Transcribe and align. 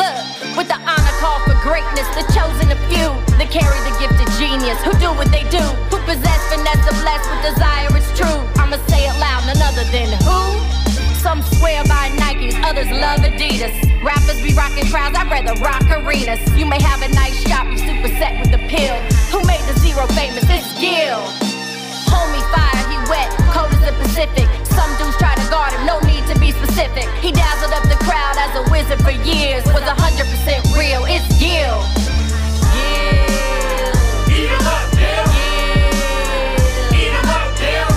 Look, 0.00 0.56
with 0.56 0.68
the 0.72 0.80
honor 0.80 1.14
call 1.20 1.44
for 1.44 1.52
greatness, 1.60 2.08
the 2.16 2.24
chosen 2.32 2.72
few 2.88 3.12
that 3.36 3.52
carry 3.52 3.76
the 3.84 3.92
gifted 4.00 4.32
genius, 4.40 4.80
who 4.80 4.96
do 4.96 5.12
what 5.12 5.28
they 5.28 5.44
do, 5.52 5.60
who 5.92 6.00
possess 6.08 6.40
finesse, 6.48 6.80
are 6.88 6.96
blessed 7.04 7.28
with 7.28 7.52
desire. 7.52 7.92
It's 7.92 8.08
true. 8.16 8.40
I'ma 8.56 8.80
say 8.88 9.04
it 9.04 9.16
loud, 9.20 9.44
none 9.44 9.60
other 9.60 9.84
than 9.92 10.08
who. 10.24 10.40
Some 11.20 11.44
swear 11.60 11.84
by 11.84 12.08
Nikes, 12.16 12.56
others 12.64 12.88
love 12.88 13.20
Adidas. 13.20 13.76
Rappers 14.00 14.40
be 14.40 14.56
rocking 14.56 14.88
crowds, 14.88 15.20
I'd 15.20 15.28
rather 15.28 15.52
rock 15.60 15.84
arenas. 15.92 16.40
You 16.56 16.64
may 16.64 16.80
have 16.80 17.04
a 17.04 17.12
nice 17.12 17.36
shop, 17.44 17.68
you 17.68 17.76
super 17.76 18.08
set 18.16 18.40
with 18.40 18.56
the 18.56 18.62
pill. 18.72 18.96
Who 19.28 19.44
made 19.44 19.60
the 19.68 19.76
zero 19.84 20.08
famous? 20.16 20.48
It's 20.48 20.64
Gil. 20.80 21.20
Homie 22.08 22.40
fire, 22.48 22.80
he 22.88 22.96
wet, 23.12 23.28
cold 23.52 23.68
as 23.76 23.84
the 23.84 23.92
Pacific. 24.00 24.48
Some 24.64 24.88
dudes 24.96 25.20
try 25.20 25.36
to 25.36 25.44
guard 25.52 25.76
him, 25.76 25.84
no 25.84 26.00
be 26.40 26.50
specific. 26.52 27.06
He 27.20 27.30
dazzled 27.32 27.72
up 27.72 27.82
the 27.84 27.96
crowd 28.04 28.36
as 28.38 28.56
a 28.56 28.62
wizard 28.72 29.00
for 29.04 29.10
years. 29.10 29.62
Was 29.66 29.84
100% 29.84 30.64
real, 30.76 31.04
it's 31.04 31.28
Gil. 31.38 31.84
Gil. 32.72 33.28
Eat 34.32 34.48
'em 34.48 34.66
up, 34.66 34.90
Gil. 34.96 35.26
Eat 36.96 37.12
'em 37.12 37.28
up, 37.28 37.52
Gil. 37.60 37.88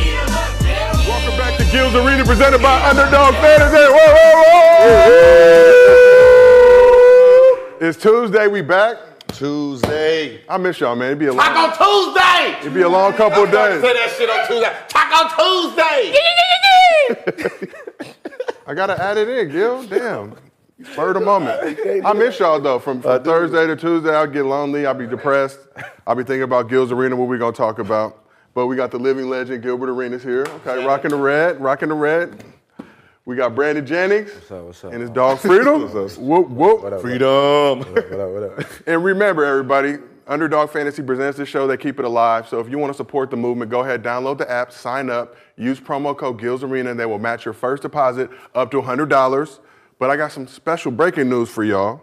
Eat 0.00 0.16
'em 0.16 0.32
up, 0.32 0.52
Gil. 0.64 0.92
Welcome 1.06 1.36
back 1.36 1.54
to 1.58 1.64
Gil's 1.64 1.94
Arena 1.94 2.24
presented 2.24 2.62
by 2.62 2.80
Underdog 2.88 3.34
Fantasy. 3.36 3.76
Whoa, 3.76 4.14
whoa, 4.16 4.32
whoa! 4.40 4.90
It's 7.80 7.98
Tuesday, 7.98 8.46
we 8.46 8.62
back. 8.62 9.09
Tuesday. 9.32 10.40
I 10.48 10.56
miss 10.58 10.80
y'all, 10.80 10.96
man. 10.96 11.08
It'd 11.08 11.18
be 11.18 11.26
a 11.26 11.32
long, 11.32 11.46
Taco 11.46 11.84
Tuesday. 11.84 12.58
it'd 12.60 12.74
be 12.74 12.82
a 12.82 12.88
long 12.88 13.12
couple 13.14 13.44
of 13.44 13.50
days. 13.50 13.80
Say 13.80 13.92
days. 13.92 14.02
that 14.02 14.14
shit 14.16 14.30
on 14.30 14.46
Tuesday. 14.46 14.72
Taco 14.88 15.28
Tuesday. 15.36 16.14
I 18.66 18.74
gotta 18.74 19.02
add 19.02 19.16
it 19.16 19.28
in, 19.28 19.50
Gil. 19.50 19.82
Damn. 19.84 20.36
Spur 20.92 21.12
the 21.12 21.20
moment. 21.20 21.78
I 22.04 22.12
miss 22.12 22.38
y'all 22.38 22.60
though. 22.60 22.78
From, 22.78 23.02
from 23.02 23.22
Thursday 23.22 23.66
to 23.66 23.76
Tuesday, 23.76 24.14
I'll 24.14 24.26
get 24.26 24.44
lonely. 24.44 24.86
I'll 24.86 24.94
be 24.94 25.06
depressed. 25.06 25.58
I'll 26.06 26.14
be 26.14 26.24
thinking 26.24 26.42
about 26.42 26.68
Gil's 26.70 26.92
Arena, 26.92 27.16
what 27.16 27.28
we 27.28 27.36
gonna 27.38 27.52
talk 27.52 27.78
about. 27.78 28.24
But 28.54 28.66
we 28.66 28.76
got 28.76 28.90
the 28.90 28.98
living 28.98 29.28
legend, 29.28 29.62
Gilbert 29.62 29.90
Arenas 29.90 30.22
here. 30.22 30.46
Okay, 30.46 30.84
rocking 30.84 31.10
the 31.10 31.16
red, 31.16 31.60
rocking 31.60 31.88
the 31.88 31.94
red. 31.94 32.42
We 33.30 33.36
got 33.36 33.54
Brandon 33.54 33.86
Jennings 33.86 34.28
up, 34.50 34.64
what's 34.64 34.84
up? 34.84 34.92
and 34.92 35.00
his 35.00 35.08
dog 35.08 35.38
Freedom. 35.38 35.82
Whoop, 36.18 36.48
whoop. 36.48 37.00
Freedom. 37.00 37.78
What 37.78 37.96
up, 37.96 38.30
what 38.30 38.42
up? 38.42 38.66
And 38.88 39.04
remember, 39.04 39.44
everybody, 39.44 39.98
Underdog 40.26 40.70
Fantasy 40.70 41.00
presents 41.00 41.38
this 41.38 41.48
show. 41.48 41.68
They 41.68 41.76
keep 41.76 42.00
it 42.00 42.04
alive. 42.04 42.48
So 42.48 42.58
if 42.58 42.68
you 42.68 42.76
want 42.76 42.92
to 42.92 42.96
support 42.96 43.30
the 43.30 43.36
movement, 43.36 43.70
go 43.70 43.82
ahead, 43.82 44.02
download 44.02 44.38
the 44.38 44.50
app, 44.50 44.72
sign 44.72 45.10
up, 45.10 45.36
use 45.56 45.78
promo 45.78 46.18
code 46.18 46.40
Gil's 46.40 46.64
Arena, 46.64 46.90
and 46.90 46.98
they 46.98 47.06
will 47.06 47.20
match 47.20 47.44
your 47.44 47.54
first 47.54 47.82
deposit 47.82 48.30
up 48.56 48.72
to 48.72 48.82
$100. 48.82 49.60
But 50.00 50.10
I 50.10 50.16
got 50.16 50.32
some 50.32 50.48
special 50.48 50.90
breaking 50.90 51.28
news 51.28 51.48
for 51.48 51.62
y'all. 51.62 52.00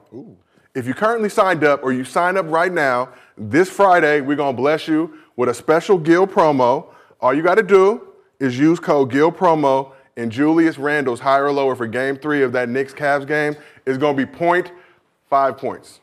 If 0.75 0.87
you 0.87 0.93
currently 0.93 1.27
signed 1.27 1.65
up 1.65 1.83
or 1.83 1.91
you 1.91 2.05
sign 2.05 2.37
up 2.37 2.45
right 2.49 2.71
now, 2.71 3.09
this 3.37 3.69
Friday, 3.69 4.21
we're 4.21 4.37
going 4.37 4.55
to 4.55 4.61
bless 4.61 4.87
you 4.87 5.17
with 5.35 5.49
a 5.49 5.53
special 5.53 5.97
Gil 5.97 6.25
promo. 6.25 6.93
All 7.19 7.33
you 7.33 7.43
got 7.43 7.55
to 7.55 7.63
do 7.63 8.13
is 8.39 8.57
use 8.57 8.79
code 8.79 9.11
Gil 9.11 9.31
promo, 9.31 9.91
and 10.17 10.31
Julius 10.31 10.77
Randle's 10.77 11.21
higher 11.21 11.45
or 11.45 11.51
lower 11.53 11.75
for 11.75 11.87
game 11.87 12.17
three 12.17 12.43
of 12.43 12.51
that 12.51 12.67
Knicks 12.67 12.93
Cavs 12.93 13.25
game 13.25 13.55
is 13.85 13.97
going 13.97 14.17
to 14.17 14.25
be 14.25 14.31
0.5 14.31 15.57
points. 15.57 16.01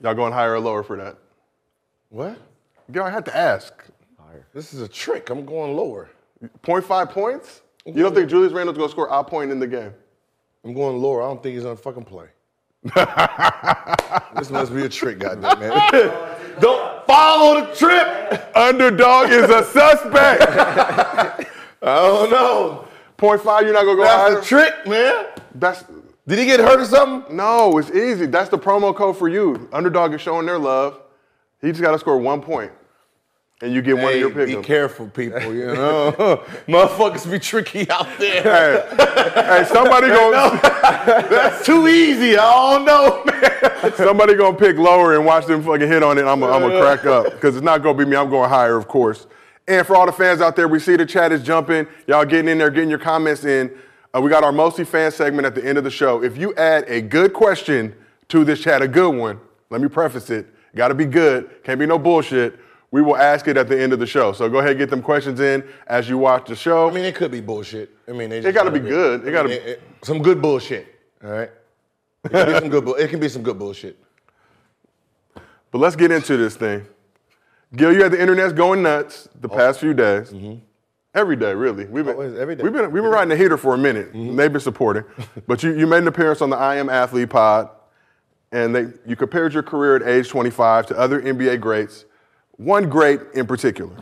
Y'all 0.00 0.14
going 0.14 0.32
higher 0.32 0.52
or 0.52 0.60
lower 0.60 0.82
for 0.82 0.96
that? 0.98 1.16
What? 2.10 2.36
Yo, 2.92 3.02
I 3.02 3.10
had 3.10 3.24
to 3.24 3.34
ask. 3.34 3.72
This 4.52 4.74
is 4.74 4.82
a 4.82 4.88
trick. 4.88 5.30
I'm 5.30 5.46
going 5.46 5.74
lower. 5.74 6.10
0.5 6.62 7.10
points? 7.10 7.62
You 7.86 8.02
don't 8.02 8.14
think 8.14 8.28
Julius 8.28 8.52
Randle's 8.52 8.76
going 8.76 8.88
to 8.88 8.92
score 8.92 9.06
a 9.06 9.24
point 9.24 9.50
in 9.50 9.58
the 9.58 9.66
game? 9.66 9.92
I'm 10.66 10.74
going 10.74 10.96
lower. 11.00 11.22
I 11.22 11.26
don't 11.26 11.40
think 11.40 11.54
he's 11.54 11.62
gonna 11.62 11.76
fucking 11.76 12.04
play. 12.04 12.26
this 14.36 14.50
must 14.50 14.74
be 14.74 14.82
a 14.82 14.88
trick, 14.88 15.20
goddamn 15.20 15.60
man. 15.60 15.70
don't 16.60 17.06
follow 17.06 17.60
the 17.60 17.72
trip. 17.72 18.56
Underdog 18.56 19.30
is 19.30 19.48
a 19.48 19.62
suspect. 19.64 21.48
I 21.86 21.94
don't 22.06 22.30
know. 22.30 22.86
0.5, 23.18 23.62
you're 23.62 23.72
not 23.72 23.84
going 23.84 23.96
to 23.96 24.02
go 24.02 24.04
That's 24.04 24.14
higher? 24.14 24.34
the 24.40 24.42
trick, 24.44 24.86
man. 24.86 25.26
That's 25.54 25.84
Did 26.26 26.38
he 26.38 26.44
get 26.44 26.60
hurt 26.60 26.80
or 26.80 26.84
something? 26.84 27.34
no, 27.36 27.78
it's 27.78 27.90
easy. 27.90 28.26
That's 28.26 28.50
the 28.50 28.58
promo 28.58 28.94
code 28.94 29.16
for 29.16 29.28
you. 29.28 29.68
Underdog 29.72 30.12
is 30.12 30.20
showing 30.20 30.46
their 30.46 30.58
love. 30.58 31.00
He 31.62 31.68
just 31.70 31.80
got 31.80 31.92
to 31.92 31.98
score 31.98 32.18
one 32.18 32.42
point, 32.42 32.70
and 33.62 33.72
you 33.72 33.80
get 33.80 33.94
one 33.96 34.04
of 34.06 34.10
Hey, 34.10 34.18
your 34.18 34.28
be 34.30 34.54
picks. 34.56 34.66
careful, 34.66 35.08
people. 35.08 35.54
You 35.54 35.68
know, 35.68 36.42
motherfuckers 36.68 37.30
be 37.30 37.38
tricky 37.38 37.88
out 37.90 38.06
there. 38.18 38.42
Hey, 38.42 39.30
hey, 39.60 39.64
somebody 39.72 40.08
going 40.18 40.32
That's 40.62 41.64
too 41.64 41.88
easy. 41.88 42.36
I 42.36 42.74
don't 42.74 42.84
know, 42.84 43.24
man. 43.24 43.94
somebody 43.94 44.34
gonna 44.34 44.56
pick 44.58 44.76
lower 44.76 45.14
and 45.16 45.24
watch 45.24 45.46
them 45.46 45.62
fucking 45.62 45.88
hit 45.88 46.02
on 46.02 46.18
it. 46.18 46.24
I'm 46.26 46.40
gonna 46.40 46.78
crack 46.78 47.06
up 47.06 47.32
because 47.32 47.56
it's 47.56 47.64
not 47.64 47.82
gonna 47.82 47.96
be 47.96 48.04
me. 48.04 48.16
I'm 48.16 48.28
going 48.28 48.50
higher, 48.50 48.76
of 48.76 48.86
course. 48.86 49.26
And 49.68 49.86
for 49.86 49.96
all 49.96 50.06
the 50.06 50.12
fans 50.12 50.40
out 50.40 50.54
there, 50.56 50.68
we 50.68 50.78
see 50.78 50.96
the 50.96 51.06
chat 51.06 51.32
is 51.32 51.42
jumping. 51.42 51.86
Y'all 52.06 52.24
getting 52.24 52.48
in 52.48 52.58
there, 52.58 52.70
getting 52.70 52.90
your 52.90 52.98
comments 53.00 53.44
in. 53.44 53.70
Uh, 54.14 54.20
we 54.20 54.30
got 54.30 54.44
our 54.44 54.52
mostly 54.52 54.84
fan 54.84 55.10
segment 55.10 55.44
at 55.46 55.54
the 55.54 55.64
end 55.64 55.76
of 55.76 55.84
the 55.84 55.90
show. 55.90 56.22
If 56.22 56.36
you 56.38 56.54
add 56.54 56.84
a 56.88 57.00
good 57.00 57.32
question 57.32 57.94
to 58.28 58.44
this 58.44 58.60
chat, 58.60 58.80
a 58.80 58.88
good 58.88 59.14
one, 59.14 59.40
let 59.70 59.80
me 59.80 59.88
preface 59.88 60.30
it. 60.30 60.46
Got 60.74 60.88
to 60.88 60.94
be 60.94 61.04
good. 61.04 61.62
Can't 61.64 61.80
be 61.80 61.86
no 61.86 61.98
bullshit. 61.98 62.58
We 62.92 63.02
will 63.02 63.16
ask 63.16 63.48
it 63.48 63.56
at 63.56 63.68
the 63.68 63.78
end 63.80 63.92
of 63.92 63.98
the 63.98 64.06
show. 64.06 64.32
So 64.32 64.48
go 64.48 64.58
ahead 64.58 64.70
and 64.70 64.78
get 64.78 64.90
them 64.90 65.02
questions 65.02 65.40
in 65.40 65.64
as 65.88 66.08
you 66.08 66.16
watch 66.18 66.46
the 66.48 66.54
show. 66.56 66.88
I 66.88 66.92
mean, 66.92 67.04
it 67.04 67.14
could 67.16 67.30
be 67.32 67.40
bullshit. 67.40 67.90
I 68.08 68.12
mean, 68.12 68.30
they 68.30 68.38
It 68.38 68.52
gotta 68.52 68.70
be 68.70 68.78
good. 68.78 69.26
It 69.26 69.32
gotta 69.32 69.48
be- 69.48 69.76
some 70.02 70.22
good 70.22 70.40
bullshit. 70.40 70.86
All 71.24 71.30
right. 71.30 71.50
It 72.24 72.30
can 72.30 72.46
be 72.46 72.52
some 72.60 72.68
good. 72.68 72.84
bull- 72.84 72.94
It 72.94 73.10
can 73.10 73.18
be 73.20 73.28
some 73.28 73.42
good 73.42 73.58
bullshit. 73.58 73.98
But 75.72 75.78
let's 75.78 75.96
get 75.96 76.10
into 76.12 76.36
this 76.36 76.54
thing. 76.56 76.86
Gil, 77.76 77.92
you 77.92 78.02
had 78.02 78.12
the 78.12 78.20
internet's 78.20 78.52
going 78.52 78.82
nuts 78.82 79.28
the 79.40 79.48
oh. 79.48 79.54
past 79.54 79.80
few 79.80 79.94
days. 79.94 80.30
Mm-hmm. 80.30 80.64
Every 81.14 81.36
day, 81.36 81.54
really. 81.54 81.86
We've 81.86 82.04
been, 82.04 82.14
oh, 82.14 82.22
Always, 82.22 82.38
every 82.38 82.56
day. 82.56 82.62
We've 82.62 82.72
been, 82.72 82.90
we've 82.92 83.02
been 83.02 83.12
riding 83.12 83.30
the 83.30 83.36
heater 83.36 83.56
for 83.56 83.74
a 83.74 83.78
minute. 83.78 84.12
Mm-hmm. 84.12 84.36
They've 84.36 84.52
been 84.52 84.60
supporting. 84.60 85.04
but 85.46 85.62
you, 85.62 85.74
you 85.74 85.86
made 85.86 85.98
an 85.98 86.08
appearance 86.08 86.42
on 86.42 86.50
the 86.50 86.56
I 86.56 86.76
Am 86.76 86.90
Athlete 86.90 87.30
pod, 87.30 87.70
and 88.52 88.74
they, 88.74 88.86
you 89.06 89.16
compared 89.16 89.54
your 89.54 89.62
career 89.62 89.96
at 89.96 90.02
age 90.02 90.28
25 90.28 90.86
to 90.86 90.98
other 90.98 91.22
NBA 91.22 91.60
greats, 91.60 92.04
one 92.52 92.88
great 92.88 93.20
in 93.34 93.46
particular. 93.46 93.96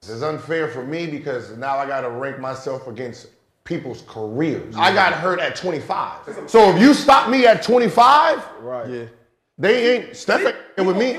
This 0.00 0.10
is 0.10 0.22
unfair 0.22 0.68
for 0.68 0.84
me 0.84 1.06
because 1.06 1.56
now 1.56 1.76
I 1.76 1.86
got 1.86 2.00
to 2.00 2.10
rank 2.10 2.38
myself 2.40 2.86
against 2.88 3.28
people's 3.64 4.02
careers. 4.08 4.74
I 4.76 4.92
got 4.92 5.12
hurt 5.12 5.38
at 5.38 5.54
25. 5.54 6.50
So 6.50 6.74
if 6.74 6.80
you 6.80 6.94
stop 6.94 7.30
me 7.30 7.46
at 7.46 7.62
25, 7.62 8.42
Right. 8.60 8.88
Yeah. 8.88 9.04
They 9.60 9.94
ain't 9.96 10.16
Steph 10.16 10.54
ain't 10.78 10.86
with 10.86 10.96
me. 10.96 11.12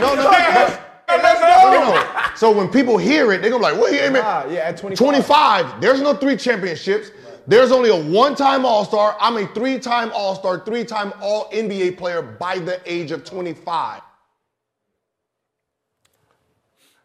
No, 0.00 0.14
no, 0.14 0.22
no. 0.22 0.30
no, 1.10 1.94
no. 1.94 2.06
So 2.36 2.50
when 2.50 2.68
people 2.68 2.96
hear 2.96 3.32
it, 3.32 3.42
they're 3.42 3.50
gonna 3.50 3.62
be 3.66 3.72
like, 3.72 3.78
"What? 3.80 3.92
He 3.92 3.98
ain't 3.98 4.14
Nah, 4.14 4.44
man. 4.44 4.54
yeah, 4.54 4.60
at 4.60 4.76
25. 4.78 4.96
25. 5.04 5.80
There's 5.80 6.00
no 6.00 6.14
three 6.14 6.36
championships. 6.36 7.10
There's 7.46 7.72
only 7.72 7.90
a 7.90 7.96
one-time 7.96 8.64
All-Star. 8.64 9.16
I'm 9.20 9.36
a 9.36 9.46
three-time 9.48 10.12
All-Star, 10.14 10.60
three-time 10.64 11.12
All 11.20 11.50
NBA 11.50 11.98
player 11.98 12.22
by 12.22 12.58
the 12.60 12.80
age 12.90 13.10
of 13.10 13.24
25. 13.24 14.00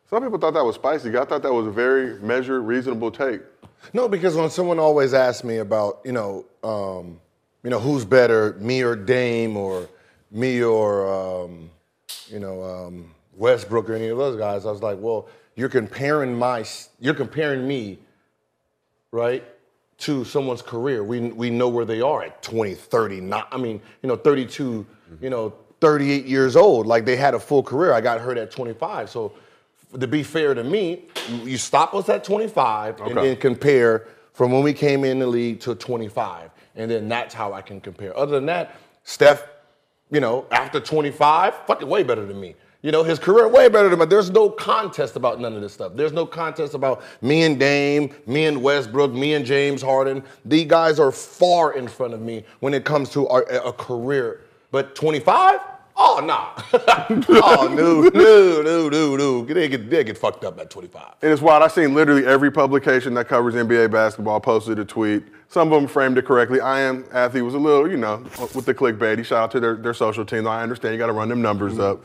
Some 0.10 0.22
people 0.24 0.38
thought 0.38 0.54
that 0.54 0.64
was 0.64 0.76
spicy. 0.76 1.10
I 1.18 1.26
thought 1.26 1.42
that 1.42 1.54
was 1.54 1.66
a 1.68 1.72
very 1.72 2.20
measured, 2.20 2.64
reasonable 2.64 3.10
take. 3.12 3.42
No, 3.94 4.08
because 4.08 4.36
when 4.36 4.50
someone 4.52 4.78
always 4.80 5.14
asks 5.14 5.44
me 5.44 5.58
about, 5.58 6.02
you 6.06 6.12
know, 6.12 6.46
um, 6.64 7.20
you 7.66 7.72
know, 7.72 7.80
who's 7.80 8.06
better, 8.06 8.54
me 8.60 8.84
or 8.84 8.96
Dame, 8.96 9.58
or 9.58 9.90
me 10.30 10.62
or, 10.62 11.12
um, 11.12 11.72
you 12.28 12.40
know, 12.40 12.64
um, 12.64 13.10
Westbrook 13.36 13.90
or 13.90 13.96
any 13.96 14.10
of 14.10 14.20
those 14.20 14.38
guys, 14.38 14.68
I 14.68 14.72
was 14.72 14.84
like, 14.84 15.00
well, 15.02 15.28
you're 15.56 15.68
comparing 15.68 16.38
my, 16.38 16.64
you're 17.00 17.16
comparing 17.16 17.68
me, 17.68 17.98
right, 19.12 19.44
to 19.98 20.24
someone's 20.24 20.62
career. 20.62 21.04
We 21.04 21.20
we 21.32 21.50
know 21.50 21.68
where 21.68 21.86
they 21.86 22.02
are 22.02 22.22
at 22.22 22.44
20, 22.44 22.76
30, 22.76 23.22
not, 23.22 23.48
I 23.52 23.58
mean, 23.58 23.82
you 24.04 24.10
know, 24.10 24.16
32, 24.16 24.86
you 25.20 25.30
know, 25.32 25.52
38 25.82 26.26
years 26.26 26.56
old. 26.56 26.86
Like 26.86 27.04
they 27.04 27.16
had 27.16 27.34
a 27.34 27.40
full 27.40 27.64
career. 27.64 27.94
I 27.94 28.02
got 28.02 28.22
hurt 28.22 28.38
at 28.38 28.52
25, 28.52 29.10
so 29.10 29.34
to 30.00 30.06
be 30.06 30.22
fair 30.22 30.54
to 30.54 30.64
me, 30.64 31.06
you 31.44 31.58
stop 31.58 31.96
us 31.96 32.10
at 32.10 32.24
25 32.24 33.02
and 33.02 33.18
then 33.18 33.38
compare 33.38 34.06
from 34.34 34.52
when 34.52 34.62
we 34.62 34.74
came 34.74 35.04
in 35.04 35.18
the 35.18 35.26
league 35.26 35.62
to 35.62 35.74
25. 35.74 36.52
And 36.76 36.90
then 36.92 37.08
that's 37.08 37.34
how 37.34 37.54
I 37.54 37.62
can 37.62 37.80
compare. 37.80 38.18
Other 38.18 38.36
than 38.36 38.46
that, 38.48 38.76
Steph, 39.04 39.48
you 40.12 40.20
know, 40.20 40.46
after 40.52 40.80
25, 40.80 41.56
fucking 41.68 41.88
way 41.88 42.04
better 42.04 42.26
than 42.26 42.40
me. 42.40 42.56
You 42.82 42.92
know, 42.92 43.04
his 43.04 43.18
career 43.18 43.48
way 43.48 43.68
better 43.68 43.90
than 43.90 43.98
me. 43.98 44.06
There's 44.06 44.30
no 44.30 44.50
contest 44.50 45.16
about 45.16 45.40
none 45.40 45.54
of 45.54 45.62
this 45.62 45.74
stuff. 45.74 45.94
There's 45.96 46.12
no 46.12 46.26
contest 46.26 46.76
about 46.76 47.02
me 47.22 47.44
and 47.44 47.60
Dame, 47.60 48.14
me 48.28 48.46
and 48.46 48.62
Westbrook, 48.62 49.12
me 49.12 49.34
and 49.34 49.44
James 49.44 49.82
Harden. 49.82 50.24
These 50.44 50.68
guys 50.68 51.00
are 51.00 51.12
far 51.12 51.74
in 51.74 51.88
front 51.88 52.14
of 52.14 52.22
me 52.22 52.44
when 52.60 52.74
it 52.76 52.86
comes 52.86 53.10
to 53.12 53.28
our, 53.28 53.42
a 53.44 53.74
career. 53.74 54.42
But 54.70 54.94
25? 54.96 55.60
Oh, 55.98 56.20
nah. 56.24 56.50
oh, 57.30 57.70
no, 57.74 58.02
no, 58.10 58.62
no, 58.62 58.90
no, 58.90 59.16
no. 59.16 59.46
They 59.46 59.68
get, 59.70 59.90
they 59.90 60.04
get 60.04 60.18
fucked 60.18 60.44
up 60.44 60.60
at 60.60 60.70
25. 60.70 61.14
And 61.22 61.32
it's 61.32 61.42
wild. 61.42 61.64
I've 61.64 61.72
seen 61.72 61.94
literally 61.94 62.26
every 62.26 62.52
publication 62.52 63.14
that 63.14 63.28
covers 63.28 63.54
NBA 63.54 63.92
basketball 63.92 64.40
posted 64.42 64.78
a 64.80 64.86
tweet. 64.86 65.24
Some 65.48 65.72
of 65.72 65.80
them 65.80 65.88
framed 65.88 66.18
it 66.18 66.26
correctly. 66.26 66.60
I 66.60 66.82
am 66.82 67.06
athlete 67.14 67.44
was 67.44 67.54
a 67.54 67.60
little, 67.60 67.90
you 67.90 67.98
know, 67.98 68.18
with 68.54 68.66
the 68.66 68.74
clickbait. 68.74 69.24
Shout 69.24 69.44
out 69.44 69.52
to 69.52 69.60
their, 69.60 69.76
their 69.76 69.94
social 69.94 70.26
team. 70.26 70.48
I 70.48 70.62
understand 70.64 70.94
you 70.94 70.98
got 71.00 71.08
to 71.08 71.14
run 71.14 71.30
them 71.30 71.42
numbers 71.42 71.80
up. 71.80 72.04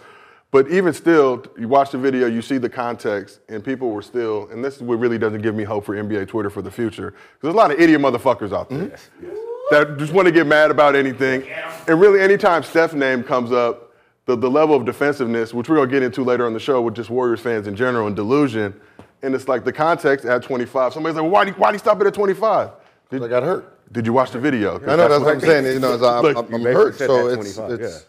But 0.52 0.68
even 0.68 0.92
still, 0.92 1.44
you 1.58 1.68
watch 1.68 1.90
the 1.92 1.98
video, 1.98 2.26
you 2.26 2.42
see 2.42 2.58
the 2.58 2.68
context, 2.68 3.38
and 3.48 3.64
people 3.64 3.90
were 3.90 4.02
still, 4.02 4.48
and 4.50 4.64
this 4.64 4.76
is 4.76 4.82
what 4.82 4.98
really 4.98 5.16
doesn't 5.16 5.42
give 5.42 5.54
me 5.54 5.62
hope 5.62 5.84
for 5.84 5.94
NBA 5.94 6.26
Twitter 6.26 6.50
for 6.50 6.60
the 6.60 6.70
future. 6.70 7.12
'Cause 7.12 7.20
There's 7.42 7.54
a 7.54 7.56
lot 7.56 7.70
of 7.70 7.78
idiot 7.80 8.00
motherfuckers 8.00 8.52
out 8.52 8.68
there 8.68 8.96
that 9.70 9.96
just 9.98 10.12
want 10.12 10.26
to 10.26 10.32
get 10.32 10.46
mad 10.46 10.70
about 10.70 10.94
anything. 10.96 11.48
And 11.88 12.00
really, 12.00 12.20
anytime 12.20 12.62
Steph's 12.62 12.94
name 12.94 13.22
comes 13.22 13.52
up, 13.52 13.92
the, 14.26 14.36
the 14.36 14.50
level 14.50 14.76
of 14.76 14.84
defensiveness, 14.84 15.52
which 15.52 15.68
we're 15.68 15.76
going 15.76 15.88
to 15.88 15.94
get 15.94 16.02
into 16.02 16.22
later 16.22 16.46
on 16.46 16.52
the 16.52 16.60
show 16.60 16.80
with 16.82 16.94
just 16.94 17.10
Warriors 17.10 17.40
fans 17.40 17.66
in 17.66 17.74
general 17.74 18.06
and 18.06 18.14
delusion, 18.14 18.78
and 19.22 19.34
it's 19.34 19.48
like 19.48 19.64
the 19.64 19.72
context 19.72 20.24
at 20.24 20.42
25. 20.42 20.92
Somebody's 20.92 21.16
like, 21.16 21.22
well, 21.22 21.32
why'd 21.32 21.48
he, 21.48 21.52
why'd 21.54 21.74
he 21.74 21.78
stop 21.78 22.00
it 22.00 22.06
at 22.06 22.14
25? 22.14 22.70
Did, 23.10 23.24
I 23.24 23.28
got 23.28 23.42
hurt. 23.42 23.92
Did 23.92 24.06
you 24.06 24.12
watch 24.12 24.30
the 24.30 24.38
video? 24.38 24.76
I 24.76 24.96
know 24.96 25.08
that's 25.08 25.24
what 25.24 25.34
I'm 25.34 25.40
saying. 25.40 25.66
You 25.66 25.80
know, 25.80 25.94
I'm, 25.94 26.22
Look, 26.22 26.36
I'm, 26.36 26.54
I'm 26.54 26.62
basically 26.62 26.72
hurt, 26.72 26.94
so 26.96 27.28
that 27.28 27.40
it's, 27.40 27.56
25, 27.56 27.80
it's 27.80 28.06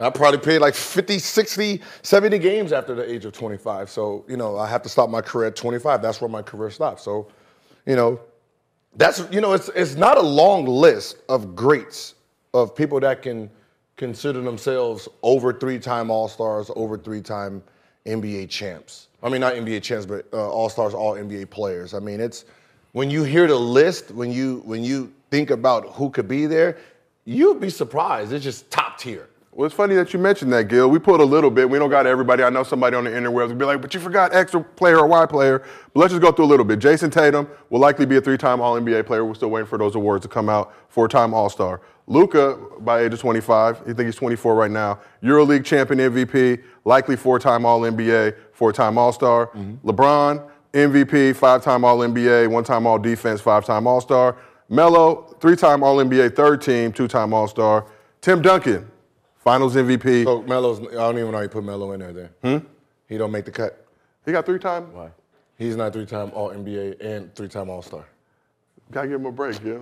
I 0.00 0.10
probably 0.10 0.40
played 0.40 0.60
like 0.60 0.74
50, 0.74 1.18
60, 1.18 1.80
70 2.02 2.38
games 2.38 2.72
after 2.72 2.94
the 2.94 3.08
age 3.08 3.24
of 3.24 3.32
25. 3.32 3.88
So, 3.90 4.24
you 4.28 4.36
know, 4.36 4.58
I 4.58 4.68
have 4.68 4.82
to 4.82 4.88
stop 4.88 5.08
my 5.08 5.20
career 5.20 5.48
at 5.48 5.56
25. 5.56 6.02
That's 6.02 6.20
where 6.20 6.28
my 6.28 6.42
career 6.42 6.70
stopped. 6.70 7.00
So, 7.00 7.28
you 7.86 7.94
know, 7.94 8.20
that's, 8.96 9.24
you 9.30 9.40
know, 9.40 9.52
it's, 9.52 9.68
it's 9.74 9.94
not 9.94 10.18
a 10.18 10.22
long 10.22 10.66
list 10.66 11.18
of 11.28 11.56
greats, 11.56 12.14
of 12.52 12.74
people 12.74 13.00
that 13.00 13.22
can 13.22 13.50
consider 13.96 14.40
themselves 14.40 15.08
over 15.22 15.52
three 15.52 15.78
time 15.78 16.10
All 16.10 16.28
Stars, 16.28 16.70
over 16.76 16.96
three 16.96 17.20
time 17.20 17.62
NBA 18.06 18.48
champs. 18.48 19.08
I 19.22 19.28
mean, 19.28 19.40
not 19.40 19.54
NBA 19.54 19.82
champs, 19.82 20.06
but 20.06 20.26
uh, 20.32 20.50
All 20.50 20.68
Stars, 20.68 20.94
All 20.94 21.14
NBA 21.14 21.50
players. 21.50 21.94
I 21.94 21.98
mean, 21.98 22.20
it's, 22.20 22.44
when 22.92 23.10
you 23.10 23.24
hear 23.24 23.46
the 23.46 23.58
list, 23.58 24.10
when 24.12 24.30
you, 24.30 24.62
when 24.64 24.84
you 24.84 25.12
think 25.30 25.50
about 25.50 25.94
who 25.94 26.10
could 26.10 26.28
be 26.28 26.46
there, 26.46 26.78
you'd 27.24 27.60
be 27.60 27.70
surprised. 27.70 28.32
It's 28.32 28.44
just 28.44 28.70
top 28.70 28.98
tier. 28.98 29.28
Well, 29.56 29.66
it's 29.66 29.74
funny 29.74 29.94
that 29.94 30.12
you 30.12 30.18
mentioned 30.18 30.52
that, 30.52 30.64
Gil. 30.64 30.90
We 30.90 30.98
put 30.98 31.20
a 31.20 31.24
little 31.24 31.48
bit. 31.48 31.70
We 31.70 31.78
don't 31.78 31.88
got 31.88 32.08
everybody. 32.08 32.42
I 32.42 32.50
know 32.50 32.64
somebody 32.64 32.96
on 32.96 33.04
the 33.04 33.10
interwebs 33.10 33.50
will 33.50 33.54
be 33.54 33.64
like, 33.64 33.80
but 33.80 33.94
you 33.94 34.00
forgot 34.00 34.34
X 34.34 34.52
player 34.74 34.98
or 34.98 35.06
Y 35.06 35.26
player. 35.26 35.60
But 35.92 36.00
let's 36.00 36.12
just 36.12 36.22
go 36.22 36.32
through 36.32 36.46
a 36.46 36.50
little 36.50 36.64
bit. 36.64 36.80
Jayson 36.80 37.08
Tatum 37.08 37.46
will 37.70 37.78
likely 37.78 38.04
be 38.04 38.16
a 38.16 38.20
three-time 38.20 38.60
All-NBA 38.60 39.06
player. 39.06 39.24
We're 39.24 39.34
still 39.34 39.50
waiting 39.50 39.68
for 39.68 39.78
those 39.78 39.94
awards 39.94 40.24
to 40.24 40.28
come 40.28 40.48
out. 40.48 40.74
Four-time 40.88 41.32
All-Star. 41.32 41.82
Luka, 42.08 42.58
by 42.80 43.02
age 43.02 43.12
of 43.12 43.20
25, 43.20 43.82
I 43.82 43.84
think 43.84 44.00
he's 44.00 44.16
24 44.16 44.56
right 44.56 44.72
now. 44.72 44.98
EuroLeague 45.22 45.64
champion 45.64 46.00
MVP, 46.00 46.60
likely 46.84 47.14
four-time 47.14 47.64
All-NBA, 47.64 48.34
four-time 48.54 48.98
All-Star. 48.98 49.46
Mm-hmm. 49.46 49.88
LeBron, 49.88 50.50
MVP, 50.72 51.36
five-time 51.36 51.84
All-NBA, 51.84 52.48
one-time 52.48 52.88
All-Defense, 52.88 53.40
five-time 53.40 53.86
All-Star. 53.86 54.36
Melo, 54.68 55.36
three-time 55.40 55.84
All-NBA, 55.84 56.34
third 56.34 56.60
team, 56.60 56.92
two-time 56.92 57.32
All-Star. 57.32 57.86
Tim 58.20 58.42
Duncan, 58.42 58.90
Finals 59.44 59.76
MVP. 59.76 60.24
So 60.24 60.42
Melo's, 60.42 60.80
I 60.80 60.94
don't 60.94 61.18
even 61.18 61.30
know 61.30 61.36
how 61.36 61.42
you 61.42 61.48
put 61.48 61.62
Melo 61.64 61.92
in 61.92 62.00
there. 62.00 62.12
Then 62.12 62.28
Hmm? 62.60 62.66
he 63.08 63.18
don't 63.18 63.30
make 63.30 63.44
the 63.44 63.50
cut. 63.50 63.86
He 64.24 64.32
got 64.32 64.46
three 64.46 64.58
time. 64.58 64.92
Why? 64.92 65.10
He's 65.56 65.76
not 65.76 65.92
three-time 65.92 66.32
All 66.34 66.48
NBA 66.50 67.00
and 67.00 67.32
three-time 67.36 67.70
All 67.70 67.80
Star. 67.82 68.04
Gotta 68.90 69.06
give 69.06 69.20
him 69.20 69.26
a 69.26 69.30
break, 69.32 69.62
yeah. 69.62 69.78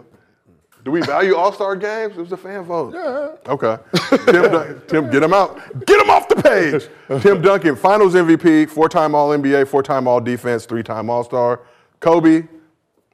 Do 0.84 0.90
we 0.90 1.00
value 1.00 1.34
All 1.34 1.50
Star 1.52 1.76
games? 1.76 2.14
It 2.14 2.20
was 2.20 2.32
a 2.32 2.36
fan 2.36 2.64
vote. 2.64 2.92
Yeah. 2.92 3.50
Okay. 3.52 3.78
Tim, 4.26 4.42
Dun- 4.52 4.82
Tim, 4.88 5.10
get 5.10 5.22
him 5.22 5.32
out. 5.32 5.56
Get 5.86 5.98
him 6.02 6.10
off 6.10 6.28
the 6.28 6.36
page. 6.36 7.22
Tim 7.22 7.40
Duncan, 7.40 7.74
Finals 7.76 8.14
MVP, 8.14 8.68
four-time 8.68 9.14
All 9.14 9.30
NBA, 9.30 9.66
four-time 9.68 10.06
All 10.06 10.20
Defense, 10.20 10.66
three-time 10.66 11.08
All 11.08 11.24
Star. 11.24 11.60
Kobe, 12.00 12.46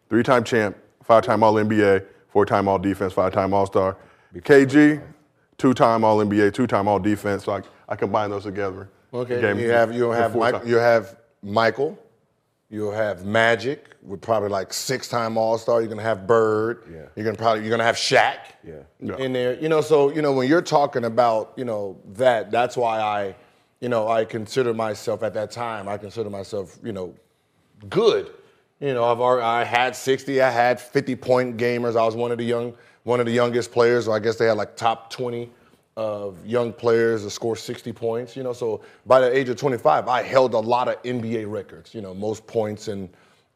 three-time 0.08 0.42
champ, 0.42 0.76
five-time 1.04 1.42
All 1.44 1.54
NBA, 1.54 2.06
four-time 2.30 2.66
All 2.68 2.78
Defense, 2.78 3.12
five-time 3.12 3.52
All 3.54 3.66
Star. 3.66 3.96
KG, 4.34 5.00
two-time 5.58 6.04
All 6.04 6.18
NBA, 6.18 6.54
two-time 6.54 6.88
All 6.88 6.98
Defense. 6.98 7.44
So 7.44 7.52
I, 7.52 7.62
I 7.88 7.96
combine 7.96 8.30
those 8.30 8.44
together. 8.44 8.88
Okay. 9.12 9.40
Game- 9.40 9.58
you 9.58 9.70
have 9.70 9.92
you 9.94 10.06
for 10.06 10.16
have 10.16 10.32
four 10.32 10.52
Mike, 10.52 10.62
you 10.64 10.76
have 10.76 11.16
Michael. 11.42 11.98
You'll 12.70 12.92
have 12.92 13.24
Magic 13.24 13.94
with 14.02 14.20
probably 14.20 14.50
like 14.50 14.74
six-time 14.74 15.38
All-Star. 15.38 15.80
You're 15.80 15.88
gonna 15.88 16.02
have 16.02 16.26
Bird. 16.26 16.82
Yeah. 16.90 17.06
You're 17.16 17.24
gonna 17.24 17.38
probably 17.38 17.62
you're 17.62 17.70
gonna 17.70 17.84
have 17.84 17.96
Shaq. 17.96 18.36
Yeah. 18.62 18.74
Yeah. 19.00 19.16
In 19.16 19.32
there, 19.32 19.58
you 19.58 19.70
know. 19.70 19.80
So 19.80 20.12
you 20.12 20.20
know 20.20 20.32
when 20.32 20.48
you're 20.48 20.60
talking 20.60 21.04
about 21.04 21.54
you 21.56 21.64
know 21.64 21.98
that, 22.12 22.50
that's 22.50 22.76
why 22.76 23.00
I, 23.00 23.34
you 23.80 23.88
know, 23.88 24.08
I 24.08 24.26
consider 24.26 24.74
myself 24.74 25.22
at 25.22 25.32
that 25.32 25.50
time. 25.50 25.88
I 25.88 25.96
consider 25.96 26.28
myself 26.28 26.78
you 26.84 26.92
know 26.92 27.14
good. 27.88 28.32
You 28.80 28.94
know, 28.94 29.04
I've 29.04 29.18
already, 29.18 29.44
I 29.44 29.64
had 29.64 29.96
60, 29.96 30.40
I 30.40 30.50
had 30.50 30.80
50 30.80 31.16
point 31.16 31.56
gamers. 31.56 31.96
I 31.96 32.04
was 32.04 32.14
one 32.14 32.30
of 32.30 32.38
the 32.38 32.44
young, 32.44 32.74
one 33.04 33.20
of 33.20 33.26
the 33.26 33.32
youngest 33.32 33.72
players. 33.72 34.06
So 34.06 34.12
I 34.12 34.18
guess 34.18 34.36
they 34.36 34.46
had 34.46 34.56
like 34.56 34.76
top 34.76 35.10
20 35.10 35.50
of 35.96 36.44
young 36.46 36.72
players 36.72 37.24
to 37.24 37.30
score 37.30 37.56
60 37.56 37.92
points. 37.92 38.36
You 38.36 38.44
know, 38.44 38.52
so 38.52 38.82
by 39.06 39.20
the 39.20 39.36
age 39.36 39.48
of 39.48 39.56
25, 39.56 40.08
I 40.08 40.22
held 40.22 40.54
a 40.54 40.58
lot 40.58 40.88
of 40.88 41.02
NBA 41.02 41.50
records. 41.50 41.94
You 41.94 42.00
know, 42.00 42.14
most 42.14 42.46
points 42.46 42.88
in 42.88 43.08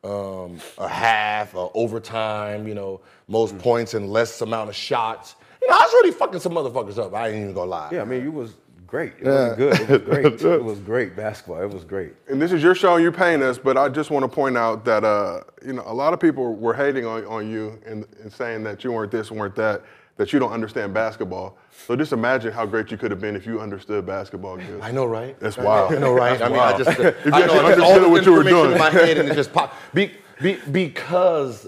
um, 0.04 0.58
a 0.78 0.88
half, 0.88 1.54
or 1.54 1.70
overtime. 1.74 2.66
You 2.66 2.74
know, 2.74 3.00
most 3.28 3.56
points 3.58 3.94
in 3.94 4.08
less 4.08 4.40
amount 4.40 4.70
of 4.70 4.76
shots. 4.76 5.36
You 5.60 5.68
know, 5.68 5.76
I 5.76 5.84
was 5.84 5.92
really 5.92 6.10
fucking 6.10 6.40
some 6.40 6.52
motherfuckers 6.52 6.98
up. 6.98 7.14
I 7.14 7.28
ain't 7.28 7.36
even 7.36 7.54
gonna 7.54 7.70
lie. 7.70 7.90
Yeah, 7.92 8.02
I 8.02 8.04
mean, 8.04 8.22
you 8.24 8.32
was 8.32 8.54
great. 8.92 9.14
It 9.18 9.24
was 9.24 9.56
good. 9.56 9.80
It 9.80 9.88
was 9.88 10.00
great. 10.04 10.42
it 10.42 10.64
was 10.64 10.78
great 10.80 11.16
basketball. 11.16 11.62
It 11.62 11.70
was 11.70 11.82
great. 11.82 12.12
and 12.28 12.40
this 12.40 12.52
is 12.52 12.62
your 12.62 12.74
show 12.74 12.98
you're 12.98 13.10
paying 13.10 13.42
us, 13.42 13.56
but 13.56 13.78
I 13.78 13.88
just 13.88 14.10
want 14.10 14.22
to 14.22 14.28
point 14.28 14.58
out 14.58 14.84
that 14.84 15.02
uh, 15.02 15.40
you 15.66 15.72
know 15.72 15.82
a 15.86 15.94
lot 15.94 16.12
of 16.12 16.20
people 16.20 16.54
were 16.54 16.74
hating 16.74 17.06
on, 17.06 17.24
on 17.24 17.50
you 17.50 17.80
and, 17.86 18.04
and 18.22 18.30
saying 18.30 18.62
that 18.64 18.84
you 18.84 18.92
weren't 18.92 19.10
this 19.10 19.30
and 19.30 19.40
weren't 19.40 19.56
that, 19.56 19.80
that 20.18 20.30
you 20.34 20.38
don't 20.38 20.52
understand 20.52 20.92
basketball. 20.92 21.56
So 21.86 21.96
just 21.96 22.12
imagine 22.12 22.52
how 22.52 22.66
great 22.66 22.90
you 22.90 22.98
could 22.98 23.10
have 23.10 23.20
been 23.20 23.34
if 23.34 23.46
you 23.46 23.60
understood 23.62 24.04
basketball. 24.04 24.58
Gil. 24.58 24.82
I 24.82 24.90
know, 24.90 25.06
right? 25.06 25.40
That's 25.40 25.56
wild. 25.56 25.94
I 25.94 25.98
know, 25.98 26.12
right? 26.12 26.38
That's 26.38 26.42
I 26.42 26.48
mean, 26.48 26.58
wild. 26.58 26.74
I 26.74 26.84
just, 26.84 27.00
If 27.00 27.26
you 27.26 27.32
I 27.32 27.46
know, 27.46 27.66
actually 27.66 27.84
all 27.84 27.92
understood 27.94 28.10
what 28.10 28.26
you 28.26 28.32
were 28.32 28.42
doing. 28.44 28.72
in 28.72 28.78
my 28.78 28.90
head 28.90 29.16
and 29.16 29.26
it 29.26 29.34
just 29.34 29.54
popped. 29.54 29.74
Be, 29.94 30.10
be, 30.42 30.58
because, 30.70 31.66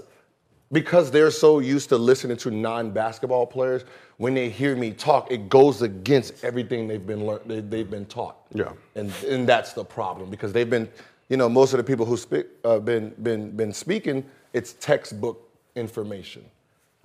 because 0.71 1.09
they're 1.09 1.31
so 1.31 1.57
used 1.57 1.89
to 1.89 1.97
listening 1.97 2.37
to 2.37 2.51
non-basketball 2.51 3.47
players, 3.47 3.83
when 4.17 4.33
they 4.33 4.49
hear 4.49 4.75
me 4.75 4.91
talk, 4.91 5.31
it 5.31 5.49
goes 5.49 5.81
against 5.81 6.43
everything 6.43 6.87
they've 6.87 7.05
been 7.05 7.25
learned, 7.25 7.41
they, 7.45 7.59
they've 7.59 7.89
been 7.89 8.05
taught. 8.05 8.37
Yeah. 8.53 8.71
And, 8.95 9.11
and 9.27 9.47
that's 9.47 9.73
the 9.73 9.83
problem 9.83 10.29
because 10.29 10.53
they've 10.53 10.69
been, 10.69 10.89
you 11.29 11.37
know, 11.37 11.49
most 11.49 11.73
of 11.73 11.77
the 11.77 11.83
people 11.83 12.05
who 12.05 12.17
speak, 12.17 12.47
uh, 12.63 12.79
been, 12.79 13.13
been, 13.23 13.51
been 13.51 13.73
speaking, 13.73 14.25
it's 14.53 14.73
textbook 14.73 15.49
information 15.75 16.45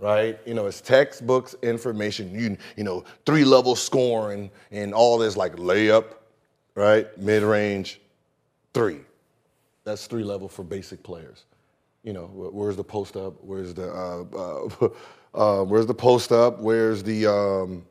right? 0.01 0.39
You 0.47 0.55
know, 0.55 0.67
it's 0.67 0.81
textbooks 0.81 1.55
information. 1.63 2.35
You 2.35 2.57
you 2.77 2.85
know, 2.85 3.05
three 3.27 3.45
level 3.45 3.77
scoring 3.77 4.51
and 4.71 4.95
all 4.95 5.19
this 5.19 5.37
like 5.37 5.57
layup, 5.57 6.15
right? 6.75 7.07
Mid 7.19 7.43
range, 7.43 8.01
three. 8.73 9.01
That's 9.85 10.07
three 10.07 10.25
level 10.25 10.49
for 10.49 10.65
basic 10.65 11.03
players. 11.03 11.45
you 12.03 12.15
know, 12.15 12.27
where's 12.27 12.77
the 12.77 12.85
post 12.85 13.17
up? 13.17 13.35
Where's 13.43 13.75
the 13.75 13.93
uh, 13.93 14.25
uh, 14.85 14.89
uh, 15.35 15.63
where's 15.63 15.87
the 15.87 15.95
post 15.95 16.33
up? 16.33 16.61
Where's 16.61 17.03
the 17.03 17.27
um, 17.27 17.85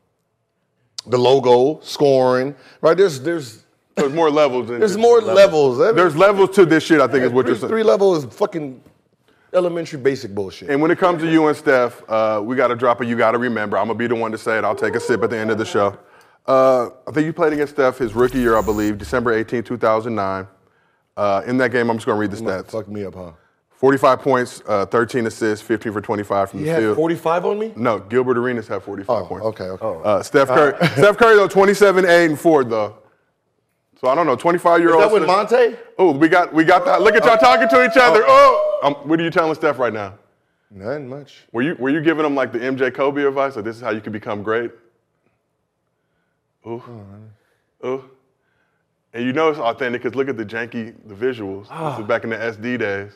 the 1.06 1.18
logo 1.18 1.80
scoring? 1.82 2.54
Right? 2.80 2.96
There's 2.96 3.20
there's 3.20 3.64
There's 3.96 4.12
more 4.12 4.30
levels. 4.30 4.68
There's 4.68 4.96
more 4.96 5.20
levels. 5.20 5.78
There's 5.78 6.16
levels 6.16 6.50
to 6.56 6.64
this 6.64 6.84
shit. 6.84 7.00
I 7.00 7.06
think 7.06 7.24
is 7.24 7.32
what 7.32 7.44
three, 7.44 7.52
you're 7.52 7.60
saying. 7.60 7.70
three 7.70 7.82
levels 7.82 8.24
is 8.24 8.34
fucking 8.34 8.82
elementary 9.52 9.98
basic 9.98 10.34
bullshit. 10.34 10.70
And 10.70 10.80
when 10.80 10.90
it 10.90 10.98
comes 10.98 11.22
to 11.22 11.30
you 11.30 11.48
and 11.48 11.56
Steph, 11.56 12.02
uh, 12.08 12.40
we 12.42 12.56
got 12.56 12.68
to 12.68 12.76
drop 12.76 13.00
it. 13.02 13.08
you 13.08 13.16
got 13.16 13.32
to 13.32 13.38
remember. 13.38 13.76
I'm 13.76 13.86
going 13.86 13.98
to 13.98 14.02
be 14.02 14.06
the 14.06 14.14
one 14.14 14.32
to 14.32 14.38
say 14.38 14.58
it. 14.58 14.64
I'll 14.64 14.76
take 14.76 14.94
a 14.94 15.00
sip 15.00 15.22
at 15.22 15.30
the 15.30 15.36
end 15.36 15.50
of 15.50 15.58
the 15.58 15.64
show. 15.64 15.98
Uh, 16.46 16.90
I 17.06 17.12
think 17.12 17.26
you 17.26 17.32
played 17.32 17.52
against 17.52 17.74
Steph 17.74 17.98
his 17.98 18.14
rookie 18.14 18.38
year, 18.38 18.56
I 18.56 18.62
believe, 18.62 18.96
December 18.96 19.32
18, 19.32 19.62
2009. 19.62 20.46
Uh, 21.16 21.42
in 21.46 21.58
that 21.58 21.70
game, 21.70 21.90
I'm 21.90 21.96
just 21.96 22.06
going 22.06 22.16
to 22.16 22.20
read 22.20 22.30
the 22.30 22.36
stats. 22.36 22.70
Fuck 22.70 22.88
me 22.88 23.04
up, 23.04 23.14
huh? 23.14 23.32
45 23.80 24.20
points, 24.20 24.62
uh, 24.68 24.84
13 24.84 25.24
assists, 25.26 25.66
15 25.66 25.90
for 25.94 26.02
25 26.02 26.50
from 26.50 26.58
He 26.58 26.66
the 26.66 26.70
had 26.72 26.80
field. 26.80 26.96
45 26.96 27.46
on 27.46 27.58
me. 27.58 27.72
No, 27.76 27.98
Gilbert 27.98 28.36
Arenas 28.36 28.68
had 28.68 28.82
45 28.82 29.22
Oh, 29.22 29.26
points. 29.26 29.46
okay, 29.46 29.64
okay. 29.64 30.00
Uh, 30.04 30.22
Steph 30.22 30.48
Curry, 30.48 30.74
Steph 30.98 31.16
Curry 31.16 31.36
though, 31.36 31.48
27, 31.48 32.04
8, 32.04 32.26
and 32.26 32.38
4 32.38 32.64
though. 32.64 32.98
So 33.98 34.08
I 34.08 34.14
don't 34.14 34.26
know, 34.26 34.36
25 34.36 34.80
year 34.80 34.92
old. 34.92 35.02
Is 35.02 35.08
that 35.08 35.14
with 35.14 35.26
Monte? 35.26 35.76
Oh, 35.96 36.12
we 36.12 36.28
got 36.28 36.52
we 36.52 36.62
got 36.64 36.84
that. 36.84 37.00
Look 37.00 37.14
at 37.14 37.24
y'all 37.24 37.38
talking 37.38 37.68
to 37.68 37.82
each 37.84 37.96
other. 37.96 38.22
Oh, 38.26 38.80
um, 38.82 38.94
what 39.08 39.18
are 39.18 39.22
you 39.22 39.30
telling 39.30 39.54
Steph 39.54 39.78
right 39.78 39.92
now? 39.94 40.14
Nothing 40.70 41.08
much. 41.08 41.46
Were 41.52 41.62
you 41.62 41.74
were 41.78 41.88
you 41.90 42.02
giving 42.02 42.24
him 42.26 42.34
like 42.34 42.52
the 42.52 42.58
MJ 42.58 42.92
Kobe 42.94 43.22
advice? 43.24 43.56
Like 43.56 43.64
this 43.64 43.76
is 43.76 43.82
how 43.82 43.90
you 43.90 44.00
can 44.02 44.12
become 44.12 44.42
great? 44.42 44.70
Ooh, 46.66 46.82
ooh. 47.84 48.04
And 49.14 49.24
you 49.24 49.32
know 49.32 49.48
it's 49.48 49.58
authentic 49.58 50.02
because 50.02 50.14
look 50.16 50.28
at 50.28 50.36
the 50.36 50.44
janky 50.46 50.94
the 51.06 51.14
visuals. 51.14 51.68
This 51.90 52.00
is 52.00 52.06
back 52.06 52.24
in 52.24 52.30
the 52.30 52.36
SD 52.36 52.78
days. 52.78 53.12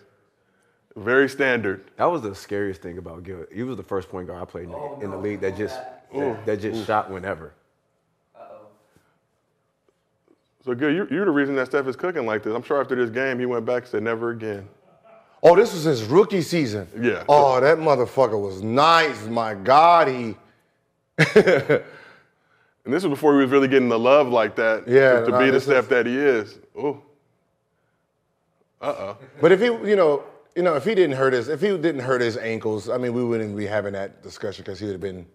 Very 0.96 1.28
standard. 1.28 1.84
That 1.96 2.04
was 2.04 2.22
the 2.22 2.34
scariest 2.34 2.80
thing 2.82 2.98
about 2.98 3.24
Gil. 3.24 3.46
He 3.52 3.62
was 3.64 3.76
the 3.76 3.82
first 3.82 4.08
point 4.08 4.28
guard 4.28 4.40
I 4.42 4.44
played 4.44 4.64
in 4.64 4.70
the, 4.70 4.98
in 5.02 5.10
the 5.10 5.16
league 5.16 5.40
that 5.40 5.56
just 5.56 5.76
that, 6.14 6.46
that 6.46 6.60
just 6.60 6.86
shot 6.86 7.10
whenever. 7.10 7.52
So 10.64 10.74
good, 10.74 10.94
you, 10.94 11.06
you're 11.10 11.26
the 11.26 11.30
reason 11.30 11.54
that 11.56 11.66
Steph 11.66 11.86
is 11.88 11.96
cooking 11.96 12.24
like 12.24 12.42
this. 12.42 12.54
I'm 12.54 12.62
sure 12.62 12.80
after 12.80 12.94
this 12.96 13.10
game 13.10 13.38
he 13.38 13.44
went 13.44 13.66
back 13.66 13.82
and 13.82 13.90
said 13.90 14.02
never 14.02 14.30
again. 14.30 14.66
Oh, 15.42 15.54
this 15.54 15.74
was 15.74 15.82
his 15.84 16.04
rookie 16.04 16.40
season. 16.40 16.88
Yeah. 16.98 17.24
Oh, 17.28 17.60
that 17.60 17.76
motherfucker 17.76 18.40
was 18.40 18.62
nice. 18.62 19.26
My 19.26 19.54
God, 19.54 20.08
he. 20.08 20.36
And 22.86 22.92
this 22.92 23.02
was 23.02 23.08
before 23.08 23.32
he 23.32 23.40
was 23.40 23.50
really 23.50 23.66
getting 23.68 23.88
the 23.88 23.98
love 23.98 24.28
like 24.28 24.56
that. 24.56 24.86
Yeah, 24.86 25.20
To, 25.20 25.24
to 25.24 25.30
no, 25.30 25.38
be 25.38 25.46
the 25.46 25.52
this 25.52 25.64
Steph 25.64 25.84
is- 25.84 25.88
that 25.88 26.04
he 26.04 26.18
is. 26.18 26.58
Ooh. 26.76 27.00
Uh 28.78 28.84
oh. 28.98 29.16
But 29.40 29.52
if 29.52 29.60
he, 29.60 29.66
you 29.68 29.96
know, 29.96 30.22
you 30.54 30.62
know, 30.62 30.75
if 30.75 30.84
he 30.84 30.94
didn't 30.94 31.16
hurt 31.16 31.32
his, 31.32 31.49
if 31.49 31.61
he 31.61 31.68
didn't 31.68 32.00
hurt 32.00 32.20
his 32.20 32.37
ankles, 32.37 32.88
I 32.88 32.96
mean, 32.96 33.12
we 33.12 33.25
wouldn't 33.25 33.56
be 33.56 33.66
having 33.66 33.92
that 33.94 34.23
discussion 34.23 34.62
because 34.64 34.78
he'd 34.78 34.90
have 34.90 35.00
been, 35.00 35.26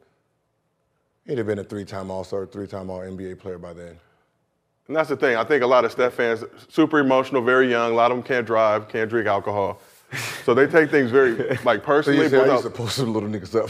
he'd 1.25 1.37
have 1.37 1.47
been 1.47 1.59
a 1.59 1.63
three-time 1.63 2.09
All-Star, 2.09 2.45
three-time 2.45 2.89
All-NBA 2.89 3.39
player 3.39 3.57
by 3.57 3.73
then. 3.73 3.99
And 4.87 4.95
that's 4.95 5.09
the 5.09 5.17
thing. 5.17 5.35
I 5.35 5.43
think 5.43 5.61
a 5.61 5.67
lot 5.67 5.85
of 5.85 5.91
Steph 5.91 6.13
fans, 6.13 6.43
super 6.67 6.99
emotional, 6.99 7.41
very 7.43 7.69
young. 7.69 7.91
A 7.91 7.95
lot 7.95 8.11
of 8.11 8.17
them 8.17 8.23
can't 8.23 8.45
drive, 8.45 8.89
can't 8.89 9.09
drink 9.09 9.27
alcohol. 9.27 9.81
So 10.43 10.55
they 10.55 10.65
take 10.65 10.89
things 10.89 11.11
very 11.11 11.35
like 11.63 11.81
So 11.81 11.85
personally 11.85 12.23
you 12.23 12.29
say 12.29 12.37
I 12.37 12.41
without, 12.41 12.53
used 12.53 12.63
to 12.63 12.69
post 12.71 12.95
some 12.95 13.13
little 13.13 13.29
niggas 13.29 13.53
up. 13.55 13.69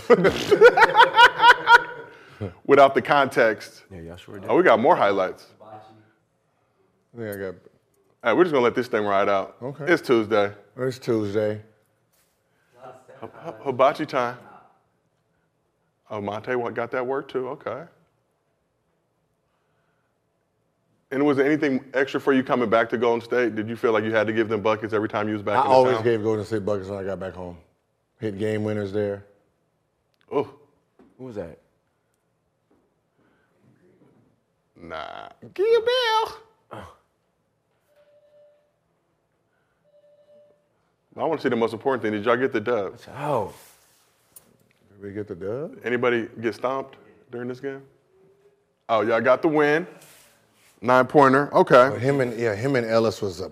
without 2.65 2.95
the 2.95 3.01
context. 3.01 3.83
Yeah, 3.91 4.01
y'all 4.01 4.15
sure 4.15 4.39
did. 4.39 4.49
Oh, 4.49 4.55
we 4.55 4.63
got 4.63 4.79
more 4.79 4.95
highlights. 4.95 5.47
I 5.61 7.17
think 7.17 7.35
I 7.35 7.37
got. 7.37 7.55
All 8.21 8.31
right, 8.31 8.33
we're 8.33 8.43
just 8.43 8.53
gonna 8.53 8.63
let 8.63 8.75
this 8.75 8.87
thing 8.87 9.03
ride 9.03 9.27
out. 9.27 9.57
Okay. 9.61 9.91
It's 9.91 10.01
Tuesday. 10.01 10.53
It's 10.87 10.97
Tuesday. 10.97 11.61
H- 13.21 13.29
Hibachi 13.63 14.05
time. 14.05 14.37
Oh, 16.09 16.21
Monte 16.21 16.55
what 16.55 16.73
got 16.73 16.89
that 16.91 17.05
word 17.05 17.27
too. 17.27 17.49
Okay. 17.49 17.83
And 21.11 21.25
was 21.25 21.37
there 21.37 21.45
anything 21.45 21.83
extra 21.93 22.21
for 22.21 22.33
you 22.33 22.43
coming 22.43 22.69
back 22.69 22.89
to 22.91 22.97
Golden 22.97 23.19
State? 23.21 23.55
Did 23.55 23.67
you 23.67 23.75
feel 23.75 23.91
like 23.91 24.03
you 24.03 24.13
had 24.13 24.25
to 24.27 24.33
give 24.33 24.47
them 24.47 24.61
buckets 24.61 24.93
every 24.93 25.09
time 25.09 25.27
you 25.27 25.33
was 25.33 25.41
back 25.41 25.57
I 25.57 25.63
in 25.63 25.67
the 25.69 25.73
always 25.75 25.95
town? 25.97 26.03
gave 26.03 26.23
Golden 26.23 26.45
State 26.45 26.63
buckets 26.65 26.87
when 26.89 26.99
I 26.99 27.03
got 27.03 27.19
back 27.19 27.33
home. 27.33 27.57
Hit 28.19 28.37
game 28.39 28.63
winners 28.63 28.91
there. 28.93 29.25
Oh, 30.31 30.49
Who 31.17 31.25
was 31.25 31.35
that? 31.35 31.57
nah. 34.81 35.27
Give 35.53 35.65
a 35.65 35.81
bell. 35.81 36.37
I 41.19 41.25
want 41.25 41.39
to 41.39 41.43
see 41.43 41.49
the 41.49 41.55
most 41.55 41.73
important 41.73 42.01
thing. 42.01 42.11
Did 42.13 42.25
y'all 42.25 42.37
get 42.37 42.53
the 42.53 42.61
dub? 42.61 42.97
Oh, 43.17 43.53
Did 44.91 45.07
we 45.07 45.13
get 45.13 45.27
the 45.27 45.35
dub? 45.35 45.77
Anybody 45.83 46.27
get 46.41 46.55
stomped 46.55 46.95
during 47.31 47.47
this 47.47 47.59
game? 47.59 47.81
Oh, 48.87 49.01
y'all 49.01 49.21
got 49.21 49.41
the 49.41 49.47
win. 49.47 49.85
Nine 50.81 51.05
pointer. 51.07 51.53
Okay. 51.53 51.89
But 51.91 52.01
him 52.01 52.21
and 52.21 52.37
yeah, 52.39 52.55
him 52.55 52.75
and 52.75 52.85
Ellis 52.87 53.21
was 53.21 53.41
a. 53.41 53.51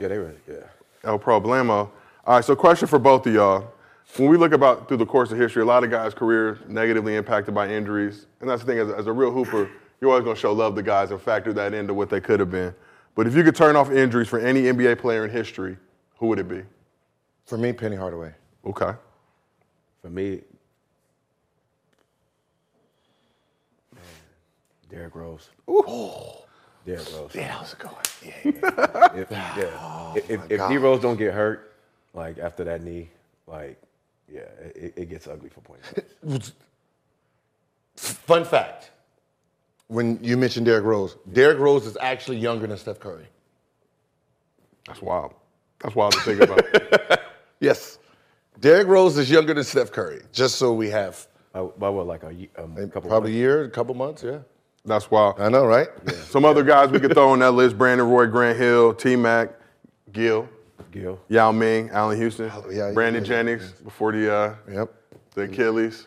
yeah, 0.00 0.08
they 0.08 0.18
were. 0.18 0.34
Yeah. 0.48 0.56
El 1.04 1.18
Problemo. 1.18 1.90
All 2.26 2.36
right, 2.36 2.44
so 2.44 2.56
question 2.56 2.88
for 2.88 2.98
both 2.98 3.26
of 3.26 3.34
y'all. 3.34 3.70
When 4.16 4.28
we 4.28 4.36
look 4.36 4.52
about 4.52 4.88
through 4.88 4.96
the 4.98 5.06
course 5.06 5.30
of 5.30 5.38
history, 5.38 5.62
a 5.62 5.66
lot 5.66 5.84
of 5.84 5.90
guys' 5.90 6.14
careers 6.14 6.58
negatively 6.68 7.16
impacted 7.16 7.54
by 7.54 7.68
injuries. 7.68 8.26
And 8.40 8.48
that's 8.48 8.62
the 8.62 8.66
thing, 8.66 8.78
as, 8.78 8.90
as 8.90 9.06
a 9.06 9.12
real 9.12 9.30
hooper, 9.30 9.68
you're 10.00 10.10
always 10.10 10.24
going 10.24 10.36
to 10.36 10.40
show 10.40 10.52
love 10.52 10.74
to 10.76 10.82
guys 10.82 11.10
and 11.10 11.20
factor 11.20 11.52
that 11.52 11.74
into 11.74 11.92
what 11.92 12.08
they 12.08 12.20
could 12.20 12.40
have 12.40 12.50
been. 12.50 12.74
But 13.14 13.26
if 13.26 13.34
you 13.34 13.42
could 13.42 13.56
turn 13.56 13.76
off 13.76 13.90
injuries 13.90 14.28
for 14.28 14.38
any 14.38 14.62
NBA 14.62 14.98
player 14.98 15.24
in 15.24 15.30
history, 15.30 15.76
who 16.16 16.28
would 16.28 16.38
it 16.38 16.48
be? 16.48 16.62
For 17.44 17.58
me, 17.58 17.72
Penny 17.72 17.96
Hardaway. 17.96 18.32
Okay. 18.66 18.92
For 20.00 20.10
me, 20.10 20.40
man, 23.94 24.02
Derrick 24.90 25.14
Rose. 25.14 25.50
Derrick 26.86 27.12
Rose. 27.14 27.30
Yeah, 27.34 27.48
how's 27.48 27.72
it 27.72 27.78
going? 27.78 27.94
If, 28.22 28.30
yeah. 28.50 29.14
if 29.14 29.32
oh 29.80 30.12
if, 30.16 30.50
if 30.50 30.68
D 30.68 30.76
Rose 30.76 31.00
don't 31.00 31.16
get 31.16 31.32
hurt, 31.34 31.74
like 32.14 32.38
after 32.38 32.64
that 32.64 32.82
knee, 32.82 33.10
like 33.46 33.80
yeah, 34.30 34.40
it, 34.74 34.94
it 34.96 35.08
gets 35.08 35.26
ugly 35.26 35.50
for 35.50 35.60
point 35.60 35.80
guards. 36.26 36.52
Fun 37.96 38.44
fact. 38.44 38.90
When 39.88 40.18
you 40.22 40.36
mentioned 40.36 40.66
Derrick 40.66 40.84
Rose, 40.84 41.16
Derrick 41.32 41.58
Rose 41.58 41.86
is 41.86 41.96
actually 42.00 42.38
younger 42.38 42.66
than 42.66 42.76
Steph 42.78 43.00
Curry. 43.00 43.26
That's 44.86 45.02
wild. 45.02 45.34
That's 45.80 45.94
wild 45.94 46.12
to 46.14 46.20
think 46.20 46.40
about. 46.40 47.20
Yes. 47.64 47.98
Derrick 48.60 48.86
Rose 48.86 49.16
is 49.16 49.30
younger 49.30 49.54
than 49.54 49.64
Steph 49.64 49.90
Curry. 49.90 50.22
Just 50.32 50.56
so 50.56 50.72
we 50.74 50.90
have 50.90 51.26
by, 51.52 51.62
by 51.62 51.88
what, 51.88 52.06
like 52.06 52.22
a 52.24 52.32
ye- 52.32 52.50
um, 52.58 52.74
couple 52.90 53.08
probably 53.08 53.32
a 53.32 53.34
year, 53.34 53.64
a 53.64 53.70
couple 53.70 53.94
months, 53.94 54.22
yeah. 54.22 54.38
That's 54.84 55.10
wild. 55.10 55.40
I 55.40 55.48
know, 55.48 55.64
right? 55.64 55.88
Some 56.28 56.44
other 56.44 56.62
guys 56.62 56.90
we 56.90 57.00
could 57.00 57.14
throw 57.14 57.30
on 57.30 57.38
that 57.38 57.52
list 57.52 57.78
Brandon 57.78 58.06
Roy, 58.06 58.26
Grant 58.26 58.58
Hill, 58.58 58.92
T 58.92 59.16
Mac, 59.16 59.58
Gil, 60.12 60.46
Gil. 60.92 61.18
Yao 61.28 61.52
Ming, 61.52 61.88
Allan 61.90 62.18
Houston, 62.18 62.52
yeah, 62.70 62.92
Brandon 62.92 63.22
yeah, 63.22 63.28
Jennings 63.28 63.72
before 63.82 64.12
the 64.12 64.32
uh, 64.32 64.54
Yep. 64.70 64.94
the 65.34 65.42
Achilles. 65.42 66.06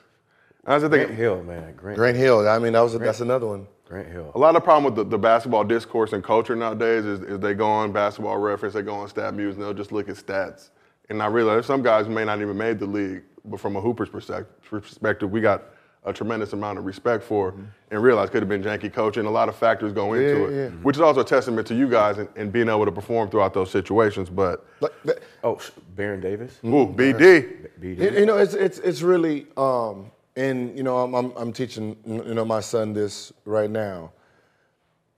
I 0.66 0.76
was 0.76 0.84
Grant 0.84 0.94
thinking 0.94 1.18
Hill, 1.18 1.42
man. 1.44 1.74
Grant, 1.76 1.98
Grant 1.98 2.18
Hill. 2.18 2.48
I 2.48 2.60
mean, 2.60 2.74
that 2.74 2.82
was 2.82 2.94
a, 2.94 3.00
that's 3.00 3.22
another 3.22 3.48
one. 3.48 3.68
Grant 3.88 4.10
Hill. 4.10 4.32
a 4.36 4.40
lot 4.40 4.56
of 4.56 4.64
problem 4.64 4.84
with 4.84 4.96
the, 4.96 5.10
the 5.10 5.18
basketball 5.18 5.64
discourse 5.64 6.14
and 6.14 6.24
culture 6.24 6.56
nowadays 6.56 7.04
is, 7.06 7.22
is 7.22 7.40
they 7.40 7.54
go 7.56 7.68
on 7.68 7.92
basketball 7.94 8.38
reference, 8.38 8.76
they 8.76 8.82
go 8.84 8.94
on 8.94 9.08
stat 9.08 9.34
news, 9.34 9.56
and 9.56 9.64
they'll 9.64 9.74
just 9.74 9.92
look 9.92 10.08
at 10.10 10.16
stats. 10.18 10.70
And 11.10 11.22
I 11.24 11.28
realize 11.28 11.66
some 11.66 11.82
guys 11.82 12.08
may 12.08 12.26
not 12.26 12.42
even 12.42 12.58
made 12.58 12.80
the 12.80 12.86
league, 12.86 13.24
but 13.46 13.60
from 13.60 13.76
a 13.76 13.82
hooper's 13.82 14.10
perspective, 14.10 14.48
perspective 14.62 15.32
we 15.32 15.40
got 15.42 15.64
a 16.04 16.14
tremendous 16.14 16.54
amount 16.54 16.78
of 16.80 16.86
respect 16.86 17.24
for 17.24 17.54
and 17.92 18.02
realize 18.02 18.30
could 18.30 18.42
have 18.42 18.48
been 18.48 18.64
janky 18.64 18.92
coaching. 18.92 19.26
A 19.26 19.30
lot 19.30 19.50
of 19.50 19.56
factors 19.56 19.92
go 19.92 20.14
into 20.14 20.28
Mm-hmm. 20.36 20.54
Yeah, 20.54 20.60
it, 20.66 20.72
yeah. 20.72 20.78
which 20.84 20.96
is 20.96 21.02
also 21.02 21.22
a 21.22 21.26
testament 21.26 21.68
to 21.68 21.76
you 21.76 21.90
guys 21.90 22.18
and, 22.18 22.30
and 22.36 22.52
being 22.52 22.70
able 22.70 22.86
to 22.86 22.92
perform 22.92 23.30
throughout 23.30 23.54
those 23.54 23.70
situations. 23.72 24.30
But, 24.30 24.66
Like, 24.80 24.94
that- 25.06 25.20
Oh, 25.44 25.58
sh- 25.58 25.72
Baron 25.96 26.22
Davis. 26.22 26.60
ooh, 26.66 26.88
BD. 26.88 27.68
BD. 27.82 27.98
You, 28.00 28.20
you 28.20 28.26
know, 28.26 28.38
it's 28.38 28.54
it's 28.54 28.80
it's 28.80 29.02
really, 29.02 29.48
um, 29.58 30.12
and 30.36 30.76
you 30.78 30.84
know, 30.84 30.98
I'm, 31.00 31.14
I'm 31.14 31.32
I'm 31.36 31.52
teaching 31.54 31.96
you 32.06 32.34
know 32.34 32.46
my 32.46 32.60
son 32.62 32.94
this 32.94 33.34
right 33.46 33.70
now. 33.70 34.12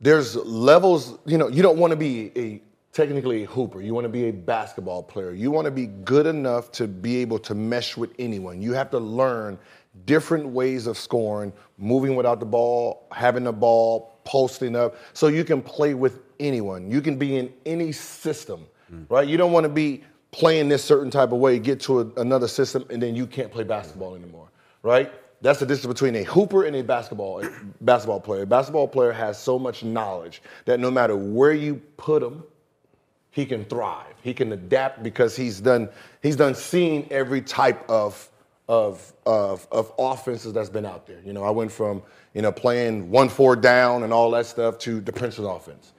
There's 0.01 0.35
levels. 0.35 1.17
You 1.25 1.37
know, 1.37 1.47
you 1.49 1.61
don't 1.61 1.77
want 1.77 1.91
to 1.91 1.97
be 1.97 2.31
a 2.35 2.61
technically 2.91 3.43
a 3.43 3.47
hooper. 3.47 3.81
You 3.81 3.93
want 3.93 4.05
to 4.05 4.09
be 4.09 4.29
a 4.29 4.31
basketball 4.31 5.03
player. 5.03 5.33
You 5.33 5.51
want 5.51 5.65
to 5.65 5.71
be 5.71 5.87
good 5.87 6.25
enough 6.25 6.71
to 6.73 6.87
be 6.87 7.17
able 7.17 7.39
to 7.39 7.55
mesh 7.55 7.95
with 7.95 8.11
anyone. 8.19 8.61
You 8.61 8.73
have 8.73 8.89
to 8.91 8.99
learn 8.99 9.57
different 10.05 10.47
ways 10.47 10.87
of 10.87 10.97
scoring, 10.97 11.51
moving 11.77 12.15
without 12.15 12.39
the 12.39 12.45
ball, 12.45 13.07
having 13.11 13.43
the 13.43 13.53
ball, 13.53 14.19
posting 14.23 14.75
up, 14.75 14.95
so 15.13 15.27
you 15.27 15.43
can 15.43 15.61
play 15.61 15.93
with 15.93 16.19
anyone. 16.39 16.89
You 16.89 17.01
can 17.01 17.17
be 17.17 17.37
in 17.37 17.51
any 17.65 17.91
system, 17.91 18.65
hmm. 18.89 19.03
right? 19.09 19.27
You 19.27 19.37
don't 19.37 19.51
want 19.51 19.65
to 19.65 19.69
be 19.69 20.03
playing 20.31 20.69
this 20.69 20.83
certain 20.83 21.09
type 21.09 21.31
of 21.31 21.39
way, 21.39 21.57
get 21.59 21.79
to 21.81 22.01
a, 22.01 22.05
another 22.17 22.47
system, 22.47 22.85
and 22.89 23.01
then 23.01 23.15
you 23.15 23.25
can't 23.25 23.51
play 23.51 23.63
basketball 23.63 24.15
anymore, 24.15 24.49
right? 24.83 25.11
That's 25.41 25.59
the 25.59 25.65
difference 25.65 25.87
between 25.87 26.15
a 26.17 26.23
hooper 26.23 26.65
and 26.65 26.75
a 26.75 26.83
basketball 26.83 27.43
a 27.43 27.49
basketball 27.81 28.19
player. 28.19 28.43
A 28.43 28.45
basketball 28.45 28.87
player 28.87 29.11
has 29.11 29.39
so 29.39 29.57
much 29.57 29.83
knowledge 29.83 30.41
that 30.65 30.79
no 30.79 30.91
matter 30.91 31.15
where 31.15 31.53
you 31.53 31.81
put 31.97 32.21
them, 32.21 32.43
he 33.31 33.45
can 33.45 33.65
thrive. 33.65 34.13
He 34.21 34.33
can 34.33 34.51
adapt 34.51 35.03
because 35.03 35.35
he's 35.35 35.61
done 35.61 35.89
he's 36.21 36.35
done 36.35 36.55
seen 36.55 37.07
every 37.11 37.41
type 37.41 37.87
of 37.89 38.29
of 38.67 39.13
of 39.25 39.67
of 39.71 39.91
offenses 39.97 40.53
that's 40.53 40.69
been 40.69 40.85
out 40.85 41.07
there. 41.07 41.21
You 41.25 41.33
know, 41.33 41.43
I 41.43 41.49
went 41.49 41.71
from 41.71 42.01
you 42.33 42.41
know 42.41 42.51
playing 42.51 43.09
one 43.09 43.29
four 43.29 43.55
down 43.55 44.03
and 44.03 44.13
all 44.13 44.31
that 44.31 44.45
stuff 44.45 44.77
to 44.79 45.01
the 45.01 45.11
Princeton 45.11 45.45
offense. 45.45 45.93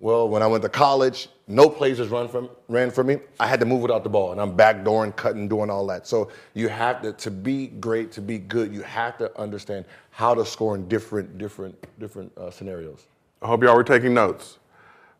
Well, 0.00 0.28
when 0.28 0.42
I 0.42 0.48
went 0.48 0.64
to 0.64 0.68
college, 0.68 1.28
no 1.46 1.68
plays 1.68 2.00
was 2.00 2.08
run 2.08 2.26
from 2.28 2.50
ran 2.66 2.90
for 2.90 3.04
me. 3.04 3.18
I 3.38 3.46
had 3.46 3.60
to 3.60 3.66
move 3.66 3.82
without 3.82 4.02
the 4.02 4.10
ball, 4.10 4.32
and 4.32 4.40
I'm 4.40 4.56
backdooring, 4.56 5.14
cutting, 5.14 5.46
doing 5.46 5.70
all 5.70 5.86
that. 5.86 6.08
So 6.08 6.28
you 6.54 6.68
have 6.68 7.02
to 7.02 7.12
to 7.12 7.30
be 7.30 7.68
great, 7.68 8.10
to 8.12 8.20
be 8.20 8.38
good. 8.38 8.74
You 8.74 8.82
have 8.82 9.16
to 9.18 9.38
understand 9.40 9.84
how 10.10 10.34
to 10.34 10.44
score 10.44 10.74
in 10.74 10.88
different 10.88 11.38
different 11.38 11.76
different 12.00 12.36
uh, 12.36 12.50
scenarios. 12.50 13.06
I 13.42 13.46
hope 13.46 13.62
y'all 13.62 13.76
were 13.76 13.84
taking 13.84 14.12
notes. 14.12 14.58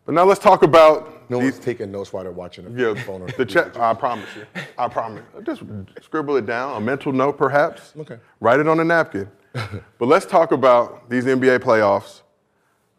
But 0.05 0.15
now 0.15 0.25
let's 0.25 0.41
talk 0.41 0.63
about 0.63 1.31
No 1.31 1.39
these, 1.39 1.53
one's 1.53 1.65
taking 1.65 1.93
notes 1.93 2.13
while 2.13 2.25
they're 2.25 2.33
watching 2.33 2.65
the 2.65 2.95
yeah, 2.95 3.03
phone. 3.05 3.23
Or 3.23 3.29
the 3.29 3.47
chat. 3.47 3.77
I 3.77 3.95
promise 3.95 4.29
you. 4.37 4.47
I 4.77 4.89
promise. 4.89 5.23
Just 5.45 5.63
scribble 6.03 6.37
it 6.37 6.47
down, 6.47 6.77
a 6.77 6.81
mental 6.81 7.13
note 7.13 7.39
perhaps. 7.39 7.93
Okay. 7.97 8.19
Write 8.41 8.61
it 8.61 8.67
on 8.67 8.81
a 8.81 8.85
napkin. 8.85 9.31
but 9.53 10.07
let's 10.07 10.27
talk 10.27 10.53
about 10.53 11.09
these 11.09 11.25
NBA 11.25 11.61
playoffs. 11.61 12.23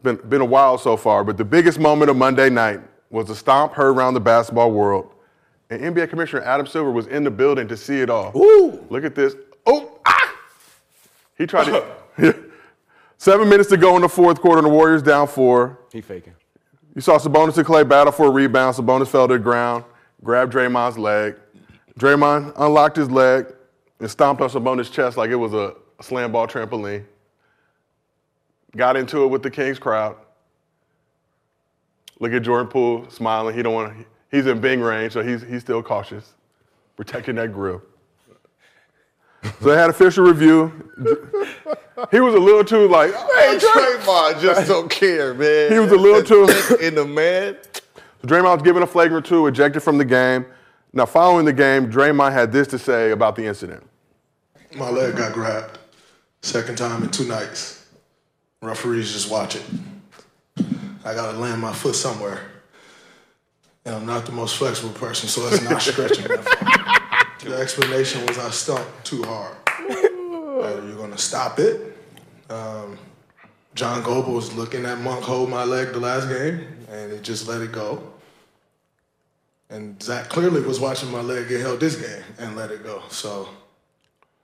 Been, 0.02 0.18
been 0.28 0.42
a 0.42 0.46
while 0.46 0.78
so 0.78 0.98
far, 0.98 1.24
but 1.24 1.38
the 1.38 1.46
biggest 1.46 1.80
moment 1.80 2.12
of 2.12 2.18
Monday 2.18 2.50
night 2.50 2.82
was 3.10 3.28
the 3.28 3.36
stomp 3.36 3.74
heard 3.74 3.96
around 3.96 4.14
the 4.14 4.20
basketball 4.20 4.72
world. 4.72 5.14
And 5.70 5.82
NBA 5.82 6.10
Commissioner 6.10 6.42
Adam 6.44 6.68
Silver 6.68 6.92
was 6.92 7.08
in 7.08 7.24
the 7.24 7.32
building 7.32 7.68
to 7.68 7.78
see 7.78 8.02
it 8.02 8.10
all. 8.10 8.32
Ooh. 8.36 8.86
Look 8.90 9.04
at 9.04 9.16
this. 9.16 9.36
Oh, 9.66 10.00
ah! 10.06 10.36
He 11.38 11.46
tried 11.46 11.66
to. 11.66 11.86
Seven 13.18 13.48
minutes 13.48 13.70
to 13.70 13.78
go 13.78 13.96
in 13.96 14.02
the 14.02 14.10
fourth 14.10 14.42
quarter, 14.42 14.60
and 14.60 14.66
the 14.66 14.72
Warriors 14.72 15.02
down 15.02 15.28
four. 15.28 15.80
He 15.92 16.02
faking. 16.02 16.34
You 16.96 17.02
saw 17.02 17.18
Sabonis 17.18 17.58
and 17.58 17.66
Clay 17.66 17.84
battle 17.84 18.12
for 18.12 18.28
a 18.28 18.30
rebound. 18.30 18.76
Sabonis 18.76 19.08
fell 19.08 19.28
to 19.28 19.34
the 19.34 19.40
ground, 19.40 19.84
grabbed 20.24 20.54
Draymond's 20.54 20.98
leg. 20.98 21.36
Draymond 22.00 22.54
unlocked 22.58 22.98
his 22.98 23.10
leg 23.10 23.48
and 24.00 24.10
stomped 24.10 24.42
on 24.42 24.50
Sabonis' 24.50 24.92
chest 24.92 25.18
like 25.18 25.30
it 25.30 25.36
was 25.36 25.54
a 25.54 25.74
slam 26.02 26.32
ball 26.32 26.48
trampoline. 26.48 27.06
Got 28.76 28.96
into 28.96 29.24
it 29.24 29.28
with 29.28 29.44
the 29.44 29.52
Kings 29.52 29.80
crowd. 29.80 30.18
Look 32.20 32.32
at 32.32 32.42
Jordan 32.42 32.68
Poole 32.68 33.10
smiling. 33.10 33.56
He 33.56 33.64
don't 33.64 33.74
want. 33.74 34.08
He's 34.32 34.46
in 34.48 34.60
Bing 34.62 34.82
range, 34.82 35.14
so 35.14 35.22
he's 35.22 35.44
he's 35.44 35.62
still 35.62 35.84
cautious, 35.84 36.34
protecting 36.96 37.36
that 37.36 37.54
grill. 37.54 37.82
So 39.44 39.70
they 39.70 39.76
had 39.78 39.90
official 39.90 40.26
review. 40.26 40.72
He 42.12 42.20
was 42.20 42.34
a 42.34 42.40
little 42.40 42.64
too 42.64 42.88
like. 42.88 43.12
Hey, 43.14 43.58
Draymond 43.60 44.42
just 44.42 44.68
don't 44.68 44.90
care, 44.90 45.34
man. 45.34 45.72
He 45.72 45.80
was 45.80 45.92
a 45.92 45.98
little 45.98 46.24
too- 46.24 46.76
in 46.82 46.96
the 46.96 47.06
man. 47.06 47.58
Draymond 48.26 48.54
was 48.56 48.62
given 48.64 48.84
a 48.84 48.88
flagrant 48.88 49.26
two, 49.26 49.48
ejected 49.48 49.84
from 49.84 49.98
the 49.98 50.06
game. 50.06 50.46
Now, 50.94 51.06
following 51.06 51.46
the 51.46 51.54
game, 51.54 51.92
Draymond 51.92 52.32
had 52.32 52.52
this 52.52 52.68
to 52.70 52.80
say 52.80 53.12
about 53.12 53.36
the 53.36 53.46
incident. 53.46 53.84
My 54.76 54.90
leg 54.90 55.18
got 55.18 55.34
grabbed. 55.34 55.78
Second 56.42 56.78
time 56.78 57.04
in 57.04 57.10
two 57.10 57.26
nights. 57.28 57.86
Referees 58.62 59.12
just 59.12 59.30
watch 59.30 59.56
it. 59.56 59.64
I 61.06 61.14
gotta 61.14 61.38
land 61.38 61.60
my 61.62 61.74
foot 61.74 61.96
somewhere. 61.96 62.40
And 63.86 63.94
I'm 63.96 64.06
not 64.06 64.26
the 64.26 64.32
most 64.32 64.56
flexible 64.56 64.94
person, 64.94 65.28
so 65.28 65.46
it's 65.48 65.62
not 65.70 65.82
stretching 65.82 66.26
that 66.28 66.44
far. 66.44 67.03
The 67.44 67.58
explanation 67.58 68.26
was 68.26 68.38
I 68.38 68.50
stumped 68.52 69.06
too 69.06 69.24
hard. 69.24 69.56
Either 69.78 70.88
you're 70.88 70.96
gonna 70.96 71.18
stop 71.18 71.60
it. 71.60 71.98
Um, 72.50 72.98
John 73.76 74.02
Goble 74.04 74.34
was 74.34 74.54
looking 74.54 74.86
at 74.86 75.00
Monk 75.00 75.24
hold 75.24 75.50
my 75.50 75.64
leg 75.64 75.94
the 75.94 76.00
last 76.00 76.30
game, 76.30 76.66
and 76.90 77.12
he 77.12 77.20
just 77.20 77.48
let 77.48 77.62
it 77.62 77.72
go. 77.72 78.02
And 79.70 80.02
Zach 80.02 80.30
clearly 80.30 80.62
was 80.62 80.80
watching 80.80 81.12
my 81.12 81.22
leg 81.22 81.50
get 81.50 81.62
held 81.62 81.80
this 81.80 81.96
game 81.96 82.24
and 82.40 82.56
let 82.56 82.72
it 82.72 82.84
go. 82.84 83.02
So 83.10 83.50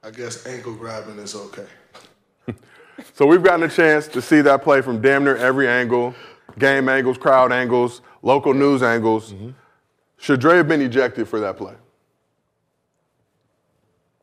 I 0.03 0.12
guess 0.12 0.46
ankle 0.46 0.74
grabbing 0.74 1.20
is 1.20 1.36
okay. 1.36 1.68
So 3.13 3.25
we've 3.25 3.41
gotten 3.41 3.63
a 3.63 3.70
chance 3.70 4.10
to 4.10 4.21
see 4.21 4.41
that 4.41 4.62
play 4.62 4.82
from 4.82 5.02
damn 5.02 5.23
near 5.23 5.38
every 5.38 5.69
angle 5.69 6.13
game 6.58 6.89
angles, 6.89 7.17
crowd 7.17 7.54
angles, 7.54 8.02
local 8.21 8.54
news 8.54 8.84
angles. 8.84 9.34
Should 10.17 10.41
Dre 10.41 10.58
have 10.58 10.67
been 10.67 10.82
ejected 10.82 11.28
for 11.28 11.39
that 11.39 11.56
play? 11.56 11.76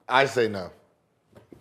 I 0.08 0.26
say 0.26 0.48
no. 0.48 0.70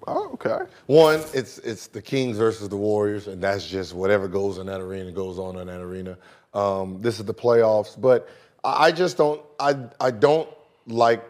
Oh, 0.07 0.31
okay. 0.33 0.59
One, 0.85 1.23
it's 1.33 1.57
it's 1.59 1.87
the 1.87 2.01
Kings 2.01 2.37
versus 2.37 2.69
the 2.69 2.77
Warriors, 2.77 3.27
and 3.27 3.41
that's 3.41 3.67
just 3.67 3.93
whatever 3.93 4.27
goes 4.27 4.59
in 4.59 4.67
that 4.67 4.81
arena 4.81 5.11
goes 5.11 5.39
on 5.39 5.57
in 5.57 5.67
that 5.67 5.81
arena. 5.81 6.17
Um, 6.53 7.01
this 7.01 7.19
is 7.19 7.25
the 7.25 7.33
playoffs, 7.33 7.99
but 7.99 8.29
I 8.63 8.91
just 8.91 9.17
don't 9.17 9.41
I 9.59 9.75
I 9.99 10.11
don't 10.11 10.49
like 10.87 11.23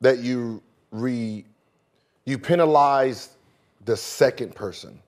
that 0.00 0.18
you 0.18 0.62
re 0.90 1.44
you 2.24 2.38
penalize 2.38 3.30
the 3.84 3.96
second 3.96 4.54
person, 4.54 5.00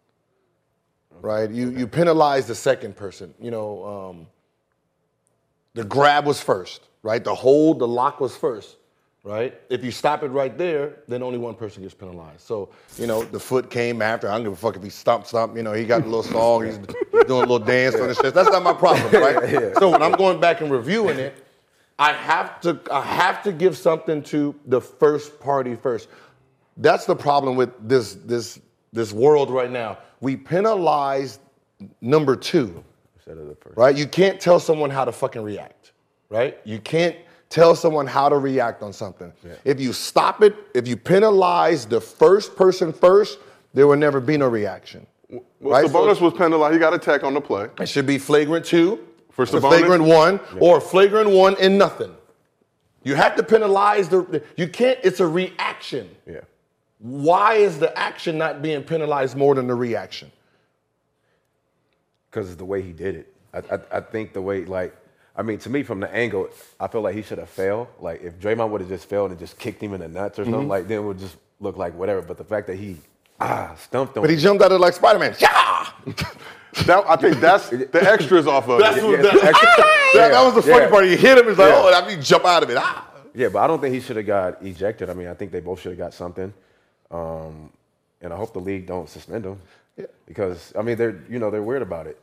right? 1.21 1.51
You 1.51 1.71
you 1.71 1.89
penalize 1.89 2.47
the 2.47 2.55
second 2.55 2.97
person. 2.97 3.35
You 3.41 3.51
know, 3.51 3.85
um, 3.85 4.27
the 5.75 5.85
grab 5.85 6.27
was 6.27 6.41
first, 6.41 6.89
right? 7.03 7.23
The 7.23 7.35
hold, 7.35 7.81
the 7.81 7.89
lock 7.89 8.21
was 8.21 8.37
first, 8.37 8.77
right? 9.25 9.59
If 9.71 9.85
you 9.85 9.91
stop 9.91 10.23
it 10.23 10.29
right 10.29 10.57
there, 10.57 10.97
then 11.07 11.23
only 11.23 11.39
one 11.39 11.55
person 11.55 11.83
gets 11.83 11.95
penalized. 11.95 12.41
So, 12.41 12.71
you 12.99 13.07
know, 13.07 13.23
the 13.25 13.39
foot 13.39 13.71
came 13.71 14.03
after. 14.03 14.29
I 14.29 14.33
don't 14.35 14.45
give 14.45 14.53
a 14.53 14.57
fuck 14.57 14.77
if 14.77 14.83
he 14.83 14.91
stomped, 14.91 15.29
stomped. 15.29 15.57
You 15.57 15.63
know, 15.63 15.73
he 15.73 15.85
got 15.85 16.03
a 16.03 16.05
little 16.05 16.23
song. 16.23 16.67
He's 16.67 16.79
doing 17.27 17.29
a 17.29 17.47
little 17.47 17.59
dance 17.59 17.95
on 17.95 18.09
his 18.09 18.19
chest. 18.19 18.35
That's 18.35 18.51
not 18.51 18.63
my 18.63 18.73
problem, 18.73 19.11
right? 19.23 19.75
So 19.79 19.91
when 19.91 20.03
I'm 20.03 20.13
going 20.13 20.41
back 20.41 20.61
and 20.61 20.71
reviewing 20.71 21.19
it, 21.19 21.45
I 21.99 22.13
have 22.13 22.61
to 22.63 22.81
I 22.91 23.03
have 23.03 23.43
to 23.45 23.53
give 23.53 23.77
something 23.77 24.23
to 24.25 24.55
the 24.67 24.81
first 24.81 25.39
party 25.39 25.77
first. 25.77 26.09
That's 26.79 27.05
the 27.05 27.15
problem 27.15 27.55
with 27.55 27.71
this 27.87 28.15
this 28.15 28.59
this 28.93 29.13
world 29.13 29.51
right 29.51 29.71
now. 29.71 29.99
We 30.21 30.37
penalize 30.37 31.39
number 32.01 32.35
two 32.35 32.83
Instead 33.17 33.39
of 33.39 33.47
the 33.47 33.55
first. 33.55 33.77
right? 33.77 33.97
You 33.97 34.07
can't 34.07 34.41
tell 34.41 34.59
someone 34.59 34.91
how 34.91 35.05
to 35.05 35.13
fucking 35.13 35.43
react, 35.43 35.93
right? 36.29 36.59
You 36.65 36.81
can't 36.81 37.15
tell 37.53 37.77
someone 37.77 38.07
how 38.07 38.29
to 38.29 38.39
react 38.39 38.83
on 38.83 38.93
something. 38.93 39.33
If 39.65 39.79
you 39.81 39.93
stop 39.93 40.43
it, 40.43 40.55
if 40.75 40.89
you 40.89 40.97
penalize 40.97 41.85
the 41.87 42.01
first 42.01 42.57
person 42.57 42.93
first, 42.93 43.39
there 43.75 43.87
will 43.87 43.97
never 43.97 44.21
be 44.21 44.37
no 44.37 44.49
reaction. 44.49 45.07
Well, 45.29 45.43
Right, 45.61 45.91
so- 45.91 46.25
was 46.25 46.33
penalized. 46.35 46.73
He 46.73 46.79
got 46.79 46.95
a 46.95 46.99
tech 46.99 47.23
on 47.25 47.35
the 47.35 47.41
play. 47.41 47.69
It 47.79 47.89
should 47.89 48.07
be 48.07 48.19
flagrant 48.19 48.65
two, 48.65 48.99
For 49.31 49.45
the 49.45 49.59
Sabonis? 49.59 49.69
flagrant 49.69 50.05
one, 50.05 50.41
or 50.61 50.81
flagrant 50.81 51.31
one 51.31 51.57
and 51.61 51.79
nothing. 51.79 52.15
You 53.03 53.15
have 53.17 53.37
to 53.37 53.43
penalize 53.43 54.09
the. 54.09 54.43
You 54.57 54.69
can't. 54.69 54.99
It's 55.03 55.21
a 55.21 55.27
reaction. 55.27 56.09
Yeah. 56.27 56.41
Why 56.99 57.55
is 57.55 57.79
the 57.81 57.97
action 57.99 58.39
not 58.39 58.63
being 58.63 58.83
penalized 58.85 59.37
more 59.37 59.55
than 59.55 59.67
the 59.67 59.75
reaction? 59.75 60.31
because 62.31 62.49
it's 62.49 62.57
the 62.57 62.65
way 62.65 62.81
he 62.81 62.93
did 62.93 63.15
it. 63.15 63.35
I, 63.53 63.59
I, 63.59 63.99
I 63.99 64.01
think 64.01 64.33
the 64.33 64.41
way, 64.41 64.65
like, 64.65 64.97
I 65.35 65.43
mean, 65.43 65.59
to 65.61 65.71
me, 65.71 65.83
from 65.83 66.01
the 66.01 66.13
angle, 66.15 66.49
I 66.79 66.89
feel 66.89 67.01
like 67.01 67.15
he 67.15 67.23
should 67.23 67.39
have 67.39 67.49
failed. 67.49 67.89
Like, 68.01 68.23
if 68.23 68.39
Draymond 68.39 68.69
would 68.71 68.81
have 68.83 68.91
just 68.91 69.09
failed 69.09 69.31
and 69.31 69.39
just 69.41 69.59
kicked 69.59 69.83
him 69.83 69.95
in 69.95 70.01
the 70.01 70.09
nuts 70.09 70.39
or 70.39 70.43
Mm-hmm. 70.43 70.53
something, 70.53 70.69
like, 70.69 70.89
then 70.89 70.99
it 70.99 71.03
would 71.03 71.19
just 71.19 71.37
look 71.61 71.77
like 71.77 71.95
whatever. 71.95 72.21
But 72.23 72.37
the 72.37 72.45
fact 72.45 72.67
that 72.67 72.77
he, 72.77 72.99
ah, 73.41 73.75
stumped 73.79 74.17
him. 74.17 74.23
But 74.23 74.31
he 74.31 74.37
jumped 74.37 74.63
out 74.63 74.73
of 74.73 74.81
like 74.81 74.93
Spider 74.95 75.19
Man. 75.19 75.35
Yeah. 75.39 75.89
That, 76.87 77.05
I 77.07 77.17
think 77.17 77.39
that's 77.39 77.69
the 77.95 78.03
extras 78.03 78.47
off 78.47 78.67
of 78.67 78.79
That's 78.81 78.97
it. 78.97 79.05
what 79.05 79.17
yeah, 79.23 79.23
that, 79.25 79.45
extra- 79.45 79.69
that, 80.15 80.29
that 80.31 80.43
was 80.43 80.55
the 80.55 80.63
funny 80.63 80.85
yeah. 80.85 80.89
part. 80.89 81.05
You 81.05 81.19
hit 81.19 81.37
him, 81.37 81.47
He's 81.47 81.59
like, 81.59 81.69
Yeah. 81.69 81.83
oh, 81.85 81.91
that 81.91 82.07
means 82.07 82.27
jump 82.27 82.47
out 82.47 82.63
of 82.63 82.71
it. 82.71 82.79
Ah. 82.81 83.11
Yeah, 83.35 83.49
but 83.51 83.59
I 83.59 83.67
don't 83.67 83.79
think 83.79 83.95
he 83.95 84.01
should 84.01 84.17
have 84.17 84.27
got 84.27 84.63
ejected. 84.65 85.11
I 85.11 85.13
mean, 85.13 85.29
I 85.29 85.35
think 85.35 85.53
they 85.53 85.61
both 85.61 85.81
should 85.81 85.91
have 85.93 85.99
got 85.99 86.15
something. 86.15 86.51
Um, 87.11 87.71
and 88.23 88.33
I 88.33 88.37
hope 88.37 88.55
the 88.55 88.59
league 88.59 88.87
don't 88.87 89.07
suspend 89.07 89.45
him. 89.45 89.59
Because, 90.25 90.73
I 90.79 90.81
mean, 90.81 90.97
they're, 90.97 91.21
you 91.29 91.39
know, 91.39 91.51
they're 91.51 91.63
weird 91.63 91.83
about 91.83 92.07
it. 92.07 92.19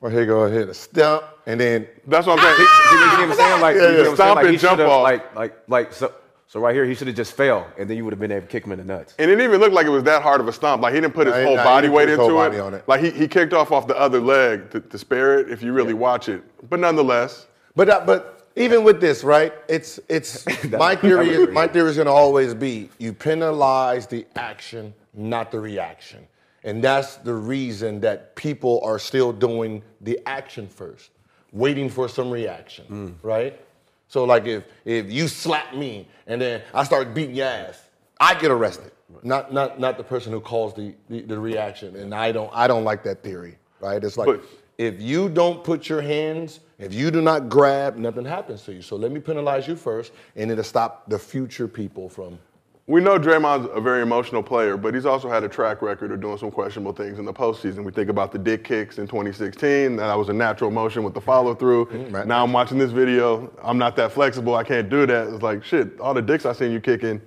Well, 0.00 0.10
here 0.12 0.20
you 0.20 0.26
go, 0.26 0.50
hit 0.50 0.68
a 0.68 0.74
stump, 0.74 1.24
and 1.46 1.58
then 1.58 1.88
That's 2.06 2.26
what 2.26 2.38
I'm 2.38 2.44
saying. 2.44 2.56
See, 2.56 2.64
see 2.64 2.96
what 2.96 3.30
I'm 3.30 3.34
saying? 3.36 3.60
Like, 3.62 3.76
Yeah, 3.76 3.82
you 3.82 3.88
know 3.88 3.92
yeah. 3.92 3.96
what 3.96 4.04
saying? 4.04 4.16
Stomp 4.16 4.36
Like, 4.36 4.44
and 4.44 4.54
he 4.54 4.58
jump 4.60 4.78
should've, 4.78 4.90
off. 4.92 5.02
Like, 5.02 5.34
like, 5.34 5.58
like, 5.68 5.92
so, 5.94 6.12
so 6.46 6.60
right 6.60 6.74
here, 6.74 6.84
he 6.84 6.94
should 6.94 7.06
have 7.06 7.16
just 7.16 7.32
fell, 7.32 7.66
and 7.78 7.88
then 7.88 7.96
you 7.96 8.04
would 8.04 8.12
have 8.12 8.20
been 8.20 8.30
able 8.30 8.42
to 8.42 8.46
kick 8.52 8.64
him 8.66 8.72
in 8.72 8.78
the 8.78 8.84
nuts. 8.84 9.14
And 9.18 9.30
it 9.30 9.34
didn't 9.36 9.48
even 9.48 9.60
look 9.60 9.72
like 9.72 9.86
it 9.86 9.90
was 9.90 10.02
that 10.04 10.22
hard 10.22 10.40
of 10.40 10.48
a 10.48 10.52
stomp. 10.52 10.82
Like 10.82 10.94
he 10.94 11.00
didn't 11.00 11.14
put 11.14 11.26
his 11.26 11.36
Nah, 11.36 11.42
whole 11.44 11.56
nah, 11.56 11.64
body 11.64 11.88
weight 11.88 12.08
into 12.10 12.22
whole 12.22 12.42
it. 12.42 12.60
on 12.60 12.74
it. 12.74 12.86
Like 12.86 13.00
he, 13.00 13.10
he 13.10 13.26
kicked 13.26 13.54
off 13.54 13.72
off 13.72 13.86
the 13.88 13.96
other 13.98 14.20
leg 14.20 14.70
to, 14.70 14.80
to 14.80 14.98
spare 14.98 15.38
it 15.38 15.50
if 15.50 15.62
you 15.62 15.72
really 15.72 15.94
watch 15.94 16.28
it. 16.28 16.42
But 16.68 16.80
nonetheless, 16.80 17.46
But 17.74 17.88
uh, 17.88 18.02
but 18.04 18.46
even 18.56 18.84
with 18.84 19.00
this, 19.00 19.24
right? 19.24 19.52
It's 19.68 19.98
it's 20.08 20.44
my 20.70 20.94
theory. 20.94 21.30
Is, 21.30 21.48
my 21.50 21.66
theory 21.66 21.90
is 21.90 21.96
going 21.96 22.06
to 22.06 22.12
always 22.12 22.52
be 22.54 22.90
you 22.98 23.12
penalize 23.14 24.06
the 24.06 24.26
action, 24.36 24.92
not 25.14 25.50
the 25.50 25.58
reaction, 25.58 26.26
and 26.64 26.82
that's 26.82 27.16
the 27.16 27.34
reason 27.34 28.00
that 28.00 28.34
people 28.34 28.80
are 28.82 28.98
still 28.98 29.32
doing 29.32 29.82
the 30.00 30.18
action 30.26 30.66
first, 30.66 31.10
waiting 31.52 31.88
for 31.88 32.08
some 32.08 32.30
reaction, 32.30 32.84
mm. 32.88 33.14
right? 33.22 33.60
So 34.08 34.24
like 34.24 34.46
if 34.46 34.64
if 34.84 35.10
you 35.12 35.28
slap 35.28 35.74
me 35.74 36.08
and 36.26 36.40
then 36.40 36.62
I 36.72 36.84
start 36.84 37.14
beating 37.14 37.36
your 37.36 37.46
ass, 37.46 37.88
I 38.18 38.34
get 38.34 38.50
arrested, 38.50 38.92
not 39.22 39.52
not 39.52 39.78
not 39.78 39.98
the 39.98 40.04
person 40.04 40.32
who 40.32 40.40
calls 40.40 40.74
the 40.74 40.94
the, 41.08 41.20
the 41.22 41.38
reaction, 41.38 41.96
and 41.96 42.14
I 42.14 42.32
don't 42.32 42.50
I 42.52 42.66
don't 42.66 42.84
like 42.84 43.04
that 43.04 43.22
theory, 43.22 43.58
right? 43.80 44.02
It's 44.02 44.16
like 44.16 44.26
But- 44.26 44.44
if 44.76 45.00
you 45.00 45.28
don't 45.28 45.62
put 45.62 45.88
your 45.88 46.00
hands, 46.02 46.58
if 46.78 46.92
you 46.92 47.12
do 47.12 47.20
not 47.20 47.48
grab, 47.48 47.96
nothing 47.96 48.24
happens 48.24 48.64
to 48.64 48.72
you. 48.72 48.82
So 48.82 48.96
let 48.96 49.12
me 49.12 49.20
penalize 49.20 49.68
you 49.68 49.76
first, 49.76 50.12
and 50.34 50.50
it'll 50.50 50.64
stop 50.64 51.08
the 51.08 51.18
future 51.18 51.68
people 51.68 52.08
from. 52.08 52.38
We 52.86 53.00
know 53.00 53.18
Draymond's 53.18 53.66
a 53.72 53.80
very 53.80 54.02
emotional 54.02 54.42
player, 54.42 54.76
but 54.76 54.92
he's 54.92 55.06
also 55.06 55.30
had 55.30 55.42
a 55.42 55.48
track 55.48 55.80
record 55.80 56.12
of 56.12 56.20
doing 56.20 56.36
some 56.36 56.50
questionable 56.50 56.92
things 56.92 57.18
in 57.18 57.24
the 57.24 57.32
postseason. 57.32 57.82
We 57.82 57.92
think 57.92 58.10
about 58.10 58.30
the 58.30 58.38
dick 58.38 58.62
kicks 58.62 58.98
in 58.98 59.06
2016. 59.06 59.96
That 59.96 60.14
was 60.18 60.28
a 60.28 60.34
natural 60.34 60.70
motion 60.70 61.02
with 61.02 61.14
the 61.14 61.20
follow 61.20 61.54
through. 61.54 61.86
Mm, 61.86 62.12
right. 62.12 62.26
Now 62.26 62.44
I'm 62.44 62.52
watching 62.52 62.76
this 62.76 62.90
video. 62.90 63.50
I'm 63.62 63.78
not 63.78 63.96
that 63.96 64.12
flexible. 64.12 64.54
I 64.54 64.64
can't 64.64 64.90
do 64.90 65.06
that. 65.06 65.28
It's 65.28 65.42
like 65.42 65.64
shit. 65.64 65.98
All 65.98 66.12
the 66.12 66.20
dicks 66.20 66.44
I 66.44 66.52
seen 66.52 66.72
you 66.72 66.80
kicking. 66.80 67.22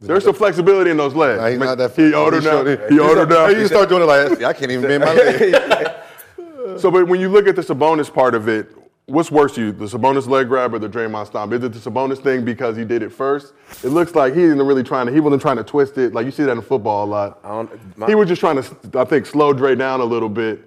There's 0.00 0.24
some 0.24 0.34
flexibility 0.34 0.90
in 0.90 0.96
those 0.96 1.14
legs. 1.14 1.40
Nah, 1.40 1.48
he's 1.48 1.58
not 1.58 1.76
that. 1.78 1.94
He 1.94 2.14
older 2.14 2.40
now. 2.40 2.64
He 2.64 2.98
older 2.98 3.26
now. 3.26 3.48
You 3.48 3.66
start 3.66 3.90
doing 3.90 4.02
it 4.02 4.06
like. 4.06 4.42
I 4.42 4.52
can't 4.54 4.70
even 4.70 4.88
bend 4.88 5.04
my 5.04 5.12
leg. 5.14 6.80
So, 6.80 6.90
but 6.90 7.06
when 7.06 7.20
you 7.20 7.28
look 7.28 7.46
at 7.46 7.54
the 7.54 7.62
Sabonis 7.62 8.12
part 8.12 8.34
of 8.34 8.48
it, 8.48 8.74
what's 9.06 9.30
worse 9.30 9.54
to 9.56 9.60
you, 9.60 9.72
the 9.72 9.84
Sabonis 9.86 10.28
leg 10.28 10.48
grab 10.48 10.74
or 10.74 10.78
the 10.78 10.88
Draymond 10.88 11.26
stomp? 11.26 11.52
Is 11.52 11.62
it 11.64 11.72
the 11.72 11.78
Sabonis 11.90 12.18
thing 12.22 12.44
because 12.44 12.76
he 12.76 12.84
did 12.84 13.02
it 13.02 13.10
first? 13.10 13.52
It 13.82 13.88
looks 13.88 14.14
like 14.14 14.34
he 14.34 14.42
isn't 14.42 14.58
really 14.62 14.82
trying 14.84 15.06
to. 15.06 15.12
He 15.12 15.20
wasn't 15.20 15.42
trying 15.42 15.56
to 15.56 15.64
twist 15.64 15.98
it. 15.98 16.14
Like 16.14 16.24
you 16.26 16.30
see 16.32 16.44
that 16.44 16.52
in 16.52 16.62
football 16.62 17.04
a 17.04 17.08
lot. 17.08 17.38
I 17.44 17.48
don't, 17.48 17.98
my, 17.98 18.06
he 18.06 18.14
was 18.14 18.28
just 18.28 18.40
trying 18.40 18.62
to, 18.62 18.98
I 19.00 19.04
think, 19.04 19.26
slow 19.26 19.52
Dre 19.52 19.74
down 19.74 20.00
a 20.00 20.04
little 20.04 20.28
bit 20.28 20.60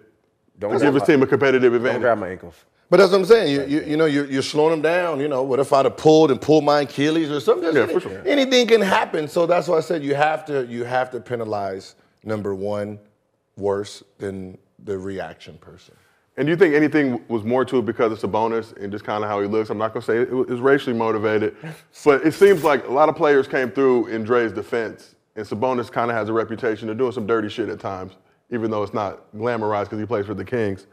don't 0.60 0.74
to 0.74 0.80
give 0.80 0.93
his 0.93 1.02
my- 1.02 1.08
team 1.08 1.24
a 1.24 1.28
competitive 1.28 1.71
Don't 1.74 1.78
advantage. 1.82 2.02
grab 2.02 2.17
my 2.17 2.30
ankles. 2.30 2.56
But 2.88 2.98
that's 2.98 3.12
what 3.12 3.17
I'm 3.17 3.26
saying. 3.26 3.52
You, 3.52 3.65
you, 3.80 3.84
you 3.86 3.98
know, 3.98 4.06
you're, 4.06 4.26
you're 4.30 4.43
slowing 4.43 4.69
them 4.69 4.82
down. 4.84 5.19
You 5.19 5.28
know, 5.28 5.41
what 5.41 5.60
if 5.60 5.74
I'd 5.74 5.86
have 5.86 5.98
pulled 5.98 6.30
and 6.30 6.39
pulled 6.39 6.63
my 6.63 6.82
Achilles 6.82 7.32
or 7.32 7.39
something? 7.39 7.76
Yeah, 7.76 7.82
Any- 7.84 7.93
for 7.93 8.00
sure. 8.00 8.21
Anything 8.28 8.67
can 8.67 8.80
happen. 8.82 9.28
So 9.28 9.48
that's 9.48 9.67
why 9.67 9.78
I 9.78 9.82
said 9.82 10.04
you 10.04 10.13
have 10.13 10.45
to 10.45 10.65
you 10.67 10.84
have 10.84 11.10
to 11.12 11.19
penalize 11.19 11.95
number 12.24 12.54
one 12.54 13.00
worse 13.58 14.04
than 14.19 14.58
the 14.84 14.98
reaction 14.98 15.58
person. 15.58 15.95
And 16.38 16.45
do 16.45 16.52
you 16.52 16.58
think 16.58 16.76
anything 16.76 17.24
was 17.30 17.43
more 17.43 17.63
to 17.63 17.80
it 17.80 17.86
because 17.86 18.12
of 18.12 18.32
Sabonis 18.32 18.76
and 18.76 18.91
just 18.91 19.06
kind 19.06 19.24
of 19.24 19.30
how 19.30 19.39
he 19.39 19.48
looks? 19.48 19.69
I'm 19.69 19.78
not 19.78 19.93
gonna 19.93 20.06
say 20.06 20.17
it 20.17 20.32
was, 20.32 20.48
it 20.48 20.52
was 20.52 20.60
racially 20.60 20.95
motivated, 20.95 21.56
but 22.04 22.26
it 22.26 22.34
seems 22.34 22.63
like 22.63 22.86
a 22.88 22.91
lot 22.91 23.08
of 23.08 23.15
players 23.15 23.48
came 23.48 23.71
through 23.71 24.08
in 24.08 24.24
Dre's 24.24 24.52
defense, 24.52 25.15
and 25.38 25.45
Sabonis 25.45 25.89
kind 25.89 26.12
of 26.12 26.17
has 26.17 26.28
a 26.28 26.34
reputation 26.34 26.89
of 26.89 26.98
doing 26.98 27.13
some 27.13 27.26
dirty 27.26 27.48
shit 27.48 27.69
at 27.69 27.80
times, 27.80 28.13
even 28.52 28.69
though 28.69 28.84
it's 28.84 28.93
not 28.93 29.32
glamorized 29.34 29.86
because 29.86 30.00
he 30.00 30.06
plays 30.06 30.26
for 30.26 30.34
the 30.34 30.43
Kings. 30.43 30.88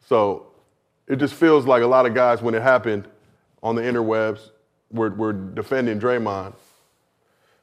So 0.00 0.46
it 1.08 1.16
just 1.16 1.34
feels 1.34 1.66
like 1.66 1.82
a 1.82 1.86
lot 1.86 2.06
of 2.06 2.14
guys, 2.14 2.40
when 2.40 2.54
it 2.54 2.62
happened 2.62 3.08
on 3.62 3.74
the 3.74 3.82
interwebs, 3.82 4.50
were, 4.92 5.10
were 5.10 5.32
defending 5.32 5.98
Draymond. 5.98 6.54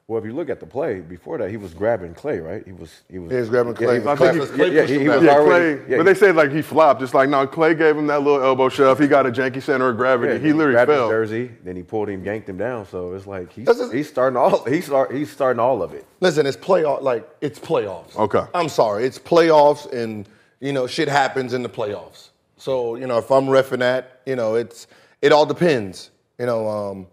Well, 0.08 0.20
if 0.20 0.26
you 0.26 0.34
look 0.34 0.50
at 0.50 0.60
the 0.60 0.66
play 0.66 1.00
before 1.00 1.38
that, 1.38 1.50
he 1.50 1.56
was 1.56 1.74
grabbing 1.74 2.14
Clay, 2.14 2.40
right? 2.40 2.62
He 2.66 2.74
was. 2.74 3.04
He 3.10 3.20
was. 3.20 3.32
He 3.32 3.38
was 3.38 3.48
grabbing 3.50 3.74
Clay. 3.74 4.02
he 4.02 4.06
I 4.06 4.14
was- 4.14 4.20
think 4.20 4.34
Clay- 4.36 4.48
he- 4.48 4.54
Clay 4.54 4.72
yeah, 4.76 4.82
pushed 4.82 4.90
he, 4.90 4.96
him 4.96 5.02
he 5.04 5.08
back. 5.08 5.16
was 5.18 5.26
Yeah, 5.26 5.32
already. 5.36 5.78
Clay, 5.80 5.86
yeah, 5.92 5.98
but 5.98 6.04
they 6.04 6.14
say 6.14 6.32
like 6.34 6.52
he 6.52 6.62
flopped. 6.62 7.02
It's 7.02 7.14
like 7.14 7.30
no, 7.30 7.48
Clay 7.48 7.74
gave 7.74 7.96
him 7.98 8.08
that 8.08 8.22
little 8.22 8.44
elbow 8.44 8.68
shove. 8.68 9.00
He 9.00 9.08
got 9.08 9.26
a 9.26 9.32
janky 9.32 9.62
center 9.62 9.88
of 9.90 9.96
gravity. 9.96 10.34
yeah, 10.34 10.40
he 10.40 10.52
literally 10.52 10.74
grabbed 10.74 10.92
fell. 10.92 11.08
his 11.08 11.14
jersey, 11.14 11.52
then 11.64 11.78
he 11.78 11.84
pulled 11.84 12.10
him, 12.10 12.24
yanked 12.26 12.50
him 12.50 12.58
down. 12.58 12.86
So 12.88 13.14
it's 13.14 13.26
like 13.26 13.54
he's, 13.54 13.66
That's 13.66 13.80
just- 13.80 13.94
he's 13.94 14.10
starting 14.10 14.36
all. 14.36 14.64
He's 14.70 14.86
start, 14.88 15.14
He's 15.14 15.32
starting 15.32 15.62
all 15.62 15.82
of 15.82 15.94
it. 15.94 16.06
Listen, 16.20 16.46
it's 16.46 16.58
playoff. 16.58 17.02
Like 17.02 17.26
it's 17.40 17.58
playoffs. 17.60 18.16
Okay. 18.18 18.44
I'm 18.54 18.68
sorry, 18.70 19.06
it's 19.06 19.20
playoffs, 19.20 19.90
and 19.94 20.28
you 20.60 20.74
know 20.74 20.86
shit 20.86 21.08
happens 21.08 21.54
in 21.54 21.64
the 21.64 21.70
playoffs. 21.70 22.30
So 22.58 22.96
you 22.96 23.08
know 23.08 23.20
if 23.20 23.32
I'm 23.32 23.46
refing 23.46 23.80
that, 23.80 24.20
you 24.26 24.36
know 24.36 24.56
it's 24.56 24.88
it 25.22 25.32
all 25.32 25.46
depends. 25.46 26.12
You 26.40 26.46
know, 26.48 26.68
um, 26.68 27.08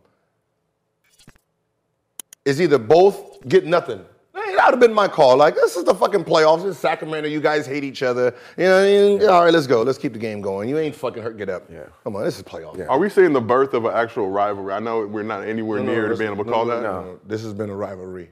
it's 2.45 2.61
either 2.61 2.79
both 2.79 3.47
get 3.49 3.67
nothing. 3.67 4.05
That 4.33 4.67
would 4.67 4.75
have 4.75 4.81
been 4.81 4.93
my 4.95 5.09
call. 5.09 5.37
Like 5.37 5.55
this 5.55 5.77
is 5.77 5.85
the 5.85 5.95
fucking 5.95 6.25
playoffs. 6.25 6.69
It's 6.69 6.79
Sacramento. 6.79 7.29
You 7.29 7.41
guys 7.41 7.67
hate 7.67 7.83
each 7.83 8.03
other. 8.03 8.35
You 8.59 8.65
know, 8.65 8.85
and, 8.85 9.23
all 9.25 9.45
right, 9.45 9.53
let's 9.53 9.67
go. 9.67 9.83
Let's 9.83 9.97
keep 9.97 10.13
the 10.13 10.19
game 10.19 10.41
going. 10.41 10.69
You 10.69 10.79
ain't 10.79 10.95
fucking 10.95 11.23
hurt. 11.23 11.39
Get 11.39 11.49
up. 11.49 11.71
Yeah. 11.71 11.85
Come 12.05 12.17
on, 12.17 12.25
this 12.25 12.37
is 12.37 12.43
playoffs. 12.43 12.77
Yeah. 12.77 12.87
Are 12.87 12.99
we 12.99 13.09
seeing 13.09 13.33
the 13.33 13.41
birth 13.41 13.73
of 13.75 13.85
an 13.87 13.93
actual 13.95 14.29
rivalry? 14.29 14.75
I 14.75 14.81
know 14.81 15.07
we're 15.07 15.23
not 15.23 15.45
anywhere 15.45 15.81
No, 15.81 15.87
no, 15.87 15.93
near 15.93 16.09
to 16.09 16.17
being 16.17 16.33
able 16.33 16.45
to 16.45 16.51
no, 16.51 16.57
call 16.57 16.67
no, 16.67 16.77
that. 16.77 16.83
no, 16.83 17.03
no. 17.03 17.21
This 17.27 17.43
has 17.43 17.55
been 17.55 17.71
a 17.71 17.75
rivalry 17.75 18.31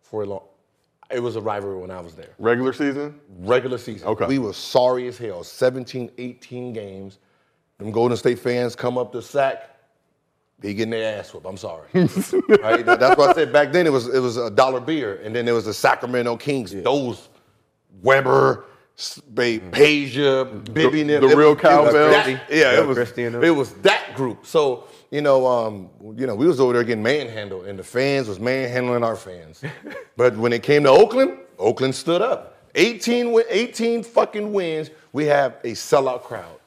for 0.00 0.22
a 0.22 0.26
long. 0.26 0.42
It 1.10 1.20
was 1.20 1.36
a 1.36 1.40
rivalry 1.40 1.78
when 1.78 1.90
I 1.90 2.00
was 2.00 2.14
there. 2.14 2.30
Regular 2.38 2.72
season? 2.72 3.18
regular 3.38 3.78
season. 3.78 4.08
Okay. 4.08 4.26
We 4.26 4.38
were 4.38 4.52
sorry 4.52 5.06
as 5.08 5.16
hell. 5.16 5.42
17, 5.44 6.10
18 6.18 6.72
games. 6.72 7.18
Them 7.78 7.92
Golden 7.92 8.16
State 8.16 8.40
fans 8.40 8.74
come 8.74 8.98
up 8.98 9.12
to 9.12 9.22
sack. 9.22 9.77
They 10.60 10.74
getting 10.74 10.90
their 10.90 11.18
ass 11.18 11.32
whooped. 11.32 11.46
I'm 11.46 11.56
sorry. 11.56 11.86
right? 11.94 12.84
That- 12.84 12.98
That's 13.00 13.16
why 13.16 13.26
I 13.28 13.32
said 13.34 13.52
back 13.52 13.70
then 13.72 13.86
it 13.86 13.92
was 13.92 14.08
it 14.08 14.18
was 14.20 14.36
a 14.36 14.50
dollar 14.50 14.80
beer, 14.80 15.20
and 15.22 15.34
then 15.34 15.44
there 15.44 15.54
was 15.54 15.66
the 15.66 15.74
Sacramento 15.74 16.36
Kings. 16.36 16.72
Those 16.72 17.28
Webber, 18.02 18.64
S- 18.98 19.20
Ba- 19.28 19.60
Peja, 19.60 20.72
Bibby, 20.74 21.02
the 21.04 21.14
them, 21.20 21.24
it 21.30 21.36
real 21.36 21.54
was- 21.54 21.58
it 21.58 21.62
was 21.62 21.92
cowbell. 21.92 22.10
Yeah, 22.10 22.40
Yeah, 22.50 22.80
it 22.80 22.86
was. 22.86 22.96
Christie 22.96 23.24
and 23.24 23.34
them. 23.36 23.44
It 23.44 23.50
was 23.50 23.72
that 23.82 24.14
group. 24.16 24.44
So 24.46 24.88
you 25.10 25.22
know, 25.22 25.46
um, 25.46 25.88
you 26.16 26.26
know, 26.26 26.34
we 26.34 26.46
was 26.46 26.60
over 26.60 26.72
there 26.74 26.84
getting 26.84 27.02
manhandled, 27.02 27.66
and 27.66 27.78
the 27.78 27.84
fans 27.84 28.28
was 28.28 28.38
manhandling 28.38 29.02
our 29.04 29.16
fans. 29.16 29.62
but 30.16 30.36
when 30.36 30.52
it 30.52 30.62
came 30.62 30.82
to 30.82 30.90
Oakland, 30.90 31.38
Oakland 31.58 31.94
stood 31.94 32.20
up. 32.20 32.56
18, 32.74 33.32
win- 33.32 33.46
18 33.48 34.02
fucking 34.02 34.52
wins. 34.52 34.90
We 35.12 35.24
have 35.26 35.54
a 35.64 35.72
sellout 35.72 36.22
crowd. 36.24 36.58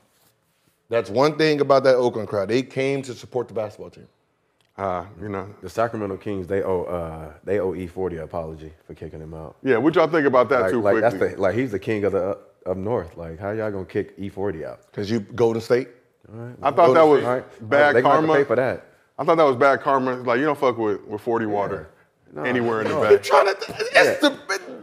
That's 0.92 1.10
one 1.10 1.38
thing 1.38 1.62
about 1.62 1.86
that 1.86 1.96
Oakland 1.96 2.28
crowd. 2.28 2.50
They 2.50 2.62
came 2.64 3.02
to 3.04 3.14
support 3.14 3.48
the 3.48 3.54
basketball 3.54 3.92
team. 3.92 4.08
Uh, 4.78 5.06
you 5.22 5.30
know. 5.30 5.48
The 5.62 5.70
Sacramento 5.70 6.18
Kings, 6.18 6.48
they 6.48 6.64
owe 6.64 6.84
uh, 6.84 7.34
they 7.46 7.60
owe 7.60 7.72
E40 7.72 8.12
an 8.14 8.20
apology 8.20 8.74
for 8.86 8.94
kicking 8.94 9.22
him 9.22 9.34
out. 9.34 9.56
Yeah, 9.64 9.78
what 9.78 9.96
y'all 9.96 10.08
think 10.08 10.28
about 10.28 10.50
that 10.50 10.64
Like, 10.64 10.72
too 10.72 10.82
like 10.82 10.98
quickly? 11.00 11.18
that's 11.20 11.36
the 11.36 11.42
like 11.42 11.56
he's 11.56 11.72
the 11.72 11.80
king 11.80 12.04
of 12.04 12.12
the 12.12 12.32
up, 12.32 12.56
up 12.66 12.76
north. 12.78 13.16
Like 13.16 13.40
how 13.40 13.52
y'all 13.52 13.72
gonna 13.72 13.86
kick 13.86 14.18
E40 14.20 14.66
out? 14.66 14.82
Because 14.92 15.10
you 15.10 15.22
go 15.22 15.34
Golden 15.36 15.62
State. 15.62 15.88
I 16.62 16.72
thought 16.72 16.94
that 16.94 17.04
was 17.04 17.24
All 17.24 17.36
right. 17.36 17.70
bad 17.70 17.96
they 17.96 18.02
gonna 18.02 18.16
have 18.16 18.22
to 18.24 18.28
karma. 18.28 18.34
pay 18.36 18.44
for 18.44 18.56
that. 18.58 18.86
I 19.18 19.24
thought 19.24 19.36
that 19.38 19.44
was 19.44 19.56
bad 19.56 19.80
karma. 19.82 20.16
Like 20.16 20.40
you 20.40 20.46
don't 20.46 20.58
fuck 20.60 20.78
with, 20.78 21.02
with 21.06 21.22
40 21.22 21.46
water 21.46 21.90
anywhere 22.38 22.82
in 22.82 22.88
the 22.88 22.94
You're 22.94 23.12
back. 23.12 23.24
trying 23.24 23.46
to. 23.48 23.56
It's 23.94 24.22
the, 24.22 24.38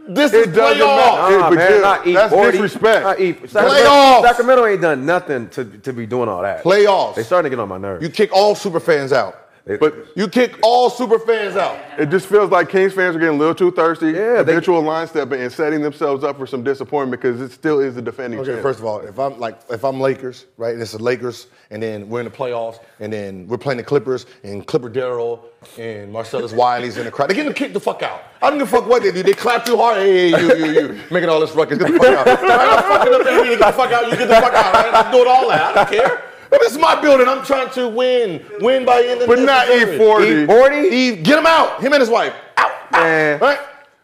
this 0.07 0.33
It 0.33 0.49
is 0.49 0.55
doesn't 0.55 0.81
playoff. 0.81 0.97
matter. 0.97 1.37
Nah, 1.37 1.49
but 1.49 1.55
man, 1.55 1.71
Gil, 1.71 1.81
not 1.81 2.05
that's 2.05 2.33
E40. 2.33 2.51
disrespect. 2.51 3.03
Not 3.03 3.17
Sacramento, 3.17 3.89
Playoffs. 3.89 4.21
Sacramento 4.23 4.65
ain't 4.65 4.81
done 4.81 5.05
nothing 5.05 5.49
to, 5.49 5.65
to 5.65 5.93
be 5.93 6.05
doing 6.05 6.29
all 6.29 6.41
that. 6.41 6.63
Playoffs. 6.63 7.15
They 7.15 7.23
starting 7.23 7.51
to 7.51 7.55
get 7.55 7.61
on 7.61 7.69
my 7.69 7.77
nerves. 7.77 8.01
You 8.03 8.09
kick 8.09 8.31
all 8.33 8.55
super 8.55 8.79
fans 8.79 9.13
out. 9.13 9.48
They- 9.69 9.77
But 9.77 9.93
You 10.15 10.27
kick 10.27 10.55
all 10.63 10.89
super 10.89 11.19
fans 11.19 11.55
out. 11.55 11.77
it 11.99 12.09
just 12.09 12.25
feels 12.25 12.49
like 12.49 12.69
Kings 12.69 12.91
fans 12.93 13.15
are 13.15 13.19
getting 13.19 13.35
a 13.35 13.37
little 13.37 13.53
too 13.53 13.69
thirsty. 13.71 14.07
Yeah, 14.07 14.41
they- 14.41 14.53
habitual 14.53 14.81
line 14.81 15.05
stepping 15.07 15.39
and 15.41 15.51
setting 15.51 15.81
themselves 15.81 16.23
up 16.23 16.37
for 16.39 16.47
some 16.47 16.63
disappointment 16.63 17.21
because 17.21 17.39
it 17.39 17.51
still 17.51 17.79
is 17.79 17.93
the 17.93 18.01
defending 18.01 18.39
Okay, 18.39 18.49
champ. 18.53 18.63
first 18.63 18.79
of 18.79 18.85
all, 18.85 18.99
if 19.01 19.19
I'm 19.19 19.39
like 19.39 19.59
if 19.69 19.85
I'm 19.85 19.99
Lakers, 20.01 20.47
right, 20.57 20.73
and 20.73 20.81
it's 20.81 20.93
the 20.93 21.03
Lakers, 21.03 21.47
and 21.69 21.83
then 21.83 22.09
we're 22.09 22.21
in 22.21 22.25
the 22.25 22.31
playoffs, 22.31 22.79
and 22.99 23.13
then 23.13 23.47
we're 23.47 23.59
playing 23.59 23.77
the 23.77 23.83
Clippers, 23.83 24.25
and 24.43 24.65
Clipper 24.65 24.89
Darrell 24.89 25.45
and 25.77 26.11
Marcellus 26.11 26.51
Wiley's 26.51 26.97
in 26.97 27.05
the 27.05 27.11
crowd. 27.11 27.29
They're 27.29 27.35
getting 27.35 27.53
kicked 27.53 27.75
the 27.75 27.79
fuck 27.79 28.01
out. 28.01 28.23
I 28.41 28.49
don't 28.49 28.57
give 28.57 28.67
a 28.67 28.71
fuck 28.71 28.87
what 28.87 29.03
they 29.03 29.11
do. 29.11 29.21
They 29.21 29.33
clap 29.33 29.65
too 29.65 29.77
hard. 29.77 29.97
Hey, 29.97 30.31
hey, 30.31 30.39
you, 30.41 30.65
you, 30.65 30.71
you, 30.95 31.01
making 31.11 31.29
all 31.29 31.39
this 31.39 31.51
ruckus. 31.53 31.77
Get 31.77 31.91
the 31.91 31.99
fuck 31.99 32.07
out. 32.07 32.27
I'm 32.27 32.83
fucking 32.97 33.13
up 33.13 33.23
there. 33.23 33.45
You 33.45 33.57
get 33.57 33.59
the 33.67 33.73
fuck 33.73 33.91
out. 33.91 34.09
You 34.09 34.17
get 34.17 34.27
the 34.29 34.35
fuck 34.35 34.53
out. 34.53 34.73
Right? 34.73 34.93
I'm 35.05 35.11
doing 35.11 35.27
all 35.27 35.47
that. 35.49 35.61
I 35.77 35.83
don't 35.83 35.89
care. 35.91 36.23
But 36.49 36.61
this 36.61 36.71
is 36.71 36.79
my 36.79 36.99
building. 36.99 37.27
I'm 37.27 37.45
trying 37.45 37.69
to 37.71 37.87
win. 37.87 38.43
Win 38.59 38.85
by 38.85 39.03
end 39.03 39.21
of 39.21 39.27
But 39.27 39.39
not 39.39 39.67
E40. 39.67 40.47
E40. 40.47 40.91
Eve, 40.91 41.23
get 41.23 41.37
him 41.39 41.45
out. 41.45 41.81
Him 41.81 41.93
and 41.93 42.01
his 42.01 42.09
wife. 42.09 42.33
Out. 42.57 42.71
out. 42.71 42.91
Man. 42.91 43.39
Right? 43.39 43.59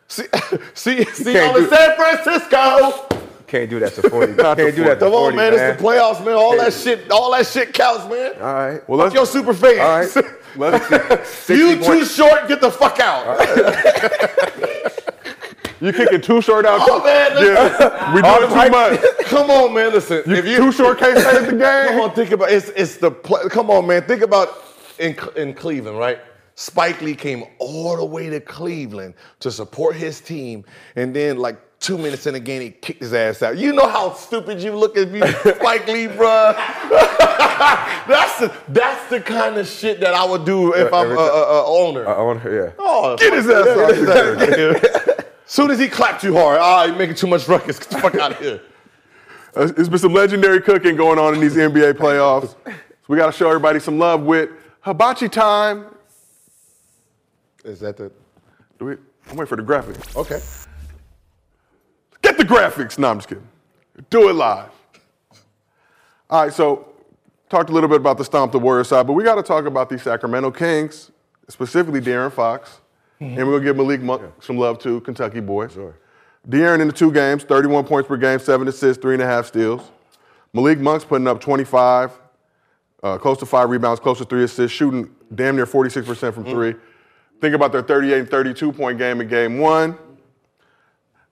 See, 0.07 0.25
see, 0.73 1.03
see 1.05 1.33
y'all 1.33 1.55
in 1.55 1.67
San 1.69 1.95
Francisco. 1.95 3.07
Can't 3.47 3.69
do 3.69 3.79
that 3.79 3.93
to 3.93 4.09
40. 4.09 4.35
Can't 4.35 4.75
do 4.75 4.83
that 4.83 4.95
to 4.95 5.05
Come 5.05 5.11
40, 5.11 5.13
on, 5.13 5.35
man. 5.35 5.53
man. 5.53 5.69
It's 5.71 5.81
the 5.81 5.87
playoffs, 5.87 6.25
man. 6.25 6.35
All 6.35 6.57
that 6.57 6.73
shit, 6.73 7.11
all 7.11 7.31
that 7.31 7.45
shit 7.47 7.73
counts, 7.73 8.09
man. 8.09 8.33
All 8.41 8.53
right. 8.53 8.89
Well, 8.89 8.99
Fuck 8.99 9.13
your 9.13 9.25
super 9.25 9.53
fans. 9.53 10.15
All 10.17 10.23
right. 10.23 10.35
Let's, 10.57 11.49
you 11.49 11.83
too 11.83 12.05
short, 12.05 12.47
get 12.47 12.61
the 12.61 12.71
fuck 12.71 12.99
out. 12.99 13.39
you 15.81 15.91
kicking 15.93 16.21
too 16.21 16.41
short 16.41 16.65
out. 16.65 16.81
Oh, 16.83 17.03
man. 17.03 17.31
Yeah, 17.33 18.15
we 18.15 18.21
doing 18.21 18.49
too 18.49 18.69
much. 18.69 19.01
Come 19.25 19.49
on, 19.49 19.73
man. 19.73 19.91
Listen. 19.91 20.23
You, 20.25 20.35
if 20.35 20.45
you 20.45 20.57
too 20.57 20.71
short 20.71 20.99
can't 20.99 21.17
save 21.17 21.45
the 21.47 21.51
game. 21.57 21.87
come 21.87 22.01
on, 22.01 22.11
think 22.11 22.31
about 22.31 22.51
it's 22.51 22.69
it's 22.69 22.97
the 22.97 23.11
play. 23.11 23.41
Come 23.49 23.69
on, 23.69 23.87
man. 23.87 24.03
Think 24.03 24.21
about 24.21 24.63
in 24.99 25.15
in 25.35 25.53
Cleveland, 25.53 25.97
right? 25.97 26.19
Spike 26.55 27.01
Lee 27.01 27.15
came 27.15 27.43
all 27.59 27.97
the 27.97 28.05
way 28.05 28.29
to 28.29 28.39
Cleveland 28.39 29.13
to 29.41 29.51
support 29.51 29.95
his 29.95 30.21
team, 30.21 30.63
and 30.95 31.13
then 31.13 31.37
like 31.37 31.59
two 31.79 31.97
minutes 31.97 32.25
in 32.25 32.33
the 32.33 32.39
game, 32.39 32.61
he 32.61 32.69
kicked 32.71 33.01
his 33.01 33.13
ass 33.13 33.43
out. 33.43 33.57
You 33.57 33.73
know 33.73 33.87
how 33.87 34.13
stupid 34.13 34.61
you 34.61 34.73
look 34.75 34.95
if 34.95 35.11
you 35.11 35.27
Spike 35.55 35.87
Lee, 35.87 36.07
bruh. 36.07 36.55
that's 38.07 38.39
the 38.39 38.55
that's 38.69 39.09
the 39.09 39.19
kind 39.19 39.57
of 39.57 39.67
shit 39.67 39.99
that 39.99 40.13
I 40.13 40.25
would 40.25 40.45
do 40.45 40.73
if 40.73 40.93
I'm 40.93 41.07
a, 41.07 41.11
every 41.11 41.17
a, 41.17 41.27
a 41.27 41.65
owner. 41.65 42.05
Want 42.05 42.43
yeah. 42.45 42.71
Oh, 42.79 43.17
Get 43.17 43.33
his 43.33 43.49
ass 43.49 45.07
out. 45.07 45.11
Soon 45.45 45.71
as 45.71 45.79
he 45.79 45.87
clapped 45.87 46.21
too 46.21 46.33
hard, 46.33 46.57
ah, 46.59 46.85
you're 46.85 46.95
making 46.95 47.15
too 47.15 47.27
much 47.27 47.47
ruckus. 47.47 47.79
Get 47.79 47.89
the 47.89 47.97
fuck 47.99 48.15
out 48.15 48.31
of 48.33 48.39
here. 48.39 48.61
Uh, 49.57 49.67
There's 49.67 49.87
been 49.87 49.97
some 49.99 50.11
legendary 50.13 50.61
cooking 50.61 50.97
going 50.97 51.17
on 51.17 51.33
in 51.33 51.39
these 51.39 51.55
NBA 51.55 51.93
playoffs. 51.93 52.49
So 52.65 52.73
we 53.07 53.15
got 53.15 53.27
to 53.27 53.31
show 53.31 53.47
everybody 53.47 53.79
some 53.79 53.97
love 53.97 54.23
with 54.23 54.49
hibachi 54.81 55.29
time. 55.29 55.85
Is 57.63 57.79
that 57.79 57.95
the 57.95 58.11
Do 58.79 58.83
we, 58.83 58.91
I'm 59.29 59.37
waiting 59.37 59.45
for 59.45 59.55
the 59.55 59.63
graphics. 59.63 60.13
okay? 60.17 60.41
Get 62.21 62.37
the 62.37 62.43
graphics. 62.43 62.99
No, 62.99 63.11
I'm 63.11 63.17
just 63.19 63.29
kidding. 63.29 63.47
Do 64.09 64.27
it 64.27 64.33
live. 64.33 64.71
All 66.29 66.43
right, 66.43 66.51
so 66.51 66.89
talked 67.47 67.69
a 67.69 67.73
little 67.73 67.87
bit 67.87 68.01
about 68.01 68.17
the 68.17 68.25
stomp 68.25 68.51
the 68.51 68.59
Warriors 68.59 68.89
side, 68.89 69.07
but 69.07 69.13
we 69.13 69.23
got 69.23 69.35
to 69.35 69.43
talk 69.43 69.63
about 69.67 69.87
the 69.87 69.97
Sacramento 69.97 70.51
Kings, 70.51 71.11
specifically 71.47 72.01
De'Aaron 72.01 72.33
Fox, 72.33 72.81
and 73.19 73.37
we're 73.37 73.59
gonna 73.59 73.63
give 73.63 73.77
Malik 73.77 74.01
Monk 74.01 74.23
some 74.41 74.57
love 74.57 74.79
too, 74.79 75.01
Kentucky 75.01 75.39
boy. 75.39 75.67
Sure. 75.67 75.95
De'Aaron 76.47 76.79
in 76.79 76.87
the 76.87 76.93
two 76.93 77.11
games, 77.11 77.43
31 77.43 77.85
points 77.85 78.07
per 78.07 78.17
game, 78.17 78.39
seven 78.39 78.67
assists, 78.67 79.01
three 79.01 79.13
and 79.13 79.23
a 79.23 79.25
half 79.25 79.47
steals. 79.47 79.91
Malik 80.53 80.79
Monk's 80.79 81.03
putting 81.03 81.27
up 81.27 81.41
25, 81.41 82.11
uh, 83.03 83.17
close 83.17 83.37
to 83.39 83.45
five 83.45 83.69
rebounds, 83.69 83.99
close 83.99 84.19
to 84.19 84.25
three 84.25 84.43
assists, 84.43 84.75
shooting 84.75 85.13
damn 85.33 85.55
near 85.55 85.65
46% 85.65 86.33
from 86.33 86.45
three. 86.45 86.75
Think 87.41 87.55
about 87.55 87.71
their 87.71 87.81
38 87.81 88.19
and 88.19 88.29
32 88.29 88.71
point 88.71 88.97
game 88.97 89.21
in 89.21 89.27
game 89.27 89.59
one. 89.59 89.97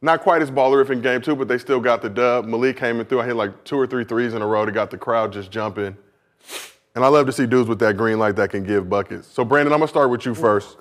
Not 0.02 0.22
quite 0.22 0.42
as 0.42 0.52
ballerific 0.52 0.92
in 0.92 1.02
game 1.02 1.22
two, 1.22 1.36
but 1.36 1.48
they 1.48 1.58
still 1.58 1.80
got 1.80 2.02
the 2.02 2.10
dub. 2.10 2.46
Malik 2.46 2.76
came 2.76 3.00
in 3.00 3.06
through. 3.06 3.22
I 3.22 3.26
hit 3.26 3.36
like 3.38 3.64
two 3.64 3.78
or 3.78 3.88
three 3.88 4.04
threes 4.04 4.34
in 4.34 4.42
a 4.42 4.48
row. 4.48 4.66
They 4.66 4.72
got 4.74 4.92
the 4.92 4.98
crowd 4.98 5.32
just 5.32 5.50
jumping. 5.50 5.96
And 6.96 7.06
I 7.06 7.08
love 7.08 7.26
to 7.28 7.32
see 7.32 7.46
dudes 7.46 7.70
with 7.70 7.80
that 7.80 7.96
green 7.96 8.20
light 8.20 8.36
that 8.36 8.50
can 8.52 8.64
give 8.66 8.90
buckets. 8.90 9.28
So, 9.28 9.46
Brandon, 9.46 9.72
I'm 9.72 9.80
going 9.80 9.88
to 9.88 9.92
start 9.92 10.10
with 10.10 10.26
you 10.26 10.36
first. 10.36 10.78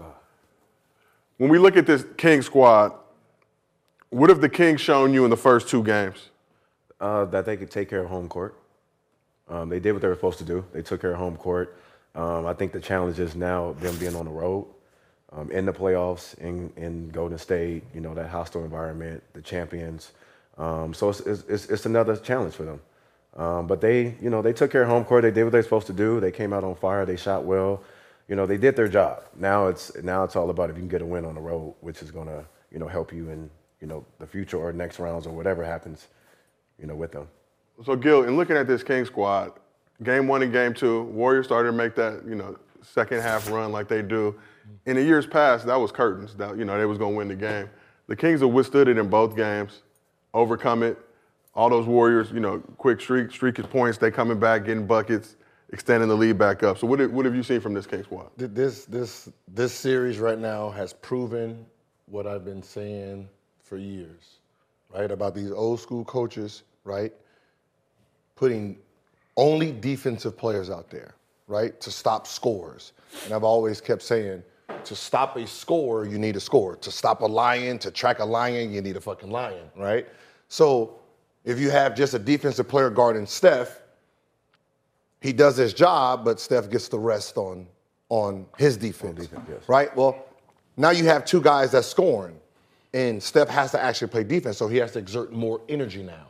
When 1.42 1.50
we 1.50 1.58
look 1.58 1.76
at 1.76 1.86
this 1.86 2.06
King 2.16 2.40
squad, 2.40 2.92
what 4.10 4.30
have 4.30 4.40
the 4.40 4.48
Kings 4.48 4.80
shown 4.80 5.12
you 5.12 5.24
in 5.24 5.30
the 5.30 5.36
first 5.36 5.68
two 5.68 5.82
games? 5.82 6.30
Uh, 7.00 7.24
that 7.24 7.46
they 7.46 7.56
could 7.56 7.68
take 7.68 7.90
care 7.90 7.98
of 7.98 8.08
home 8.08 8.28
court. 8.28 8.56
Um, 9.48 9.68
they 9.68 9.80
did 9.80 9.90
what 9.90 10.02
they 10.02 10.06
were 10.06 10.14
supposed 10.14 10.38
to 10.38 10.44
do. 10.44 10.64
They 10.72 10.82
took 10.82 11.00
care 11.00 11.10
of 11.10 11.18
home 11.18 11.36
court. 11.36 11.76
Um, 12.14 12.46
I 12.46 12.54
think 12.54 12.70
the 12.70 12.78
challenge 12.78 13.18
is 13.18 13.34
now 13.34 13.72
them 13.80 13.96
being 13.96 14.14
on 14.14 14.26
the 14.26 14.30
road, 14.30 14.68
um, 15.32 15.50
in 15.50 15.66
the 15.66 15.72
playoffs, 15.72 16.38
in, 16.38 16.72
in 16.76 17.08
Golden 17.08 17.38
State, 17.38 17.82
you 17.92 18.00
know, 18.00 18.14
that 18.14 18.28
hostile 18.28 18.62
environment, 18.62 19.20
the 19.32 19.42
champions. 19.42 20.12
Um, 20.58 20.94
so 20.94 21.08
it's, 21.08 21.22
it's, 21.22 21.66
it's, 21.66 21.86
another 21.86 22.14
challenge 22.14 22.54
for 22.54 22.62
them. 22.62 22.80
Um, 23.34 23.66
but 23.66 23.80
they, 23.80 24.14
you 24.20 24.30
know, 24.30 24.42
they 24.42 24.52
took 24.52 24.70
care 24.70 24.84
of 24.84 24.88
home 24.88 25.04
court. 25.04 25.22
They 25.22 25.32
did 25.32 25.42
what 25.42 25.50
they 25.50 25.58
were 25.58 25.64
supposed 25.64 25.88
to 25.88 25.92
do. 25.92 26.20
They 26.20 26.30
came 26.30 26.52
out 26.52 26.62
on 26.62 26.76
fire. 26.76 27.04
They 27.04 27.16
shot 27.16 27.42
well. 27.42 27.82
You 28.28 28.36
know, 28.36 28.46
they 28.46 28.56
did 28.56 28.76
their 28.76 28.88
job. 28.88 29.24
Now 29.36 29.66
it's 29.66 29.94
now 30.02 30.24
it's 30.24 30.36
all 30.36 30.50
about 30.50 30.70
if 30.70 30.76
you 30.76 30.82
can 30.82 30.88
get 30.88 31.02
a 31.02 31.06
win 31.06 31.24
on 31.24 31.34
the 31.34 31.40
road, 31.40 31.74
which 31.80 32.02
is 32.02 32.10
going 32.10 32.28
to, 32.28 32.44
you 32.70 32.78
know, 32.78 32.88
help 32.88 33.12
you 33.12 33.28
in, 33.30 33.50
you 33.80 33.86
know, 33.86 34.04
the 34.18 34.26
future 34.26 34.58
or 34.58 34.72
next 34.72 34.98
rounds 34.98 35.26
or 35.26 35.32
whatever 35.32 35.64
happens, 35.64 36.08
you 36.78 36.86
know, 36.86 36.94
with 36.94 37.12
them. 37.12 37.28
So, 37.84 37.96
Gil, 37.96 38.24
in 38.24 38.36
looking 38.36 38.56
at 38.56 38.66
this 38.66 38.82
King 38.82 39.04
squad, 39.04 39.52
game 40.02 40.28
one 40.28 40.42
and 40.42 40.52
game 40.52 40.72
two, 40.72 41.02
Warriors 41.04 41.46
started 41.46 41.70
to 41.70 41.76
make 41.76 41.94
that, 41.96 42.22
you 42.26 42.34
know, 42.34 42.56
second 42.82 43.20
half 43.20 43.50
run 43.50 43.72
like 43.72 43.88
they 43.88 44.02
do. 44.02 44.38
In 44.86 44.96
the 44.96 45.02
years 45.02 45.26
past, 45.26 45.66
that 45.66 45.76
was 45.76 45.92
curtains. 45.92 46.34
That 46.34 46.56
you 46.56 46.64
know 46.64 46.78
they 46.78 46.86
was 46.86 46.98
going 46.98 47.12
to 47.12 47.16
win 47.16 47.28
the 47.28 47.36
game. 47.36 47.68
The 48.06 48.16
Kings 48.16 48.40
have 48.40 48.50
withstood 48.50 48.88
it 48.88 48.98
in 48.98 49.08
both 49.08 49.36
games, 49.36 49.82
overcome 50.34 50.82
it. 50.82 50.98
All 51.54 51.68
those 51.68 51.86
Warriors, 51.86 52.30
you 52.32 52.40
know, 52.40 52.60
quick 52.78 53.00
streak, 53.00 53.30
streak 53.30 53.58
of 53.58 53.70
points. 53.70 53.98
They 53.98 54.10
coming 54.10 54.38
back, 54.38 54.64
getting 54.64 54.86
buckets, 54.86 55.36
extending 55.72 56.08
the 56.08 56.14
lead 56.14 56.38
back 56.38 56.62
up. 56.62 56.78
So, 56.78 56.86
what, 56.86 57.10
what 57.10 57.24
have 57.24 57.34
you 57.34 57.42
seen 57.42 57.60
from 57.60 57.74
this 57.74 57.86
case? 57.86 58.04
Th- 58.38 58.50
This 58.52 58.84
this 58.84 59.28
this 59.48 59.72
series 59.72 60.18
right 60.18 60.38
now 60.38 60.70
has 60.70 60.92
proven 60.92 61.66
what 62.06 62.26
I've 62.26 62.44
been 62.44 62.62
saying 62.62 63.28
for 63.62 63.78
years, 63.78 64.38
right? 64.94 65.10
About 65.10 65.34
these 65.34 65.50
old 65.50 65.80
school 65.80 66.04
coaches, 66.04 66.62
right? 66.84 67.12
Putting 68.36 68.78
only 69.36 69.72
defensive 69.72 70.36
players 70.36 70.68
out 70.68 70.90
there, 70.90 71.14
right? 71.46 71.80
To 71.80 71.90
stop 71.90 72.26
scores. 72.26 72.92
And 73.24 73.32
I've 73.32 73.44
always 73.44 73.80
kept 73.80 74.02
saying, 74.02 74.42
to 74.84 74.94
stop 74.96 75.36
a 75.36 75.46
score, 75.46 76.04
you 76.04 76.18
need 76.18 76.36
a 76.36 76.40
score. 76.40 76.76
To 76.76 76.90
stop 76.90 77.22
a 77.22 77.26
lion, 77.26 77.78
to 77.80 77.90
track 77.90 78.18
a 78.18 78.24
lion, 78.24 78.72
you 78.72 78.82
need 78.82 78.96
a 78.96 79.00
fucking 79.00 79.30
lion, 79.30 79.70
right? 79.76 80.06
So 80.48 80.98
if 81.44 81.58
you 81.58 81.70
have 81.70 81.94
just 81.94 82.14
a 82.14 82.18
defensive 82.18 82.68
player 82.68 82.90
guarding 82.90 83.26
Steph, 83.26 83.81
he 85.22 85.32
does 85.32 85.56
his 85.56 85.72
job, 85.72 86.24
but 86.24 86.40
Steph 86.40 86.68
gets 86.68 86.88
the 86.88 86.98
rest 86.98 87.36
on 87.36 87.66
on 88.08 88.44
his 88.58 88.76
defense, 88.76 89.28
right? 89.68 89.94
Well, 89.96 90.26
now 90.76 90.90
you 90.90 91.04
have 91.04 91.24
two 91.24 91.40
guys 91.40 91.72
that's 91.72 91.86
scoring, 91.86 92.38
and 92.92 93.22
Steph 93.22 93.48
has 93.48 93.70
to 93.70 93.82
actually 93.82 94.08
play 94.08 94.24
defense, 94.24 94.58
so 94.58 94.68
he 94.68 94.76
has 94.78 94.92
to 94.92 94.98
exert 94.98 95.32
more 95.32 95.62
energy 95.68 96.02
now. 96.02 96.26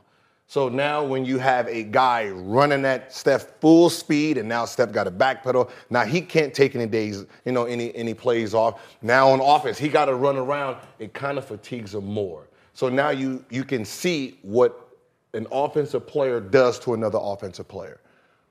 So 0.46 0.68
now 0.68 1.02
when 1.02 1.24
you 1.24 1.38
have 1.38 1.66
a 1.66 1.82
guy 1.82 2.28
running 2.28 2.84
at 2.84 3.12
Steph 3.12 3.58
full 3.60 3.88
speed, 3.88 4.36
and 4.36 4.46
now 4.46 4.66
Steph 4.66 4.92
got 4.92 5.06
a 5.06 5.10
backpedal, 5.10 5.70
now 5.88 6.04
he 6.04 6.20
can't 6.20 6.52
take 6.52 6.74
any 6.76 6.86
days, 6.86 7.24
you 7.46 7.52
know, 7.52 7.64
any 7.64 7.94
any 7.96 8.12
plays 8.12 8.52
off. 8.52 8.82
Now 9.00 9.30
on 9.30 9.40
offense, 9.40 9.78
he 9.78 9.88
got 9.88 10.04
to 10.04 10.14
run 10.14 10.36
around. 10.36 10.76
It 10.98 11.14
kind 11.14 11.38
of 11.38 11.46
fatigues 11.46 11.94
him 11.94 12.04
more. 12.04 12.48
So 12.74 12.90
now 12.90 13.08
you 13.08 13.42
you 13.48 13.64
can 13.64 13.86
see 13.86 14.38
what 14.42 14.90
an 15.32 15.46
offensive 15.50 16.06
player 16.06 16.38
does 16.38 16.78
to 16.80 16.92
another 16.92 17.18
offensive 17.20 17.66
player, 17.66 18.01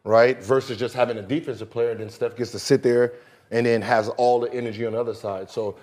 right? 0.03 0.41
Versus 0.43 0.77
just 0.77 0.95
having 0.95 1.17
a 1.17 1.21
defensive 1.21 1.69
player, 1.69 1.95
then 1.95 2.09
Steph 2.09 2.35
gets 2.35 2.51
to 2.51 2.59
sit 2.59 2.83
there 2.83 3.13
and 3.51 3.65
then 3.65 3.81
has 3.81 4.09
all 4.09 4.39
the 4.39 4.51
energy 4.53 4.85
on 4.85 4.93
the 4.93 4.99
other 4.99 5.13
side. 5.13 5.49
So 5.49 5.75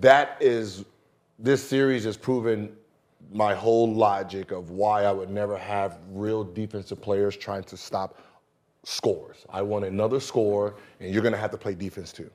that 0.00 0.36
is 0.40 0.84
this 1.38 1.66
series 1.66 2.04
has 2.04 2.16
proven 2.16 2.72
my 3.32 3.54
whole 3.54 3.92
logic 3.92 4.50
of 4.50 4.70
why 4.70 5.04
I 5.04 5.12
would 5.12 5.30
never 5.30 5.56
have 5.56 5.98
real 6.10 6.44
defensive 6.44 7.00
players 7.00 7.36
trying 7.36 7.64
to 7.64 7.76
stop 7.76 8.18
scores. 8.84 9.44
I 9.50 9.62
want 9.62 9.84
another 9.84 10.18
score, 10.18 10.76
and 11.00 11.12
you're 11.12 11.22
gonna 11.22 11.36
have 11.36 11.50
to 11.50 11.58
play 11.58 11.74
defense 11.74 12.12
too. 12.12 12.30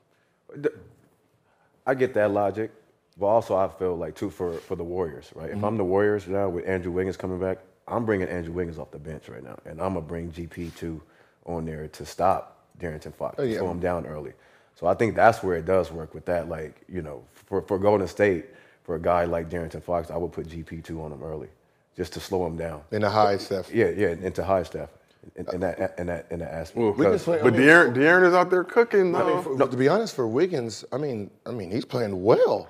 I 1.86 1.94
get 1.94 2.14
that 2.14 2.30
logic, 2.30 2.70
but 3.18 3.26
also 3.26 3.56
I 3.56 3.68
feel 3.68 3.96
like 3.96 4.14
too 4.14 4.30
for, 4.30 4.54
for 4.54 4.76
the 4.76 4.84
Warriors, 4.84 5.30
right? 5.34 5.50
If 5.50 5.56
mm-hmm. 5.56 5.64
I'm 5.64 5.76
the 5.76 5.84
Warriors 5.84 6.28
now 6.28 6.48
with 6.48 6.66
Andrew 6.66 6.92
Wiggins 6.92 7.16
coming 7.16 7.40
back, 7.40 7.58
I'm 7.86 8.04
bringing 8.04 8.28
Andrew 8.28 8.52
Wiggins 8.52 8.78
off 8.78 8.90
the 8.90 8.98
bench 8.98 9.28
right 9.28 9.42
now, 9.42 9.58
and 9.64 9.80
I'm 9.80 9.94
gonna 9.94 10.00
bring 10.06 10.30
GP 10.32 10.74
two 10.76 11.02
on 11.46 11.64
there 11.66 11.88
to 11.88 12.06
stop 12.06 12.64
Darrington 12.78 13.12
Fox, 13.12 13.36
Oh, 13.38 13.42
yeah. 13.42 13.58
slow 13.58 13.70
him 13.70 13.80
down 13.80 14.06
early. 14.06 14.32
So 14.74 14.86
I 14.86 14.94
think 14.94 15.14
that's 15.14 15.42
where 15.42 15.56
it 15.56 15.66
does 15.66 15.92
work 15.92 16.14
with 16.14 16.24
that. 16.26 16.48
Like 16.48 16.80
you 16.88 17.02
know, 17.02 17.22
for 17.34 17.62
for 17.62 17.78
Golden 17.78 18.08
State, 18.08 18.46
for 18.84 18.94
a 18.96 19.00
guy 19.00 19.24
like 19.24 19.48
Darrington 19.50 19.80
Fox, 19.80 20.10
I 20.10 20.16
would 20.16 20.32
put 20.32 20.48
GP 20.48 20.82
two 20.82 21.02
on 21.02 21.12
him 21.12 21.22
early, 21.22 21.48
just 21.96 22.12
to 22.14 22.20
slow 22.20 22.46
him 22.46 22.56
down. 22.56 22.82
In 22.90 23.02
the 23.02 23.10
high 23.10 23.36
Steph. 23.36 23.72
Yeah, 23.72 23.90
yeah, 23.90 24.08
into 24.08 24.42
high 24.42 24.62
Steph, 24.64 24.88
in, 25.36 25.46
in 25.52 25.60
that 25.60 25.94
in 25.98 26.06
that 26.06 26.26
in 26.30 26.38
that 26.40 26.52
aspect. 26.52 26.78
Well, 26.78 26.92
Wiggins 26.92 27.22
play- 27.24 27.40
I 27.40 27.42
but 27.42 27.52
mean- 27.52 27.62
De'Aaron, 27.62 27.94
De'Aaron 27.94 28.26
is 28.26 28.34
out 28.34 28.50
there 28.50 28.64
cooking, 28.64 29.14
I 29.14 29.22
mean, 29.24 29.42
for, 29.42 29.58
to 29.58 29.76
be 29.76 29.88
honest, 29.88 30.14
for 30.16 30.26
Wiggins, 30.26 30.84
I 30.90 30.96
mean, 30.96 31.30
I 31.46 31.50
mean, 31.52 31.70
he's 31.70 31.84
playing 31.84 32.22
well. 32.24 32.68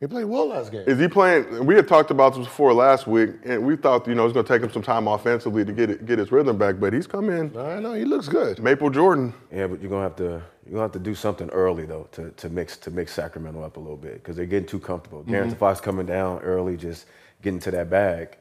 He 0.00 0.06
played 0.06 0.26
well 0.26 0.46
last 0.46 0.70
game. 0.70 0.84
Is 0.86 0.98
he 0.98 1.08
playing? 1.08 1.66
We 1.66 1.74
had 1.74 1.88
talked 1.88 2.12
about 2.12 2.34
this 2.36 2.46
before 2.46 2.72
last 2.72 3.08
week, 3.08 3.30
and 3.44 3.64
we 3.66 3.74
thought 3.74 4.06
you 4.06 4.14
know 4.14 4.24
it's 4.24 4.32
going 4.32 4.46
to 4.46 4.52
take 4.52 4.62
him 4.62 4.70
some 4.70 4.82
time 4.82 5.08
offensively 5.08 5.64
to 5.64 5.72
get 5.72 5.90
it, 5.90 6.06
get 6.06 6.20
his 6.20 6.30
rhythm 6.30 6.56
back. 6.56 6.78
But 6.78 6.92
he's 6.92 7.08
come 7.08 7.28
in 7.30 7.56
I 7.56 7.80
know 7.80 7.94
he 7.94 8.04
looks 8.04 8.28
good. 8.28 8.62
Maple 8.62 8.90
Jordan. 8.90 9.34
Yeah, 9.52 9.66
but 9.66 9.80
you're 9.80 9.90
gonna 9.90 10.04
have 10.04 10.14
to 10.16 10.40
you're 10.64 10.72
gonna 10.74 10.82
have 10.82 10.92
to 10.92 11.00
do 11.00 11.16
something 11.16 11.48
early 11.50 11.84
though 11.84 12.06
to, 12.12 12.30
to 12.30 12.48
mix 12.48 12.76
to 12.76 12.92
mix 12.92 13.12
Sacramento 13.12 13.60
up 13.62 13.76
a 13.76 13.80
little 13.80 13.96
bit 13.96 14.14
because 14.14 14.36
they're 14.36 14.46
getting 14.46 14.68
too 14.68 14.78
comfortable. 14.78 15.22
Mm-hmm. 15.22 15.34
De'Aaron 15.34 15.56
Fox 15.56 15.80
coming 15.80 16.06
down 16.06 16.40
early, 16.42 16.76
just 16.76 17.06
getting 17.42 17.58
to 17.60 17.72
that 17.72 17.90
bag. 17.90 18.36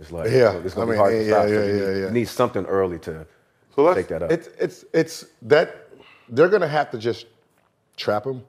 It's 0.00 0.10
like 0.10 0.28
Yeah, 0.30 0.56
it's 0.58 0.74
gonna 0.74 0.86
I 0.86 0.86
be 0.86 0.90
mean, 0.90 0.98
hard 0.98 1.12
to 1.12 1.26
stop. 1.28 1.42
yeah, 1.44 1.48
so 1.48 1.52
you 1.52 1.58
yeah, 1.60 1.72
need, 1.72 2.00
yeah. 2.00 2.06
you 2.06 2.10
need 2.10 2.28
something 2.28 2.64
early 2.66 2.98
to 3.00 3.24
So 3.76 3.82
let's 3.84 3.96
take 3.98 4.08
that 4.08 4.24
up. 4.24 4.32
It's 4.32 4.48
it's 4.58 4.84
it's 4.92 5.26
that 5.42 5.86
they're 6.30 6.48
gonna 6.48 6.66
have 6.66 6.90
to 6.90 6.98
just 6.98 7.26
trap 7.96 8.26
him. 8.26 8.42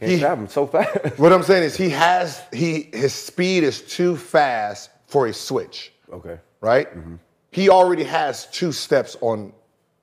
Can't 0.00 0.12
he- 0.12 0.18
trap 0.18 0.38
him 0.38 0.48
so 0.48 0.66
fast. 0.66 1.18
What 1.18 1.32
I'm 1.32 1.42
saying 1.42 1.62
is 1.64 1.76
he 1.76 1.90
has 1.90 2.42
he 2.52 2.88
his 2.92 3.14
speed 3.14 3.62
is 3.64 3.82
too 3.82 4.16
fast 4.16 4.90
for 5.06 5.26
a 5.26 5.32
switch, 5.32 5.92
okay, 6.12 6.38
right? 6.60 6.88
Mm-hmm. 6.88 7.16
He 7.52 7.68
already 7.68 8.04
has 8.04 8.46
two 8.46 8.72
steps 8.72 9.16
on 9.20 9.52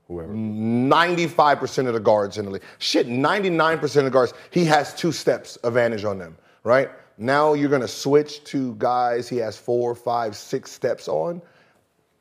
whoever. 0.08 0.34
95% 0.34 1.88
of 1.88 1.94
the 1.94 2.00
guards 2.00 2.38
in 2.38 2.46
the 2.46 2.52
league. 2.52 2.64
Shit, 2.78 3.08
99% 3.08 3.84
of 3.98 4.04
the 4.04 4.10
guards, 4.10 4.34
he 4.52 4.66
has 4.66 4.94
two 4.94 5.12
steps 5.12 5.58
advantage 5.64 6.04
on 6.04 6.18
them, 6.18 6.38
right? 6.64 6.90
Now 7.18 7.54
you're 7.54 7.70
gonna 7.70 7.88
switch 7.88 8.44
to 8.46 8.76
guys 8.76 9.28
he 9.28 9.38
has 9.38 9.58
four, 9.58 9.96
five, 9.96 10.36
six 10.36 10.72
steps 10.72 11.08
on. 11.08 11.42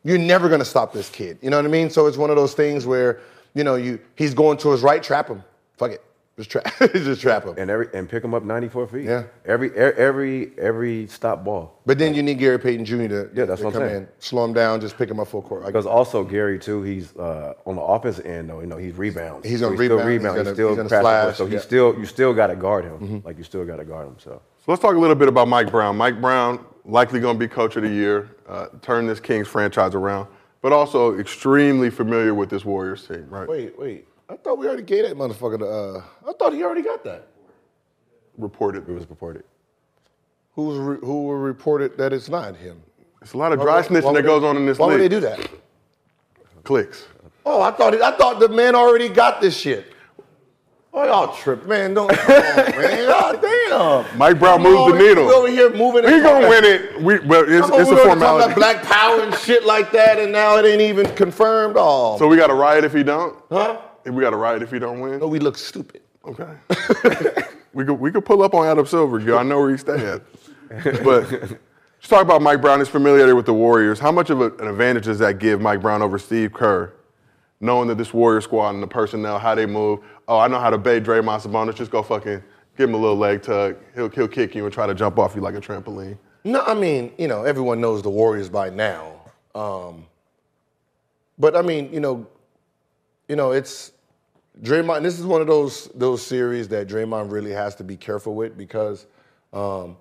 You're 0.04 0.18
never 0.18 0.48
gonna 0.48 0.64
stop 0.64 0.92
this 0.92 1.10
kid. 1.10 1.38
You 1.42 1.50
know 1.50 1.56
what 1.56 1.66
I 1.66 1.68
mean? 1.68 1.90
So 1.90 2.06
it's 2.06 2.16
one 2.16 2.30
of 2.30 2.36
those 2.36 2.54
things 2.54 2.86
where, 2.86 3.20
you 3.54 3.64
know, 3.64 3.74
you 3.74 3.98
he's 4.14 4.32
going 4.32 4.58
to 4.58 4.70
his 4.70 4.82
right, 4.82 5.02
trap 5.02 5.28
him. 5.28 5.42
Fuck 5.76 5.90
it. 5.90 6.05
Just 6.38 6.50
trap 6.50 6.66
just 6.92 7.22
trap 7.22 7.44
him. 7.44 7.54
And 7.56 7.70
every 7.70 7.88
and 7.94 8.06
pick 8.06 8.22
him 8.22 8.34
up 8.34 8.42
94 8.44 8.88
feet. 8.88 9.04
Yeah. 9.06 9.22
Every 9.46 9.74
every 9.74 10.52
every 10.58 11.06
stop 11.06 11.42
ball. 11.44 11.80
But 11.86 11.98
then 11.98 12.12
you 12.12 12.22
need 12.22 12.38
Gary 12.38 12.58
Payton 12.58 12.84
Jr. 12.84 12.96
to, 13.08 13.30
Yeah, 13.34 13.44
that's 13.46 13.60
to 13.62 13.66
what 13.66 13.74
I'm 13.76 13.80
saying. 13.88 13.96
in, 14.02 14.08
slow 14.18 14.44
him 14.44 14.52
down, 14.52 14.82
just 14.82 14.98
pick 14.98 15.08
him 15.10 15.18
up 15.18 15.28
full 15.28 15.40
court. 15.40 15.64
Because 15.64 15.86
also 15.86 16.24
Gary 16.24 16.58
too, 16.58 16.82
he's 16.82 17.16
uh, 17.16 17.54
on 17.64 17.76
the 17.76 17.80
offensive 17.80 18.26
end 18.26 18.50
though. 18.50 18.60
You 18.60 18.66
know, 18.66 18.76
he's 18.76 18.92
rebounds. 18.98 19.48
He's 19.48 19.60
So 19.60 19.68
gonna 19.70 19.78
still 19.78 19.96
rebound, 19.96 20.10
he's 20.10 20.18
rebound. 20.18 20.36
gonna- 20.36 20.48
He's 20.50 20.54
still 20.56 20.68
he's 20.68 20.76
gonna 20.76 20.88
pass 20.90 20.98
the 20.98 21.02
ball. 21.04 21.22
slash, 21.24 21.36
So 21.38 21.46
he 21.46 21.52
yeah. 21.52 21.58
Mm-hmm. 21.58 21.66
still 21.66 21.98
you 22.00 22.04
still 22.04 22.34
got 22.34 22.48
to 22.48 22.56
guard 22.56 22.84
him. 22.84 23.22
Like 23.24 23.38
you 23.38 23.44
still 23.44 23.64
got 23.64 23.76
to 23.76 23.84
guard 23.86 24.06
him. 24.08 24.16
So 24.18 24.42
So 24.58 24.64
let's 24.72 24.82
talk 24.82 24.94
a 24.94 24.98
little 24.98 25.16
bit 25.16 25.28
about 25.28 25.48
Mike 25.48 25.70
Brown. 25.70 25.96
Mike 25.96 26.20
Brown 26.20 26.62
likely 26.84 27.18
going 27.18 27.36
to 27.36 27.40
be 27.40 27.48
coach 27.48 27.76
of 27.76 27.82
the 27.82 27.88
year, 27.88 28.28
uh, 28.46 28.66
turn 28.82 29.06
this 29.06 29.20
Kings 29.20 29.48
franchise 29.48 29.94
around, 29.94 30.28
but 30.60 30.70
also 30.74 31.18
extremely 31.18 31.88
familiar 31.88 32.34
with 32.34 32.50
this 32.50 32.62
Warriors 32.66 33.06
team, 33.08 33.26
right? 33.30 33.48
Wait, 33.48 33.78
wait. 33.78 34.06
I 34.28 34.36
thought 34.36 34.58
we 34.58 34.66
already 34.66 34.82
gave 34.82 35.04
that 35.04 35.16
motherfucker 35.16 35.58
the. 35.58 35.66
Uh, 35.66 36.02
I 36.28 36.32
thought 36.32 36.52
he 36.52 36.62
already 36.64 36.82
got 36.82 37.04
that. 37.04 37.28
Reported. 38.38 38.88
it 38.88 38.92
was 38.92 39.08
reported. 39.08 39.44
Who 40.54 40.64
was 40.66 40.78
re- 40.78 40.98
who 41.00 41.24
were 41.24 41.38
reported 41.38 41.96
that 41.98 42.12
it's 42.12 42.28
not 42.28 42.56
him? 42.56 42.82
It's 43.22 43.32
a 43.34 43.38
lot 43.38 43.52
of 43.52 43.60
dry 43.60 43.82
snitching 43.82 44.14
that 44.14 44.22
goes 44.22 44.42
on 44.44 44.56
in 44.56 44.66
this 44.66 44.78
Why 44.78 44.86
league. 44.88 44.94
would 44.94 45.02
they 45.02 45.08
do 45.08 45.20
that? 45.20 45.48
clicks. 46.64 47.06
Oh, 47.44 47.62
I 47.62 47.70
thought 47.70 47.94
it, 47.94 48.02
I 48.02 48.16
thought 48.16 48.40
the 48.40 48.48
man 48.48 48.74
already 48.74 49.08
got 49.08 49.40
this 49.40 49.56
shit. 49.56 49.86
Oh, 50.92 51.04
y'all 51.04 51.34
trip, 51.36 51.66
man. 51.66 51.92
Don't 51.94 52.10
come 52.10 52.34
on, 52.42 52.56
man. 52.56 53.06
God 53.06 53.42
damn. 53.42 54.18
Mike 54.18 54.38
Brown 54.38 54.62
We 54.62 54.70
moves 54.70 54.92
the 54.92 54.98
needle. 54.98 55.26
We 55.26 55.32
over 55.32 55.48
here 55.48 55.70
moving. 55.70 56.04
He 56.04 56.20
gonna 56.20 56.48
win 56.48 56.64
it. 56.64 57.00
We, 57.02 57.18
but 57.18 57.48
it's, 57.50 57.68
it's 57.68 57.76
here 57.76 57.82
a 57.82 57.84
talking 57.84 58.08
formality. 58.08 58.44
about 58.46 58.56
black 58.56 58.82
power 58.82 59.20
and 59.20 59.34
shit 59.36 59.64
like 59.64 59.92
that, 59.92 60.18
and 60.18 60.32
now 60.32 60.56
it 60.56 60.64
ain't 60.64 60.80
even 60.80 61.06
confirmed. 61.14 61.76
Oh, 61.78 62.18
So 62.18 62.26
we 62.26 62.36
got 62.36 62.46
to 62.48 62.54
riot 62.54 62.82
if 62.84 62.92
he 62.94 63.02
don't. 63.02 63.36
huh? 63.50 63.80
We 64.14 64.22
got 64.22 64.30
to 64.30 64.36
riot 64.36 64.62
if 64.62 64.70
he 64.70 64.78
don't 64.78 65.00
win. 65.00 65.18
No, 65.20 65.26
we 65.26 65.38
look 65.38 65.58
stupid. 65.58 66.02
Okay. 66.24 66.48
we 67.72 67.84
could 67.84 67.94
we 67.94 68.10
could 68.10 68.24
pull 68.24 68.42
up 68.42 68.54
on 68.54 68.66
Adam 68.66 68.86
Silver. 68.86 69.18
Yo, 69.20 69.36
I 69.36 69.42
know 69.42 69.60
where 69.60 69.70
he 69.70 69.76
stands. 69.76 70.24
but 71.04 71.30
let's 71.30 72.08
talk 72.08 72.22
about 72.22 72.42
Mike 72.42 72.60
Brown. 72.60 72.80
His 72.80 72.88
familiarity 72.88 73.32
with 73.32 73.46
the 73.46 73.54
Warriors. 73.54 73.98
How 73.98 74.10
much 74.12 74.30
of 74.30 74.40
a- 74.40 74.50
an 74.56 74.68
advantage 74.68 75.04
does 75.04 75.18
that 75.20 75.38
give 75.38 75.60
Mike 75.60 75.80
Brown 75.82 76.02
over 76.02 76.18
Steve 76.18 76.52
Kerr, 76.52 76.92
knowing 77.60 77.88
that 77.88 77.96
this 77.98 78.12
Warrior 78.12 78.40
squad 78.40 78.70
and 78.70 78.82
the 78.82 78.86
personnel, 78.88 79.38
how 79.38 79.54
they 79.54 79.66
move? 79.66 80.00
Oh, 80.28 80.38
I 80.38 80.48
know 80.48 80.58
how 80.58 80.70
to 80.70 80.78
bait 80.78 81.04
Draymond 81.04 81.42
Sabonis. 81.42 81.74
Just 81.76 81.90
go 81.92 82.02
fucking 82.02 82.42
give 82.76 82.88
him 82.88 82.94
a 82.94 82.98
little 82.98 83.16
leg 83.16 83.42
tug. 83.42 83.76
He'll 83.94 84.08
he'll 84.08 84.28
kick 84.28 84.54
you 84.54 84.64
and 84.64 84.72
try 84.74 84.86
to 84.86 84.94
jump 84.94 85.18
off 85.18 85.34
you 85.34 85.40
like 85.40 85.54
a 85.54 85.60
trampoline. 85.60 86.18
No, 86.44 86.62
I 86.62 86.74
mean, 86.74 87.12
you 87.18 87.26
know, 87.28 87.44
everyone 87.44 87.80
knows 87.80 88.02
the 88.02 88.10
Warriors 88.10 88.48
by 88.48 88.70
now. 88.70 89.12
Um, 89.54 90.06
but 91.38 91.56
I 91.56 91.62
mean, 91.62 91.92
you 91.92 92.00
know, 92.00 92.26
you 93.28 93.36
know, 93.36 93.52
it's 93.52 93.92
Draymond. 94.62 95.02
This 95.02 95.18
is 95.18 95.26
one 95.26 95.40
of 95.40 95.46
those 95.46 95.86
those 95.94 96.24
series 96.24 96.68
that 96.68 96.88
Draymond 96.88 97.30
really 97.30 97.52
has 97.52 97.74
to 97.76 97.84
be 97.84 97.96
careful 97.96 98.34
with 98.34 98.56
because 98.56 99.06
um, 99.52 99.96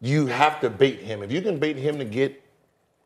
you 0.00 0.26
have 0.26 0.60
to 0.60 0.68
bait 0.68 1.00
him. 1.00 1.22
If 1.22 1.32
you 1.32 1.40
can 1.40 1.58
bait 1.58 1.76
him 1.76 1.98
to 1.98 2.04
get 2.04 2.42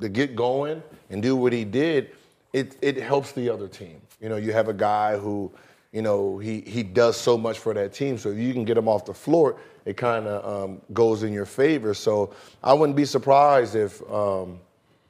to 0.01 0.09
get 0.09 0.35
going 0.35 0.83
and 1.11 1.23
do 1.23 1.37
what 1.37 1.53
he 1.53 1.65
did, 1.65 2.11
it 2.53 2.77
it 2.83 2.97
helps 2.97 3.33
the 3.33 3.49
other 3.49 3.69
team. 3.69 4.01
You 4.21 4.29
know, 4.29 4.37
you 4.37 4.53
have 4.53 4.69
a 4.69 4.75
guy 4.75 5.17
who, 5.17 5.53
you 5.93 6.03
know, 6.03 6.39
he 6.39 6.61
he 6.63 6.83
does 6.83 7.17
so 7.17 7.39
much 7.39 7.61
for 7.61 7.73
that 7.75 7.93
team. 7.93 8.19
So 8.19 8.31
if 8.31 8.39
you 8.39 8.53
can 8.53 8.65
get 8.65 8.77
him 8.77 8.89
off 8.89 9.05
the 9.05 9.15
floor, 9.15 9.61
it 9.85 9.97
kind 9.97 10.27
of 10.27 10.65
um, 10.65 10.83
goes 10.93 11.23
in 11.23 11.33
your 11.33 11.47
favor. 11.47 11.95
So 11.95 12.35
I 12.65 12.73
wouldn't 12.73 12.97
be 12.97 13.05
surprised 13.05 13.77
if. 13.77 14.03
Um, 14.11 14.59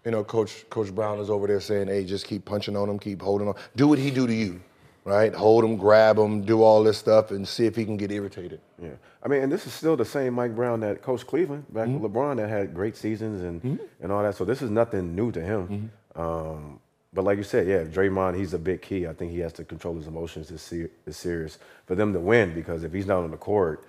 you 0.05 0.11
know, 0.11 0.25
Coach 0.25 0.69
Coach 0.71 0.95
Brown 0.95 1.19
is 1.19 1.31
over 1.31 1.47
there 1.47 1.61
saying, 1.61 1.89
"Hey, 1.89 2.05
just 2.05 2.27
keep 2.27 2.45
punching 2.45 2.77
on 2.77 2.89
him, 2.89 2.99
keep 2.99 3.21
holding 3.23 3.49
on. 3.49 3.55
Do 3.77 3.89
what 3.89 3.99
he 3.99 4.11
do 4.11 4.27
to 4.27 4.35
you, 4.35 4.61
right? 5.05 5.35
Hold 5.35 5.65
him, 5.65 5.77
grab 5.77 6.19
him, 6.19 6.43
do 6.43 6.63
all 6.63 6.83
this 6.83 6.99
stuff, 6.99 7.31
and 7.31 7.47
see 7.47 7.67
if 7.67 7.77
he 7.77 7.85
can 7.85 7.97
get 7.97 8.11
irritated." 8.11 8.61
Yeah, 8.81 8.91
I 9.23 9.29
mean, 9.29 9.43
and 9.43 9.53
this 9.53 9.67
is 9.67 9.73
still 9.73 9.97
the 9.97 10.05
same 10.05 10.35
Mike 10.35 10.55
Brown 10.55 10.81
that 10.81 11.03
coached 11.03 11.27
Cleveland 11.27 11.65
back 11.73 11.89
Mm-hmm. 11.89 12.01
with 12.01 12.13
LeBron 12.13 12.37
that 12.37 12.49
had 12.49 12.75
great 12.75 12.97
seasons 12.97 13.43
and 13.43 13.81
and 14.01 14.13
all 14.13 14.23
that. 14.23 14.35
So 14.37 14.45
this 14.45 14.63
is 14.63 14.71
nothing 14.71 15.15
new 15.15 15.31
to 15.33 15.41
him. 15.41 15.91
Mm-hmm. 16.17 16.21
Um, 16.21 16.81
but 17.13 17.25
like 17.25 17.39
you 17.39 17.45
said, 17.45 17.67
yeah, 17.67 17.85
Draymond, 17.85 18.37
he's 18.37 18.55
a 18.55 18.59
big 18.59 18.83
key. 18.83 19.07
I 19.07 19.13
think 19.15 19.33
he 19.33 19.39
has 19.41 19.53
to 19.55 19.65
control 19.65 19.97
his 19.97 20.07
emotions 20.07 20.49
this, 20.49 20.63
ser- 20.63 20.91
this 21.07 21.17
series 21.17 21.59
for 21.87 21.95
them 21.95 22.13
to 22.13 22.21
win 22.21 22.55
because 22.55 22.85
if 22.85 22.93
he's 22.93 23.07
not 23.07 23.23
on 23.25 23.31
the 23.31 23.37
court, 23.37 23.85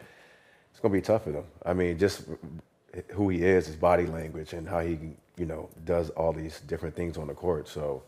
it's 0.72 0.80
gonna 0.80 0.94
be 0.94 1.02
tough 1.02 1.26
for 1.26 1.32
them. 1.32 1.44
I 1.66 1.74
mean, 1.74 1.98
just 1.98 2.24
who 3.10 3.30
he 3.30 3.44
is, 3.44 3.68
his 3.68 3.76
body 3.76 4.06
language, 4.06 4.54
and 4.54 4.68
how 4.68 4.80
he 4.80 4.98
you 5.38 5.46
know 5.46 5.70
does 5.86 6.10
all 6.12 6.34
these 6.34 6.62
different 6.62 6.96
things 6.96 7.18
on 7.18 7.28
the 7.28 7.34
court. 7.34 7.68
So 7.68 8.04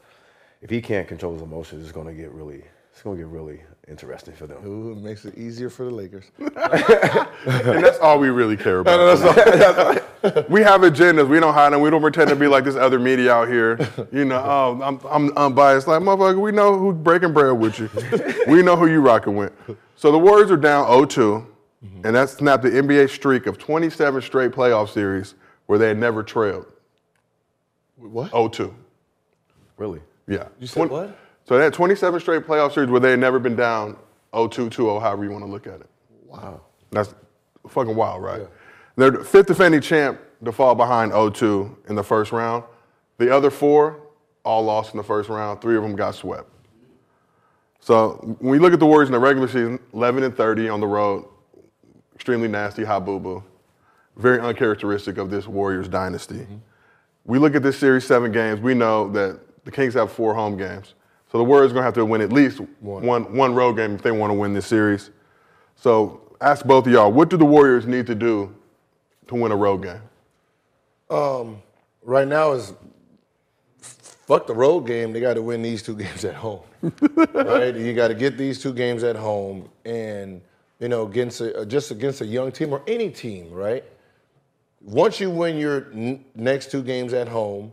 if 0.62 0.70
he 0.70 0.82
can't 0.82 1.08
control 1.08 1.34
his 1.34 1.42
emotions, 1.42 1.84
it's 1.84 1.92
gonna 1.92 2.14
get 2.14 2.32
really 2.32 2.64
it's 2.92 3.02
gonna 3.02 3.18
get 3.18 3.28
really 3.28 3.62
interesting 3.88 4.34
for 4.34 4.48
them. 4.48 4.66
Ooh, 4.66 4.92
it 4.92 4.98
makes 4.98 5.26
it 5.26 5.38
easier 5.38 5.70
for 5.70 5.86
the 5.86 5.92
Lakers. 5.92 6.26
And 7.44 7.84
that's 7.84 7.98
all 8.00 8.20
we 8.20 8.30
really 8.30 8.56
care 8.56 8.80
about. 8.80 9.16
we 10.50 10.62
have 10.62 10.82
agendas. 10.82 11.28
We 11.28 11.40
don't 11.40 11.54
hide 11.54 11.74
them. 11.74 11.82
We 11.82 11.90
don't 11.90 12.02
pretend 12.02 12.30
to 12.30 12.36
be 12.36 12.48
like 12.48 12.64
this 12.64 12.76
other 12.76 13.00
media 13.00 13.34
out 13.34 13.48
here. 13.48 13.80
You 14.12 14.26
know, 14.26 14.42
oh, 14.44 14.80
I'm, 14.84 15.00
I'm 15.10 15.36
unbiased. 15.36 15.88
Like, 15.88 16.02
motherfucker, 16.02 16.40
we 16.40 16.52
know 16.52 16.78
who's 16.78 16.96
breaking 16.96 17.34
bread 17.34 17.58
with 17.58 17.80
you. 17.80 17.90
we 18.48 18.62
know 18.62 18.76
who 18.76 18.86
you 18.88 19.02
rocking 19.02 19.36
with. 19.36 19.52
So 19.96 20.12
the 20.12 20.20
Warriors 20.20 20.52
are 20.52 20.58
down 20.58 20.88
0-2, 20.88 21.46
Mm-hmm. 21.84 22.06
and 22.06 22.16
that 22.16 22.30
snapped 22.30 22.62
the 22.62 22.70
NBA 22.70 23.10
streak 23.10 23.48
of 23.48 23.58
27 23.58 24.22
straight 24.22 24.52
playoff 24.52 24.90
series 24.90 25.34
where 25.66 25.80
they 25.80 25.88
had 25.88 25.98
never 25.98 26.22
trailed. 26.22 26.68
What? 27.96 28.32
0-2. 28.32 28.72
Really? 29.78 30.00
Yeah. 30.28 30.48
You 30.60 30.68
said 30.68 30.90
what? 30.90 31.18
So 31.46 31.58
they 31.58 31.64
had 31.64 31.74
27 31.74 32.20
straight 32.20 32.46
playoff 32.46 32.74
series 32.74 32.92
where 32.92 33.00
they 33.00 33.12
had 33.12 33.20
never 33.20 33.40
been 33.40 33.56
down 33.56 33.98
0-2, 34.34 34.70
2-0, 34.70 35.02
however 35.02 35.24
you 35.24 35.32
want 35.32 35.44
to 35.44 35.50
look 35.50 35.66
at 35.66 35.82
it. 35.82 35.90
Wow. 36.28 36.62
That's 36.92 37.16
fucking 37.68 37.96
wild, 37.96 38.22
right? 38.22 38.42
They're 38.96 39.10
the 39.10 39.24
fifth 39.24 39.48
defending 39.48 39.82
champ 39.82 40.20
to 40.46 40.52
fall 40.52 40.76
behind 40.76 41.12
0-2 41.12 41.90
in 41.90 41.96
the 41.96 42.04
first 42.04 42.32
round. 42.32 42.64
The 43.18 43.34
other 43.34 43.50
four 43.50 44.02
all 44.44 44.64
lost 44.64 44.94
in 44.94 44.98
the 44.98 45.04
first 45.04 45.30
round. 45.30 45.62
Three 45.62 45.78
of 45.78 45.84
them 45.84 45.96
got 45.96 46.14
swept. 46.14 46.50
So 47.80 48.36
when 48.40 48.52
we 48.52 48.60
look 48.60 48.74
at 48.74 48.80
the 48.80 48.86
Warriors 48.86 49.10
in 49.10 49.14
the 49.14 49.20
regular 49.20 49.48
season, 49.48 49.80
11 49.94 50.24
and 50.24 50.38
30 50.38 50.70
on 50.70 50.80
the 50.80 50.88
road, 50.88 51.26
extremely 52.22 52.48
nasty, 52.48 52.84
hot 52.84 53.04
boo 53.04 53.20
boo, 53.20 53.44
very 54.16 54.40
uncharacteristic 54.40 55.18
of 55.18 55.32
this 55.32 55.48
Warriors 55.48 55.88
dynasty. 55.88 56.46
We 57.26 57.40
look 57.40 57.56
at 57.56 57.64
this 57.64 57.80
series, 57.80 58.06
seven 58.06 58.32
games. 58.32 58.60
We 58.60 58.76
know 58.76 59.10
that 59.10 59.40
the 59.66 59.72
Kings 59.72 59.96
have 59.96 60.12
four 60.12 60.36
home 60.36 60.56
games. 60.56 60.94
So 61.32 61.40
the 61.40 61.44
Warriors 61.44 61.72
are 61.72 61.74
going 61.74 61.82
to 61.82 61.86
have 61.86 61.96
to 61.96 62.06
win 62.06 62.22
at 62.22 62.32
least 62.32 62.60
one, 62.80 63.36
one 63.36 63.56
road 63.56 63.74
game 63.74 63.96
if 63.96 64.04
they 64.04 64.12
want 64.12 64.30
to 64.30 64.36
win 64.36 64.54
this 64.54 64.68
series. 64.68 65.10
So 65.76 66.22
ask 66.40 66.64
both 66.64 66.86
of 66.86 66.94
y'all, 66.94 67.12
what 67.12 67.32
do 67.32 67.38
the 67.38 67.46
Warriors 67.46 67.88
need 67.88 68.06
to 68.06 68.14
do 68.14 68.56
to 69.26 69.34
win 69.34 69.52
a 69.52 69.56
road 69.56 69.82
game? 69.82 70.02
Um, 71.10 71.60
right 72.04 72.28
now 72.28 72.52
is 72.52 72.72
fuck 73.82 74.46
the 74.46 74.54
road 74.54 74.82
game. 74.82 75.12
They 75.12 75.22
got 75.22 75.34
to 75.34 75.42
win 75.42 75.64
these 75.64 75.82
two 75.82 75.96
games 75.98 76.24
at 76.24 76.36
home, 76.36 76.62
right? 77.34 77.76
You 77.76 77.96
got 77.96 78.10
to 78.10 78.14
get 78.14 78.38
these 78.38 78.62
two 78.62 78.74
games 78.74 79.04
at 79.04 79.16
home, 79.16 79.68
and 79.86 80.40
you 80.82 80.90
know, 80.90 81.06
against 81.06 81.40
a, 81.40 81.60
uh, 81.60 81.64
just 81.64 81.92
against 81.92 82.22
a 82.22 82.26
young 82.26 82.52
team 82.52 82.74
or 82.74 82.82
any 82.88 83.10
team, 83.10 83.52
right? 83.52 83.86
Once 84.82 85.20
you 85.20 85.30
win 85.30 85.58
your 85.58 85.92
n- 85.94 86.26
next 86.36 86.72
two 86.72 86.82
games 86.82 87.14
at 87.14 87.28
home, 87.28 87.72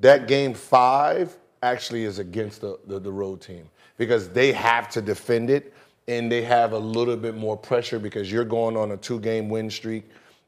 that 0.00 0.28
game 0.28 0.52
five 0.52 1.36
actually 1.62 2.04
is 2.04 2.18
against 2.18 2.60
the, 2.60 2.78
the, 2.86 3.00
the 3.00 3.10
road 3.10 3.40
team 3.40 3.68
because 3.96 4.28
they 4.28 4.52
have 4.52 4.90
to 4.90 5.00
defend 5.00 5.48
it 5.48 5.72
and 6.06 6.30
they 6.30 6.42
have 6.42 6.72
a 6.72 6.78
little 6.78 7.16
bit 7.16 7.34
more 7.34 7.56
pressure 7.56 7.98
because 7.98 8.30
you're 8.30 8.44
going 8.44 8.76
on 8.76 8.92
a 8.92 8.96
two 8.98 9.18
game 9.20 9.48
win 9.48 9.70
streak 9.70 10.04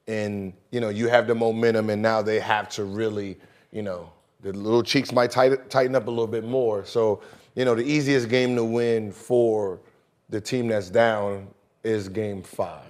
and 0.06 0.52
you 0.70 0.80
know 0.80 0.90
you 0.90 1.08
have 1.08 1.26
the 1.26 1.34
momentum 1.34 1.88
and 1.88 2.02
now 2.02 2.20
they 2.20 2.38
have 2.38 2.68
to 2.68 2.84
really 2.84 3.38
you 3.72 3.80
know 3.80 4.12
the 4.42 4.52
little 4.52 4.82
cheeks 4.82 5.12
might 5.12 5.30
tighten, 5.30 5.58
tighten 5.68 5.96
up 5.96 6.06
a 6.06 6.10
little 6.10 6.26
bit 6.26 6.44
more 6.44 6.84
so 6.84 7.22
you 7.54 7.64
know 7.64 7.74
the 7.74 7.82
easiest 7.82 8.28
game 8.28 8.54
to 8.54 8.62
win 8.62 9.10
for 9.10 9.80
the 10.28 10.40
team 10.40 10.68
that's 10.68 10.90
down 10.90 11.48
is 11.86 12.08
game 12.08 12.42
five 12.42 12.82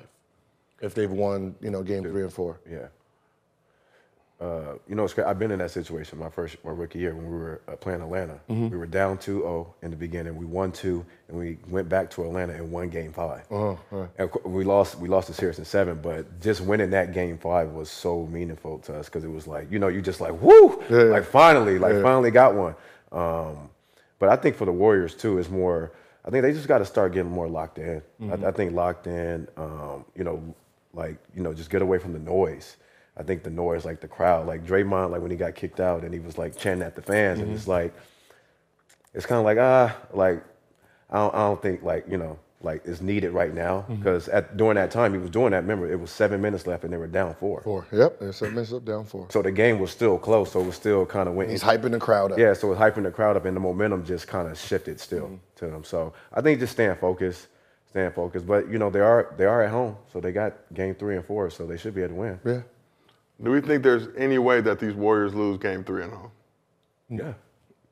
if 0.81 0.95
they've 0.95 1.11
won 1.11 1.55
you 1.61 1.71
know 1.71 1.83
game 1.83 2.03
three 2.03 2.23
and 2.23 2.33
four 2.33 2.59
Yeah. 2.69 2.87
Uh, 4.39 4.75
you 4.87 4.95
know, 4.95 5.05
it's 5.05 5.19
I've 5.19 5.39
been 5.39 5.51
in 5.51 5.61
that 5.61 5.71
situation 5.71 6.19
my 6.19 6.29
first, 6.29 6.63
my 6.63 6.71
rookie 6.71 6.99
year 6.99 7.15
when 7.15 7.25
we 7.31 7.39
were 7.39 7.63
uh, 7.67 7.73
playing 7.77 8.03
Atlanta. 8.03 8.39
Mhm. 8.51 8.71
We 8.71 8.77
were 8.77 8.85
down 8.87 9.17
2-0 9.17 9.67
in 9.81 9.91
the 9.91 9.97
beginning. 9.97 10.37
We 10.37 10.45
won 10.45 10.73
two, 10.73 11.07
and 11.29 11.39
we 11.39 11.57
went 11.71 11.89
back 11.89 12.11
to 12.11 12.23
Atlanta 12.23 12.53
and 12.53 12.71
won 12.71 12.91
game 12.91 13.15
5 13.15 13.47
Uh-huh, 13.51 13.77
right. 13.91 14.09
And 14.19 14.29
we 14.45 14.63
lost, 14.63 14.99
we 14.99 15.09
lost 15.09 15.29
the 15.29 15.33
series 15.33 15.59
in 15.59 15.65
seven, 15.65 16.01
but 16.03 16.39
just 16.43 16.61
winning 16.61 16.91
that 16.91 17.15
game 17.15 17.39
five 17.39 17.71
was 17.71 17.89
so 17.91 18.27
meaningful 18.27 18.79
to 18.81 18.99
us 18.99 19.07
because 19.07 19.25
it 19.25 19.31
was 19.31 19.47
like, 19.47 19.73
you 19.73 19.79
know, 19.79 19.89
you 19.89 20.03
just 20.03 20.21
like, 20.21 20.39
woo, 20.43 20.83
Yeah. 20.91 21.05
like 21.05 21.25
finally, 21.25 21.79
like 21.79 21.95
Yeah. 21.95 22.03
finally 22.03 22.31
got 22.31 22.55
one. 22.55 22.75
Um, 23.13 23.71
but 24.19 24.29
I 24.29 24.37
think 24.37 24.55
for 24.57 24.67
the 24.67 24.73
Warriors 24.73 25.15
too, 25.15 25.39
it's 25.39 25.49
more. 25.49 25.93
I 26.27 26.31
think 26.31 26.43
they 26.43 26.53
just 26.53 26.67
got 26.69 26.79
to 26.79 26.85
start 26.85 27.13
getting 27.13 27.31
more 27.31 27.49
locked 27.49 27.79
in. 27.79 28.03
Mhm. 28.21 28.45
I, 28.45 28.49
I 28.49 28.53
think 28.53 28.73
locked 28.73 29.07
in. 29.07 29.47
Um, 29.57 30.05
you 30.17 30.25
know, 30.25 30.43
like 30.93 31.17
you 31.35 31.43
know, 31.43 31.53
just 31.55 31.71
get 31.71 31.83
away 31.83 31.99
from 31.99 32.13
the 32.13 32.19
noise. 32.19 32.77
I 33.17 33.23
think 33.23 33.43
the 33.45 33.51
noise, 33.51 33.85
like 33.85 34.01
the 34.01 34.09
crowd, 34.09 34.47
like 34.47 34.67
Draymond, 34.67 35.11
like 35.11 35.23
when 35.23 35.31
he 35.31 35.37
got 35.37 35.55
kicked 35.55 35.81
out 35.81 36.03
and 36.03 36.13
he 36.13 36.21
was 36.21 36.37
like 36.37 36.57
chanting 36.59 36.87
at 36.87 36.95
the 36.97 37.03
fans, 37.03 37.41
and 37.41 37.51
Mhm. 37.51 37.55
it's 37.55 37.69
like, 37.69 37.95
it's 39.15 39.25
kind 39.27 39.39
of 39.39 39.45
like 39.45 39.59
ah, 39.59 39.97
like 40.13 40.43
I 41.11 41.19
don't, 41.19 41.35
I 41.35 41.39
don't 41.39 41.63
think 41.63 41.83
like 41.83 42.07
you 42.09 42.17
know 42.19 42.39
like 42.63 42.85
is 42.87 43.01
needed 43.01 43.31
right 43.31 43.55
now 43.55 43.85
because 43.89 44.29
at 44.29 44.57
during 44.57 44.75
that 44.75 44.91
time 44.91 45.13
he 45.13 45.19
was 45.21 45.31
doing 45.31 45.53
that. 45.53 45.59
Remember, 45.63 45.91
it 45.91 46.01
was 46.01 46.11
seven 46.11 46.41
minutes 46.43 46.67
left 46.67 46.85
and 46.85 46.93
they 46.93 46.97
were 46.97 47.07
down 47.07 47.35
four. 47.35 47.61
four 47.63 47.87
yep 47.93 48.19
there's 48.19 48.37
seven 48.37 48.55
minutes 48.55 48.73
up 48.73 48.85
down 48.85 49.05
four 49.05 49.27
So 49.31 49.43
the 49.43 49.53
game 49.53 49.79
was 49.79 49.91
still 49.93 50.19
close. 50.19 50.53
So 50.53 50.61
it 50.61 50.67
was 50.67 50.75
still 50.75 51.07
kind 51.07 51.29
of 51.29 51.35
went. 51.35 51.51
He's 51.51 51.63
hyping 51.63 51.93
the 51.93 51.99
crowd 52.01 52.33
up. 52.33 52.39
Yeah, 52.39 52.55
so 52.55 52.67
it 52.69 52.71
was 52.71 52.79
hyping 52.79 53.05
the 53.05 53.11
crowd 53.13 53.37
up, 53.37 53.45
and 53.45 53.55
the 53.57 53.61
momentum 53.61 54.05
just 54.05 54.27
kind 54.27 54.49
of 54.49 54.59
shifted 54.59 54.99
still 55.01 55.27
Mm-hmm. 55.27 55.35
To 55.57 55.67
them. 55.67 55.85
So 55.85 56.13
I 56.33 56.41
think 56.41 56.61
just 56.61 56.73
staying 56.73 56.97
focused, 56.97 57.49
staying 57.91 58.13
focused. 58.13 58.47
But 58.47 58.71
you 58.71 58.79
know 58.79 58.91
they 58.91 59.01
are 59.01 59.35
they 59.37 59.45
are 59.45 59.63
at 59.63 59.71
home, 59.71 59.97
so 60.13 60.21
they 60.21 60.33
got 60.33 60.55
game 60.75 60.95
three 60.95 61.17
and 61.17 61.25
four, 61.25 61.51
so 61.51 61.67
they 61.67 61.77
should 61.77 61.95
be 61.95 62.03
able 62.03 62.15
to 62.15 62.21
win. 62.21 62.41
Yeah. 62.45 62.61
Do 63.43 63.51
we 63.51 63.61
think 63.61 63.83
there's 63.83 64.09
any 64.17 64.39
way 64.39 64.61
that 64.63 64.79
these 64.79 64.95
Warriors 64.95 65.35
lose 65.35 65.59
game 65.59 65.85
three 65.85 66.05
at 66.05 66.11
home? 66.11 66.31
Yeah. 67.11 67.35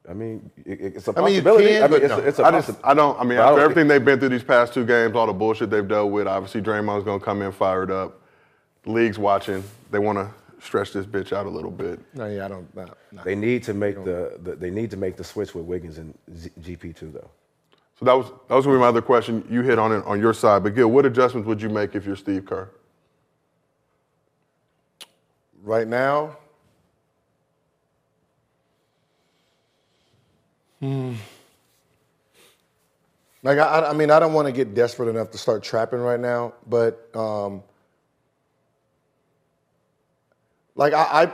I 0.09 0.13
mean, 0.13 0.51
it, 0.67 0.81
it's 0.97 1.09
a 1.09 1.13
mean, 1.13 1.35
you 1.35 1.43
possibility. 1.43 1.67
can, 1.67 1.83
I 1.83 1.87
mean, 1.87 1.91
but 1.91 2.03
it's, 2.03 2.11
no. 2.11 2.19
a, 2.19 2.23
it's 2.23 2.39
a 2.39 2.45
I 2.45 2.51
just, 2.51 2.71
I 2.85 2.95
don't. 2.95 3.19
I 3.19 3.25
mean, 3.25 3.39
But 3.39 3.59
I 3.59 3.63
everything 3.63 3.89
they've 3.89 4.05
been 4.05 4.19
through 4.21 4.31
these 4.31 4.43
past 4.43 4.75
two 4.75 4.85
games, 4.85 5.15
all 5.17 5.27
the 5.27 5.33
bullshit 5.33 5.71
they've 5.71 5.87
dealt 5.87 6.13
with, 6.13 6.27
obviously 6.27 6.61
Draymond's 6.61 7.05
gonna 7.05 7.21
come 7.21 7.41
in 7.41 7.53
fired 7.53 7.91
up. 7.91 8.21
The 8.83 8.91
league's 8.91 9.19
watching. 9.19 9.65
They 9.91 9.99
want 9.99 10.19
to 10.19 10.31
stretch 10.63 10.93
this 10.93 11.07
bitch 11.07 11.33
out 11.33 11.47
a 11.47 11.51
little 11.51 11.71
bit. 11.71 12.01
No, 12.15 12.27
yeah, 12.27 12.45
I 12.45 12.49
don't. 12.49 12.75
No, 12.77 12.87
no. 13.13 13.23
They 13.23 13.35
need 13.35 13.63
to 13.65 13.73
make 13.73 13.97
the, 14.05 14.39
the 14.43 14.57
they 14.57 14.71
need 14.71 14.91
to 14.91 14.99
make 14.99 15.17
the 15.17 15.25
switch 15.25 15.55
with 15.55 15.65
Wiggins 15.65 15.97
and 15.97 16.15
Z- 16.37 16.51
GP 16.61 16.97
two 16.97 17.11
though. 17.11 17.31
So 17.99 18.05
that 18.05 18.13
was 18.15 18.27
that 18.49 18.55
was 18.55 18.65
gonna 18.67 18.79
be 18.79 18.81
my 18.81 18.89
other 18.89 19.03
question. 19.03 19.47
You 19.51 19.63
hit 19.63 19.79
on 19.79 19.93
it 19.93 20.05
on 20.05 20.21
your 20.21 20.35
side, 20.35 20.63
but 20.63 20.75
Gil, 20.75 20.89
what 20.89 21.07
adjustments 21.07 21.47
would 21.47 21.63
you 21.63 21.69
make 21.69 21.95
if 21.95 22.05
you're 22.05 22.17
Steve 22.17 22.45
Kerr? 22.45 22.71
right 25.65 25.89
now. 25.89 26.37
Hmm. 30.81 31.15
Like 33.43 33.59
I, 33.59 33.87
I 33.89 33.93
mean, 33.93 34.11
I 34.11 34.19
don't 34.21 34.33
want 34.33 34.47
to 34.47 34.53
get 34.53 34.75
desperate 34.75 35.09
enough 35.09 35.31
to 35.33 35.39
start 35.39 35.63
trapping 35.63 35.99
right 35.99 36.21
now, 36.21 36.55
but 36.67 37.15
um, 37.15 37.63
like 40.77 40.93
I, 40.93 41.25
I, 41.25 41.33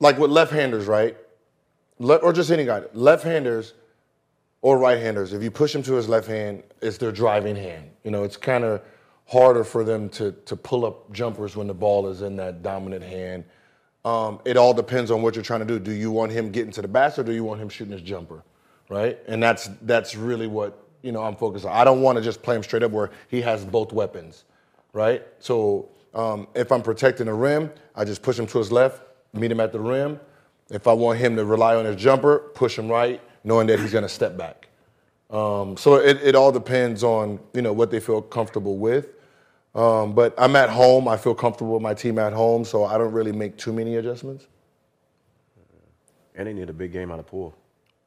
like 0.00 0.18
with 0.18 0.30
left-handers, 0.30 0.86
right? 0.86 1.16
Le- 1.98 2.16
or 2.16 2.32
just 2.32 2.50
any 2.50 2.64
guy, 2.64 2.82
left-handers 2.92 3.74
or 4.62 4.78
right-handers. 4.78 5.32
If 5.32 5.42
you 5.42 5.50
push 5.50 5.72
them 5.72 5.82
to 5.84 5.94
his 5.94 6.08
left 6.08 6.26
hand, 6.26 6.62
it's 6.82 6.98
their 6.98 7.12
driving 7.12 7.56
hand. 7.56 7.90
You 8.04 8.10
know, 8.10 8.24
it's 8.24 8.36
kind 8.36 8.64
of 8.64 8.82
harder 9.26 9.62
for 9.62 9.84
them 9.84 10.08
to 10.08 10.32
to 10.46 10.56
pull 10.56 10.84
up 10.86 11.12
jumpers 11.12 11.54
when 11.54 11.66
the 11.66 11.74
ball 11.74 12.08
is 12.08 12.22
in 12.22 12.36
that 12.36 12.62
dominant 12.62 13.04
hand. 13.04 13.44
Um, 14.04 14.40
it 14.44 14.56
all 14.56 14.72
depends 14.72 15.10
on 15.10 15.22
what 15.22 15.34
you're 15.34 15.44
trying 15.44 15.60
to 15.60 15.66
do. 15.66 15.78
Do 15.78 15.92
you 15.92 16.10
want 16.10 16.32
him 16.32 16.50
getting 16.50 16.72
to 16.72 16.82
the 16.82 16.88
basket, 16.88 17.22
or 17.22 17.24
do 17.24 17.32
you 17.32 17.44
want 17.44 17.60
him 17.60 17.68
shooting 17.68 17.92
his 17.92 18.02
jumper, 18.02 18.42
right? 18.88 19.18
And 19.26 19.42
that's 19.42 19.68
that's 19.82 20.16
really 20.16 20.46
what 20.46 20.88
you 21.02 21.12
know 21.12 21.22
I'm 21.22 21.36
focused 21.36 21.66
on. 21.66 21.72
I 21.72 21.84
don't 21.84 22.00
want 22.00 22.16
to 22.16 22.22
just 22.22 22.42
play 22.42 22.56
him 22.56 22.62
straight 22.62 22.82
up 22.82 22.90
where 22.90 23.10
he 23.28 23.40
has 23.42 23.64
both 23.64 23.92
weapons, 23.92 24.44
right? 24.92 25.26
So 25.40 25.90
um, 26.14 26.48
if 26.54 26.72
I'm 26.72 26.82
protecting 26.82 27.26
the 27.26 27.34
rim, 27.34 27.70
I 27.94 28.04
just 28.04 28.22
push 28.22 28.38
him 28.38 28.46
to 28.46 28.58
his 28.58 28.72
left, 28.72 29.02
meet 29.34 29.50
him 29.52 29.60
at 29.60 29.72
the 29.72 29.80
rim. 29.80 30.18
If 30.70 30.86
I 30.86 30.92
want 30.92 31.18
him 31.18 31.36
to 31.36 31.44
rely 31.44 31.76
on 31.76 31.84
his 31.84 31.96
jumper, 31.96 32.50
push 32.54 32.78
him 32.78 32.88
right, 32.88 33.20
knowing 33.44 33.66
that 33.68 33.80
he's 33.80 33.92
going 33.92 34.02
to 34.02 34.08
step 34.08 34.36
back. 34.36 34.68
Um, 35.30 35.76
so 35.76 35.96
it, 35.96 36.18
it 36.22 36.34
all 36.34 36.52
depends 36.52 37.02
on 37.04 37.38
you 37.52 37.62
know 37.62 37.72
what 37.72 37.90
they 37.90 38.00
feel 38.00 38.22
comfortable 38.22 38.78
with. 38.78 39.08
Um, 39.74 40.14
but 40.14 40.34
I'm 40.38 40.56
at 40.56 40.70
home. 40.70 41.06
I 41.06 41.16
feel 41.16 41.34
comfortable 41.34 41.74
with 41.74 41.82
my 41.82 41.94
team 41.94 42.18
at 42.18 42.32
home, 42.32 42.64
so 42.64 42.84
I 42.84 42.96
don't 42.98 43.12
really 43.12 43.32
make 43.32 43.56
too 43.56 43.72
many 43.72 43.96
adjustments. 43.96 44.46
And 46.34 46.46
they 46.46 46.52
need 46.52 46.70
a 46.70 46.72
big 46.72 46.92
game 46.92 47.10
out 47.10 47.18
of 47.18 47.26
Poole. 47.26 47.54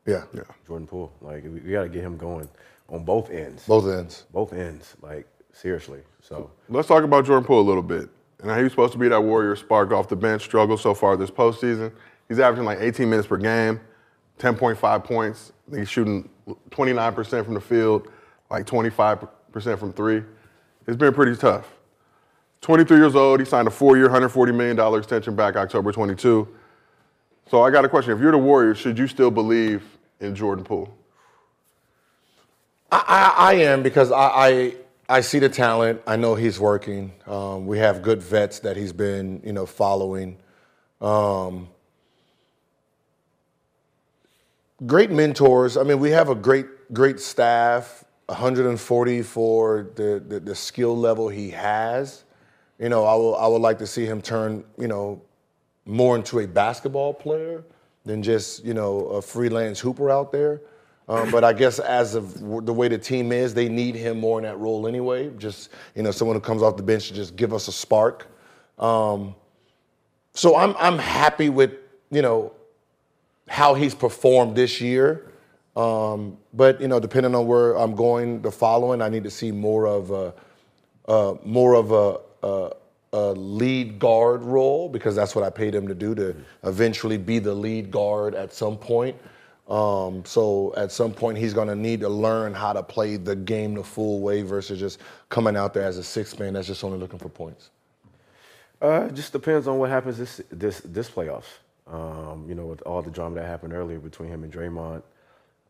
Yeah, 0.05 0.23
Yeah. 0.33 0.41
Jordan 0.65 0.87
Poole. 0.87 1.11
Like 1.21 1.43
we, 1.43 1.49
we 1.49 1.71
got 1.71 1.83
to 1.83 1.89
get 1.89 2.01
him 2.03 2.17
going 2.17 2.49
on 2.89 3.03
both 3.03 3.29
ends. 3.29 3.65
both 3.65 3.87
ends. 3.87 4.25
Both 4.33 4.53
ends. 4.53 4.95
Like 5.01 5.27
seriously. 5.53 5.99
So 6.21 6.49
Let's 6.69 6.87
talk 6.87 7.03
about 7.03 7.25
Jordan 7.25 7.45
Poole 7.45 7.59
a 7.59 7.67
little 7.67 7.83
bit. 7.83 8.09
And 8.41 8.49
how 8.49 8.57
he 8.57 8.63
was 8.63 8.71
supposed 8.71 8.93
to 8.93 8.99
be 8.99 9.07
that 9.09 9.21
warrior 9.21 9.55
spark 9.55 9.91
off 9.91 10.09
the 10.09 10.15
bench, 10.15 10.43
struggle 10.43 10.77
so 10.77 10.93
far 10.95 11.15
this 11.15 11.29
postseason. 11.29 11.91
He's 12.27 12.39
averaging 12.39 12.65
like 12.65 12.79
18 12.81 13.09
minutes 13.09 13.27
per 13.27 13.37
game, 13.37 13.79
10.5 14.41 15.03
points. 15.03 15.53
He's 15.73 15.87
shooting 15.87 16.27
29% 16.71 17.45
from 17.45 17.53
the 17.53 17.61
field, 17.61 18.07
like 18.49 18.65
25% 18.65 19.29
from 19.79 19.93
three. 19.93 20.23
It's 20.87 20.97
been 20.97 21.13
pretty 21.13 21.35
tough. 21.35 21.71
23 22.61 22.97
years 22.97 23.15
old, 23.15 23.39
he 23.39 23.45
signed 23.45 23.67
a 23.67 23.71
four-year, 23.71 24.09
$140 24.09 24.53
million 24.55 24.99
extension 24.99 25.35
back 25.35 25.55
October 25.55 25.91
22. 25.91 26.47
So 27.49 27.61
I 27.61 27.69
got 27.71 27.85
a 27.85 27.89
question. 27.89 28.13
If 28.13 28.19
you're 28.19 28.31
the 28.31 28.37
Warriors, 28.37 28.77
should 28.77 28.97
you 28.97 29.07
still 29.07 29.31
believe 29.31 29.83
in 30.19 30.35
Jordan 30.35 30.63
Poole? 30.63 30.93
I, 32.91 33.03
I, 33.07 33.51
I 33.51 33.53
am 33.53 33.83
because 33.83 34.11
I, 34.11 34.17
I 34.17 34.75
I 35.09 35.19
see 35.19 35.39
the 35.39 35.49
talent. 35.49 36.01
I 36.07 36.15
know 36.15 36.35
he's 36.35 36.57
working. 36.59 37.11
Um, 37.27 37.67
we 37.67 37.79
have 37.79 38.01
good 38.01 38.21
vets 38.21 38.59
that 38.59 38.77
he's 38.77 38.93
been 38.93 39.41
you 39.43 39.53
know 39.53 39.65
following. 39.65 40.37
Um, 41.01 41.67
great 44.85 45.11
mentors. 45.11 45.77
I 45.77 45.83
mean, 45.83 45.99
we 45.99 46.11
have 46.11 46.29
a 46.29 46.35
great 46.35 46.93
great 46.93 47.19
staff. 47.19 48.03
140 48.27 49.21
for 49.23 49.91
the, 49.95 50.23
the 50.25 50.39
the 50.39 50.55
skill 50.55 50.97
level 50.97 51.27
he 51.27 51.49
has. 51.49 52.23
You 52.79 52.89
know, 52.89 53.05
I 53.05 53.13
will 53.15 53.35
I 53.35 53.47
would 53.47 53.61
like 53.61 53.77
to 53.79 53.87
see 53.87 54.05
him 54.05 54.21
turn 54.21 54.63
you 54.77 54.87
know 54.87 55.21
more 55.85 56.15
into 56.15 56.39
a 56.39 56.47
basketball 56.47 57.13
player 57.13 57.63
than 58.05 58.23
just 58.23 58.63
you 58.63 58.73
know 58.73 59.07
a 59.07 59.21
freelance 59.21 59.79
hooper 59.79 60.09
out 60.09 60.31
there. 60.31 60.61
Um, 61.09 61.29
but 61.29 61.43
I 61.43 61.51
guess 61.51 61.79
as 61.79 62.15
of 62.15 62.39
the 62.65 62.71
way 62.71 62.87
the 62.87 62.97
team 62.97 63.33
is, 63.33 63.53
they 63.53 63.67
need 63.67 63.95
him 63.95 64.17
more 64.19 64.39
in 64.39 64.45
that 64.45 64.57
role 64.59 64.87
anyway. 64.87 65.29
Just 65.37 65.69
you 65.93 66.03
know, 66.03 66.11
someone 66.11 66.35
who 66.37 66.41
comes 66.41 66.61
off 66.61 66.77
the 66.77 66.83
bench 66.83 67.09
to 67.09 67.13
just 67.13 67.35
give 67.35 67.53
us 67.53 67.67
a 67.67 67.71
spark. 67.71 68.27
Um, 68.79 69.35
so 70.33 70.55
I'm 70.55 70.73
I'm 70.77 70.97
happy 70.97 71.49
with 71.49 71.73
you 72.11 72.21
know 72.21 72.53
how 73.51 73.73
he's 73.73 73.93
performed 73.93 74.55
this 74.55 74.79
year. 74.79 75.29
Um, 75.75 76.37
but 76.53 76.79
you 76.79 76.87
know, 76.87 77.01
depending 77.01 77.35
on 77.35 77.45
where 77.47 77.77
I'm 77.77 77.95
going 77.95 78.41
the 78.41 78.51
following, 78.51 79.01
I 79.01 79.09
need 79.09 79.25
to 79.25 79.29
see 79.29 79.51
more 79.51 79.85
of 79.87 80.09
a 80.11 80.33
uh, 81.05 81.35
more 81.43 81.73
of 81.73 81.91
a, 81.91 82.19
a, 82.47 82.71
a 83.11 83.33
lead 83.33 83.99
guard 83.99 84.41
role 84.43 84.87
because 84.87 85.17
that's 85.17 85.35
what 85.35 85.43
I 85.43 85.49
paid 85.49 85.75
him 85.75 85.85
to 85.89 85.93
do 85.93 86.15
to 86.15 86.33
eventually 86.63 87.17
be 87.17 87.39
the 87.39 87.53
lead 87.53 87.91
guard 87.91 88.35
at 88.35 88.53
some 88.53 88.77
point. 88.77 89.17
Um, 89.67 90.23
so 90.23 90.73
at 90.77 90.93
some 90.93 91.11
point, 91.11 91.37
he's 91.37 91.53
going 91.53 91.67
to 91.67 91.75
need 91.75 91.99
to 92.01 92.09
learn 92.09 92.53
how 92.53 92.71
to 92.71 92.81
play 92.81 93.17
the 93.17 93.35
game 93.35 93.73
the 93.73 93.83
full 93.83 94.21
way 94.21 94.43
versus 94.43 94.79
just 94.79 94.99
coming 95.27 95.57
out 95.57 95.73
there 95.73 95.83
as 95.83 95.97
a 95.97 96.03
six 96.03 96.39
man 96.39 96.53
that's 96.53 96.67
just 96.67 96.85
only 96.85 96.97
looking 96.97 97.19
for 97.19 97.29
points. 97.29 97.69
Uh, 98.81 99.07
it 99.09 99.13
just 99.13 99.33
depends 99.33 99.67
on 99.67 99.77
what 99.77 99.89
happens 99.89 100.17
this 100.17 100.41
this 100.49 100.79
this 100.85 101.09
playoffs. 101.09 101.59
Um, 101.91 102.45
you 102.47 102.55
know, 102.55 102.65
with 102.65 102.81
all 102.83 103.01
the 103.01 103.11
drama 103.11 103.35
that 103.35 103.45
happened 103.45 103.73
earlier 103.73 103.99
between 103.99 104.29
him 104.29 104.43
and 104.43 104.51
Draymond, 104.51 105.03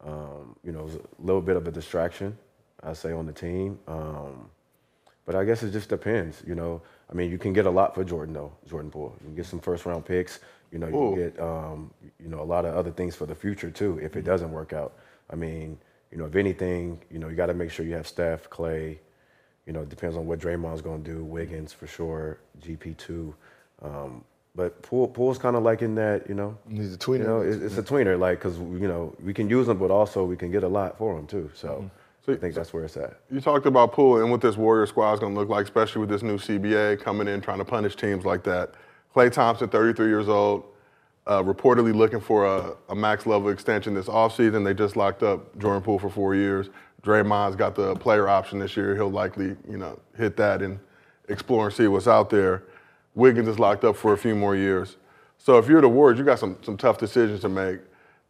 um, 0.06 0.56
you 0.64 0.72
know, 0.72 0.82
it 0.82 0.86
was 0.86 0.96
a 0.96 1.02
little 1.20 1.42
bit 1.42 1.56
of 1.58 1.68
a 1.68 1.72
distraction, 1.72 2.38
I 2.84 2.94
say, 2.94 3.12
on 3.12 3.26
the 3.26 3.34
team. 3.34 3.80
Um, 3.88 4.50
but 5.26 5.36
I 5.36 5.44
guess 5.44 5.64
it 5.64 5.72
just 5.72 5.90
depends. 5.90 6.44
You 6.46 6.56
know, 6.56 6.82
I 7.10 7.14
mean, 7.14 7.32
you 7.32 7.38
can 7.38 7.54
get 7.54 7.66
a 7.66 7.70
lot 7.70 7.96
for 7.96 8.04
Jordan 8.04 8.34
though, 8.34 8.52
Jordan 8.68 8.92
Poole. 8.92 9.16
You 9.22 9.28
can 9.28 9.36
get 9.36 9.46
some 9.46 9.60
first 9.60 9.86
round 9.86 10.06
picks. 10.06 10.40
You 10.72 10.80
know, 10.80 10.88
you 10.88 10.96
Ooh. 10.96 11.16
can 11.16 11.24
get 11.24 11.40
um, 11.40 11.92
you 12.20 12.30
know 12.30 12.42
a 12.42 12.44
lot 12.44 12.66
of 12.66 12.76
other 12.76 12.92
things 12.92 13.16
for 13.16 13.26
the 13.26 13.36
future 13.36 13.70
too 13.70 14.00
if 14.02 14.16
it 14.16 14.24
doesn't 14.24 14.52
work 14.52 14.74
out. 14.74 14.94
I 15.30 15.36
mean, 15.36 15.78
you 16.12 16.18
know, 16.18 16.26
if 16.26 16.36
anything, 16.36 17.00
you 17.12 17.20
know, 17.20 17.30
you 17.30 17.36
got 17.36 17.48
to 17.48 17.54
make 17.54 17.72
sure 17.72 17.86
you 17.86 17.94
have 17.94 18.08
Steph, 18.08 18.50
Klay. 18.50 18.98
You 19.66 19.74
know, 19.74 19.82
it 19.82 19.90
depends 19.90 20.18
on 20.18 20.26
what 20.26 20.40
Draymond's 20.40 20.82
going 20.82 21.04
to 21.04 21.12
do. 21.12 21.24
Wiggins 21.24 21.72
for 21.72 21.88
sure, 21.88 22.40
GP 22.62 22.98
two. 22.98 23.34
Um, 23.82 24.24
but 24.56 24.82
Poole, 24.82 25.08
Poole's 25.08 25.38
kind 25.38 25.56
of 25.56 25.64
like 25.64 25.82
in 25.82 25.96
that, 25.96 26.28
you 26.28 26.36
know. 26.36 26.58
He's 26.70 26.94
a 26.94 26.98
tweener. 26.98 27.20
You 27.20 27.24
know, 27.28 27.42
it's, 27.42 27.62
it's 27.62 27.78
a 27.78 27.84
tweener, 27.84 28.20
like 28.20 28.40
because 28.40 28.58
you 28.58 28.88
know 28.88 29.16
we 29.24 29.34
can 29.34 29.50
use 29.50 29.68
him, 29.68 29.78
but 29.78 29.92
also 29.92 30.24
we 30.26 30.36
can 30.36 30.52
get 30.52 30.64
a 30.64 30.68
lot 30.68 30.98
for 30.98 31.18
him 31.18 31.28
too. 31.28 31.50
So, 31.54 31.90
So- 32.26 32.34
I 32.34 32.36
think 32.36 32.54
that's 32.54 32.72
where 32.74 32.84
it's 32.84 32.98
at. 32.98 33.18
You 33.32 33.42
talked 33.42 33.66
about 33.66 33.94
Poole 33.94 34.22
and 34.22 34.30
what 34.30 34.42
this 34.42 34.56
Warrior 34.58 34.86
squad 34.86 35.14
is 35.14 35.20
going 35.20 35.34
to 35.34 35.40
look 35.40 35.50
like, 35.50 35.64
especially 35.64 36.02
with 36.02 36.10
this 36.10 36.22
new 36.22 36.38
CBA 36.38 37.02
coming 37.02 37.28
in 37.28 37.42
trying 37.42 37.58
to 37.58 37.66
punish 37.66 37.96
teams 37.96 38.26
like 38.26 38.44
that. 38.44 38.74
Klay 39.16 39.32
Thompson, 39.32 39.68
33 39.70 40.08
years 40.08 40.30
old, 40.30 40.66
uh, 41.28 41.42
reportedly 41.42 41.94
looking 41.94 42.20
for 42.22 42.46
a, 42.46 42.74
a 42.90 42.96
max 42.96 43.26
level 43.26 43.50
extension 43.50 43.94
this 43.94 44.06
offseason. 44.08 44.64
They 44.64 44.74
just 44.74 44.96
locked 44.96 45.24
up 45.24 45.58
Jordan 45.60 45.82
Poole 45.82 45.98
for 46.00 46.10
four 46.10 46.36
years. 46.36 46.70
Draymond's 47.04 47.56
got 47.56 47.74
the 47.76 47.96
player 47.96 48.28
option 48.30 48.60
this 48.60 48.78
year. 48.78 48.96
He'll 48.96 49.10
likely, 49.12 49.56
you 49.70 49.78
know, 49.78 50.00
hit 50.16 50.38
that 50.38 50.62
and 50.62 50.80
explore 51.28 51.66
and 51.66 51.74
see 51.76 51.88
what's 51.88 52.08
out 52.08 52.30
there. 52.30 52.64
Wiggins 53.16 53.48
is 53.48 53.60
locked 53.60 53.84
up 53.84 53.96
for 53.96 54.14
a 54.14 54.18
few 54.18 54.36
more 54.36 54.56
years. 54.56 54.98
So 55.38 55.58
if 55.58 55.68
you're 55.68 55.82
the 55.82 55.90
Warriors, 55.90 56.20
you 56.20 56.26
got 56.26 56.40
some 56.40 56.58
some 56.62 56.78
tough 56.78 56.98
decisions 56.98 57.42
to 57.42 57.50
make. 57.50 57.80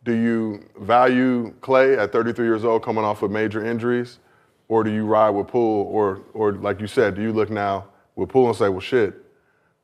Do 0.04 0.14
you 0.14 0.68
value 0.80 1.54
Klay 1.62 1.98
at 1.98 2.12
33 2.12 2.46
years 2.46 2.66
old 2.66 2.84
coming 2.84 3.04
off 3.04 3.22
of 3.22 3.30
major 3.30 3.64
injuries? 3.64 4.20
Or 4.68 4.84
do 4.84 4.90
you 4.90 5.06
ride 5.06 5.32
with 5.32 5.48
Poole? 5.48 5.86
Or, 5.92 6.22
or 6.34 6.54
like 6.54 6.80
you 6.80 6.88
said, 6.88 7.16
do 7.16 7.22
you 7.22 7.34
look 7.34 7.50
now 7.50 7.88
with 8.16 8.30
Poole 8.30 8.48
and 8.48 8.58
say, 8.58 8.70
well, 8.70 8.80
shit, 8.80 9.14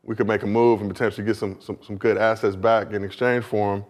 we 0.01 0.15
could 0.15 0.27
make 0.27 0.43
a 0.43 0.47
move 0.47 0.79
and 0.79 0.89
potentially 0.89 1.27
get 1.27 1.35
some, 1.35 1.59
some, 1.59 1.77
some 1.85 1.97
good 1.97 2.17
assets 2.17 2.55
back 2.55 2.93
in 2.93 3.03
exchange 3.03 3.43
for 3.43 3.75
him 3.75 3.85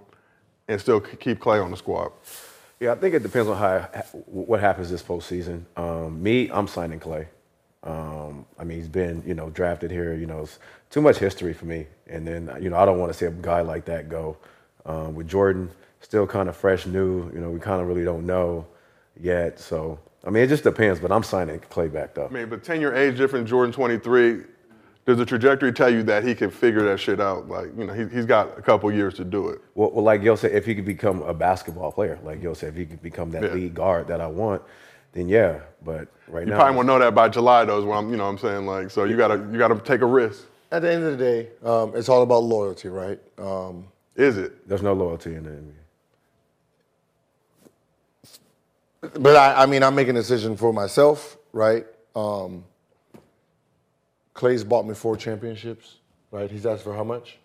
and 0.67 0.81
still 0.81 0.99
keep 0.99 1.39
Klay 1.39 1.63
on 1.63 1.69
the 1.69 1.77
squad? 1.77 2.11
Yeah, 2.79 2.93
I 2.93 2.95
think 2.95 3.13
it 3.13 3.23
depends 3.23 3.47
on 3.47 3.57
how 3.57 3.81
what 4.25 4.59
happens 4.59 4.89
this 4.89 5.03
postseason. 5.03 5.65
Um, 5.77 6.21
me, 6.21 6.49
I'm 6.51 6.67
signing 6.67 6.99
Klay. 6.99 7.27
Um, 7.83 8.45
I 8.59 8.63
mean, 8.63 8.77
he's 8.77 8.87
been 8.87 9.23
you 9.25 9.33
know 9.35 9.49
drafted 9.49 9.91
here. 9.91 10.15
You 10.15 10.25
know, 10.25 10.47
too 10.89 11.01
much 11.01 11.17
history 11.17 11.53
for 11.53 11.65
me. 11.65 11.87
And 12.07 12.25
then 12.25 12.51
you 12.61 12.69
know, 12.69 12.77
I 12.77 12.85
don't 12.85 12.99
want 12.99 13.11
to 13.11 13.17
see 13.17 13.25
a 13.25 13.31
guy 13.31 13.61
like 13.61 13.85
that 13.85 14.09
go. 14.09 14.37
Um, 14.85 15.15
with 15.15 15.27
Jordan, 15.27 15.69
still 15.99 16.25
kind 16.25 16.47
of 16.47 16.55
fresh, 16.55 16.85
new. 16.85 17.29
You 17.33 17.39
know, 17.39 17.49
we 17.49 17.59
kind 17.59 17.81
of 17.81 17.87
really 17.87 18.05
don't 18.05 18.25
know 18.25 18.65
yet. 19.19 19.59
So 19.59 19.99
I 20.25 20.29
mean, 20.29 20.43
it 20.43 20.47
just 20.47 20.63
depends. 20.63 20.99
But 20.99 21.11
I'm 21.11 21.23
signing 21.23 21.59
Klay 21.59 21.91
back 21.91 22.13
though. 22.13 22.27
I 22.27 22.29
mean, 22.29 22.49
but 22.49 22.63
10 22.63 22.79
year 22.81 22.95
age 22.95 23.17
difference, 23.17 23.49
Jordan 23.49 23.73
23, 23.73 24.43
does 25.05 25.17
the 25.17 25.25
trajectory 25.25 25.71
tell 25.71 25.89
you 25.89 26.03
that 26.03 26.23
he 26.23 26.35
can 26.35 26.49
figure 26.49 26.83
that 26.83 26.99
shit 26.99 27.21
out? 27.21 27.47
Like, 27.47 27.67
you 27.77 27.85
know, 27.85 27.93
he, 27.93 28.05
he's 28.07 28.25
got 28.25 28.57
a 28.57 28.61
couple 28.61 28.91
years 28.91 29.13
to 29.15 29.23
do 29.23 29.47
it. 29.49 29.59
Well, 29.75 29.89
well, 29.91 30.03
like 30.03 30.21
Gil 30.21 30.35
said, 30.35 30.51
if 30.51 30.65
he 30.65 30.75
could 30.75 30.85
become 30.85 31.21
a 31.21 31.33
basketball 31.33 31.91
player, 31.93 32.19
like 32.23 32.41
Gil 32.41 32.55
said, 32.55 32.69
if 32.69 32.75
he 32.75 32.85
could 32.85 33.01
become 33.01 33.31
that 33.31 33.43
Yeah. 33.43 33.53
lead 33.53 33.73
guard 33.73 34.07
that 34.09 34.19
I 34.19 34.27
want, 34.27 34.61
then 35.13 35.29
yeah. 35.29 35.59
But 35.85 36.09
right 36.27 36.41
You 36.41 36.47
now, 36.47 36.55
you 36.55 36.59
probably 36.59 36.75
won't 36.75 36.87
know 36.87 36.99
that 36.99 37.15
by 37.15 37.29
July, 37.29 37.63
though, 37.63 37.79
is 37.79 37.85
what 37.85 37.95
I'm, 37.95 38.09
you 38.09 38.17
know 38.17 38.25
what 38.25 38.31
I'm 38.31 38.37
saying? 38.37 38.65
Like, 38.65 38.91
so 38.91 39.05
you 39.05 39.15
gotta, 39.15 39.35
you 39.49 39.57
gotta 39.57 39.75
take 39.79 40.01
a 40.01 40.05
risk. 40.05 40.43
At 40.71 40.81
the 40.81 40.91
end 40.91 41.03
of 41.03 41.17
the 41.17 41.23
day, 41.23 41.49
um, 41.63 41.93
it's 41.95 42.09
all 42.09 42.23
about 42.23 42.43
loyalty, 42.43 42.89
right? 42.89 43.19
Um, 43.37 43.87
Is 44.15 44.37
it? 44.37 44.67
There's 44.67 44.81
no 44.81 44.93
loyalty 44.93 45.35
in 45.35 45.43
the 45.43 45.49
NBA. 49.09 49.21
but 49.23 49.35
I, 49.35 49.63
I 49.63 49.65
mean, 49.65 49.83
I'm 49.83 49.95
making 49.95 50.17
a 50.17 50.19
decision 50.19 50.57
for 50.57 50.73
myself, 50.73 51.37
right? 51.53 51.85
Um, 52.15 52.65
Klay's 54.33 54.63
bought 54.63 54.85
me 54.85 54.93
four 54.93 55.15
championships, 55.15 55.97
right? 56.31 56.51
He's 56.51 56.65
asked 56.65 56.83
for 56.83 56.93
how 56.93 57.03
much? 57.03 57.37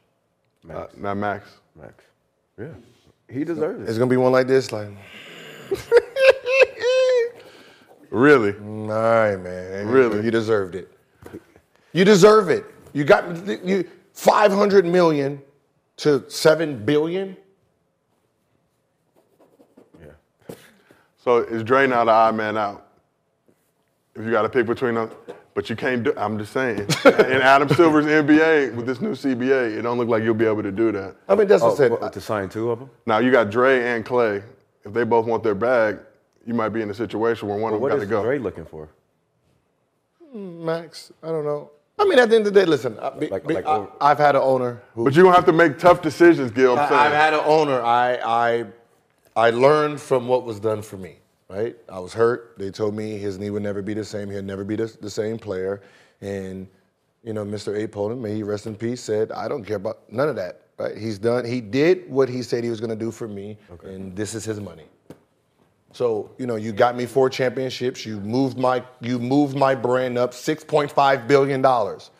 Uh, 0.68 0.86
not 0.96 1.16
Max. 1.16 1.48
Max. 1.80 1.94
Yeah. 2.58 2.68
He 3.28 3.44
deserves 3.44 3.82
it. 3.82 3.88
It's 3.88 3.98
gonna 3.98 4.10
be 4.10 4.16
one 4.16 4.32
like 4.32 4.46
this, 4.46 4.72
like. 4.72 4.88
Really? 8.12 8.52
All 8.52 8.88
right, 8.88 9.36
man. 9.36 9.88
Really? 9.88 10.22
You 10.22 10.30
deserved 10.30 10.74
it. 10.74 10.92
You 11.94 12.04
deserve 12.04 12.50
it. 12.50 12.66
You 12.92 13.04
got 13.04 13.46
you 13.64 13.88
500 14.14 14.84
million 14.84 15.40
to 15.98 16.28
7 16.28 16.84
billion. 16.84 17.36
Yeah. 20.00 20.54
So 21.16 21.38
it's 21.38 21.62
Dre 21.62 21.86
now 21.86 22.04
the 22.04 22.10
odd 22.10 22.34
man 22.34 22.56
out? 22.56 22.86
If 24.14 24.24
you 24.24 24.30
got 24.30 24.42
to 24.42 24.48
pick 24.50 24.66
between 24.66 24.94
them, 24.94 25.10
but 25.54 25.70
you 25.70 25.76
can't 25.76 26.02
do. 26.02 26.12
I'm 26.18 26.38
just 26.38 26.52
saying. 26.52 26.78
in 27.04 27.40
Adam 27.40 27.68
Silver's 27.70 28.04
NBA 28.04 28.74
with 28.74 28.84
this 28.86 29.00
new 29.00 29.12
CBA, 29.12 29.78
it 29.78 29.82
don't 29.82 29.96
look 29.96 30.08
like 30.08 30.22
you'll 30.22 30.34
be 30.34 30.44
able 30.44 30.62
to 30.62 30.72
do 30.72 30.92
that. 30.92 31.16
I 31.28 31.34
mean, 31.34 31.48
that's 31.48 31.62
Oh, 31.62 31.68
what 31.68 31.70
I 31.70 31.72
oh, 31.72 31.76
said. 31.76 31.90
what, 31.92 32.12
to 32.12 32.20
sign 32.20 32.48
two 32.50 32.70
of 32.70 32.78
them? 32.78 32.90
Now 33.06 33.18
you 33.18 33.30
got 33.30 33.48
Dre 33.50 33.80
and 33.94 34.04
Klay. 34.04 34.42
If 34.84 34.92
they 34.92 35.04
both 35.04 35.26
want 35.26 35.42
their 35.42 35.54
bag, 35.54 35.98
you 36.44 36.52
might 36.54 36.70
be 36.70 36.82
in 36.82 36.90
a 36.90 36.94
situation 36.94 37.48
where 37.48 37.56
one 37.56 37.70
But 37.72 37.76
of 37.76 37.82
them 37.82 37.88
got 37.90 37.96
to 37.96 38.02
is 38.02 38.08
go. 38.10 38.22
Dre 38.22 38.38
looking 38.38 38.66
for? 38.66 38.88
Hmm, 40.30 40.64
Max, 40.64 41.12
I 41.22 41.28
don't 41.28 41.44
know. 41.44 41.70
I 42.02 42.08
mean, 42.08 42.18
at 42.18 42.28
the 42.30 42.36
end 42.36 42.46
of 42.46 42.52
the 42.54 42.60
day, 42.60 42.66
listen. 42.66 42.98
I, 42.98 43.10
be- 43.10 43.28
Like- 43.28 43.46
be- 43.46 43.54
like 43.54 43.66
I, 43.66 43.76
over- 43.76 43.90
have 44.00 44.18
had 44.18 44.36
an 44.36 44.42
owner 44.42 44.82
who. 44.94 45.04
But 45.04 45.14
you 45.14 45.22
gonna 45.22 45.34
have 45.36 45.44
to 45.46 45.52
make 45.52 45.78
tough 45.78 46.02
decisions, 46.02 46.50
Gil. 46.50 46.72
I'm 46.72 46.78
I, 46.80 46.88
saying. 46.88 47.00
I've 47.00 47.12
had 47.12 47.34
an 47.34 47.40
owner. 47.44 47.80
I 47.82 48.16
I 48.16 48.64
I 49.36 49.50
learned 49.50 50.00
from 50.00 50.28
what 50.28 50.44
was 50.44 50.60
done 50.60 50.82
for 50.82 50.96
me. 50.96 51.16
Right, 51.48 51.76
I 51.90 51.98
was 52.00 52.14
hurt. 52.14 52.54
They 52.56 52.70
told 52.70 52.94
me 52.94 53.18
his 53.18 53.38
knee 53.38 53.50
would 53.50 53.62
never 53.62 53.82
be 53.82 53.92
the 53.92 54.04
same. 54.04 54.30
He'd 54.30 54.42
never 54.44 54.64
be 54.64 54.74
the, 54.74 54.86
the 55.02 55.10
same 55.10 55.38
player. 55.38 55.82
And 56.22 56.66
you 57.22 57.34
know, 57.34 57.44
Mr. 57.44 57.76
Abe 57.76 57.92
Pollin, 57.92 58.22
may 58.22 58.34
he 58.34 58.42
rest 58.42 58.66
in 58.66 58.74
peace, 58.74 59.02
said, 59.02 59.30
"I 59.32 59.48
don't 59.48 59.62
care 59.62 59.76
about 59.76 60.10
none 60.10 60.28
of 60.30 60.36
that." 60.36 60.62
Right? 60.78 60.96
He's 60.96 61.18
done. 61.18 61.44
He 61.44 61.60
did 61.60 62.10
what 62.10 62.28
he 62.30 62.42
said 62.42 62.64
he 62.64 62.70
was 62.70 62.80
going 62.80 62.90
to 62.90 62.96
do 62.96 63.10
for 63.10 63.28
me, 63.28 63.58
okay. 63.70 63.94
and 63.94 64.16
this 64.16 64.34
is 64.34 64.44
his 64.46 64.60
money. 64.60 64.84
So 65.92 66.30
you 66.38 66.46
know, 66.46 66.56
you 66.56 66.72
got 66.72 66.96
me 66.96 67.06
four 67.06 67.28
championships. 67.30 68.04
You 68.04 68.20
moved 68.20 68.58
my 68.58 68.82
you 69.00 69.18
moved 69.18 69.56
my 69.56 69.74
brand 69.74 70.18
up 70.18 70.34
six 70.34 70.64
point 70.64 70.90
five 70.90 71.28
billion 71.28 71.62
dollars. 71.62 72.10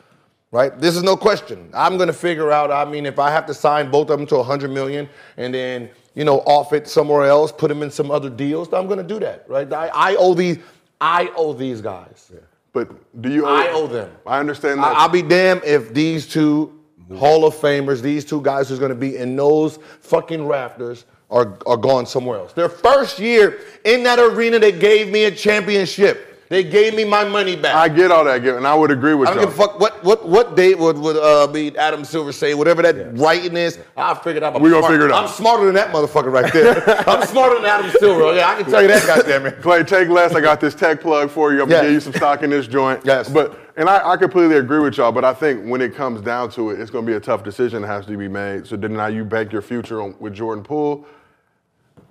Right? 0.51 0.79
This 0.79 0.95
is 0.95 1.01
no 1.01 1.17
question. 1.17 1.71
I'm 1.73 1.97
gonna 1.97 2.13
figure 2.13 2.51
out. 2.51 2.69
I 2.69 2.85
mean, 2.85 3.07
if 3.07 3.17
I 3.17 3.31
have 3.31 3.47
to 3.47 3.55
sign 3.55 3.89
both 3.89 4.11
of 4.11 4.19
them 4.19 4.27
to 4.27 4.35
a 4.35 4.39
100 4.39 4.69
million 4.69 5.09
and 5.37 5.51
then 5.51 5.89
you 6.13 6.23
know 6.23 6.41
off 6.41 6.73
it 6.73 6.87
somewhere 6.87 7.23
else, 7.23 7.51
put 7.51 7.69
them 7.69 7.81
in 7.81 7.89
some 7.89 8.11
other 8.11 8.29
deals, 8.29 8.71
I'm 8.71 8.87
gonna 8.87 9.01
do 9.01 9.19
that. 9.19 9.45
Right? 9.49 9.71
I, 9.73 9.87
I 9.87 10.15
owe 10.15 10.35
these. 10.35 10.59
I 11.01 11.31
owe 11.35 11.53
these 11.53 11.81
guys. 11.81 12.31
but 12.71 12.89
do 13.21 13.31
you? 13.33 13.47
I 13.47 13.69
owe 13.71 13.87
them. 13.87 14.11
I 14.27 14.39
understand 14.39 14.79
that. 14.79 14.95
I, 14.95 15.01
I'll 15.01 15.09
be 15.09 15.23
damned 15.23 15.63
if 15.63 15.91
these 15.91 16.27
two 16.27 16.79
Hall 17.17 17.45
of 17.45 17.55
Famers, 17.55 18.01
these 18.01 18.23
two 18.23 18.41
guys 18.41 18.69
who's 18.69 18.79
gonna 18.79 18.93
be 18.93 19.17
in 19.17 19.35
those 19.35 19.79
fucking 20.01 20.45
rafters 20.45 21.05
are, 21.33 21.57
are 21.65 21.77
gone 21.77 22.05
somewhere 22.05 22.37
else. 22.37 22.53
Their 22.53 22.69
first 22.69 23.19
year 23.19 23.59
in 23.83 24.03
that 24.03 24.19
arena, 24.19 24.59
they 24.59 24.71
gave 24.71 25.11
me 25.11 25.25
a 25.25 25.31
championship. 25.31 26.29
They 26.49 26.63
gave 26.63 26.93
me 26.93 27.03
my 27.03 27.23
money 27.23 27.55
back. 27.55 27.73
I 27.73 27.89
get 27.89 28.11
all 28.11 28.23
that, 28.25 28.43
and 28.45 28.67
I 28.67 28.75
would 28.75 28.91
agree 28.91 29.15
with 29.15 29.27
you. 29.27 29.31
I 29.31 29.35
don't 29.35 29.43
you. 29.43 29.49
give 29.49 29.59
a 29.59 29.63
fuck 29.63 29.79
what 29.79 30.03
what 30.03 30.29
what 30.29 30.55
date 30.55 30.77
would 30.77 30.99
would 30.99 31.15
uh, 31.17 31.47
be 31.47 31.75
Adam 31.75 32.05
Silver 32.05 32.31
say 32.31 32.53
whatever 32.53 32.83
that 32.83 33.17
writing 33.17 33.57
is. 33.57 33.79
I'll 33.97 34.13
figure 34.13 34.37
it 34.37 34.43
out. 34.43 34.55
I'm 34.55 34.61
We 34.61 34.69
gonna 34.69 34.87
figure 34.87 35.07
it 35.07 35.11
out. 35.11 35.23
I'm 35.23 35.29
smarter 35.29 35.65
than 35.65 35.73
that 35.73 35.91
motherfucker 35.91 36.31
right 36.31 36.53
there. 36.53 36.83
I'm 37.09 37.25
smarter 37.25 37.55
than 37.55 37.65
Adam 37.65 37.89
Silver. 37.97 38.35
Yeah, 38.35 38.49
I 38.49 38.61
can 38.61 38.69
tell 38.69 38.83
you 38.83 38.87
that. 38.89 39.03
Goddamn 39.07 39.47
it. 39.47 39.61
Klay, 39.61 39.87
take 39.87 40.09
less. 40.09 40.35
I 40.35 40.41
got 40.41 40.61
this 40.61 40.75
tech 40.75 41.01
plug 41.01 41.31
for 41.31 41.53
you. 41.53 41.63
I'm 41.63 41.69
Yes. 41.69 41.77
gonna 41.79 41.87
give 41.87 41.93
you 41.93 41.99
some 42.01 42.13
stock 42.13 42.43
in 42.43 42.51
this 42.51 42.67
joint. 42.67 43.01
Yes. 43.03 43.29
But 43.29 43.57
and 43.75 43.89
I, 43.89 44.11
I 44.11 44.17
completely 44.17 44.57
agree 44.57 44.79
with 44.79 44.97
y'all. 44.97 45.11
But 45.11 45.25
I 45.25 45.33
think 45.33 45.65
when 45.65 45.81
it 45.81 45.95
comes 45.95 46.21
down 46.21 46.51
to 46.51 46.69
it, 46.69 46.79
it's 46.79 46.91
gonna 46.91 47.07
be 47.07 47.13
a 47.13 47.19
tough 47.19 47.43
decision 47.43 47.81
that 47.81 47.87
has 47.87 48.05
to 48.05 48.15
be 48.15 48.27
made. 48.27 48.67
So 48.67 48.75
then 48.75 48.93
now 48.93 49.07
you 49.07 49.25
bank 49.25 49.51
your 49.51 49.63
future 49.63 50.03
on, 50.03 50.13
with 50.19 50.35
Jordan 50.35 50.63
Poole. 50.63 51.07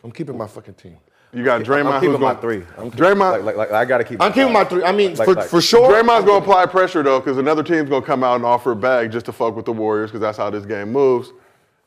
I'm 0.04 0.12
keeping 0.12 0.36
my 0.36 0.46
fucking 0.46 0.74
team. 0.74 0.98
You 1.34 1.44
got 1.44 1.62
Draymond. 1.62 1.86
I'm 1.86 2.00
who's 2.00 2.00
keeping 2.10 2.20
my 2.20 2.34
going, 2.34 2.40
three. 2.40 2.64
I'm 2.76 2.90
keep- 2.90 3.00
Draymond. 3.00 3.30
Like, 3.32 3.42
like, 3.44 3.56
like, 3.56 3.72
I 3.72 3.84
got 3.86 3.98
to 3.98 4.04
keep. 4.04 4.20
I'm 4.20 4.32
keeping 4.32 4.52
my 4.52 4.64
three. 4.64 4.84
I 4.84 4.92
mean, 4.92 5.14
Like- 5.14 5.26
for, 5.26 5.34
like- 5.34 5.48
for 5.48 5.60
sure. 5.62 5.90
Draymond's 5.90 6.26
gonna 6.26 6.38
apply 6.44 6.66
pressure 6.66 7.02
though, 7.02 7.20
because 7.20 7.38
another 7.38 7.62
team's 7.62 7.88
gonna 7.88 8.04
come 8.04 8.22
out 8.22 8.36
and 8.36 8.44
offer 8.44 8.72
a 8.72 8.76
bag 8.76 9.10
just 9.10 9.26
to 9.26 9.32
fuck 9.32 9.56
with 9.56 9.64
the 9.64 9.72
Warriors, 9.72 10.10
because 10.10 10.20
that's 10.20 10.36
how 10.36 10.50
this 10.50 10.66
game 10.66 10.92
moves. 10.92 11.32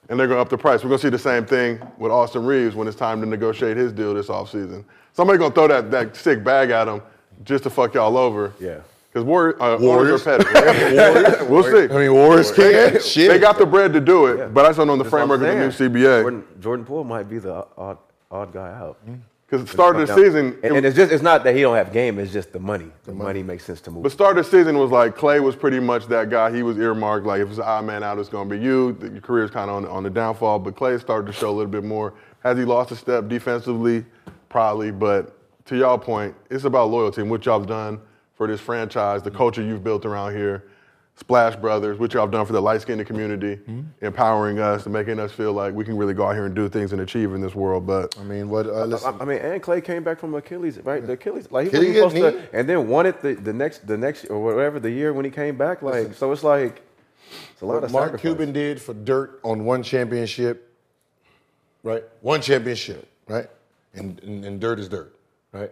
And 0.10 0.20
they're 0.20 0.28
gonna 0.28 0.42
up 0.42 0.50
the 0.50 0.58
price. 0.58 0.84
We're 0.84 0.90
gonna 0.90 1.00
see 1.00 1.10
the 1.10 1.20
same 1.20 1.46
thing 1.46 1.80
with 2.00 2.12
Austin 2.12 2.44
Reaves 2.46 2.76
when 2.76 2.88
it's 2.88 2.98
time 2.98 3.22
to 3.22 3.28
negotiate 3.28 3.78
his 3.78 3.92
deal 3.92 4.14
this 4.16 4.28
offseason. 4.30 4.84
Somebody 5.14 5.38
gonna 5.40 5.54
throw 5.54 5.68
that, 5.68 5.92
that 5.92 6.16
sick 6.16 6.44
bag 6.44 6.72
at 6.72 6.88
him 6.88 7.02
just 7.44 7.64
to 7.66 7.70
fuck 7.70 7.94
y'all 7.94 8.18
over. 8.18 8.54
Yeah. 8.60 8.80
Because 9.12 9.26
Warriors, 9.26 9.56
uh, 9.62 9.78
Warriors. 9.80 10.26
Warriors 10.26 10.28
are 10.28 10.44
petty. 10.44 11.46
we'll 11.50 11.64
see. 11.64 11.94
I 11.94 11.98
mean, 12.00 12.14
Warriors 12.14 12.52
can. 12.52 13.00
Shit. 13.02 13.30
They 13.30 13.40
got 13.40 13.58
the 13.58 13.66
bread 13.66 13.94
to 13.94 14.02
do 14.02 14.26
it, 14.26 14.54
but 14.54 14.66
I 14.66 14.70
just 14.70 14.78
don't 14.78 14.88
know 14.88 14.98
the 14.98 15.04
That's 15.04 15.12
framework 15.12 15.40
of 15.42 15.48
the 15.48 15.56
new. 15.56 15.70
CBA. 15.70 16.22
Jordan, 16.22 16.44
Jordan 16.60 16.86
Poole 16.86 17.04
might 17.06 17.30
be 17.30 17.40
the 17.40 17.66
odd, 17.78 17.98
odd 18.36 18.54
guy 18.54 18.74
out. 18.74 18.98
Mm-hmm. 19.06 19.22
Because 19.48 19.64
the 19.64 19.72
start 19.72 19.96
of 19.96 20.08
the 20.08 20.16
season, 20.16 20.58
and, 20.64 20.78
and 20.78 20.86
it's 20.86 20.96
just 20.96 21.12
it's 21.12 21.22
not 21.22 21.44
that 21.44 21.56
he 21.56 21.62
don't 21.62 21.76
have 21.76 21.94
game. 21.94 22.18
It's 22.18 22.34
just 22.34 22.52
the 22.52 22.60
money. 22.60 22.92
The 23.04 23.14
money 23.14 23.44
makes 23.44 23.64
sense 23.64 23.80
to 23.82 23.92
move. 23.92 24.02
But 24.02 24.12
start 24.12 24.40
of 24.40 24.46
the 24.46 24.50
season 24.50 24.76
was 24.80 24.90
like 24.90 25.16
Klay 25.16 25.42
was 25.42 25.56
pretty 25.56 25.80
much 25.80 26.08
that 26.08 26.32
guy. 26.32 26.54
He 26.54 26.64
was 26.64 26.80
earmarked. 26.80 27.28
Like 27.28 27.42
if 27.42 27.50
it's 27.50 27.60
an 27.60 27.64
odd 27.64 27.86
man 27.86 28.04
out, 28.04 28.18
it's 28.18 28.28
going 28.28 28.50
to 28.50 28.56
be 28.56 28.62
you. 28.62 28.94
The- 28.94 29.10
Your 29.10 29.22
career's 29.22 29.52
kind 29.52 29.70
of 29.70 29.76
on, 29.78 29.86
on 29.86 30.02
the 30.02 30.10
downfall. 30.10 30.60
But 30.60 30.76
Klay 30.76 31.00
started 31.00 31.28
to 31.28 31.34
show 31.34 31.50
a 31.50 31.56
little 31.56 31.72
bit 31.72 31.84
more. 31.84 32.16
Has 32.40 32.58
he 32.58 32.66
lost 32.66 32.90
a 32.90 32.96
step 32.96 33.28
defensively? 33.28 34.04
Probably. 34.50 34.90
But 34.90 35.38
to 35.66 35.78
y'all 35.78 36.00
point, 36.00 36.36
it's 36.50 36.64
about 36.64 36.90
loyalty 36.90 37.22
and 37.22 37.30
what 37.30 37.46
y'all 37.46 37.60
have 37.60 37.68
done 37.68 38.02
for 38.34 38.48
this 38.48 38.60
franchise, 38.60 39.22
the 39.22 39.30
mm-hmm. 39.30 39.38
culture 39.38 39.62
you've 39.62 39.84
built 39.84 40.06
around 40.06 40.36
here. 40.36 40.70
Splash 41.18 41.56
Brothers, 41.56 41.98
which 41.98 42.14
y'all 42.14 42.24
have 42.24 42.32
done 42.32 42.46
for 42.46 42.52
the 42.52 42.62
light-skinned 42.62 43.06
community, 43.08 43.58
empowering 44.02 44.60
us 44.60 44.86
and 44.86 44.92
making 44.92 45.18
us 45.18 45.32
feel 45.32 45.54
like 45.54 45.74
we 45.74 45.86
can 45.86 45.96
really 45.96 46.14
go 46.14 46.28
out 46.28 46.34
here 46.34 46.46
and 46.46 46.54
do 46.54 46.68
things 46.68 46.92
and 46.92 47.02
achieve 47.02 47.34
in 47.34 47.40
this 47.40 47.56
world. 47.56 47.88
But 47.88 48.18
I 48.20 48.24
mean, 48.24 48.50
what? 48.50 48.66
Uh, 48.68 48.98
I, 49.06 49.24
I 49.24 49.26
mean, 49.26 49.38
and 49.38 49.64
Klay 49.64 49.82
came 49.82 50.04
back 50.04 50.20
from 50.20 50.36
Achilles, 50.36 50.78
right? 50.80 51.06
The 51.06 51.14
Achilles, 51.14 51.50
like 51.52 51.72
he 51.72 51.78
Achilles 51.78 52.04
was 52.04 52.14
supposed 52.14 52.36
to, 52.38 52.58
and 52.58 52.68
then 52.68 52.90
won 52.90 53.06
it 53.06 53.22
the, 53.22 53.36
the 53.36 53.54
next, 53.54 53.88
the 53.88 53.98
next 53.98 54.26
or 54.26 54.44
whatever 54.44 54.78
the 54.80 54.92
year 54.92 55.14
when 55.14 55.24
he 55.24 55.32
came 55.32 55.58
back. 55.58 55.82
Like, 55.82 56.14
so 56.16 56.34
it's 56.34 56.44
like 56.44 56.82
it's 57.54 57.62
a 57.62 57.66
lot 57.66 57.76
what 57.76 57.86
of 57.86 57.92
Mark 57.94 58.06
sacrifice. 58.08 58.22
Cuban 58.22 58.52
did 58.52 58.82
for 58.82 58.94
Dirk 58.94 59.40
on 59.44 59.64
one 59.64 59.84
championship, 59.84 60.76
right? 61.84 62.04
One 62.20 62.42
championship, 62.42 63.08
right? 63.30 63.48
And, 63.94 64.22
and, 64.22 64.44
and 64.44 64.60
Dirk 64.60 64.80
is 64.80 64.90
Dirk, 64.90 65.18
right? 65.54 65.72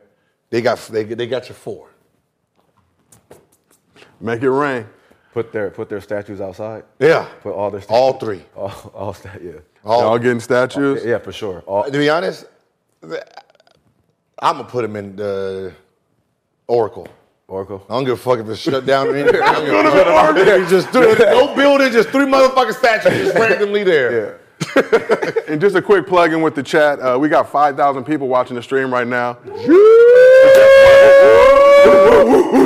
They 0.51 0.61
got 0.61 0.77
they, 0.89 1.03
they 1.03 1.27
got 1.27 1.49
you 1.49 1.55
four. 1.55 1.89
make 4.21 4.41
it 4.41 4.49
rain. 4.49 4.87
Put 5.33 5.51
their 5.51 5.71
put 5.71 5.89
their 5.89 5.99
statues 6.01 6.39
outside. 6.41 6.83
Yeah. 6.99 7.27
Put 7.41 7.53
all 7.53 7.71
their 7.71 7.81
statues, 7.81 7.99
All 7.99 8.13
three. 8.13 8.43
all, 8.55 8.91
all 8.93 9.13
sta- 9.13 9.31
yeah, 9.41 9.53
All, 9.83 10.01
y'all 10.01 10.19
getting 10.19 10.39
statues? 10.39 11.03
yeah, 11.03 11.17
for 11.17 11.31
sure. 11.31 11.63
All, 11.65 11.83
to 11.85 11.91
be 11.91 12.07
honest, 12.09 12.45
I'm 13.03 14.57
gonna 14.57 14.63
put 14.65 14.83
them 14.83 14.95
in 14.95 15.15
the 15.15 15.73
Oracle. 16.67 17.07
Oracle. 17.47 17.83
I 17.89 17.93
don't 17.95 18.03
give 18.05 18.13
a 18.13 18.17
fuck 18.17 18.39
if 18.39 18.47
it's 18.47 18.59
shut 18.59 18.85
down 18.85 19.07
or 19.07 19.15
anything. 19.15 19.41
I 19.41 19.53
don't 19.53 19.65
give 19.65 19.73
a 19.75 20.59
fuck. 20.61 20.69
Just 20.69 20.91
do- 20.93 21.15
no 21.25 21.55
building, 21.55 21.91
just 21.91 22.09
three 22.09 22.25
motherfucking 22.25 22.73
statues 22.75 23.13
just 23.13 23.35
randomly 23.35 23.83
there. 23.83 24.39
Yeah. 24.75 25.41
and 25.47 25.59
just 25.59 25.75
a 25.75 25.81
quick 25.81 26.05
plug 26.07 26.31
in 26.31 26.41
with 26.43 26.53
the 26.55 26.63
chat. 26.63 26.99
Uh, 26.99 27.17
we 27.19 27.27
got 27.27 27.49
5,000 27.51 28.03
people 28.05 28.27
watching 28.27 28.55
the 28.55 28.61
stream 28.63 28.93
right 28.93 29.07
now. 29.07 29.33
But 29.43 29.53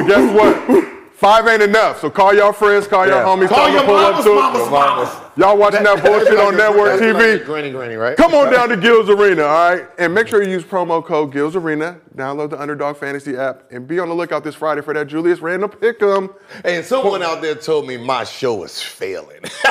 guess 0.06 0.36
what? 0.36 0.97
Five 1.18 1.48
ain't 1.48 1.64
enough. 1.64 2.00
So 2.00 2.12
call 2.12 2.32
y'all 2.36 2.54
friends, 2.54 2.86
call 2.86 3.08
y'all 3.08 3.26
homies, 3.26 3.48
Call 3.48 3.72
your 3.72 3.80
to 3.80 3.86
pull 3.88 3.96
up 3.96 4.24
mamas, 4.24 4.26
mamas, 4.28 4.70
mamas. 4.70 5.32
Y'all 5.36 5.58
watching 5.58 5.82
that 5.82 6.04
bullshit 6.04 6.38
on 6.38 6.56
network 6.56 7.00
That's 7.00 7.02
like 7.02 7.42
TV? 7.42 7.44
Granny, 7.44 7.72
granny, 7.72 7.96
right? 7.96 8.16
Come 8.16 8.36
on 8.36 8.54
down 8.54 8.70
to 8.70 8.78
Gil's 8.78 9.10
Arena, 9.10 9.42
all 9.42 9.72
right? 9.72 9.88
And 9.98 10.14
make 10.14 10.28
sure 10.28 10.44
you 10.44 10.52
use 10.52 10.64
promo 10.64 11.04
code 11.04 11.34
Gil's 11.34 11.56
Arena. 11.56 12.00
Download 12.16 12.52
the 12.52 12.62
Underdog 12.62 12.98
Fantasy 12.98 13.36
app 13.36 13.64
and 13.72 13.88
be 13.88 13.98
on 13.98 14.10
the 14.10 14.14
lookout 14.14 14.44
this 14.44 14.54
Friday 14.54 14.82
for 14.82 14.94
that 14.94 15.08
Julius 15.08 15.40
Randle 15.40 15.70
pick'em. 15.70 16.36
And 16.64 16.86
someone 16.86 17.24
out 17.24 17.42
there 17.42 17.56
told 17.56 17.88
me 17.88 17.98
my 17.98 18.24
show 18.24 18.64
is 18.64 18.80
failing. 18.80 19.42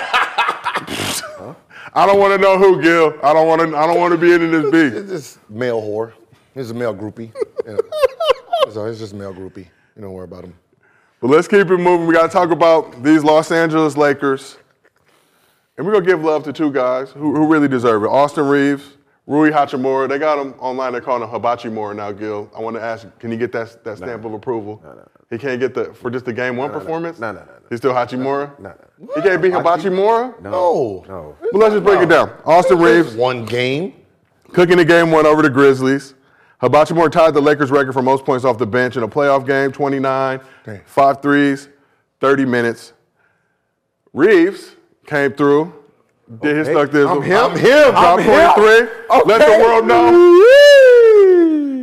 I 1.95 2.07
don't 2.07 2.19
want 2.19 2.33
to 2.33 2.39
know 2.39 2.59
who, 2.59 2.83
Gil. 2.83 3.17
I 3.23 3.33
don't 3.33 3.47
want 3.47 3.61
to. 3.61 3.77
I 3.77 3.87
don't 3.87 4.01
want 4.01 4.11
to 4.11 4.19
be 4.19 4.33
in 4.33 4.51
this 4.51 4.65
beef. 4.73 4.93
It's 4.95 5.11
just 5.11 5.49
male 5.49 5.81
whore. 5.81 6.13
It's 6.57 6.71
a 6.71 6.75
male 6.75 6.93
groupie. 6.93 7.33
Yeah. 7.65 7.77
so 8.73 8.87
it's 8.87 8.99
just 8.99 9.15
male 9.15 9.33
groupie. 9.33 9.69
You 9.95 10.03
don't 10.03 10.13
worry 10.13 10.25
about 10.25 10.43
him. 10.43 10.55
But 11.21 11.31
let's 11.31 11.49
keep 11.49 11.71
it 11.71 11.79
moving. 11.79 12.07
We 12.07 12.15
got 12.15 12.27
to 12.27 12.33
talk 12.33 12.51
about 12.51 13.03
these 13.03 13.25
Los 13.25 13.51
Angeles 13.51 13.97
Lakers. 13.97 14.59
And 15.77 15.87
we're 15.87 15.93
going 15.93 16.05
to 16.05 16.11
give 16.11 16.23
love 16.25 16.45
to 16.45 16.53
two 16.53 16.71
guys 16.73 17.11
who, 17.11 17.35
who 17.35 17.47
really 17.47 17.69
deserve 17.69 18.05
it 18.05 18.09
Austin 18.09 18.47
Reaves, 18.47 18.93
Rui 19.27 19.51
Hachimura. 19.51 20.09
They 20.09 20.19
got 20.19 20.39
him 20.39 20.55
online. 20.59 20.93
They're 20.93 21.01
calling 21.01 21.23
him 21.23 21.29
Hibachi 21.29 21.69
Mora 21.69 21.95
now, 21.95 22.13
Gil. 22.13 22.51
I 22.57 22.61
want 22.61 22.77
to 22.77 22.83
ask, 22.83 23.07
can 23.19 23.31
you 23.31 23.37
get 23.37 23.53
that, 23.53 23.83
that 23.85 23.99
stamp 23.99 24.25
of 24.25 24.33
approval? 24.33 24.83
He 25.29 25.39
can't 25.39 25.59
get 25.59 25.75
the 25.75 25.93
for 25.93 26.11
just 26.11 26.25
the 26.25 26.33
game 26.33 26.57
one 26.57 26.71
performance. 26.71 27.19
No, 27.19 27.33
no, 27.33 27.41
no, 27.41 27.45
no. 27.47 27.53
He's 27.69 27.79
still 27.79 27.93
Hachimura. 27.93 28.57
No, 28.61 28.75
no. 29.01 29.15
He 29.17 29.23
can't 29.23 29.43
beat 29.43 29.53
Hibachi 29.53 29.91
Mora. 29.91 30.35
No. 30.41 31.05
No. 31.09 31.37
Well, 31.53 31.61
let's 31.61 31.75
just 31.75 31.85
break 31.85 32.01
it 32.01 32.09
down. 32.09 32.31
Austin 32.45 32.79
Reaves 32.79 33.15
One 33.17 33.45
game. 33.45 33.95
cooking 34.53 34.77
the 34.77 34.85
game 34.85 35.11
one 35.11 35.27
over 35.27 35.43
the 35.43 35.51
Grizzlies. 35.51 36.15
Hibachi 36.61 36.95
Moore 36.95 37.11
tied 37.11 37.35
the 37.35 37.41
Lakers 37.41 37.71
record 37.71 37.93
for 37.93 38.03
most 38.03 38.25
points 38.25 38.45
off 38.45 38.57
the 38.59 38.67
bench 38.67 38.97
in 38.97 39.03
a 39.03 39.09
playoff 39.09 39.47
game, 39.47 39.73
29, 39.73 40.41
Damn. 40.65 40.81
five 40.87 41.21
threes, 41.21 41.69
30 42.21 42.45
minutes. 42.47 42.93
Reaves 44.13 44.75
came 45.07 45.33
through, 45.33 45.75
did 46.41 46.57
his 46.57 46.69
Okay. 46.69 46.75
stuff 46.79 46.91
this. 46.93 47.07
I'm 47.07 47.21
him. 47.23 47.45
I'm 47.45 47.57
him. 47.57 47.91
Drop 47.91 48.19
I'm 48.19 48.25
him. 48.25 48.53
23. 48.55 49.25
Let 49.27 49.39
the 49.59 49.65
world 49.65 49.87
know. 49.87 50.43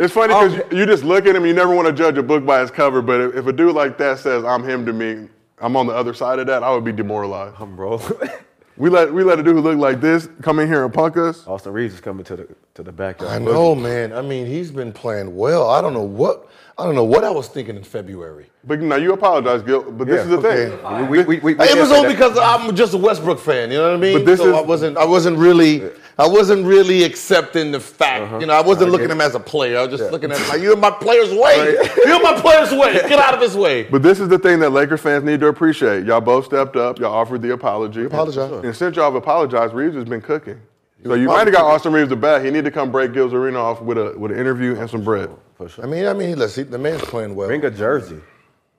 It's 0.03 0.13
funny 0.13 0.34
because 0.34 0.55
um, 0.55 0.78
you 0.78 0.86
just 0.88 1.03
look 1.03 1.28
at 1.28 1.36
him, 1.36 1.45
you 1.45 1.53
never 1.53 1.74
want 1.76 1.88
to 1.88 1.93
judge 1.93 2.17
a 2.17 2.24
book 2.24 2.43
by 2.45 2.61
its 2.61 2.71
cover, 2.71 3.01
but 3.01 3.21
if, 3.21 3.36
if 3.36 3.45
a 3.47 3.53
dude 3.53 3.76
like 3.76 3.97
that 3.99 4.17
says, 4.19 4.43
I'm 4.43 4.63
him 4.63 4.86
to 4.88 4.91
me, 4.93 5.30
I'm 5.59 5.78
on 5.78 5.86
the 5.86 5.93
other 5.93 6.15
side 6.15 6.39
of 6.39 6.47
that, 6.47 6.63
I 6.63 6.71
would 6.74 6.84
be 6.84 6.91
demoralized. 6.91 7.55
I'm 7.59 7.78
rolling. 7.80 8.03
We 8.76 8.89
let 8.89 9.13
we 9.13 9.24
let 9.24 9.38
a 9.39 9.43
dude 9.43 9.55
who 9.55 9.61
look 9.61 9.78
like 9.78 10.01
this 10.01 10.28
come 10.41 10.59
in 10.59 10.67
here 10.67 10.84
and 10.84 10.91
punk 10.91 11.15
us. 11.15 11.45
Austin 11.47 11.74
Reaves 11.74 11.93
is 11.93 12.01
coming 12.01 12.24
to 12.26 12.36
the 12.36 12.47
to 12.74 12.82
the 12.82 12.91
backyard. 12.91 13.32
I 13.32 13.38
know, 13.38 13.76
man. 13.76 14.11
I 14.13 14.21
mean, 14.21 14.47
he's 14.47 14.71
been 14.71 14.91
playing 14.91 15.36
well. 15.36 15.69
I 15.69 15.80
don't 15.80 15.93
know 15.93 16.01
what 16.01 16.49
I 16.76 16.86
don't 16.86 16.95
know 16.95 17.03
what 17.03 17.24
I 17.24 17.30
was 17.30 17.47
thinking 17.47 17.76
in 17.76 17.84
February. 17.84 18.47
But 18.63 18.82
you 18.82 18.88
know, 18.88 18.95
you 18.95 19.13
apologize, 19.13 19.61
Gil. 19.61 19.91
But 19.91 20.07
this 20.07 20.15
Yeah, 20.15 20.21
is 20.24 20.30
the 20.30 20.38
okay. 20.38 20.76
thing. 20.76 21.07
We, 21.09 21.19
we, 21.19 21.24
we, 21.24 21.39
we 21.39 21.53
it 21.53 21.57
did 21.67 21.80
was 21.80 21.89
say 21.89 21.97
only 21.99 22.13
because 22.13 22.36
I'm 22.38 22.76
just 22.76 22.95
a 22.95 22.97
Westbrook 22.97 23.39
fan. 23.39 23.69
You 23.69 23.78
know 23.78 23.89
what 23.89 23.97
I 23.97 23.97
mean? 23.97 24.17
But 24.17 24.26
this 24.26 24.39
so 24.39 24.49
is- 24.49 24.55
I 24.55 24.61
wasn't. 24.61 24.97
I 24.97 25.05
wasn't 25.05 25.38
really. 25.38 25.84
I 26.17 26.28
wasn't 26.28 26.65
really 26.65 27.03
accepting 27.03 27.71
the 27.71 27.80
fact. 27.80 28.24
Uh-huh. 28.24 28.38
You 28.39 28.45
know, 28.45 28.53
I 28.53 28.61
wasn't 28.61 28.91
looking 28.91 29.05
at 29.05 29.11
him 29.11 29.21
as 29.21 29.34
a 29.34 29.39
player. 29.39 29.80
I 29.80 29.86
was 29.86 29.99
just 29.99 30.11
looking 30.11 30.32
at 30.32 30.38
him 30.38 30.47
like, 30.47 30.61
you're 30.61 30.74
in 30.74 30.80
my 30.80 30.91
player's 30.91 31.32
way. 31.34 31.76
You're 32.05 32.17
in 32.17 32.21
my 32.21 32.39
player's 32.39 32.71
way. 32.71 32.93
Get 33.09 33.17
out 33.17 33.34
of 33.34 33.41
his 33.41 33.57
way. 33.57 33.84
But 33.84 34.03
this 34.03 34.19
is 34.19 34.28
the 34.28 34.38
thing 34.38 34.59
that 34.59 34.69
Lakers 34.69 35.01
fans 35.01 35.24
need 35.24 35.39
to 35.39 35.47
appreciate. 35.47 36.05
Y'all 36.05 36.21
both 36.21 36.45
stepped 36.45 36.76
up. 36.76 36.99
Y'all 36.99 37.13
offered 37.13 37.41
the 37.41 37.53
apology. 37.53 38.05
apologized. 38.05 38.63
And 38.63 38.76
since 38.76 38.95
y'all 38.95 39.05
have 39.05 39.15
apologized, 39.15 39.74
Reaves 39.74 39.95
has 39.95 40.05
been 40.05 40.21
cooking. 40.21 40.61
So 41.03 41.15
you 41.15 41.28
might 41.28 41.47
have 41.47 41.51
got 41.53 41.65
Austin 41.65 41.91
Reaves 41.93 42.09
the 42.09 42.15
bat. 42.15 42.45
He 42.45 42.51
need 42.51 42.63
to 42.65 42.71
come 42.71 42.91
break 42.91 43.11
Gil's 43.13 43.34
Arena 43.34 43.57
off 43.57 43.82
with 43.82 43.97
a 43.97 44.13
with 44.17 44.32
an 44.32 44.38
interview 44.39 44.80
and 44.80 44.88
some 44.89 45.03
bread. 45.03 45.30
For 45.64 45.70
sure. 45.70 45.86
I 45.86 45.88
mean, 45.88 46.05
I 46.05 46.14
mean, 46.14 46.38
let's 46.38 46.53
see. 46.53 46.64
The 46.64 46.78
man's 46.78 47.01
playing 47.01 47.36
well. 47.36 47.47
Bring 47.47 47.64
a 47.66 47.72
jersey. 47.72 48.20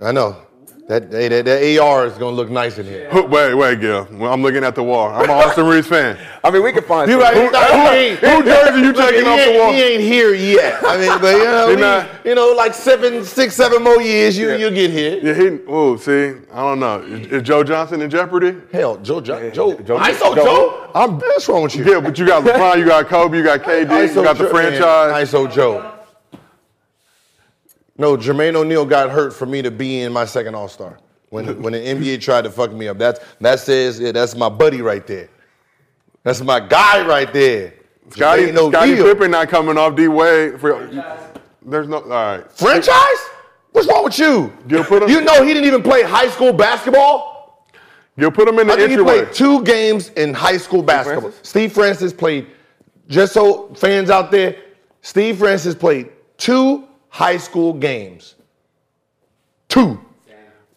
I 0.01 0.12
know. 0.12 0.37
That, 0.87 1.11
hey, 1.11 1.28
that 1.28 1.47
that 1.47 1.78
AR 1.80 2.05
is 2.05 2.12
gonna 2.18 2.37
look 2.37 2.51
nice 2.51 2.76
in 2.76 2.85
here. 2.85 3.09
Wait, 3.28 3.55
wait, 3.55 3.80
Gil. 3.80 4.07
Well, 4.12 4.30
I'm 4.30 4.43
looking 4.43 4.62
at 4.64 4.74
the 4.74 4.82
wall. 4.82 5.09
I'm 5.09 5.24
an 5.24 5.30
Austin 5.30 5.64
Reaves 5.66 5.87
fan. 5.87 6.18
I 6.45 6.51
mean, 6.51 6.62
we 6.62 6.72
can 6.72 6.82
find. 6.85 7.11
He 7.11 7.14
some- 7.14 7.22
right. 7.22 7.35
Who- 7.35 8.26
who- 8.26 8.37
who 8.37 8.45
jersey 8.45 8.80
you 8.82 8.93
taking 8.93 9.20
he 9.24 9.26
off 9.26 9.37
the 9.39 9.45
ain't- 9.49 9.59
wall? 9.61 9.72
He 9.72 9.80
ain't 9.82 10.03
here 10.03 10.35
yet. 10.35 10.85
I 10.85 10.99
mean, 10.99 11.18
but 11.22 11.37
you 11.39 11.45
know, 11.45 11.68
He 11.70 11.76
we- 11.76 11.80
not- 11.80 12.09
you 12.26 12.35
know, 12.35 12.53
like 12.53 12.74
seven, 12.74 13.24
six, 13.24 13.55
seven 13.57 13.82
more 13.82 14.03
years, 14.03 14.37
you 14.37 14.53
you 14.57 14.70
get 14.70 14.91
here. 14.91 15.20
Yeah, 15.22 15.32
he. 15.32 15.59
Oh, 15.66 15.97
see, 15.97 16.35
I 16.53 16.57
don't 16.61 16.80
know. 16.80 17.01
Is, 17.01 17.28
is 17.28 17.43
Joe 17.43 17.64
Johnson 17.64 18.03
in 18.03 18.11
jeopardy? 18.11 18.55
Hell, 18.70 18.99
Joe, 18.99 19.22
Joe, 19.22 19.49
Joe, 19.53 19.78
Joe- 19.78 19.97
ISO 19.99 20.35
Joe- 20.35 20.45
Joe. 20.45 20.91
I'm. 20.95 21.18
What's 21.18 21.49
wrong 21.49 21.62
with 21.62 21.76
you? 21.76 21.85
Yeah, 21.91 22.01
but 22.01 22.18
you 22.18 22.26
got 22.26 22.45
LeBron, 22.45 22.76
you 22.78 22.85
got 22.85 23.07
Kobe, 23.07 23.39
you 23.39 23.43
got 23.43 23.62
KD, 23.62 23.80
you 23.80 23.87
ISO 23.87 24.22
got 24.22 24.37
the 24.37 24.45
Joe- 24.49 24.53
man, 24.53 24.72
franchise. 24.76 25.30
ISO 25.32 25.51
Joe. 25.51 25.93
No, 27.97 28.16
Jermaine 28.16 28.57
O'Neal 28.57 28.84
got 28.84 29.11
hurt 29.11 29.32
for 29.32 29.47
me 29.47 29.62
to 29.62 29.70
be 29.70 30.01
in 30.01 30.12
my 30.12 30.24
second 30.24 30.55
All 30.55 30.68
Star. 30.68 30.99
When 31.30 31.62
when 31.62 31.72
the 31.72 31.78
NBA 31.78 32.20
tried 32.20 32.42
to 32.42 32.51
fuck 32.51 32.72
me 32.72 32.88
up, 32.88 32.99
that's 32.99 33.20
that 33.40 33.61
says 33.61 33.99
yeah, 34.01 34.12
that's 34.12 34.34
my 34.36 34.49
buddy 34.49 34.82
right 34.82 35.07
there. 35.07 35.28
That's 36.22 36.40
my 36.40 36.61
guy 36.61 37.07
right 37.07 37.32
there. 37.32 37.74
Scotty, 38.11 38.47
Jermaine 38.47 38.70
Scotty. 38.70 38.97
Pippen 38.97 39.30
not 39.30 39.49
coming 39.49 39.76
off 39.78 39.97
D 39.97 40.09
Wade. 40.09 40.61
There's 41.62 41.88
no. 41.88 42.03
All 42.03 42.09
right. 42.09 42.53
Franchise? 42.53 43.28
What's 43.72 43.88
wrong 43.88 44.05
with 44.05 44.18
you? 44.18 44.53
Gil, 44.68 44.84
put 44.84 45.03
him- 45.03 45.09
you 45.09 45.20
know 45.20 45.42
he 45.42 45.53
didn't 45.53 45.66
even 45.66 45.82
play 45.82 46.03
high 46.03 46.28
school 46.28 46.53
basketball. 46.53 47.66
You'll 48.16 48.30
put 48.30 48.47
him 48.47 48.59
in 48.61 48.68
the 48.68 48.72
I 48.74 48.76
think 48.76 48.90
he 48.90 48.97
played 48.97 49.32
two 49.32 49.64
games 49.64 50.11
in 50.11 50.32
high 50.32 50.57
school 50.59 50.82
basketball. 50.82 51.22
Francis? 51.22 51.49
Steve 51.49 51.72
Francis 51.72 52.12
played, 52.12 52.47
just 53.09 53.32
so 53.32 53.74
fans 53.74 54.11
out 54.11 54.30
there, 54.30 54.55
Steve 55.03 55.38
Francis 55.38 55.74
played 55.74 56.11
two 56.36 56.86
high 57.15 57.37
school 57.37 57.73
games. 57.73 58.35
Two. 59.69 60.01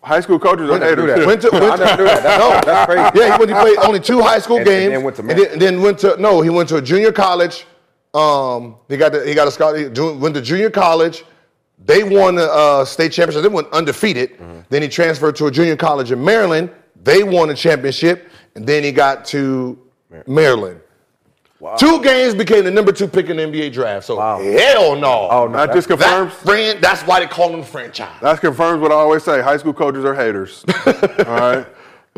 High 0.03 0.19
school 0.21 0.37
coaches 0.39 0.69
never 0.69 0.95
knew 0.95 1.07
haters. 1.07 1.19
that. 1.19 1.25
Went 1.27 1.41
to, 1.41 1.49
went 1.51 1.63
I 1.63 1.75
never 1.75 1.97
knew 1.97 2.07
that. 2.07 2.23
That's- 2.23 2.39
no, 2.39 2.61
that's 2.71 2.85
crazy. 2.85 3.11
Yeah, 3.19 3.33
he, 3.33 3.39
went, 3.39 3.49
he 3.49 3.55
played 3.59 3.77
only 3.87 3.99
two 3.99 4.21
high 4.21 4.37
school 4.39 4.57
And- 4.57 4.67
and 4.67 4.77
games. 4.77 4.91
then 4.93 5.03
went 5.03 5.15
to 5.17 5.21
and 5.23 5.31
then, 5.39 5.59
then 5.59 5.81
went 5.81 5.97
to 5.99 6.15
no, 6.17 6.41
he 6.41 6.49
went 6.51 6.69
to 6.69 6.75
a 6.77 6.81
junior 6.81 7.11
college. 7.11 7.65
Um, 8.13 8.75
he 8.87 8.97
got 8.97 9.11
the, 9.13 9.25
he 9.27 9.33
got 9.33 9.47
a 9.47 9.51
scholarship. 9.51 9.87
he 9.89 9.93
do- 9.93 10.13
Went 10.15 10.35
to 10.35 10.41
junior 10.41 10.69
college. 10.69 11.25
They 11.83 12.03
won 12.03 12.35
the 12.35 12.49
uh, 12.51 12.85
state 12.85 13.11
championship. 13.11 13.41
They 13.41 13.53
went 13.53 13.69
undefeated. 13.73 14.29
Mm-hmm. 14.37 14.59
Then 14.69 14.81
he 14.83 14.87
transferred 14.87 15.35
to 15.37 15.47
a 15.47 15.51
junior 15.51 15.75
college 15.75 16.11
in 16.11 16.23
Maryland. 16.23 16.69
They 17.03 17.23
won 17.23 17.47
the 17.49 17.55
championship, 17.55 18.29
and 18.55 18.65
then 18.65 18.83
he 18.83 18.91
got 18.91 19.25
to 19.25 19.77
Maryland. 20.27 20.79
Two 21.79 22.01
games 22.03 22.35
became 22.35 22.63
the 22.65 22.71
number 22.71 22.91
two 22.91 23.07
pick 23.07 23.29
in 23.29 23.37
the 23.37 23.43
NBA 23.43 23.73
draft. 23.73 24.05
So 24.05 24.17
Wow. 24.17 24.39
hell 24.39 24.95
no. 24.95 25.27
Oh, 25.31 25.47
no, 25.47 25.57
That 25.57 25.73
just 25.73 25.87
that 25.87 25.97
confirms. 25.99 26.33
friend, 26.33 26.79
that's 26.81 27.01
why 27.03 27.19
they 27.19 27.25
call 27.27 27.49
him 27.53 27.63
franchise. 27.63 28.11
That 28.21 28.39
confirms 28.41 28.81
what 28.81 28.91
I 28.91 28.95
always 28.95 29.23
say. 29.23 29.41
High 29.41 29.57
school 29.57 29.73
coaches 29.73 30.05
are 30.05 30.13
haters. 30.13 30.63
All 30.85 30.93
right. 31.25 31.65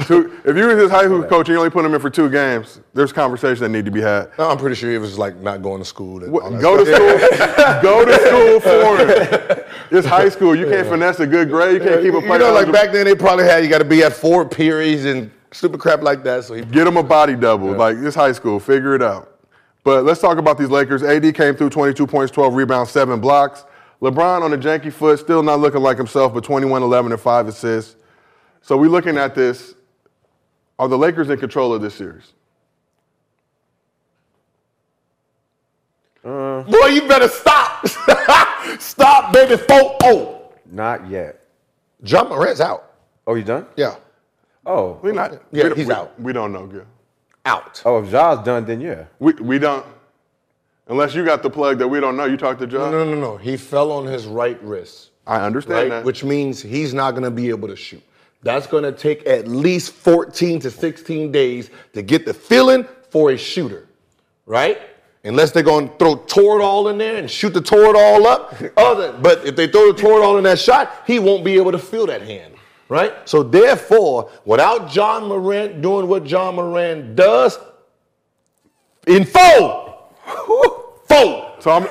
Two, 0.06 0.32
if 0.46 0.56
you 0.56 0.64
were 0.66 0.78
his 0.78 0.90
high 0.90 1.04
school 1.06 1.22
coach 1.24 1.48
and 1.50 1.56
you 1.56 1.58
only 1.58 1.70
put 1.70 1.84
him 1.84 1.94
in 1.94 2.00
for 2.00 2.10
two 2.10 2.30
games, 2.30 2.80
there's 2.94 3.12
conversations 3.12 3.60
that 3.60 3.68
need 3.70 3.84
to 3.84 3.92
be 3.92 4.00
had. 4.02 4.30
No, 4.40 4.50
I'm 4.50 4.58
pretty 4.58 4.76
sure 4.78 4.90
he 4.92 4.98
was 4.98 5.18
like 5.20 5.36
not 5.38 5.62
going 5.62 5.80
to 5.80 5.86
school. 5.86 6.24
and 6.24 6.32
What- 6.32 6.44
all 6.44 6.52
that 6.52 6.62
Go 6.62 6.78
to 6.78 6.86
school. 6.86 7.82
go 7.82 8.06
to 8.06 8.14
school 8.14 8.60
for 8.62 9.12
it. 9.12 9.66
It's 9.92 10.06
high 10.08 10.30
school. 10.30 10.54
You 10.56 10.68
can't 10.68 10.88
finesse 10.88 11.20
a 11.20 11.26
good 11.26 11.50
grade. 11.50 11.82
You 11.82 11.88
can't 11.90 12.02
keep 12.04 12.14
a 12.14 12.22
player. 12.22 12.34
you 12.34 12.38
know, 12.40 12.54
like 12.54 12.72
back 12.72 12.92
then 12.92 13.06
they 13.06 13.16
probably 13.16 13.46
had 13.46 13.64
you 13.64 13.70
got 13.72 13.80
to 13.80 13.86
be 13.86 14.04
at 14.04 14.14
four 14.14 14.46
periods 14.46 15.04
and 15.06 15.32
stupid 15.52 15.80
crap 15.80 16.02
like 16.02 16.24
that. 16.24 16.44
So 16.46 16.54
he 16.54 16.62
Get 16.62 16.88
him 16.88 16.98
a 16.98 17.04
body 17.04 17.36
double. 17.36 17.72
Like 17.72 18.00
this 18.00 18.16
high 18.16 18.32
school. 18.32 18.60
Figure 18.60 18.96
it 18.96 19.02
out. 19.02 19.40
But 19.84 20.04
let's 20.04 20.22
talk 20.22 20.38
about 20.38 20.58
these 20.58 20.70
Lakers. 20.70 21.04
AD 21.04 21.34
came 21.34 21.56
through 21.56 21.70
22 21.70 22.06
points, 22.06 22.32
12 22.32 22.54
rebounds, 22.54 22.92
seven 22.92 23.20
blocks. 23.20 23.66
LeBron 24.02 24.42
on 24.42 24.54
a 24.54 24.58
janky 24.58 24.92
foot, 24.92 25.20
still 25.20 25.44
not 25.44 25.60
looking 25.60 25.82
like 25.82 25.98
himself, 25.98 26.34
but 26.34 26.44
21, 26.44 26.84
11, 26.84 27.12
and 27.12 27.20
five 27.20 27.48
assists. 27.48 27.96
So 28.62 28.78
we're 28.78 28.90
looking 28.90 29.18
at 29.18 29.36
this. 29.36 29.76
Are 30.78 30.88
the 30.88 30.98
Lakers 30.98 31.30
in 31.30 31.38
control 31.38 31.74
of 31.74 31.82
this 31.82 31.96
series? 31.96 32.34
Uh. 36.24 36.64
boy, 36.64 36.88
you 36.88 37.08
better 37.08 37.30
stop, 37.30 37.88
stop, 38.80 39.34
baby. 39.34 39.56
Four 39.56 39.98
oh, 40.04 40.52
Not 40.70 41.10
yet. 41.10 41.46
Ja 42.04 42.24
Morant's 42.24 42.60
out. 42.62 42.94
Oh, 43.26 43.36
you 43.36 43.44
done? 43.44 43.66
Yeah, 43.76 43.96
Oh. 44.66 45.00
We're 45.02 45.14
not. 45.14 45.32
Yeah, 45.52 45.64
we 45.64 45.70
don't- 45.70 45.78
he's 45.78 45.88
we- 45.88 45.94
out. 45.94 46.20
We 46.20 46.34
don't 46.34 46.52
know, 46.52 46.68
Gil. 46.68 46.86
out. 47.46 47.82
Oh, 47.86 48.04
if 48.04 48.10
Ja's 48.12 48.44
done, 48.44 48.66
then 48.66 48.82
yeah. 48.82 49.06
We, 49.20 49.34
we 49.34 49.60
don't. 49.60 49.86
Unless 50.88 51.14
you 51.16 51.24
got 51.24 51.44
the 51.44 51.50
plug 51.50 51.78
that 51.80 51.88
we 51.88 52.00
don't 52.00 52.18
know. 52.18 52.26
You 52.26 52.36
talked 52.38 52.60
to 52.62 52.68
Ja. 52.68 52.90
No, 52.90 53.04
no, 53.04 53.06
no, 53.06 53.20
no. 53.20 53.38
He 53.38 53.58
fell 53.58 53.92
on 53.92 54.06
his 54.06 54.26
right 54.26 54.62
wrist, 54.64 55.12
I 55.28 55.42
understand 55.46 55.74
right, 55.80 55.90
that. 55.90 56.04
which 56.06 56.24
means 56.24 56.62
he's 56.62 56.94
not 56.94 57.12
going 57.12 57.24
to 57.24 57.32
be 57.32 57.50
able 57.50 57.68
to 57.68 57.76
shoot. 57.76 58.02
That's 58.42 58.68
going 58.68 58.84
to 58.84 58.92
take 58.92 59.26
at 59.28 59.48
least 59.48 59.92
14 59.92 60.60
to 60.62 60.72
16 60.72 61.32
days 61.32 61.70
to 61.94 62.02
get 62.02 62.26
the 62.26 62.34
feeling 62.34 62.88
for 63.10 63.32
a 63.32 63.38
shooter, 63.38 63.88
right? 64.46 64.80
Unless 65.26 65.52
they're 65.52 65.62
going 65.64 65.90
to 65.90 65.96
throw 65.98 66.16
Toradol 66.16 66.90
in 66.90 66.98
there 66.98 67.18
and 67.18 67.30
shoot 67.30 67.54
the 67.54 67.60
Toradol 67.62 68.26
up. 68.26 68.56
Other, 68.78 69.12
but 69.14 69.46
if 69.46 69.56
they 69.58 69.68
throw 69.68 69.92
the 69.92 70.02
Toradol 70.02 70.38
in 70.38 70.44
that 70.46 70.58
shot, 70.58 71.04
he 71.06 71.20
won't 71.20 71.44
be 71.44 71.56
able 71.56 71.72
to 71.74 71.78
feel 71.80 72.06
that 72.08 72.22
hand, 72.22 72.54
right? 72.90 73.14
So 73.28 73.44
therefore, 73.44 74.30
without 74.46 74.94
Ja 74.96 75.20
Morant 75.20 75.82
doing 75.82 76.08
what 76.08 76.28
Ja 76.28 76.52
Morant 76.52 77.16
does, 77.16 77.58
in 79.08 79.26
four, 79.26 80.08
four. 81.08 81.46
So 81.60 81.72
I'm, 81.72 81.88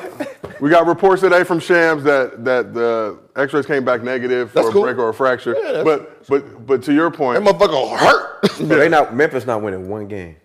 we 0.61 0.70
got 0.70 0.86
reports 0.86 1.20
today 1.22 1.44
from 1.44 1.61
Shams 1.61 2.03
that 2.05 2.44
that 2.44 2.72
the 2.74 3.18
X-rays 3.36 3.66
came 3.66 3.84
back 3.84 4.03
negative 4.03 4.51
for 4.51 4.55
That's 4.57 4.68
a 4.68 4.72
cool. 4.72 4.82
break 4.82 4.96
or 4.99 5.09
a 5.11 5.14
fracture. 5.14 5.55
Yeah, 5.59 5.72
that's- 5.72 5.84
but 5.84 6.26
but 6.28 6.66
but 6.66 6.82
to 6.84 6.92
your 6.94 7.11
point, 7.11 7.42
That 7.42 7.55
motherfucker 7.55 7.96
hurt. 7.99 8.24
So 8.59 8.64
they 8.66 8.88
not 8.88 9.14
Memphis 9.14 9.46
not 9.46 9.62
winning 9.62 9.88
one 9.88 10.07
game. 10.09 10.36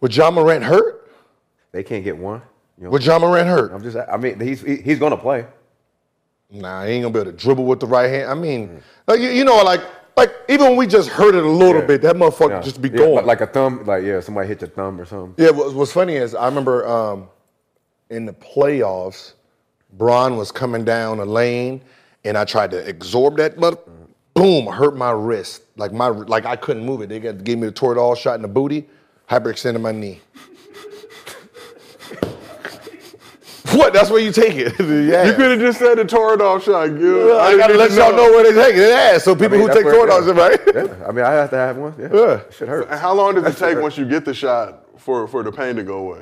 With 0.00 0.14
Ja 0.16 0.30
Morant 0.30 0.64
hurt? 0.64 1.10
They 1.72 1.82
can't 1.82 2.02
get 2.04 2.16
one. 2.18 2.42
You 2.78 2.84
know, 2.84 2.90
With 2.90 3.02
Ja 3.04 3.18
Morant 3.18 3.48
hurt? 3.48 3.72
I'm 3.72 3.82
just. 3.82 3.96
I 3.96 4.16
mean, 4.16 4.40
he's 4.40 4.60
he- 4.62 4.76
he's 4.82 4.98
gonna 4.98 5.16
play. 5.16 5.46
Nah, 6.54 6.84
he 6.84 6.92
ain't 6.92 7.02
gonna 7.02 7.12
be 7.12 7.20
able 7.20 7.32
to 7.32 7.36
dribble 7.36 7.64
with 7.64 7.80
the 7.80 7.86
right 7.86 8.08
hand. 8.08 8.30
I 8.30 8.34
mean, 8.34 8.80
like 9.08 9.20
you, 9.20 9.28
you 9.28 9.44
know, 9.44 9.62
like 9.64 9.80
like 10.16 10.30
even 10.48 10.68
when 10.68 10.76
we 10.76 10.86
just 10.86 11.08
heard 11.08 11.34
it 11.34 11.42
a 11.44 11.48
little 11.48 11.80
Yeah. 11.82 11.86
bit, 11.88 12.02
that 12.02 12.14
motherfucker 12.16 12.50
Yeah. 12.50 12.60
just 12.60 12.80
be 12.80 12.88
Yeah, 12.88 12.96
going. 12.98 13.26
like 13.26 13.40
a 13.40 13.46
thumb. 13.46 13.84
Like 13.84 14.04
yeah, 14.04 14.20
somebody 14.20 14.46
hit 14.48 14.60
your 14.60 14.70
thumb 14.70 15.00
or 15.00 15.04
something. 15.04 15.34
yeah, 15.44 15.50
what, 15.50 15.74
what's 15.74 15.92
funny 15.92 16.14
is 16.14 16.34
I 16.34 16.46
remember 16.46 16.86
um, 16.86 17.26
in 18.10 18.24
the 18.24 18.32
playoffs, 18.34 19.32
Braun 19.94 20.36
was 20.36 20.52
coming 20.52 20.84
down 20.84 21.18
a 21.18 21.24
lane, 21.24 21.80
and 22.24 22.38
I 22.38 22.44
tried 22.44 22.70
to 22.70 22.88
absorb 22.88 23.36
that 23.38 23.58
mother. 23.58 23.78
Boom! 24.34 24.66
Hurt 24.66 24.96
my 24.96 25.10
wrist. 25.10 25.62
Like 25.76 25.92
my 25.92 26.08
like 26.08 26.44
I 26.46 26.54
couldn't 26.56 26.84
move 26.86 27.00
it. 27.02 27.08
They 27.08 27.18
gave 27.18 27.58
me 27.58 27.66
the 27.66 27.72
Toradol 27.72 28.16
shot 28.16 28.36
in 28.36 28.42
the 28.42 28.48
booty. 28.48 28.88
Hyperextended 29.30 29.80
my 29.80 29.90
knee. 29.92 30.20
What? 33.72 33.92
That's 33.94 34.10
where 34.10 34.20
you 34.20 34.30
take 34.30 34.54
it. 34.56 34.74
yeah. 34.78 35.24
You 35.26 35.34
could 35.34 35.52
have 35.52 35.60
just 35.60 35.78
said 35.78 35.96
the 35.96 36.04
Toradol 36.04 36.62
shot, 36.62 36.86
Gil. 36.98 37.38
I 37.40 37.50
didn't 37.50 37.60
gotta 37.60 37.72
need 37.74 37.78
let 37.78 37.90
to 37.90 37.96
y'all 37.96 38.12
know 38.12 38.30
where 38.30 38.44
they 38.52 38.62
take 38.62 38.76
it. 38.76 38.90
ass. 38.92 39.24
So 39.24 39.34
people 39.34 39.46
I 39.46 39.50
mean, 39.52 39.60
who 39.62 39.66
that's 39.68 39.78
take 39.78 39.86
where- 39.86 40.06
Toradol, 40.06 40.36
right? 40.36 40.60
Yeah, 41.00 41.06
I 41.08 41.12
mean, 41.12 41.24
I 41.24 41.32
have 41.32 41.50
to 41.50 41.56
have 41.56 41.76
one. 41.76 41.94
Yeah, 41.98 42.08
Yeah. 42.12 42.40
shit 42.50 42.68
hurts. 42.68 42.90
And 42.90 43.00
how 43.00 43.14
long 43.14 43.34
does 43.34 43.44
it 43.46 43.58
take 43.58 43.80
once 43.82 43.96
you 43.96 44.04
get 44.04 44.24
the 44.24 44.34
shot 44.34 44.84
for, 45.00 45.26
for 45.26 45.42
the 45.42 45.50
pain 45.50 45.76
to 45.76 45.82
go 45.82 45.98
away? 45.98 46.20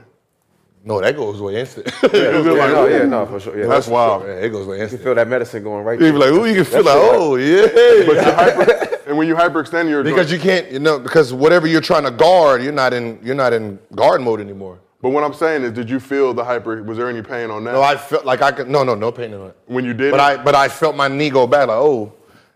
No, 0.84 1.00
that 1.00 1.16
goes 1.16 1.40
away 1.40 1.60
instant. 1.60 1.86
Is 1.88 1.94
it 2.04 2.44
Yeah, 2.44 2.50
like, 2.52 2.70
no, 2.72 2.86
ooh, 2.86 2.90
yeah, 2.90 3.04
no, 3.04 3.26
for 3.26 3.38
sure. 3.40 3.58
Yeah, 3.58 3.66
That's 3.66 3.86
wild. 3.86 4.22
Yeah, 4.24 4.30
it 4.34 4.48
goes 4.50 4.66
away 4.66 4.76
You 4.78 4.82
instant. 4.84 5.02
feel 5.02 5.14
that 5.14 5.28
medicine 5.28 5.62
going 5.62 5.84
right. 5.84 6.00
You 6.00 6.12
be 6.12 6.18
like, 6.18 6.30
ooh, 6.30 6.44
you 6.46 6.54
can 6.54 6.64
feel 6.64 6.84
like, 6.84 6.96
oh 6.96 7.36
yeah. 7.36 7.66
But 8.06 8.14
you 8.16 8.22
hyper, 8.22 8.98
and 9.08 9.16
when 9.18 9.26
you 9.28 9.34
hyperextend 9.34 9.88
your 9.88 10.02
Because 10.02 10.30
you 10.32 10.38
can't, 10.40 10.70
you 10.72 10.78
know, 10.78 10.98
because 10.98 11.32
whatever 11.34 11.66
you're 11.66 11.80
trying 11.80 12.04
to 12.04 12.10
guard, 12.10 12.62
you're 12.62 12.72
not 12.72 12.92
in, 12.92 13.18
you're 13.22 13.34
not 13.36 13.52
in 13.52 13.78
guard 13.94 14.20
mode 14.22 14.40
anymore. 14.40 14.78
But 15.02 15.10
what 15.10 15.24
I'm 15.24 15.34
saying 15.34 15.64
is, 15.64 15.72
did 15.72 15.90
you 15.90 15.98
feel 15.98 16.32
the 16.32 16.44
hyper? 16.44 16.80
Was 16.84 16.96
there 16.96 17.08
any 17.10 17.22
pain 17.22 17.50
on 17.50 17.64
that 17.64 17.72
No, 17.72 17.82
I 17.82 17.96
felt 17.96 18.24
like 18.24 18.40
I 18.40 18.52
could. 18.52 18.68
No, 18.70 18.84
no, 18.84 18.94
no 18.94 19.10
pain 19.10 19.32
in 19.34 19.40
it. 19.46 19.56
when 19.66 19.84
you 19.84 19.92
did 19.94 20.12
But 20.12 20.20
it? 20.20 20.40
I, 20.40 20.42
but 20.42 20.54
I 20.54 20.68
felt 20.68 20.94
my 20.94 21.08
knee 21.08 21.28
go 21.28 21.44
bad. 21.46 21.68
Like, 21.68 21.76
oh, 21.78 22.12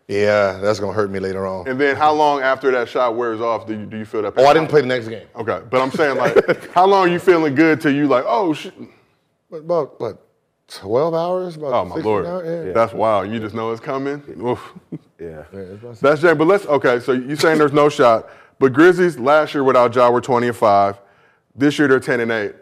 yeah, 0.07 0.53
that's 0.63 0.79
gonna 0.79 0.93
hurt 0.93 1.11
me 1.11 1.19
later 1.19 1.45
on. 1.45 1.67
and 1.67 1.81
then 1.81 1.97
how 1.97 2.13
long 2.13 2.41
after 2.41 2.71
that 2.71 2.89
shot 2.89 3.17
wears 3.17 3.41
off 3.41 3.67
do 3.67 3.73
you, 3.77 3.87
do 3.87 3.97
you 3.99 4.05
feel 4.05 4.23
that 4.23 4.37
pain? 4.37 4.45
Oh, 4.45 4.49
I 4.49 4.55
didn't 4.55 4.69
play 4.71 4.81
the 4.81 4.87
next 4.87 5.09
game. 5.09 5.27
Okay, 5.35 5.61
but 5.69 5.81
I'm 5.83 5.91
saying 5.91 6.17
like, 6.17 6.71
how 6.73 6.87
long 6.87 7.09
are 7.09 7.11
you 7.11 7.19
feeling 7.19 7.57
good 7.57 7.81
till 7.81 7.93
you 7.93 8.07
like, 8.07 8.25
oh 8.27 8.53
shit? 8.55 8.75
But 9.51 9.59
about 9.59 9.99
what, 9.99 10.25
twelve 10.69 11.15
hours? 11.15 11.57
About 11.57 11.73
Oh 11.75 11.85
my 11.85 11.97
lord, 11.97 12.27
hours? 12.27 12.67
Yeah. 12.69 12.73
that's 12.73 12.93
wild. 12.93 13.29
You 13.33 13.41
just 13.41 13.57
know 13.57 13.73
it's 13.73 13.81
coming. 13.81 14.23
Oof. 14.41 14.73
Yeah. 15.19 15.43
That's 16.01 16.21
Jay. 16.21 16.35
But 16.35 16.47
let's 16.47 16.67
okay. 16.67 17.01
So 17.01 17.11
you 17.11 17.35
saying 17.35 17.59
there's 17.59 17.73
no 17.73 17.89
shot, 17.89 18.29
but 18.61 18.73
Grizzlies 18.73 19.19
last 19.19 19.53
year 19.55 19.65
without 19.65 19.93
Ja 19.93 20.09
were 20.11 20.21
20 20.21 20.47
and 20.47 20.57
five. 20.57 21.01
This 21.57 21.79
year 21.79 21.89
they're 21.89 22.01
10 22.01 22.21
and 22.21 22.31
eight. 22.33 22.55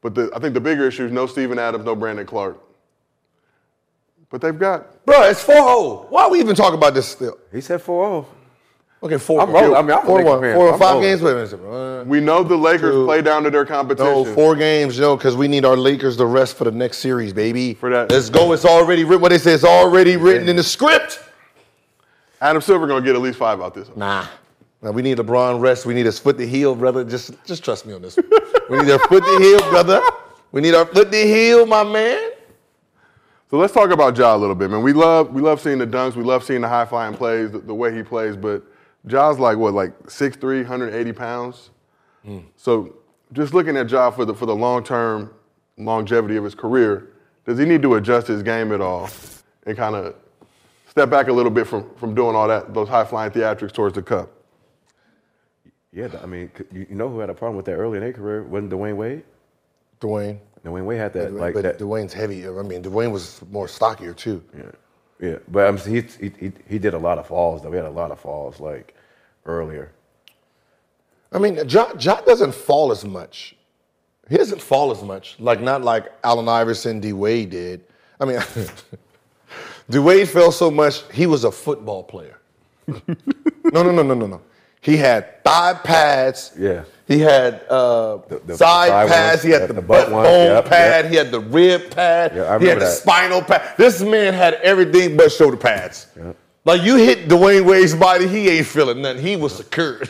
But 0.00 0.14
the, 0.14 0.30
I 0.34 0.38
think 0.40 0.54
the 0.54 0.60
bigger 0.60 0.86
issue 0.88 1.06
is 1.06 1.12
no 1.12 1.26
Steven 1.26 1.58
Adams, 1.58 1.84
no 1.84 1.94
Brandon 1.94 2.26
Clarke. 2.26 2.60
But 4.30 4.40
they've 4.40 4.58
got 4.58 5.04
Bro, 5.04 5.22
it's 5.24 5.44
4-0. 5.44 6.10
Why 6.10 6.24
are 6.24 6.30
we 6.30 6.40
even 6.40 6.56
talking 6.56 6.78
about 6.78 6.94
this 6.94 7.06
still? 7.08 7.38
He 7.52 7.60
said 7.60 7.82
4 7.82 8.06
0. 8.24 8.26
Okay, 9.04 9.18
four. 9.18 9.40
Oh. 9.40 9.44
I'm 9.44 9.50
rolling. 9.52 9.74
I 9.74 9.82
mean, 9.82 9.90
I'm 9.90 10.06
4 10.06 10.24
1. 10.24 10.40
4 10.40 10.54
or 10.54 10.78
5 10.78 10.80
rolling. 10.80 11.02
games. 11.02 11.22
Wait 11.22 11.32
a 11.32 11.56
minute. 11.56 12.06
We 12.06 12.20
know 12.20 12.42
the 12.44 12.56
Lakers 12.56 12.94
Two. 12.94 13.04
play 13.04 13.20
down 13.20 13.42
to 13.42 13.50
their 13.50 13.66
competition. 13.66 14.06
No, 14.12 14.24
four 14.24 14.54
games, 14.54 14.98
no, 14.98 15.16
because 15.16 15.36
we 15.36 15.48
need 15.48 15.64
our 15.64 15.76
Lakers 15.76 16.16
to 16.18 16.26
rest 16.26 16.56
for 16.56 16.64
the 16.64 16.70
next 16.70 16.98
series, 16.98 17.32
baby. 17.32 17.74
For 17.74 17.90
that- 17.90 18.10
Let's 18.12 18.30
go. 18.30 18.52
It's 18.52 18.64
already 18.64 19.02
written. 19.04 19.20
What 19.22 19.30
they 19.30 19.38
say, 19.38 19.52
it's 19.54 19.64
already 19.64 20.16
written 20.16 20.48
in 20.48 20.56
the 20.56 20.62
script. 20.62 21.20
Adam 22.40 22.62
Silver 22.62 22.86
gonna 22.86 23.04
get 23.04 23.14
at 23.14 23.20
least 23.22 23.38
five 23.38 23.60
out 23.60 23.74
this. 23.74 23.88
one. 23.88 23.98
Nah. 23.98 24.26
Now 24.82 24.90
we 24.90 25.00
need 25.00 25.18
LeBron 25.18 25.60
rest. 25.60 25.86
We 25.86 25.94
need 25.94 26.06
his 26.06 26.18
foot 26.18 26.36
to 26.38 26.46
heal, 26.46 26.74
brother. 26.74 27.04
Just, 27.04 27.32
just 27.46 27.62
trust 27.62 27.86
me 27.86 27.94
on 27.94 28.02
this. 28.02 28.16
one. 28.16 28.26
we 28.68 28.78
need 28.78 28.90
our 28.90 28.98
foot 28.98 29.24
to 29.24 29.38
heal, 29.38 29.58
brother. 29.70 30.02
We 30.50 30.60
need 30.60 30.74
our 30.74 30.84
foot 30.84 31.12
to 31.12 31.18
heal, 31.18 31.64
my 31.66 31.84
man. 31.84 32.32
So 33.48 33.58
let's 33.58 33.72
talk 33.72 33.90
about 33.90 34.16
Ja 34.16 34.34
a 34.34 34.36
little 34.36 34.54
bit, 34.54 34.70
man. 34.70 34.82
We 34.82 34.94
love 34.94 35.32
we 35.32 35.42
love 35.42 35.60
seeing 35.60 35.78
the 35.78 35.86
dunks. 35.86 36.16
We 36.16 36.24
love 36.24 36.42
seeing 36.42 36.62
the 36.62 36.68
high 36.68 36.86
flying 36.86 37.14
plays, 37.14 37.50
the, 37.50 37.58
the 37.58 37.74
way 37.74 37.94
he 37.94 38.02
plays. 38.02 38.34
But 38.34 38.62
Ja's 39.06 39.38
like 39.38 39.58
what, 39.58 39.74
like 39.74 39.94
6'3", 40.04 40.60
180 40.62 41.12
pounds. 41.12 41.70
Hmm. 42.24 42.38
So 42.56 42.96
just 43.32 43.52
looking 43.52 43.76
at 43.76 43.90
Ja 43.90 44.10
for 44.10 44.24
the 44.24 44.34
for 44.34 44.46
the 44.46 44.54
long 44.54 44.82
term 44.82 45.34
longevity 45.76 46.36
of 46.36 46.44
his 46.44 46.54
career, 46.54 47.10
does 47.44 47.58
he 47.58 47.66
need 47.66 47.82
to 47.82 47.94
adjust 47.96 48.26
his 48.26 48.42
game 48.42 48.72
at 48.72 48.80
all 48.80 49.10
and 49.66 49.76
kind 49.76 49.96
of 49.96 50.14
step 50.88 51.10
back 51.10 51.28
a 51.28 51.32
little 51.32 51.52
bit 51.52 51.66
from 51.66 51.94
from 51.96 52.14
doing 52.14 52.34
all 52.34 52.48
that 52.48 52.72
those 52.72 52.88
high 52.88 53.04
flying 53.04 53.30
theatrics 53.30 53.72
towards 53.72 53.94
the 53.94 54.02
cup? 54.02 54.30
Yeah, 55.92 56.08
I 56.22 56.26
mean, 56.26 56.50
you, 56.72 56.86
know 56.90 57.08
who 57.08 57.18
had 57.18 57.28
a 57.28 57.34
problem 57.34 57.56
with 57.56 57.66
that 57.66 57.74
early 57.74 57.98
in 57.98 58.04
their 58.04 58.14
career? 58.14 58.42
Wasn't 58.44 58.70
Dwyane 58.70 58.96
Wade? 58.96 59.24
Dwyane. 60.00 60.38
Dwyane 60.64 60.84
Wade 60.86 60.98
had 60.98 61.12
that 61.12 61.32
like 61.34 61.54
but 61.54 61.64
that. 61.64 61.78
Dwyane's 61.78 62.14
heavy. 62.14 62.46
I 62.46 62.62
mean, 62.62 62.82
Dwyane 62.82 63.12
was 63.12 63.42
more 63.50 63.68
stockier 63.68 64.14
too. 64.14 64.42
Yeah, 64.56 64.70
yeah. 65.20 65.36
But 65.48 65.66
um, 65.66 65.76
he, 65.76 66.00
he 66.00 66.32
he 66.38 66.52
he 66.66 66.78
did 66.78 66.94
a 66.94 66.98
lot 66.98 67.18
of 67.18 67.26
falls 67.26 67.62
though. 67.62 67.70
He 67.70 67.76
had 67.76 67.84
a 67.84 67.90
lot 67.90 68.10
of 68.10 68.18
falls 68.18 68.58
like 68.58 68.94
earlier. 69.44 69.92
I 71.30 71.38
mean, 71.38 71.56
Ja, 71.68 71.92
ja 71.98 72.20
doesn't 72.22 72.54
fall 72.54 72.90
as 72.90 73.04
much. 73.04 73.56
He 74.30 74.36
doesn't 74.38 74.62
fall 74.62 74.92
as 74.92 75.02
much. 75.02 75.36
Like 75.38 75.60
not 75.60 75.82
like 75.82 76.10
Allen 76.24 76.48
Iverson, 76.48 77.00
D 77.00 77.12
Wade 77.12 77.50
did. 77.50 77.84
I 78.18 78.24
mean, 78.24 78.40
D 79.90 79.98
Wade 79.98 80.28
fell 80.28 80.52
so 80.52 80.70
much. 80.70 81.02
He 81.12 81.26
was 81.26 81.44
a 81.44 81.52
football 81.52 82.02
player. 82.02 82.38
no, 82.86 83.82
no, 83.82 83.90
no, 83.90 84.02
no, 84.02 84.14
no, 84.14 84.26
no. 84.26 84.40
He 84.82 84.96
had 84.98 85.42
thigh 85.44 85.74
pads. 85.82 86.52
Yeah. 86.58 86.84
He 87.08 87.18
had 87.20 87.62
uh, 87.68 88.18
the 88.46 88.56
side 88.56 88.88
side 88.88 89.08
pads. 89.08 89.30
ones, 89.36 89.42
he 89.42 89.50
had 89.50 89.68
the, 89.68 89.74
the 89.74 89.82
butt 89.82 90.10
bone 90.10 90.24
yep, 90.24 90.64
pad. 90.66 91.04
yep. 91.04 91.10
He 91.10 91.16
had 91.16 91.30
the 91.30 91.40
rib 91.40 91.90
pad. 91.90 92.32
Yeah, 92.34 92.42
he 92.42 92.48
had 92.48 92.60
remember 92.60 92.84
the 92.84 92.90
spinal 92.90 93.42
pad. 93.42 93.76
This 93.76 94.00
man 94.02 94.34
had 94.34 94.54
everything 94.54 95.16
but 95.16 95.30
shoulder 95.32 95.56
pads. 95.56 96.06
Like 96.64 96.82
you 96.82 96.96
hit 96.96 97.28
Dwyane 97.28 97.64
Wade's 97.64 97.94
body, 97.94 98.26
he 98.28 98.48
ain't 98.48 98.66
feeling 98.66 99.02
nothing. 99.02 99.22
He 99.22 99.36
was 99.36 99.54
secured. 99.56 100.08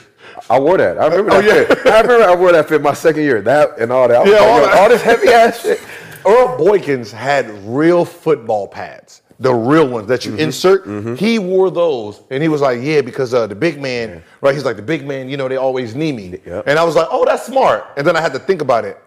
I 0.50 0.58
wore 0.58 0.76
that. 0.78 0.98
I 0.98 1.06
remember 1.06 1.32
Oh, 1.32 1.42
that 1.42 1.82
yeah. 1.84 1.92
I 1.92 2.00
remember 2.00 2.24
I 2.24 2.34
wore 2.34 2.52
that 2.52 2.68
fit 2.68 2.82
my 2.82 2.94
second 2.94 3.22
year. 3.22 3.40
That 3.42 3.78
and 3.78 3.90
all 3.92 4.08
that. 4.08 4.26
Yeah, 4.26 4.32
like, 4.34 4.42
all 4.42 4.60
that. 4.60 4.78
all 4.78 4.88
this 4.88 5.02
heavy 5.02 5.28
ass 5.28 5.62
shit. 5.62 5.80
Earl 6.26 6.56
Boykins 6.58 7.10
had 7.10 7.48
real 7.66 8.04
football 8.04 8.68
pads, 8.68 9.21
the 9.42 9.52
real 9.52 9.86
ones 9.88 10.06
that 10.08 10.24
you 10.24 10.32
Mm-hmm. 10.32 10.40
insert. 10.40 11.18
He 11.18 11.38
wore 11.38 11.70
those, 11.70 12.22
and 12.30 12.42
he 12.42 12.48
was 12.48 12.60
like, 12.60 12.80
"Yeah, 12.80 13.00
because 13.02 13.34
uh, 13.34 13.46
the 13.46 13.54
big 13.54 13.80
man, 13.80 14.22
right? 14.40 14.54
He's 14.54 14.64
like 14.64 14.76
the 14.76 14.82
big 14.82 15.06
man. 15.06 15.28
You 15.28 15.36
know, 15.36 15.48
they 15.48 15.56
always 15.56 15.94
knee 15.94 16.12
me." 16.12 16.38
Yep. 16.46 16.64
And 16.66 16.78
I 16.78 16.84
was 16.84 16.94
like, 16.96 17.08
"Oh, 17.10 17.24
that's 17.24 17.44
smart." 17.46 17.84
And 17.96 18.06
then 18.06 18.16
I 18.16 18.20
had 18.20 18.32
to 18.32 18.38
think 18.38 18.62
about 18.62 18.84
it. 18.84 18.98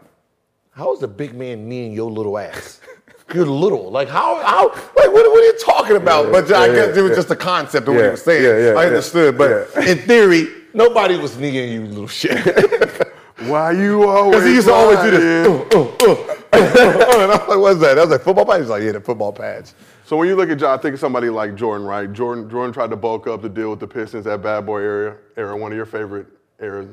How 0.72 0.94
is 0.94 1.00
the 1.00 1.08
big 1.08 1.34
man 1.34 1.68
kneeing 1.70 1.94
your 1.94 2.12
little 2.12 2.38
ass? 2.38 2.82
You're 3.34 3.46
little. 3.48 3.90
Like 3.90 4.08
how? 4.10 4.44
How? 4.44 4.68
Like 4.70 5.12
what, 5.14 5.14
what 5.32 5.40
are 5.42 5.46
you 5.52 5.58
talking 5.60 5.96
about? 5.96 6.26
Yeah, 6.26 6.32
but 6.32 6.52
I 6.54 6.68
yeah, 6.68 6.74
guess 6.76 6.98
it 6.98 7.02
was 7.02 7.10
yeah. 7.12 7.16
just 7.16 7.30
the 7.30 7.36
concept 7.36 7.88
of 7.88 7.94
what 7.96 8.00
Yeah, 8.02 8.06
he 8.08 8.12
was 8.12 8.24
saying. 8.24 8.44
yeah, 8.44 8.58
yeah, 8.74 8.80
I 8.80 8.82
yeah, 8.82 8.88
understood, 8.88 9.38
but 9.38 9.50
yeah. 9.76 9.90
in 9.92 9.98
theory, 10.00 10.48
nobody 10.76 11.18
was 11.18 11.36
kneeing 11.38 11.72
you, 11.74 11.88
little 11.88 12.08
shit. 12.08 12.38
Why 13.48 13.72
you 13.72 14.08
always? 14.08 14.32
Because 14.36 14.46
he 14.48 14.54
used 14.56 14.68
to 14.68 14.74
always 14.74 15.00
do 15.00 15.12
this. 15.12 15.48
Uh, 15.48 15.80
uh, 15.80 16.12
uh, 16.54 17.22
and 17.24 17.32
I'm 17.32 17.48
like, 17.50 17.60
what's 17.60 17.80
that? 17.82 17.98
I 17.98 18.02
was 18.02 18.10
like, 18.12 18.22
football 18.22 18.46
pads? 18.46 18.60
He's 18.62 18.70
like, 18.70 18.84
yeah, 18.84 18.92
the 18.94 19.02
football 19.02 19.34
pads. 19.34 19.74
So 20.06 20.16
when 20.18 20.28
you 20.28 20.36
look 20.36 20.52
at 20.52 20.60
Ja, 20.60 20.76
I 20.76 20.78
think 20.78 20.94
of 20.94 21.00
somebody 21.00 21.30
like 21.30 21.56
Jordan, 21.56 21.88
right? 21.88 22.12
Jordan 22.14 22.48
Jordan 22.48 22.72
tried 22.72 22.92
to 22.92 22.96
bulk 22.96 23.26
up 23.26 23.42
to 23.42 23.50
deal 23.50 23.72
with 23.72 23.80
the 23.80 23.88
Pistons, 23.88 24.26
that 24.26 24.44
bad 24.44 24.64
boy 24.64 24.82
era, 24.82 25.18
era 25.36 25.58
one 25.58 25.72
of 25.72 25.76
your 25.76 25.88
favorite 25.88 26.28
eras, 26.62 26.88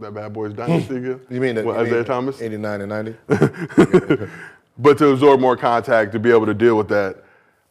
that 0.00 0.14
bad 0.14 0.32
boys 0.32 0.54
dynasty. 0.54 0.98
Gil? 0.98 1.20
You 1.28 1.40
mean, 1.42 1.56
that? 1.56 1.66
Isaiah 1.66 1.96
mean 1.96 2.04
Thomas? 2.04 2.40
89 2.40 2.80
and 2.80 3.16
90? 3.28 4.30
But 4.76 4.98
to 4.98 5.10
absorb 5.10 5.38
more 5.38 5.56
contact, 5.56 6.10
to 6.12 6.18
be 6.18 6.32
able 6.32 6.46
to 6.46 6.54
deal 6.54 6.76
with 6.76 6.88
that. 6.88 7.22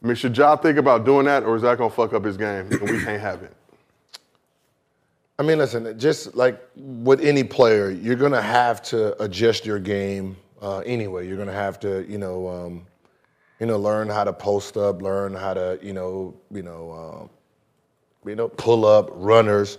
I 0.02 0.06
mean, 0.06 0.16
should 0.16 0.34
Ja 0.34 0.56
think 0.56 0.78
about 0.78 1.04
doing 1.04 1.26
that, 1.26 1.42
or 1.42 1.54
is 1.54 1.60
that 1.60 1.76
gonna 1.76 1.90
fuck 1.90 2.14
up 2.14 2.24
his 2.24 2.38
game 2.38 2.68
and 2.70 2.80
we 2.80 3.02
can't 3.02 3.20
have 3.20 3.42
it? 3.42 3.52
I 5.38 5.42
mean, 5.42 5.58
listen, 5.58 5.98
just 5.98 6.34
like 6.34 6.62
with 6.76 7.20
any 7.20 7.42
player, 7.42 7.90
you're 7.90 8.14
going 8.14 8.32
to 8.32 8.40
have 8.40 8.80
to 8.82 9.20
adjust 9.20 9.66
your 9.66 9.80
game 9.80 10.36
uh, 10.62 10.78
anyway. 10.78 11.26
You're 11.26 11.36
going 11.36 11.48
to 11.48 11.54
have 11.54 11.80
to, 11.80 12.08
you 12.08 12.18
know, 12.18 12.46
um, 12.46 12.86
you 13.60 13.66
know, 13.66 13.78
learn 13.78 14.08
how 14.08 14.24
to 14.24 14.32
post 14.32 14.76
up, 14.76 15.02
learn 15.02 15.34
how 15.34 15.54
to, 15.54 15.78
you 15.82 15.92
know, 15.92 16.34
you 16.50 16.62
know, 16.62 16.92
um, 16.92 17.30
you 18.28 18.34
know, 18.34 18.48
pull 18.48 18.84
up 18.84 19.10
runners. 19.12 19.78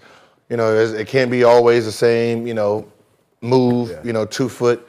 You 0.50 0.58
know, 0.58 0.74
it 0.76 1.08
can't 1.08 1.32
be 1.32 1.44
always 1.44 1.86
the 1.86 1.92
same, 1.92 2.46
you 2.48 2.54
know, 2.54 2.92
move, 3.42 3.90
you 4.06 4.14
know, 4.14 4.26
two 4.26 4.48
foot, 4.48 4.88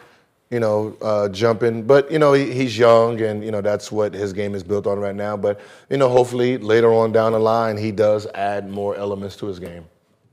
you 0.51 0.61
know, 0.61 0.97
uh, 1.03 1.29
jumping. 1.31 1.83
But 1.83 2.11
you 2.11 2.19
know, 2.19 2.33
he, 2.33 2.53
he's 2.53 2.77
young, 2.79 3.21
and 3.21 3.45
you 3.45 3.51
know 3.51 3.61
that's 3.61 3.91
what 3.91 4.15
his 4.15 4.33
game 4.33 4.55
is 4.55 4.63
built 4.63 4.87
on 4.87 4.99
right 4.99 5.15
now. 5.15 5.37
But 5.37 5.61
you 5.91 5.97
know, 5.97 6.09
hopefully 6.09 6.59
later 6.59 6.93
on 6.93 7.13
down 7.13 7.33
the 7.33 7.39
line, 7.41 7.77
he 7.77 7.91
does 7.91 8.27
add 8.35 8.69
more 8.69 8.97
elements 8.97 9.37
to 9.37 9.47
his 9.47 9.59
game. 9.59 9.85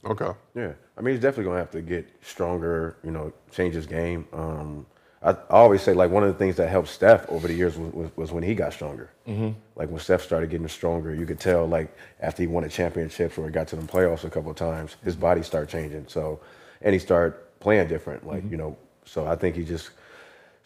Okay. 0.06 0.32
Yeah, 0.56 0.74
I 0.98 1.02
mean, 1.02 1.16
he's 1.16 1.22
definitely 1.22 1.46
gonna 1.46 1.60
have 1.60 1.72
to 1.72 1.82
get 1.82 2.08
stronger. 2.22 2.98
You 3.04 3.12
know, 3.12 3.34
change 3.52 3.74
his 3.74 3.88
game. 3.88 4.28
Um, 4.34 4.86
I, 5.24 5.36
always 5.50 5.82
say 5.82 5.94
like 5.94 6.12
one 6.12 6.24
of 6.24 6.30
the 6.30 6.38
things 6.38 6.58
that 6.58 6.70
helped 6.70 6.90
Steph 6.90 7.30
over 7.30 7.48
the 7.48 7.54
years 7.54 7.78
was, 7.78 7.94
was, 7.94 8.10
was 8.18 8.32
when 8.32 8.44
he 8.44 8.54
got 8.54 8.74
stronger. 8.74 9.10
Mm-hmm. 9.28 9.52
Like 9.76 9.90
when 9.90 10.00
Steph 10.00 10.22
started 10.22 10.50
getting 10.50 10.68
stronger, 10.68 11.16
you 11.16 11.26
could 11.26 11.40
tell 11.40 11.66
like 11.66 11.96
after 12.20 12.44
he 12.44 12.48
won 12.48 12.66
a 12.66 12.70
championship 12.70 13.38
or 13.38 13.50
got 13.50 13.68
to 13.70 13.76
the 13.76 13.84
playoffs 13.84 14.26
a 14.26 14.30
couple 14.30 14.52
of 14.52 14.58
times, 14.58 14.98
his 15.04 15.16
body 15.16 15.42
started 15.42 15.70
changing. 15.70 16.06
So, 16.08 16.42
and 16.82 16.94
he 16.94 17.00
started 17.00 17.38
playing 17.60 17.88
different. 17.88 18.28
Like 18.28 18.50
you 18.52 18.58
know, 18.58 18.78
so 19.06 19.26
I 19.26 19.36
think 19.36 19.56
he 19.56 19.64
just 19.64 19.92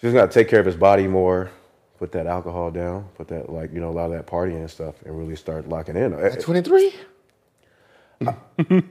just 0.02 0.14
got 0.14 0.32
to 0.32 0.34
take 0.34 0.50
care 0.50 0.60
of 0.60 0.66
his 0.66 0.76
body 0.76 1.08
more. 1.08 1.52
Put 2.00 2.12
that 2.12 2.28
alcohol 2.28 2.72
down. 2.72 3.08
Put 3.16 3.28
that 3.30 3.52
like 3.52 3.72
you 3.74 3.80
know 3.80 3.90
a 3.90 3.92
lot 3.92 4.06
of 4.06 4.12
that 4.12 4.28
partying 4.28 4.58
and 4.58 4.70
stuff, 4.70 4.96
and 5.06 5.18
really 5.18 5.36
start 5.36 5.70
locking 5.70 5.96
in. 5.96 6.14
At 6.14 6.40
23, 6.40 6.94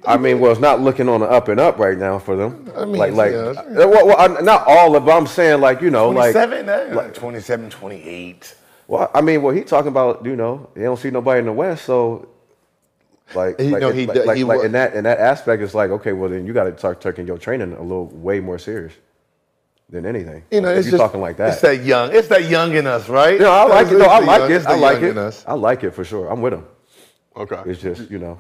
I 0.04 0.16
mean, 0.16 0.38
well, 0.38 0.52
it's 0.52 0.60
not 0.60 0.80
looking 0.80 1.08
on 1.08 1.20
the 1.20 1.26
up 1.26 1.48
and 1.48 1.58
up 1.58 1.78
right 1.78 1.98
now 1.98 2.18
for 2.18 2.36
them. 2.36 2.70
I 2.76 2.84
mean, 2.84 2.96
like, 2.96 3.12
like, 3.12 3.32
yeah. 3.32 3.38
uh, 3.38 3.64
well, 3.88 4.06
well, 4.06 4.16
I- 4.20 4.40
not 4.40 4.64
all 4.68 4.94
of. 4.96 5.04
But 5.04 5.16
I'm 5.16 5.26
saying, 5.26 5.60
like, 5.60 5.80
you 5.82 5.90
know, 5.90 6.10
like, 6.10 6.32
27, 6.32 6.68
eh? 6.68 6.94
like 6.94 7.12
27, 7.14 7.70
28. 7.70 8.54
well, 8.86 9.10
I 9.12 9.20
mean, 9.20 9.42
well, 9.42 9.52
he 9.54 9.62
talking 9.62 9.88
about, 9.88 10.24
you 10.24 10.36
know, 10.36 10.70
they 10.74 10.82
don't 10.82 10.96
see 10.98 11.10
nobody 11.10 11.40
in 11.40 11.46
the 11.46 11.52
West, 11.52 11.84
so, 11.84 12.28
like, 13.34 13.58
He- 13.60 13.70
like, 13.70 13.80
no, 13.80 13.90
he 13.90 14.06
like, 14.06 14.14
d- 14.16 14.22
like, 14.24 14.36
he 14.36 14.44
like 14.44 14.58
wa- 14.58 14.64
in 14.64 14.72
that 14.72 14.94
in 14.94 15.02
that 15.04 15.18
aspect, 15.18 15.60
it's 15.60 15.74
like, 15.74 15.90
okay, 15.90 16.12
well, 16.12 16.30
then 16.30 16.46
you 16.46 16.52
got 16.52 16.64
to 16.64 16.78
start 16.78 17.00
taking 17.00 17.26
your 17.26 17.38
training 17.38 17.72
a 17.72 17.82
little 17.82 18.06
way 18.06 18.38
more 18.40 18.58
serious. 18.58 18.92
than 19.88 20.04
anything. 20.04 20.42
You 20.50 20.60
know, 20.62 20.70
If 20.70 20.78
it's 20.78 20.86
you're 20.88 20.98
just 20.98 21.00
talking 21.00 21.20
like 21.20 21.36
that. 21.36 21.52
It's 21.52 21.60
that 21.60 21.84
young. 21.84 22.12
It's 22.12 22.26
that 22.26 22.44
young 22.50 22.74
in 22.74 22.88
us, 22.88 23.08
right? 23.08 23.34
You 23.34 23.38
know, 23.46 23.52
I 23.52 23.64
like 23.66 23.82
It's 23.86 23.92
it. 23.92 23.98
though. 23.98 24.06
I 24.06 24.18
like 24.18 24.40
young- 24.40 24.50
it. 24.60 24.66
I 24.66 24.74
like 24.76 25.02
it. 25.02 25.16
us. 25.16 25.44
I 25.46 25.52
like 25.54 25.84
it 25.84 25.92
for 25.92 26.02
sure. 26.04 26.28
I'm 26.28 26.42
with 26.42 26.54
him. 26.54 26.66
Okay. 27.36 27.62
It's 27.66 27.80
just 27.80 28.10
you 28.10 28.18
know, 28.18 28.36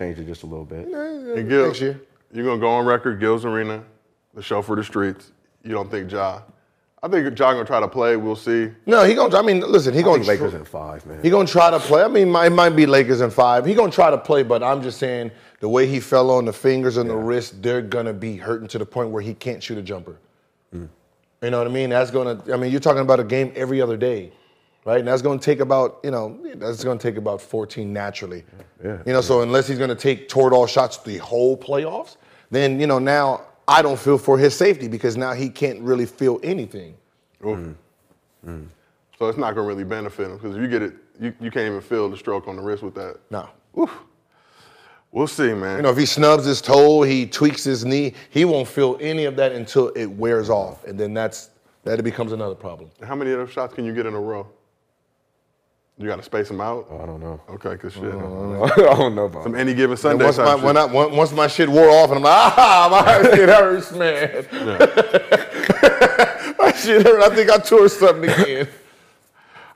change 0.00 0.18
it 0.18 0.26
just 0.26 0.42
a 0.42 0.46
little 0.46 0.64
bit. 0.64 0.86
And 0.88 1.48
Gil, 1.48 1.66
Next 1.66 1.80
year. 1.80 2.00
you're 2.32 2.44
gonna 2.46 2.58
go 2.60 2.68
on 2.70 2.86
record, 2.86 3.20
Gil's 3.20 3.44
Arena, 3.44 3.82
the 4.34 4.42
show 4.42 4.62
for 4.62 4.74
the 4.74 4.82
streets. 4.82 5.32
You 5.62 5.72
don't 5.72 5.90
think 5.90 6.10
Ja? 6.10 6.40
I 7.02 7.08
think 7.08 7.38
Ja 7.38 7.52
gonna 7.52 7.64
try 7.66 7.80
to 7.80 7.88
play. 7.88 8.16
We'll 8.16 8.34
see. 8.36 8.70
No, 8.86 9.04
he 9.04 9.14
gonna. 9.14 9.36
I 9.36 9.42
mean, 9.42 9.60
listen, 9.60 9.92
he 9.92 10.00
I 10.00 10.02
gonna. 10.02 10.16
think 10.24 10.28
Lakers 10.40 10.54
in 10.54 10.64
five, 10.64 11.04
man. 11.06 11.22
He 11.22 11.28
gonna 11.30 11.46
try 11.46 11.70
to 11.70 11.78
play. 11.78 12.02
I 12.02 12.08
mean, 12.08 12.28
it 12.28 12.30
might- 12.30 12.46
it 12.46 12.50
might 12.50 12.70
be 12.70 12.86
Lakers 12.86 13.20
in 13.20 13.30
five. 13.30 13.64
He 13.66 13.74
gonna 13.74 13.92
try 13.92 14.10
to 14.10 14.18
play, 14.18 14.42
but 14.42 14.62
I'm 14.62 14.82
just 14.82 14.98
saying 14.98 15.30
the 15.60 15.68
way 15.68 15.86
he 15.86 16.00
fell 16.00 16.30
on 16.30 16.44
the 16.46 16.52
fingers 16.52 16.96
and 16.96 17.08
the 17.10 17.16
wrist, 17.16 17.62
they're 17.62 17.82
gonna 17.82 18.12
be 18.14 18.36
hurting 18.36 18.68
to 18.68 18.78
the 18.78 18.86
point 18.86 19.10
where 19.10 19.22
he 19.22 19.34
can't 19.34 19.62
shoot 19.62 19.76
a 19.78 19.82
jumper. 19.82 20.16
Mm. 20.74 20.88
You 21.42 21.50
know 21.50 21.58
what 21.58 21.66
I 21.66 21.70
mean? 21.70 21.90
That's 21.90 22.10
gonna. 22.10 22.42
I 22.52 22.56
mean, 22.56 22.70
you're 22.70 22.80
talking 22.80 23.02
about 23.02 23.20
a 23.20 23.24
game 23.24 23.52
every 23.56 23.80
other 23.82 23.96
day, 23.98 24.32
right? 24.84 24.98
And 24.98 25.08
that's 25.08 25.22
gonna 25.22 25.40
take 25.40 25.60
about. 25.60 26.00
You 26.04 26.10
know, 26.10 26.38
that's 26.56 26.84
gonna 26.84 26.98
take 26.98 27.16
about 27.16 27.40
14 27.40 27.92
naturally. 27.92 28.44
Yeah. 28.82 28.98
You 29.06 29.12
know, 29.12 29.20
so 29.20 29.42
unless 29.42 29.68
he's 29.68 29.78
gonna 29.78 29.94
take 29.94 30.28
Toradol 30.28 30.68
shots 30.68 30.98
the 30.98 31.18
whole 31.18 31.56
playoffs, 31.56 32.16
then 32.50 32.80
you 32.80 32.86
know 32.86 32.98
now 32.98 33.42
I 33.68 33.82
don't 33.82 33.98
feel 33.98 34.18
for 34.18 34.38
his 34.38 34.54
safety 34.56 34.88
because 34.88 35.16
now 35.16 35.32
he 35.32 35.48
can't 35.48 35.80
really 35.80 36.06
feel 36.06 36.40
anything. 36.42 36.94
Ooh. 37.44 37.46
Mm. 37.46 37.74
Mm. 38.46 38.66
So 39.18 39.28
it's 39.28 39.38
not 39.38 39.54
gonna 39.54 39.66
really 39.66 39.84
benefit 39.84 40.26
him 40.26 40.36
because 40.36 40.56
if 40.56 40.62
you 40.62 40.68
get 40.68 40.82
it, 40.82 40.94
you, 41.20 41.34
you 41.40 41.50
can't 41.50 41.66
even 41.66 41.80
feel 41.80 42.08
the 42.08 42.16
stroke 42.16 42.48
on 42.48 42.56
the 42.56 42.62
wrist 42.62 42.82
with 42.82 42.94
that. 42.94 43.18
No. 43.30 43.48
Oof. 43.78 43.90
We'll 45.12 45.26
see, 45.26 45.52
man. 45.54 45.76
You 45.76 45.82
know, 45.82 45.90
if 45.90 45.98
he 45.98 46.06
snubs 46.06 46.44
his 46.44 46.60
toe, 46.60 47.02
he 47.02 47.26
tweaks 47.26 47.64
his 47.64 47.84
knee, 47.84 48.14
he 48.30 48.44
won't 48.44 48.68
feel 48.68 48.96
any 49.00 49.24
of 49.24 49.34
that 49.36 49.50
until 49.52 49.88
it 49.88 50.06
wears 50.06 50.48
off, 50.48 50.84
and 50.84 50.98
then 50.98 51.12
that's 51.12 51.50
that 51.82 51.98
it 51.98 52.02
becomes 52.02 52.32
another 52.32 52.54
problem. 52.54 52.90
How 53.02 53.14
many 53.14 53.32
of 53.32 53.38
those 53.38 53.50
shots 53.50 53.74
can 53.74 53.84
you 53.84 53.94
get 53.94 54.06
in 54.06 54.14
a 54.14 54.20
row? 54.20 54.46
You 56.00 56.06
got 56.06 56.16
to 56.16 56.22
space 56.22 56.48
them 56.48 56.62
out. 56.62 56.86
I 56.90 57.04
don't 57.04 57.20
know. 57.20 57.38
Okay, 57.50 57.76
good 57.76 57.92
shit. 57.92 58.04
I 58.04 58.08
don't 58.96 59.14
know 59.14 59.26
about 59.26 59.42
Some 59.42 59.54
any 59.54 59.74
given 59.74 59.98
Sunday. 59.98 60.24
once 60.24 60.36
type 60.36 60.46
my 60.46 60.54
shit. 60.54 60.64
when 60.64 60.76
I, 60.78 60.84
when- 60.86 61.14
once 61.14 61.30
my 61.32 61.46
shit 61.46 61.68
wore 61.68 61.90
off, 61.90 62.08
and 62.08 62.16
I'm 62.16 62.22
like, 62.22 62.32
ah, 62.56 62.88
my 63.22 63.30
shit 63.36 63.48
hurts, 63.50 63.92
man. 63.92 64.46
my 66.58 66.72
shit 66.72 67.02
hurt. 67.02 67.20
I 67.22 67.34
think 67.34 67.50
I 67.50 67.58
tore 67.58 67.88
something 67.90 68.30
again. 68.30 68.66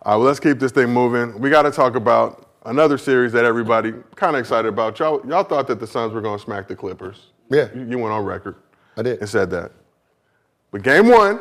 All 0.03 0.13
right, 0.13 0.17
well, 0.17 0.27
let's 0.27 0.41
keep 0.41 0.59
this 0.59 0.73
thing 0.73 0.89
moving. 0.91 1.39
We 1.39 1.51
got 1.51 1.63
to 1.63 1.71
talk 1.71 1.95
about 1.95 2.49
another 2.65 2.97
series 2.97 3.33
that 3.33 3.45
everybody 3.45 3.93
kind 4.17 4.35
of 4.35 4.41
excited 4.41 4.69
about. 4.69 4.99
Y'all, 4.99 5.21
y'all 5.29 5.45
thought 5.45 5.67
that 5.69 5.79
the 5.79 5.87
Suns 5.87 6.15
were 6.15 6.23
going 6.23 6.39
to 6.39 6.45
smack 6.45 6.69
the 6.69 6.77
Clippers. 6.77 7.27
Yeah. 7.51 7.69
You, 7.75 7.85
you 7.85 7.99
went 7.99 8.15
on 8.15 8.25
record 8.25 8.57
I 8.97 9.03
did. 9.03 9.21
and 9.21 9.29
said 9.29 9.51
that. 9.51 9.73
But 10.71 10.83
game 10.83 11.09
one, 11.09 11.41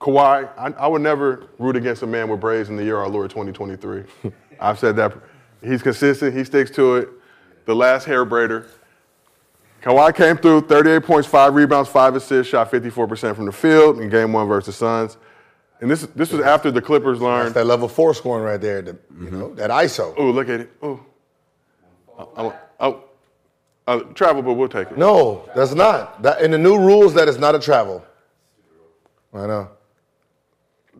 Kawhi, 0.00 0.48
I, 0.56 0.66
I 0.78 0.86
would 0.86 1.02
never 1.02 1.48
root 1.58 1.76
against 1.76 2.02
a 2.02 2.06
man 2.06 2.28
with 2.28 2.40
braids 2.40 2.68
in 2.68 2.76
the 2.76 2.84
year 2.84 2.96
our 2.98 3.08
Lord 3.08 3.30
2023. 3.30 4.04
I've 4.60 4.78
said 4.78 4.96
that. 4.96 5.12
He's 5.62 5.82
consistent. 5.82 6.36
He 6.36 6.44
sticks 6.44 6.70
to 6.72 6.96
it. 6.96 7.08
The 7.66 7.74
last 7.74 8.04
hair 8.04 8.24
braider. 8.24 8.66
Kawhi 9.82 10.14
came 10.14 10.36
through, 10.36 10.62
38 10.62 11.02
points, 11.04 11.28
five 11.28 11.54
rebounds, 11.54 11.88
five 11.88 12.14
assists, 12.16 12.50
shot 12.50 12.70
54% 12.70 13.34
from 13.36 13.46
the 13.46 13.52
field 13.52 14.00
in 14.00 14.08
game 14.08 14.32
one 14.32 14.46
versus 14.48 14.76
Suns. 14.76 15.16
And 15.80 15.88
this, 15.90 16.02
this 16.16 16.32
was 16.32 16.40
after 16.42 16.70
the 16.72 16.82
Clippers 16.82 17.18
That's 17.18 17.24
learned. 17.24 17.54
that 17.54 17.66
level 17.66 17.86
four 17.88 18.12
scoring 18.14 18.44
right 18.44 18.60
there. 18.60 18.82
The, 18.82 18.98
You 19.20 19.30
know 19.30 19.54
that 19.54 19.70
ISO. 19.70 20.14
Oh, 20.16 20.30
look 20.30 20.48
at 20.48 20.60
it. 20.60 20.72
Oh. 20.82 21.00
Oh, 22.18 22.54
oh. 22.80 23.04
Uh, 23.86 24.00
travel, 24.14 24.42
but 24.42 24.54
we'll 24.54 24.68
take 24.68 24.90
it. 24.90 24.98
No, 24.98 25.48
that's 25.54 25.74
not. 25.74 26.20
That 26.22 26.42
in 26.42 26.50
the 26.50 26.58
new 26.58 26.76
rules, 26.76 27.14
that 27.14 27.28
is 27.28 27.38
not 27.38 27.54
a 27.54 27.60
travel. 27.60 28.04
I 29.32 29.46
know. 29.46 29.70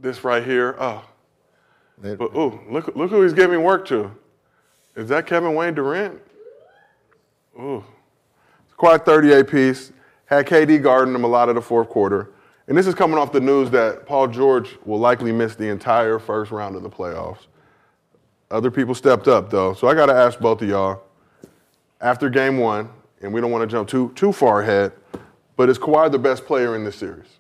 This 0.01 0.23
right 0.25 0.45
here. 0.45 0.77
Oh. 0.79 1.05
But 2.01 2.21
ooh, 2.37 2.61
look 2.71 2.95
look 2.95 3.11
who 3.11 3.23
he's 3.23 3.33
giving 3.33 3.63
work 3.63 3.87
to. 3.89 4.11
Is 4.95 5.09
that 5.09 5.27
Kevin 5.27 5.55
Wayne 5.55 5.75
Durant? 5.75 6.21
Ooh. 7.59 7.85
It's 8.65 8.75
quite 8.77 9.05
38 9.05 9.49
piece. 9.49 9.93
Had 10.27 10.47
KD 10.47 10.83
guarding 10.83 11.15
him 11.15 11.25
a 11.25 11.29
lot 11.29 11.49
of 11.49 11.55
the 11.55 11.63
fourth 11.63 11.89
quarter. 11.89 12.31
And 12.69 12.77
this 12.77 12.87
is 12.87 12.95
coming 12.95 13.19
off 13.19 13.33
the 13.33 13.41
news 13.41 13.71
that 13.71 14.07
Paul 14.07 14.29
George 14.29 14.77
will 14.85 14.99
likely 14.99 15.33
miss 15.33 15.55
the 15.55 15.69
entire 15.69 16.19
first 16.19 16.51
round 16.51 16.77
of 16.77 16.83
the 16.83 16.91
playoffs. 16.91 17.47
Other 18.51 18.71
people 18.71 18.95
stepped 18.95 19.27
up 19.27 19.51
though. 19.51 19.75
So 19.75 19.89
I 19.89 19.95
gotta 19.95 20.15
ask 20.15 20.39
both 20.39 20.63
of 20.63 20.69
y'all, 20.69 21.03
after 22.01 22.29
game 22.29 22.59
one, 22.59 22.91
and 23.23 23.33
we 23.33 23.41
don't 23.41 23.51
want 23.51 23.69
to 23.69 23.75
jump 23.75 23.89
too 23.89 24.13
too 24.15 24.33
far 24.33 24.63
ahead, 24.63 24.93
but 25.57 25.69
is 25.69 25.79
Kawhi 25.79 26.11
the 26.13 26.19
best 26.19 26.45
player 26.45 26.77
in 26.77 26.85
this 26.85 26.97
series? 26.97 27.39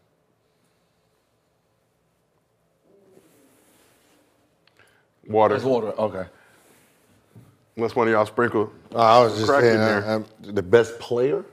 Water. 5.28 5.54
That's 5.54 5.64
water. 5.64 5.88
Okay. 5.98 6.24
Unless 7.76 7.94
one 7.94 8.08
of 8.08 8.12
y'all 8.12 8.26
sprinkle. 8.26 8.72
Uh, 8.94 8.98
I 8.98 9.22
was 9.22 9.34
just 9.34 9.46
Crack 9.48 9.62
saying 9.62 9.74
in 9.74 9.80
there. 9.80 10.04
uh, 10.04 10.16
um, 10.16 10.26
the 10.40 10.62
best 10.62 10.98
player. 10.98 11.44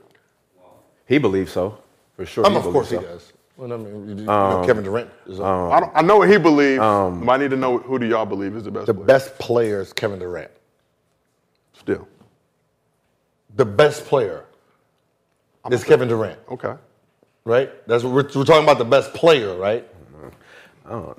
He 1.06 1.18
believes 1.18 1.52
so, 1.52 1.78
for 2.16 2.26
sure. 2.26 2.44
Um, 2.44 2.52
he 2.52 2.58
of 2.58 2.64
course 2.64 2.90
he 2.90 2.96
so. 2.96 3.02
does. 3.02 3.32
Well, 3.56 3.72
I 3.72 3.76
mean, 3.76 4.08
you- 4.08 4.14
you 4.16 4.22
know, 4.24 4.62
Kevin 4.66 4.82
Durant 4.84 5.08
is 5.26 5.40
uh, 5.40 5.68
I, 5.70 5.80
don't, 5.80 5.92
I 5.94 6.02
know 6.02 6.18
what 6.18 6.28
he 6.28 6.36
believes, 6.36 6.78
but 6.80 7.30
I 7.30 7.36
need 7.38 7.50
to 7.50 7.56
know 7.56 7.78
who 7.78 7.98
do 7.98 8.06
y'all 8.06 8.26
believe 8.26 8.54
is 8.56 8.64
the 8.64 8.70
best 8.70 8.86
the 8.86 8.92
player. 8.94 9.06
best 9.06 9.38
player 9.38 9.80
is 9.80 9.92
Kevin 9.92 10.18
Durant. 10.18 10.50
Still. 11.74 12.06
The 13.54 13.64
best 13.64 14.04
player 14.04 14.44
is 15.70 15.84
Kevin 15.84 16.08
Durant, 16.08 16.38
Okay. 16.50 16.74
right? 17.44 17.70
That's 17.86 18.02
what 18.04 18.12
we're, 18.12 18.24
we're 18.34 18.44
talking 18.44 18.64
about. 18.64 18.78
The 18.78 18.84
best 18.84 19.14
player, 19.14 19.56
right? 19.56 19.86
I 20.84 20.90
don't. 20.90 21.18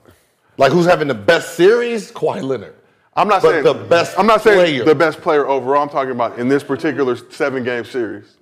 Like 0.57 0.71
who's 0.71 0.85
having 0.85 1.07
the 1.07 1.13
best 1.13 1.55
series? 1.55 2.11
Kawhi 2.11 2.41
Leonard. 2.43 2.75
I'm 3.15 3.27
not 3.27 3.41
But 3.41 3.51
saying 3.51 3.63
the 3.63 3.73
best 3.73 4.17
I'm 4.17 4.27
not 4.27 4.41
saying 4.41 4.57
player. 4.59 4.83
the 4.85 4.95
best 4.95 5.21
player 5.21 5.47
overall. 5.47 5.81
I'm 5.83 5.89
talking 5.89 6.11
about 6.11 6.37
in 6.39 6.47
this 6.47 6.63
particular 6.63 7.15
seven 7.31 7.63
game 7.63 7.83
series. 7.85 8.35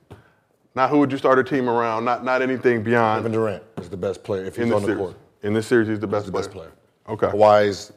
Not 0.76 0.90
who 0.90 1.00
would 1.00 1.12
you 1.12 1.18
start 1.18 1.40
a 1.40 1.44
team 1.44 1.70
around, 1.70 2.04
not 2.06 2.26
not 2.26 2.42
anything 2.42 2.84
beyond. 2.84 3.20
Kevin 3.20 3.32
Durant 3.32 3.64
is 3.80 3.90
the 3.90 3.96
best 3.98 4.24
player 4.24 4.44
if 4.46 4.56
he's 4.56 4.66
this 4.66 4.74
on 4.74 4.82
the 4.82 4.88
series. 4.88 5.00
court. 5.00 5.16
In 5.44 5.54
this 5.54 5.68
series, 5.68 5.88
he's 5.88 6.00
the 6.00 6.08
best 6.08 6.26
He's 6.26 6.32
the 6.34 6.50
player. 6.50 6.70
best 6.70 6.76
player. 7.08 7.28
Okay. 7.32 7.38
Kawhi's 7.38 7.94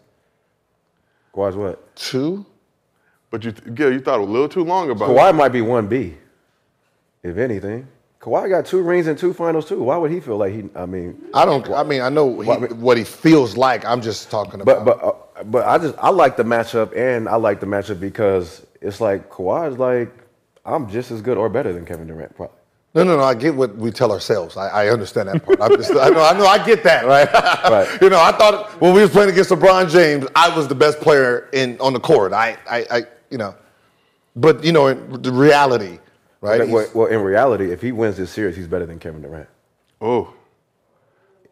Kawhi's 1.34 1.56
what? 1.56 1.96
two. 1.96 2.44
But 3.30 3.44
you, 3.44 3.52
Gil, 3.52 3.92
you 3.92 4.00
thought 4.00 4.20
a 4.20 4.24
little 4.24 4.48
too 4.48 4.64
long 4.64 4.90
about 4.90 5.10
it. 5.10 5.16
Kawhi 5.16 5.34
might 5.34 5.48
be 5.50 5.60
one 5.60 5.86
B, 5.86 6.16
if 7.22 7.36
anything. 7.36 7.86
Kawhi 8.20 8.48
got 8.48 8.66
two 8.66 8.82
rings 8.82 9.06
and 9.06 9.16
two 9.16 9.32
finals 9.32 9.68
too. 9.68 9.80
Why 9.80 9.96
would 9.96 10.10
he 10.10 10.18
feel 10.18 10.36
like 10.36 10.52
he? 10.52 10.68
I 10.74 10.86
mean, 10.86 11.24
I 11.34 11.44
don't. 11.44 11.68
I 11.70 11.84
mean, 11.84 12.00
I 12.00 12.08
know 12.08 12.40
he, 12.40 12.50
what 12.50 12.98
he 12.98 13.04
feels 13.04 13.56
like. 13.56 13.84
I'm 13.84 14.02
just 14.02 14.28
talking 14.30 14.60
but 14.64 14.82
about. 14.82 15.00
but 15.00 15.40
uh, 15.40 15.44
but 15.44 15.66
I 15.66 15.78
just 15.78 15.94
I 15.98 16.10
like 16.10 16.36
the 16.36 16.42
matchup, 16.42 16.96
and 16.96 17.28
I 17.28 17.36
like 17.36 17.60
the 17.60 17.66
matchup 17.66 18.00
because 18.00 18.66
it's 18.80 19.00
like 19.00 19.30
Kawhi's 19.30 19.78
like 19.78 20.12
I'm 20.64 20.88
just 20.90 21.10
as 21.10 21.22
good 21.22 21.38
or 21.38 21.48
better 21.48 21.72
than 21.72 21.86
Kevin 21.86 22.06
Durant. 22.08 22.34
Probably. 22.36 22.54
No, 22.94 23.04
no, 23.04 23.16
no. 23.16 23.22
I 23.22 23.34
get 23.34 23.54
what 23.54 23.76
we 23.76 23.90
tell 23.90 24.10
ourselves. 24.10 24.56
I, 24.56 24.68
I 24.68 24.88
understand 24.88 25.28
that 25.28 25.44
part. 25.44 25.60
I'm 25.60 25.76
just, 25.76 25.90
I 25.92 26.08
know, 26.08 26.22
I 26.22 26.36
know, 26.36 26.46
I 26.46 26.64
get 26.64 26.82
that, 26.84 27.06
right? 27.06 27.28
Right. 27.70 28.00
you 28.02 28.08
know, 28.08 28.20
I 28.20 28.32
thought 28.32 28.70
when 28.80 28.94
we 28.94 29.02
was 29.02 29.10
playing 29.10 29.30
against 29.30 29.50
LeBron 29.50 29.90
James, 29.90 30.26
I 30.34 30.54
was 30.54 30.68
the 30.68 30.74
best 30.74 30.98
player 31.00 31.48
in 31.52 31.78
on 31.80 31.92
the 31.92 32.00
court. 32.00 32.32
I, 32.32 32.56
I, 32.68 32.86
I 32.90 33.02
you 33.30 33.38
know, 33.38 33.54
but 34.36 34.64
you 34.64 34.72
know, 34.72 34.88
in 34.88 35.22
the 35.22 35.32
reality, 35.32 35.98
right? 36.40 36.60
Well, 36.68 36.78
he's- 36.84 36.94
well, 36.94 37.06
in 37.06 37.22
reality, 37.22 37.72
if 37.72 37.82
he 37.82 37.92
wins 37.92 38.16
this 38.16 38.30
series, 38.30 38.56
he's 38.56 38.66
better 38.68 38.86
than 38.86 38.98
Kevin 38.98 39.22
Durant. 39.22 39.48
Oh, 40.00 40.34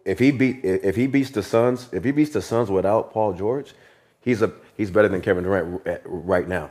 If 0.04 0.20
he 0.20 0.30
beat 0.30 0.60
if 0.64 0.94
he 0.94 1.08
beats 1.08 1.30
the 1.30 1.42
Suns, 1.42 1.88
if 1.92 2.04
he 2.04 2.12
beats 2.12 2.30
the 2.30 2.40
Suns 2.40 2.70
without 2.70 3.12
Paul 3.12 3.32
George, 3.32 3.74
he's 4.20 4.40
a 4.40 4.52
he's 4.76 4.90
better 4.90 5.08
than 5.08 5.20
Kevin 5.20 5.42
Durant 5.42 5.82
right 6.04 6.46
now. 6.46 6.70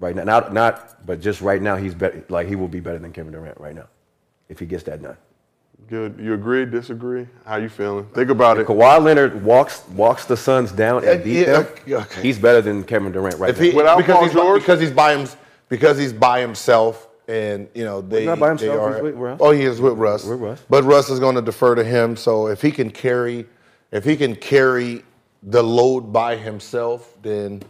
Right 0.00 0.14
now, 0.16 0.24
not 0.24 0.52
not, 0.52 1.06
but 1.06 1.20
just 1.20 1.40
right 1.40 1.62
now, 1.62 1.76
he's 1.76 1.94
better. 1.94 2.24
Like 2.28 2.48
he 2.48 2.56
will 2.56 2.66
be 2.68 2.80
better 2.80 2.98
than 2.98 3.12
Kevin 3.12 3.32
Durant 3.32 3.58
right 3.60 3.74
now, 3.76 3.86
if 4.48 4.58
he 4.58 4.66
gets 4.66 4.82
that 4.84 5.00
done. 5.02 5.16
good. 5.88 6.18
You 6.20 6.34
agree? 6.34 6.64
Disagree? 6.66 7.26
How 7.46 7.56
you 7.56 7.68
feeling? 7.68 8.04
Think 8.06 8.30
about 8.30 8.58
it. 8.58 8.66
Kawhi 8.66 9.02
Leonard 9.02 9.44
walks 9.44 9.82
walks 9.90 10.24
the 10.24 10.36
Suns 10.36 10.72
down 10.72 11.04
and 11.04 11.20
Yeah, 11.20 11.24
beat 11.24 11.46
yeah, 11.46 11.52
them. 11.62 11.66
okay, 11.72 11.94
okay. 11.94 12.22
He's 12.22 12.38
better 12.40 12.60
than 12.60 12.82
Kevin 12.84 13.12
Durant 13.12 13.38
right 13.38 13.50
if 13.50 13.58
now. 13.58 13.64
he, 13.64 13.70
Without 13.72 13.96
because 13.98 14.14
Paul 14.16 14.24
he's 14.24 14.34
by- 14.34 14.40
George? 14.40 14.60
because 14.62 14.80
he's 14.80 14.90
by 14.90 15.14
him, 15.16 15.28
because 15.68 15.96
he's 15.98 16.12
by 16.12 16.40
himself, 16.40 17.07
and 17.28 17.68
you 17.74 17.84
know 17.84 18.00
they. 18.00 18.24
not 18.26 18.38
by 18.40 18.54
they 18.54 18.66
himself, 18.66 18.80
are- 18.80 18.94
he's 18.94 19.02
with 19.02 19.14
Russ. 19.14 19.38
Oh, 19.40 19.50
he 19.52 19.62
is 19.64 19.80
with 19.80 19.94
Russ. 19.98 20.24
With 20.24 20.40
Russ. 20.40 20.62
But 20.68 20.84
Russ 20.84 21.10
is 21.10 21.20
going 21.20 21.34
to 21.36 21.42
defer 21.42 21.74
to 21.74 21.84
him. 21.84 22.16
So 22.16 22.48
if 22.48 22.60
he 22.62 22.70
can 22.72 22.90
carry, 22.90 23.46
if 23.92 24.04
he 24.04 24.16
can 24.16 24.34
carry 24.34 25.04
the 25.42 25.62
load 25.62 26.12
by 26.12 26.34
himself, 26.36 27.14
then 27.22 27.62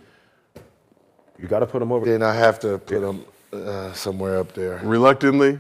you 1.39 1.49
got 1.49 1.59
to 1.61 1.67
put 1.67 1.83
him 1.83 1.93
over. 1.93 2.07
then 2.07 2.23
I 2.23 2.35
have 2.35 2.59
to 2.61 2.79
put 2.79 3.03
him 3.03 3.25
uh, 3.53 3.93
somewhere 3.93 4.39
up 4.39 4.53
there. 4.55 4.81
Reluctantly, 4.83 5.59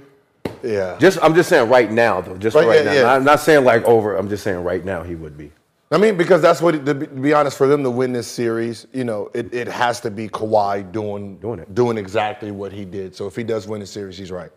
Yeah. 0.62 0.96
Just 0.98 1.18
I'm 1.22 1.34
just 1.34 1.48
saying 1.48 1.68
right 1.68 1.90
now 1.90 2.20
though. 2.20 2.36
Just 2.36 2.56
Right, 2.56 2.66
right, 2.66 2.76
yeah, 2.78 2.82
now. 2.84 2.92
yeah. 2.92 3.02
Not, 3.02 3.22
not 3.22 3.40
saying 3.40 3.64
like 3.64 3.84
over. 3.84 4.16
I'm 4.16 4.28
just 4.28 4.42
saying 4.44 4.62
right 4.64 4.84
now 4.84 5.02
he 5.02 5.14
would 5.14 5.36
be. 5.36 5.52
I 5.90 5.96
mean, 5.96 6.16
because 6.18 6.42
that's 6.42 6.60
what, 6.60 6.84
to 6.84 6.94
be, 6.94 7.06
to 7.06 7.12
be 7.12 7.32
honest, 7.32 7.56
for 7.56 7.66
them 7.66 7.82
to 7.82 7.90
win 7.90 8.12
this 8.12 8.26
series, 8.26 8.86
you 8.92 9.04
know, 9.04 9.30
it, 9.32 9.52
it 9.54 9.66
has 9.68 10.00
to 10.02 10.10
be 10.10 10.28
Kawhi 10.28 10.92
doing 10.92 11.38
Doing 11.38 11.60
it. 11.60 11.74
doing 11.74 11.96
exactly 11.96 12.50
what 12.50 12.72
he 12.72 12.84
did. 12.84 13.16
So 13.16 13.26
if 13.26 13.34
he 13.34 13.42
does 13.42 13.66
win 13.66 13.80
the 13.80 13.86
series, 13.86 14.18
he's 14.18 14.30
right. 14.30 14.50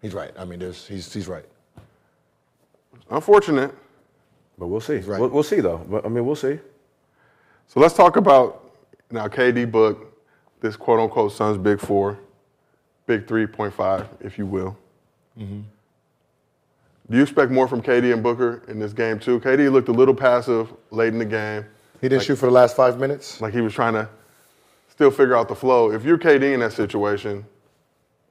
He's 0.00 0.14
right. 0.14 0.30
I 0.38 0.44
mean, 0.44 0.60
there's, 0.60 0.86
he's 0.86 1.12
he's 1.12 1.26
right. 1.26 1.44
Unfortunate. 3.10 3.74
But 4.58 4.68
we'll 4.68 4.80
see. 4.80 4.98
We'll, 4.98 5.28
we'll 5.28 5.42
see 5.42 5.60
though. 5.60 5.78
But 5.78 6.06
I 6.06 6.08
mean, 6.08 6.24
we'll 6.24 6.36
see. 6.36 6.58
So 7.66 7.80
let's 7.80 7.94
talk 7.94 8.16
about 8.16 8.70
now 9.10 9.26
KD 9.26 9.70
book, 9.70 10.20
this 10.60 10.76
quote 10.76 11.00
unquote 11.00 11.32
Suns 11.32 11.58
big 11.58 11.80
four, 11.80 12.18
big 13.06 13.26
3.5, 13.26 14.06
if 14.20 14.38
you 14.38 14.46
will. 14.46 14.76
Mm-hmm. 15.38 15.60
Do 17.10 17.16
you 17.16 17.22
expect 17.22 17.52
more 17.52 17.68
from 17.68 17.82
KD 17.82 18.12
and 18.12 18.22
Booker 18.22 18.62
in 18.66 18.78
this 18.80 18.92
game 18.92 19.20
too? 19.20 19.38
KD 19.38 19.70
looked 19.70 19.88
a 19.88 19.92
little 19.92 20.14
passive 20.14 20.72
late 20.90 21.12
in 21.12 21.18
the 21.18 21.24
game. 21.24 21.64
He 22.00 22.08
didn't 22.08 22.24
shoot 22.24 22.36
for 22.36 22.46
the 22.46 22.52
last 22.52 22.74
five 22.74 22.98
minutes. 22.98 23.40
Like 23.40 23.54
he 23.54 23.60
was 23.60 23.72
trying 23.72 23.94
to 23.94 24.08
still 24.88 25.10
figure 25.10 25.36
out 25.36 25.48
the 25.48 25.54
flow. 25.54 25.92
If 25.92 26.04
you're 26.04 26.18
KD 26.18 26.54
in 26.54 26.60
that 26.60 26.72
situation, 26.72 27.44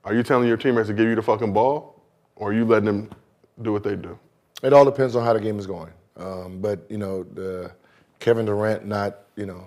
are 0.04 0.14
you 0.14 0.24
telling 0.24 0.48
your 0.48 0.58
teammates 0.58 0.88
to 0.90 0.94
give 0.94 1.08
you 1.08 1.16
the 1.16 1.22
fucking 1.22 1.54
ball, 1.54 2.02
or 2.36 2.50
are 2.50 2.54
you 2.54 2.66
letting 2.66 2.86
them 2.86 3.10
do 3.62 3.72
what 3.72 3.84
they 3.84 3.96
do? 3.96 4.20
It 4.62 4.74
all 4.74 4.84
depends 4.84 5.16
on 5.16 5.24
how 5.24 5.34
the 5.34 5.40
game 5.40 5.58
is 5.58 5.66
going. 5.66 5.92
Um, 6.18 6.60
but 6.60 6.86
you 6.90 6.98
know, 6.98 7.24
the 7.24 7.72
Kevin 8.20 8.46
Durant 8.46 8.86
not 8.86 9.22
you 9.36 9.46
know 9.46 9.66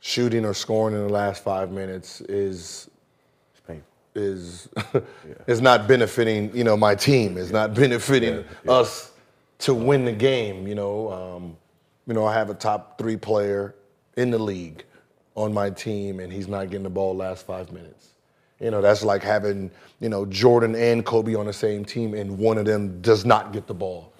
shooting 0.00 0.46
or 0.46 0.54
scoring 0.54 0.94
in 0.94 1.06
the 1.06 1.12
last 1.12 1.44
five 1.44 1.70
minutes 1.70 2.22
is 2.22 2.88
It's 4.14 4.68
painful. 4.68 5.02
is 5.02 5.08
is 5.46 5.60
not 5.60 5.86
benefiting 5.88 6.54
you 6.56 6.64
know 6.64 6.76
my 6.76 6.94
team. 6.94 7.36
Is 7.36 7.52
not 7.52 7.74
benefiting 7.74 8.44
us 8.68 9.12
to 9.58 9.74
win 9.74 10.04
the 10.04 10.12
game. 10.12 10.66
You 10.66 10.74
know, 10.74 11.12
um, 11.12 11.56
you 12.06 12.14
know 12.14 12.24
I 12.26 12.34
have 12.34 12.50
a 12.50 12.54
top 12.54 12.98
three 12.98 13.16
player 13.16 13.74
in 14.16 14.30
the 14.30 14.38
league 14.38 14.84
on 15.34 15.52
my 15.52 15.70
team, 15.70 16.20
and 16.20 16.32
he's 16.32 16.48
not 16.48 16.70
getting 16.70 16.82
the 16.82 16.90
ball 16.90 17.14
last 17.16 17.46
five 17.46 17.72
minutes. 17.72 18.08
You 18.58 18.70
know, 18.70 18.80
that's 18.80 19.02
like 19.02 19.22
having 19.22 19.70
you 20.00 20.08
know 20.08 20.26
Jordan 20.26 20.74
and 20.74 21.04
Kobe 21.04 21.34
on 21.34 21.46
the 21.46 21.52
same 21.52 21.84
team, 21.84 22.14
and 22.14 22.36
one 22.38 22.58
of 22.58 22.64
them 22.64 23.00
does 23.00 23.24
not 23.24 23.52
get 23.52 23.66
the 23.66 23.74
ball 23.74 24.12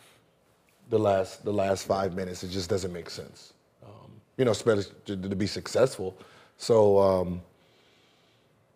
the 0.89 0.99
last 0.99 1.45
the 1.45 1.53
last 1.53 1.87
five 1.87 2.15
minutes. 2.15 2.43
It 2.43 2.49
just 2.51 2.71
doesn't 2.71 2.93
make 2.93 3.11
sense. 3.11 3.53
Um, 3.83 4.11
you 4.37 4.45
know, 4.45 4.53
especially 4.53 4.87
to, 5.07 5.17
to 5.17 5.37
be 5.37 5.47
successful. 5.47 6.17
So. 6.57 6.99
Um, 6.99 7.43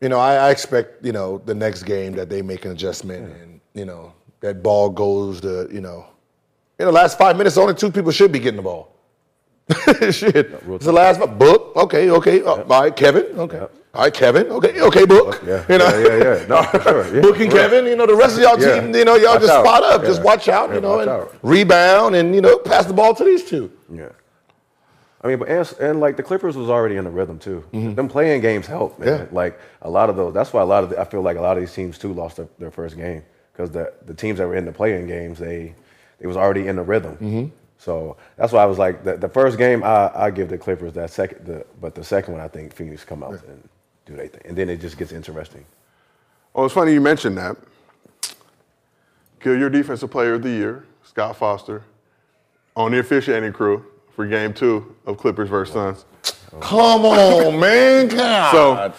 you 0.05 0.11
know, 0.11 0.19
I, 0.21 0.35
I 0.35 0.51
expect, 0.51 1.03
you 1.03 1.13
know, 1.13 1.39
the 1.47 1.55
next 1.55 1.85
game 1.85 2.13
that 2.13 2.29
they 2.29 2.43
make 2.43 2.67
an 2.67 2.73
adjustment 2.73 3.33
and, 3.41 3.59
you 3.73 3.87
know, 3.87 4.13
that 4.41 4.63
ball 4.63 4.91
goes 4.91 5.41
to, 5.41 5.67
you 5.73 5.81
know, 5.81 6.05
in 6.79 6.85
the 6.85 6.93
last 6.93 7.17
five 7.17 7.39
minutes, 7.39 7.57
only 7.57 7.73
two 7.75 7.91
people 7.91 8.13
should 8.13 8.31
be 8.31 8.39
getting 8.39 8.59
the 8.59 8.63
ball. 8.63 8.91
Shit. 10.11 10.53
It's 10.69 10.85
the 10.85 10.93
last. 10.93 11.21
Book. 11.39 11.73
Okay, 11.75 12.11
okay. 12.11 12.43
Uh, 12.43 12.51
All 12.51 12.83
right, 12.83 12.95
Kevin. 12.95 13.25
Okay. 13.47 13.59
All 13.61 14.03
right, 14.05 14.13
Kevin. 14.13 14.49
Okay, 14.49 14.79
okay, 14.83 15.07
Book. 15.07 15.41
Yeah. 15.47 15.65
You 15.71 15.79
know? 15.79 15.89
Yeah, 15.99 16.17
yeah, 16.19 16.37
yeah. 16.41 16.47
No, 16.49 16.81
sure. 16.83 17.05
Yeah. 17.15 17.23
Book 17.23 17.41
and 17.41 17.51
Kevin, 17.51 17.87
you 17.87 17.97
know, 17.97 18.05
the 18.07 18.15
rest 18.15 18.37
of 18.37 18.43
y'all 18.43 18.61
Yeah. 18.61 18.81
team, 18.81 18.95
you 18.95 19.07
know, 19.07 19.15
y'all 19.17 19.33
Watch 19.35 19.41
just 19.41 19.53
out. 19.53 19.65
spot 19.65 19.83
up. 19.85 20.03
Yeah. 20.03 20.09
Just 20.09 20.23
watch 20.23 20.49
out, 20.51 20.69
Yeah, 20.69 20.75
you 20.75 20.81
know, 20.83 20.99
and 21.01 21.09
out. 21.09 21.35
rebound 21.43 22.15
and, 22.15 22.35
you 22.35 22.43
know, 22.43 22.59
pass 22.59 22.85
the 22.85 22.93
ball 22.93 23.15
to 23.15 23.25
these 23.25 23.43
two. 23.43 23.73
Yeah. 23.91 24.11
I 25.25 25.29
mean, 25.29 25.39
but 25.39 25.49
and, 25.49 25.73
and 25.81 26.01
like 26.01 26.19
the 26.19 26.23
Clippers 26.23 26.55
was 26.55 26.69
already 26.69 26.97
in 26.97 27.05
the 27.05 27.11
rhythm 27.11 27.39
too. 27.39 27.65
Mm-hmm. 27.73 27.95
Them 27.95 28.09
playing 28.09 28.43
games 28.43 28.67
help, 28.67 28.99
man. 28.99 29.09
Yeah. 29.09 29.27
Like 29.33 29.59
a 29.81 29.89
lot 29.89 30.11
of 30.11 30.17
those. 30.17 30.35
That's 30.35 30.53
why 30.53 30.61
a 30.61 30.67
lot 30.67 30.85
of 30.85 30.91
the, 30.91 31.01
I 31.01 31.05
feel 31.05 31.23
like 31.23 31.39
a 31.39 31.41
lot 31.41 31.57
of 31.57 31.63
these 31.63 31.73
teams 31.73 31.97
too 31.97 32.13
lost 32.13 32.37
their, 32.37 32.49
their 32.59 32.71
first 32.71 32.97
game 32.97 33.25
because 33.53 33.71
the 33.71 33.95
the 34.05 34.13
teams 34.13 34.39
that 34.39 34.47
were 34.47 34.55
in 34.55 34.67
the 34.67 34.73
playing 34.73 35.07
games 35.07 35.39
they 35.39 35.75
they 36.19 36.27
was 36.27 36.37
already 36.37 36.69
in 36.69 36.77
the 36.77 36.83
rhythm. 36.83 37.15
Mm-hmm. 37.15 37.47
So 37.79 38.19
that's 38.37 38.53
why 38.53 38.63
I 38.63 38.67
was 38.67 38.79
like 38.79 39.03
the, 39.03 39.17
the 39.17 39.29
first 39.29 39.57
game 39.57 39.83
I, 39.83 40.11
I 40.15 40.31
give 40.31 40.51
the 40.51 40.59
Clippers 40.59 40.93
that 40.93 41.09
second, 41.09 41.47
the, 41.47 41.67
but 41.81 41.95
the 41.95 42.05
second 42.05 42.35
one 42.35 42.43
I 42.43 42.49
think 42.49 42.75
Phoenix 42.75 43.03
come 43.03 43.23
out 43.23 43.43
and 43.49 43.67
do 44.05 44.15
their 44.17 44.29
thing, 44.29 44.43
and 44.45 44.57
then 44.57 44.69
it 44.69 44.79
just 44.79 44.99
gets 44.99 45.11
interesting. 45.11 45.65
Oh, 46.55 46.67
it's 46.67 46.75
funny 46.75 46.93
you 46.93 47.01
mentioned 47.01 47.39
that. 47.39 47.57
Kill 49.41 49.59
your 49.59 49.71
defensive 49.71 50.11
player 50.11 50.35
of 50.35 50.43
the 50.43 50.51
year, 50.51 50.85
Scott 51.03 51.37
Foster, 51.37 51.83
on 52.77 52.93
the 52.93 52.99
officiating 52.99 53.53
crew 53.55 53.87
for 54.15 54.27
game 54.27 54.53
two 54.55 54.95
of 55.07 55.19
Clippers 55.19 55.49
versus 55.49 55.75
Suns. 55.75 56.05
Come 56.61 57.05
on, 57.05 57.59
man. 57.59 58.09
God. 58.17 58.95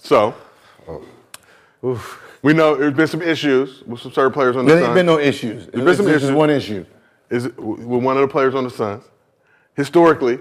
So, 0.00 0.34
so 1.82 1.98
we 2.42 2.52
know 2.54 2.74
there's 2.76 2.94
been 2.94 3.06
some 3.06 3.22
issues 3.22 3.82
with 3.84 4.00
some 4.00 4.12
certain 4.12 4.32
players 4.32 4.56
on 4.56 4.64
the 4.64 4.70
Suns. 4.70 4.80
There 4.80 4.88
ain't 4.88 4.88
Suns. 4.88 4.94
been 4.94 5.06
no 5.06 5.18
issues. 5.18 5.66
There's 5.66 5.84
been 5.84 5.96
some 5.96 6.08
is 6.08 6.22
issues. 6.22 6.30
one 6.32 6.50
issue. 6.50 6.86
Is 7.30 7.44
with 7.56 8.02
one 8.02 8.16
of 8.16 8.22
the 8.22 8.28
players 8.28 8.54
on 8.54 8.64
the 8.64 8.70
Suns. 8.70 9.04
Historically, 9.74 10.38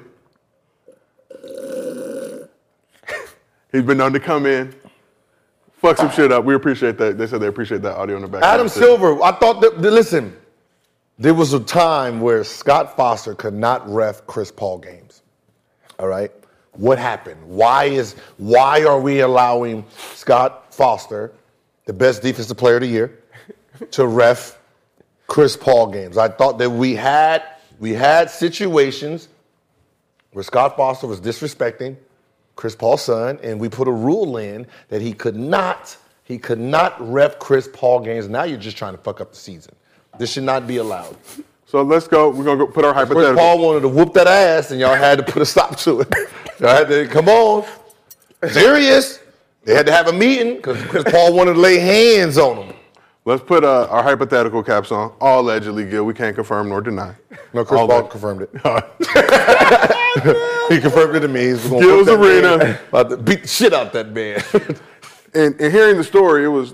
he's 3.72 3.84
been 3.84 3.98
known 3.98 4.14
to 4.14 4.20
come 4.20 4.46
in, 4.46 4.74
fuck 5.74 5.98
some 5.98 6.10
shit 6.12 6.32
up. 6.32 6.46
We 6.46 6.56
appreciate 6.56 6.98
that. 6.98 7.18
They 7.18 7.28
said 7.28 7.42
they 7.42 7.48
appreciate 7.48 7.82
that 7.82 7.98
audio 7.98 8.16
in 8.16 8.22
the 8.22 8.28
back. 8.28 8.42
Adam 8.44 8.70
Silver, 8.70 9.22
I 9.22 9.34
thought 9.34 9.62
that, 9.62 9.82
that- 9.82 9.92
listen, 9.92 10.36
there 11.20 11.34
was 11.34 11.54
a 11.54 11.60
time 11.60 12.22
where 12.22 12.44
Scott 12.44 12.96
Foster 12.96 13.34
could 13.34 13.54
not 13.54 13.88
ref 13.90 14.26
Chris 14.28 14.52
Paul 14.52 14.78
games. 14.78 15.24
All 16.00 16.08
right? 16.08 16.32
What 16.74 17.00
happened? 17.00 17.44
Why 17.44 17.86
is 17.86 18.14
why 18.38 18.84
are 18.84 19.00
we 19.00 19.22
allowing 19.22 19.84
Scott 20.14 20.74
Foster, 20.74 21.32
the 21.86 21.94
best 21.94 22.22
defensive 22.22 22.58
player 22.58 22.76
of 22.76 22.82
the 22.82 22.88
year, 22.88 23.20
to 23.92 24.06
ref 24.06 24.60
Chris 25.26 25.58
Paul 25.58 25.88
games? 25.92 26.18
I 26.18 26.28
thought 26.28 26.60
that 26.60 26.70
we 26.70 26.94
had 26.94 27.44
we 27.80 27.94
had 27.94 28.30
situations 28.30 29.28
where 30.34 30.44
Scott 30.44 30.78
Foster 30.78 31.08
was 31.08 31.20
disrespecting 31.20 31.96
Chris 32.56 32.76
Paul's 32.76 33.04
son, 33.04 33.40
and 33.42 33.60
we 33.60 33.70
put 33.70 33.88
a 33.88 33.92
rule 33.92 34.38
in 34.38 34.68
that 34.90 35.02
he 35.02 35.14
could 35.14 35.36
not, 35.36 35.98
he 36.24 36.38
could 36.38 36.60
not 36.60 36.96
rep 37.00 37.40
Chris 37.40 37.68
Paul 37.72 38.02
games. 38.02 38.28
Now 38.28 38.44
you're 38.44 38.60
just 38.60 38.78
trying 38.78 38.96
to 38.96 39.02
fuck 39.02 39.20
up 39.20 39.32
the 39.32 39.38
season. 39.38 39.74
This 40.18 40.32
should 40.34 40.44
not 40.44 40.68
be 40.68 40.78
allowed. 40.78 41.16
So 41.66 41.82
let's 41.82 42.08
go. 42.08 42.30
We're 42.30 42.46
gonna 42.46 42.58
go 42.58 42.68
put 42.68 42.86
our 42.86 42.94
hypothetical. 42.94 43.36
Paul 43.36 43.60
wanted 43.60 43.82
to 43.82 43.90
whoop 43.90 44.14
that 44.14 44.28
ass, 44.28 44.72
and 44.72 44.80
y'all 44.80 44.96
had 44.96 45.18
to 45.18 45.24
put 45.24 45.42
a 45.42 45.46
stop 45.46 45.76
to 45.80 46.02
it. 46.02 46.08
Y'all 46.60 46.70
had 46.70 46.88
to 46.88 47.06
come 47.08 47.30
on, 47.30 47.64
serious. 48.50 49.20
They 49.64 49.76
had 49.76 49.86
to 49.86 49.92
have 49.92 50.08
a 50.08 50.14
meeting 50.14 50.56
because 50.56 50.82
Chris 50.86 51.04
Paul 51.04 51.34
wanted 51.34 51.54
to 51.54 51.60
lay 51.60 51.78
hands 51.78 52.40
on 52.40 52.58
him. 52.66 52.76
Let's 53.26 53.44
put 53.44 53.64
uh, 53.64 53.86
our 53.92 54.02
hypothetical 54.02 54.64
caps 54.64 54.92
on. 54.92 55.14
All 55.22 55.42
allegedly, 55.42 55.86
Gil. 55.88 56.04
We 56.06 56.16
can't 56.16 56.36
confirm 56.36 56.70
nor 56.70 56.82
deny. 56.82 57.14
No, 57.54 57.64
Chris 57.64 57.80
All 57.80 57.88
Paul 57.88 58.02
that- 58.04 58.10
confirmed 58.10 58.42
it. 58.42 58.50
he 60.74 60.80
confirmed 60.80 61.16
it 61.18 61.20
to 61.20 61.28
me. 61.28 61.42
He's 61.48 61.68
gonna 61.68 61.80
Gil's 61.82 62.08
Arena. 62.08 62.58
man. 62.58 62.80
About 62.90 63.10
to 63.12 63.18
beat 63.18 63.42
the 63.44 63.48
shit 63.48 63.74
out 63.74 63.94
that 63.94 64.12
man. 64.14 64.42
And, 65.34 65.60
and 65.62 65.72
hearing 65.74 65.98
the 65.98 66.04
story, 66.04 66.46
it 66.46 66.48
was. 66.48 66.74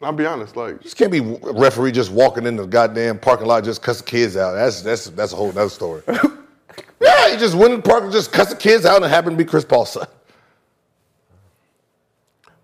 I'll 0.00 0.12
be 0.12 0.26
honest. 0.26 0.56
Like 0.56 0.80
Just 0.82 0.96
can't 0.96 1.10
be 1.10 1.18
a 1.18 1.52
referee 1.52 1.92
just 1.92 2.12
walking 2.12 2.46
in 2.46 2.56
the 2.56 2.66
goddamn 2.66 3.18
parking 3.18 3.46
lot 3.46 3.64
just 3.64 3.82
cuss 3.82 3.98
the 3.98 4.04
kids 4.04 4.36
out. 4.36 4.52
That's 4.52 4.82
that's 4.82 5.06
that's 5.10 5.32
a 5.32 5.36
whole 5.36 5.48
other 5.50 5.68
story. 5.68 6.02
yeah, 7.00 7.30
he 7.32 7.36
just 7.36 7.54
went 7.56 7.72
in 7.74 7.80
the 7.80 7.88
park 7.88 8.04
and 8.04 8.12
just 8.12 8.32
cuss 8.32 8.50
the 8.50 8.56
kids 8.56 8.84
out 8.84 8.96
and 8.96 9.04
it 9.04 9.08
happened 9.08 9.36
to 9.36 9.44
be 9.44 9.48
Chris 9.48 9.64
Paul's 9.64 9.92
son. 9.92 10.06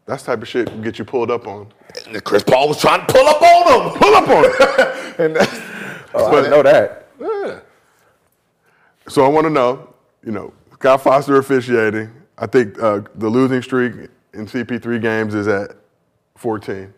that's 0.07 0.23
type 0.23 0.43
of 0.43 0.49
shit 0.49 0.83
get 0.83 0.99
you 0.99 1.05
pulled 1.05 1.31
up 1.31 1.47
on. 1.49 1.73
And 2.07 2.23
Chris 2.25 2.43
Paul 2.45 2.69
was 2.69 2.81
trying 2.81 3.05
to 3.07 3.13
pull 3.13 3.27
up 3.27 3.43
on 3.43 3.93
him. 3.93 3.99
Pull 3.99 4.15
up 4.15 4.29
on 4.29 4.45
him. 4.45 5.15
and 5.27 5.37
that's, 5.37 5.61
Oh, 6.17 6.29
I 6.29 6.35
didn't 6.43 6.51
know 6.53 6.63
that. 6.63 7.09
yeah. 7.21 7.61
So 9.09 9.25
I 9.25 9.29
want 9.29 9.45
to 9.47 9.51
know. 9.51 9.93
You 10.25 10.31
know, 10.33 10.53
Scott 10.75 11.03
Foster 11.03 11.37
officiating. 11.39 12.11
I 12.39 12.47
think 12.47 12.81
uh, 12.81 13.01
the 13.17 13.29
losing 13.29 13.61
streak 13.63 13.93
in 14.33 14.47
CP3 14.47 15.03
games 15.03 15.35
is 15.35 15.49
at 15.49 15.73
14. 16.37 16.93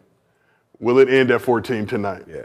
Will 0.81 0.99
it 0.99 1.09
end 1.09 1.31
at 1.31 1.41
14 1.41 1.87
tonight? 1.87 2.25
Yeah. 2.29 2.43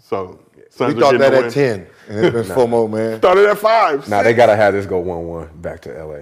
So 0.00 0.38
Suns 0.70 0.94
We 0.94 1.02
are 1.02 1.10
thought 1.12 1.18
that 1.18 1.34
at 1.34 1.42
win. 1.44 1.50
10. 1.52 1.86
And 2.08 2.26
it's 2.26 2.48
been 2.48 2.56
FOMO, 2.56 2.90
man. 2.90 3.18
Started 3.18 3.46
at 3.48 3.58
five. 3.58 4.08
Now 4.08 4.22
they 4.22 4.34
gotta 4.34 4.56
have 4.56 4.74
this 4.74 4.86
go 4.86 4.98
one-one 4.98 5.50
back 5.60 5.80
to 5.82 5.90
LA. 6.04 6.20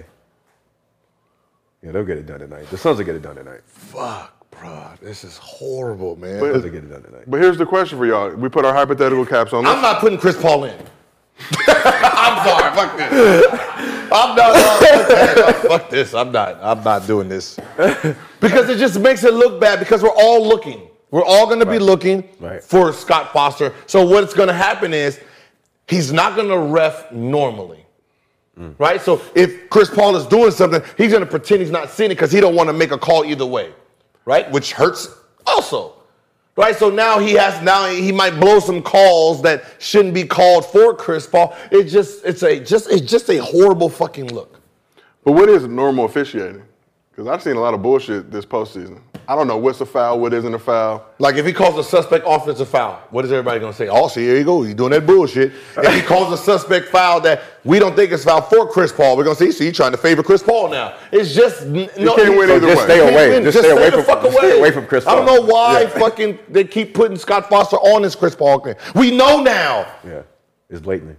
Yeah, 1.83 1.91
they'll 1.91 2.05
get 2.05 2.17
it 2.17 2.25
done 2.27 2.39
tonight. 2.39 2.69
The 2.69 2.77
Suns 2.77 2.97
will 2.99 3.05
get 3.05 3.15
it 3.15 3.21
done 3.23 3.35
tonight. 3.35 3.61
Fuck, 3.65 4.49
bro. 4.51 4.89
This 5.01 5.23
is 5.23 5.37
horrible, 5.37 6.15
man. 6.15 6.39
But- 6.39 6.51
Suns 6.53 6.63
will 6.63 6.71
get 6.71 6.83
it 6.83 6.89
done 6.91 7.03
tonight. 7.03 7.23
But 7.27 7.39
here's 7.41 7.57
the 7.57 7.65
question 7.65 7.97
for 7.97 8.05
y'all. 8.05 8.29
We 8.31 8.49
put 8.49 8.65
our 8.65 8.73
hypothetical 8.73 9.25
caps 9.25 9.53
on. 9.53 9.65
I'm 9.67 9.81
not 9.81 9.99
putting 9.99 10.19
Chris 10.19 10.39
Paul 10.39 10.65
in. 10.65 10.75
I'm 11.67 12.47
sorry. 12.47 12.75
Fuck 12.75 12.97
this. 12.97 13.47
I'm 14.13 14.35
not. 14.35 14.55
Fuck, 14.55 15.07
that. 15.07 15.65
fuck 15.67 15.89
this. 15.89 16.13
I'm 16.13 16.31
not. 16.31 16.59
I'm 16.61 16.83
not 16.83 17.07
doing 17.07 17.29
this 17.29 17.57
because 18.39 18.69
it 18.69 18.77
just 18.77 18.99
makes 18.99 19.23
it 19.23 19.33
look 19.33 19.59
bad. 19.59 19.79
Because 19.79 20.03
we're 20.03 20.09
all 20.09 20.45
looking. 20.47 20.87
We're 21.11 21.23
all 21.25 21.45
going 21.45 21.59
to 21.59 21.65
be 21.65 21.77
looking 21.79 22.27
Right. 22.39 22.63
for 22.63 22.93
Scott 22.93 23.33
Foster. 23.33 23.73
So 23.85 24.05
what's 24.05 24.33
going 24.33 24.47
to 24.47 24.53
happen 24.53 24.93
is 24.93 25.19
he's 25.87 26.11
not 26.13 26.35
going 26.35 26.47
to 26.47 26.57
ref 26.57 27.11
normally. 27.11 27.85
Mm. 28.57 28.75
Right? 28.79 29.01
So 29.01 29.21
if 29.35 29.69
Chris 29.69 29.89
Paul 29.89 30.15
is 30.15 30.25
doing 30.25 30.51
something, 30.51 30.81
he's 30.97 31.11
going 31.11 31.23
to 31.23 31.29
pretend 31.29 31.61
he's 31.61 31.71
not 31.71 31.89
seeing 31.89 32.11
it 32.11 32.15
because 32.15 32.31
he 32.31 32.39
don't 32.39 32.55
want 32.55 32.67
to 32.69 32.73
make 32.73 32.91
a 32.91 32.97
call 32.97 33.25
either 33.25 33.45
way. 33.45 33.71
Right? 34.25 34.49
Which 34.51 34.71
hurts 34.73 35.09
also. 35.45 35.93
Right? 36.55 36.75
So 36.75 36.89
now 36.89 37.19
he 37.19 37.33
has 37.33 37.61
now 37.63 37.87
he 37.89 38.11
might 38.11 38.39
blow 38.39 38.59
some 38.59 38.81
calls 38.81 39.41
that 39.41 39.63
shouldn't 39.79 40.13
be 40.13 40.25
called 40.25 40.65
for 40.65 40.93
Chris 40.93 41.25
Paul. 41.27 41.55
It 41.71 41.85
just 41.85 42.23
it's 42.25 42.43
a 42.43 42.59
just 42.59 42.89
it's 42.91 43.09
just 43.09 43.29
a 43.29 43.37
horrible 43.41 43.89
fucking 43.89 44.33
look. 44.33 44.59
But 45.23 45.31
what 45.33 45.49
is 45.49 45.65
normal 45.65 46.05
officiating? 46.05 46.61
Because 47.09 47.27
I've 47.27 47.41
seen 47.41 47.55
a 47.55 47.59
lot 47.59 47.73
of 47.73 47.81
bullshit 47.81 48.31
this 48.31 48.45
postseason. 48.45 49.01
I 49.31 49.35
don't 49.35 49.47
know 49.47 49.55
what's 49.55 49.79
a 49.79 49.85
foul, 49.85 50.19
what 50.19 50.33
isn't 50.33 50.53
a 50.53 50.59
foul. 50.59 51.05
Like 51.17 51.35
if 51.35 51.45
he 51.45 51.53
calls 51.53 51.77
a 51.77 51.85
suspect 51.85 52.25
offensive 52.27 52.67
foul, 52.67 53.01
what 53.11 53.23
is 53.23 53.31
everybody 53.31 53.61
gonna 53.61 53.71
say? 53.71 53.87
Oh, 53.87 54.09
see, 54.09 54.23
here 54.25 54.37
you 54.37 54.43
go, 54.43 54.61
he's 54.61 54.75
doing 54.75 54.91
that 54.91 55.05
bullshit. 55.05 55.53
if 55.77 55.93
he 55.95 56.01
calls 56.01 56.33
a 56.33 56.37
suspect 56.37 56.89
foul 56.89 57.21
that 57.21 57.41
we 57.63 57.79
don't 57.79 57.95
think 57.95 58.11
is 58.11 58.25
foul 58.25 58.41
for 58.41 58.67
Chris 58.67 58.91
Paul, 58.91 59.15
we're 59.15 59.23
gonna 59.23 59.37
say, 59.37 59.51
see, 59.51 59.67
he's 59.67 59.75
trying 59.77 59.93
to 59.93 59.97
favor 59.97 60.21
Chris 60.21 60.43
Paul 60.43 60.67
now. 60.69 60.97
It's 61.13 61.33
just 61.33 61.61
n- 61.61 61.89
no, 61.97 62.13
can't 62.17 62.37
win 62.37 62.49
so 62.49 62.55
either 62.57 62.67
just 62.67 62.79
way. 62.89 62.93
stay 62.95 62.99
away. 62.99 63.41
Just, 63.41 63.43
Just 63.43 63.57
stay, 63.59 63.69
stay 63.69 63.77
away 63.77 63.89
from- 63.91 64.03
fuck 64.03 64.21
just 64.21 64.37
away. 64.37 64.49
stay 64.49 64.59
away 64.59 64.71
from 64.71 64.85
Chris 64.85 65.05
Paul. 65.05 65.13
I 65.13 65.25
don't 65.25 65.25
know 65.33 65.41
why 65.53 65.81
Yeah. 65.83 65.87
fucking 65.87 66.39
they 66.49 66.65
keep 66.65 66.93
putting 66.93 67.15
Scott 67.15 67.47
Foster 67.47 67.77
on 67.77 68.01
this 68.01 68.15
Chris 68.15 68.35
Paul 68.35 68.59
thing. 68.59 68.75
We 68.95 69.15
know 69.15 69.41
now. 69.41 69.85
Yeah, 70.05 70.23
it's 70.69 70.81
blatantly. 70.81 71.15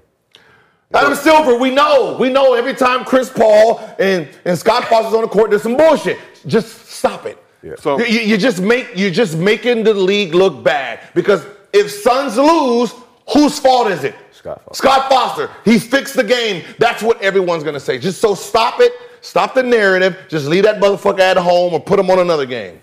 Adam 0.92 1.14
Silver, 1.14 1.56
we 1.56 1.70
know. 1.70 2.18
We 2.20 2.28
know 2.28 2.52
every 2.52 2.74
time 2.74 3.06
Chris 3.06 3.30
Paul 3.30 3.80
and, 3.98 4.28
and 4.44 4.58
Scott 4.58 4.84
Foster's 4.84 5.14
on 5.14 5.22
the 5.22 5.28
court, 5.28 5.48
there's 5.48 5.62
some 5.62 5.78
bullshit. 5.78 6.18
Just 6.46 6.90
stop 6.90 7.24
it. 7.24 7.41
Yeah. 7.62 7.74
So- 7.78 7.98
you, 8.00 8.20
you 8.20 8.36
just 8.36 8.60
make 8.60 8.90
you're 8.96 9.10
just 9.10 9.36
making 9.36 9.84
the 9.84 9.94
league 9.94 10.34
look 10.34 10.62
bad 10.64 11.00
because 11.14 11.46
if 11.72 11.90
Suns 11.90 12.36
lose, 12.36 12.92
whose 13.32 13.58
fault 13.58 13.88
is 13.90 14.04
it? 14.04 14.14
Scott 14.32 14.62
Foster. 14.64 14.74
Scott 14.74 15.08
Foster. 15.10 15.50
He 15.64 15.78
fixed 15.78 16.14
the 16.16 16.24
game. 16.24 16.64
That's 16.78 17.02
what 17.02 17.20
everyone's 17.22 17.62
gonna 17.64 17.78
say. 17.80 17.98
Just 17.98 18.20
so 18.20 18.34
stop 18.34 18.80
it. 18.80 18.92
Stop 19.20 19.54
the 19.54 19.62
narrative. 19.62 20.16
Just 20.28 20.46
leave 20.46 20.64
that 20.64 20.80
motherfucker 20.80 21.20
at 21.20 21.36
home 21.36 21.72
or 21.74 21.80
put 21.80 21.98
him 21.98 22.10
on 22.10 22.18
another 22.18 22.44
game. 22.46 22.80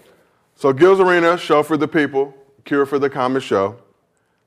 So 0.56 0.72
Gil's 0.72 1.00
Arena, 1.02 1.38
show 1.38 1.64
for 1.64 1.76
the 1.78 1.88
people, 1.88 2.34
cure 2.64 2.86
for 2.86 2.98
the 3.00 3.10
common 3.10 3.42
show. 3.42 3.76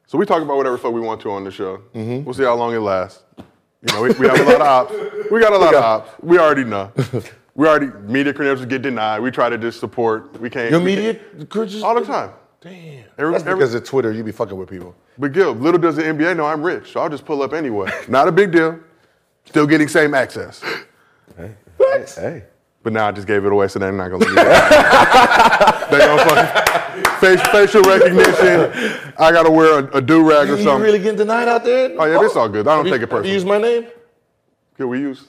So 0.07 0.17
we 0.19 0.25
talk 0.27 0.43
about 0.43 0.57
whatever 0.57 0.77
fuck 0.79 0.93
we 0.93 1.01
want 1.01 1.21
to 1.23 1.31
on 1.31 1.45
the 1.45 1.51
show. 1.51 1.79
Mm-hmm. 1.95 2.25
We'll 2.25 2.35
see 2.35 2.45
how 2.45 2.55
long 2.55 2.75
it 2.75 2.81
lasts. 2.81 3.23
You 3.39 3.95
know, 3.95 4.03
we, 4.03 4.11
we 4.13 4.27
have 4.29 4.39
a 4.41 4.45
lot 4.45 4.55
of 4.57 4.63
ops. 4.63 5.31
We 5.31 5.41
got 5.41 5.53
a 5.53 5.59
lot 5.65 5.75
of 5.75 5.83
ops. 5.83 6.11
We 6.23 6.39
already 6.39 6.65
know. 6.65 6.93
We 7.55 7.69
already 7.69 7.87
media 8.07 8.33
credentials 8.33 8.67
get 8.67 8.83
denied. 8.83 9.21
We 9.21 9.31
try 9.31 9.49
to 9.51 9.59
just 9.59 9.79
support. 9.79 10.41
We 10.41 10.49
can't. 10.49 10.71
Your 10.71 10.81
we 10.81 10.87
media 10.87 11.15
can't- 11.15 11.83
all 11.85 11.95
the 11.95 12.05
time. 12.07 12.31
Damn. 12.61 13.05
Every- 13.19 13.33
That's 13.33 13.45
every- 13.45 13.55
because 13.57 13.75
of 13.75 13.85
Twitter. 13.85 14.13
You 14.13 14.25
be 14.25 14.33
fucking 14.33 14.57
with 14.57 14.69
people. 14.71 14.95
But 15.19 15.33
Gil, 15.33 15.53
little 15.53 15.79
does 15.81 15.97
the 15.97 16.03
NBA 16.03 16.35
know 16.37 16.47
I'm 16.47 16.63
rich, 16.63 16.93
so 16.93 17.01
I'll 17.01 17.11
just 17.11 17.27
pull 17.27 17.43
up 17.43 17.53
anyway. 17.53 17.91
Not 18.09 18.29
a 18.29 18.33
big 18.33 18.53
deal. 18.53 18.79
Still 19.45 19.67
getting 19.67 19.89
same 19.89 20.15
access. 20.15 20.63
Hey, 21.37 21.51
Hey. 22.17 22.45
But 22.83 22.93
now 22.95 23.07
I 23.09 23.13
just 23.13 23.27
gave 23.27 23.45
it 23.45 23.53
away, 23.53 23.69
so 23.69 23.79
they're 23.79 23.93
not 23.93 24.09
gonna 24.11 24.25
let 24.25 24.29
me. 24.31 24.43
they 25.91 25.99
gonna 26.07 26.25
fucking 26.25 27.19
face, 27.21 27.41
facial 27.49 27.83
recognition. 27.83 29.13
I 29.19 29.31
gotta 29.31 29.51
wear 29.51 29.81
a, 29.81 29.99
a 29.99 30.01
do 30.01 30.23
rag 30.29 30.49
or 30.49 30.57
something. 30.57 30.59
You 30.59 30.65
something. 30.65 30.83
really 30.83 30.99
getting 30.99 31.19
denied 31.19 31.49
out 31.49 31.65
there? 31.65 31.95
Oh 31.99 32.05
yeah, 32.07 32.25
it's 32.25 32.35
all 32.35 32.49
good. 32.49 32.67
I 32.67 32.75
don't 32.77 32.87
Have 32.87 32.93
take 33.01 33.01
you- 33.01 33.07
it 33.07 33.11
have 33.13 33.27
you 33.27 33.35
personally. 33.35 33.35
Use 33.35 33.45
my 33.45 33.59
name. 33.59 33.87
Can 34.77 34.89
we 34.89 34.99
use? 35.01 35.29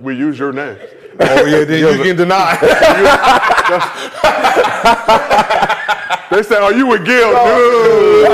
We 0.00 0.14
use 0.16 0.38
your 0.38 0.52
name. 0.52 0.76
Oh 1.20 1.44
yeah, 1.46 1.64
then 1.64 1.78
you 1.80 1.96
getting 1.98 2.16
denied. 2.16 2.58
They 6.30 6.42
say, 6.42 6.56
"Are 6.56 6.72
you 6.72 6.86
with 6.88 7.04
Gil?" 7.04 7.30
Oh. 7.32 8.24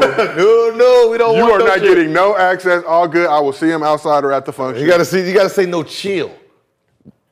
No. 0.00 0.08
no, 0.36 0.70
no, 0.76 1.08
we 1.10 1.18
don't 1.18 1.34
You 1.36 1.42
want 1.42 1.54
are 1.54 1.58
no 1.60 1.64
not 1.66 1.78
shit. 1.80 1.88
getting 1.96 2.12
no 2.12 2.36
access. 2.36 2.84
All 2.84 3.08
good. 3.08 3.28
I 3.28 3.40
will 3.40 3.52
see 3.52 3.68
him 3.68 3.82
outside 3.82 4.22
or 4.22 4.30
at 4.32 4.44
the 4.44 4.52
function. 4.52 4.84
You 4.84 4.88
gotta 4.88 5.04
see. 5.04 5.26
You 5.26 5.34
gotta 5.34 5.48
say 5.50 5.66
no 5.66 5.82
chill. 5.82 6.30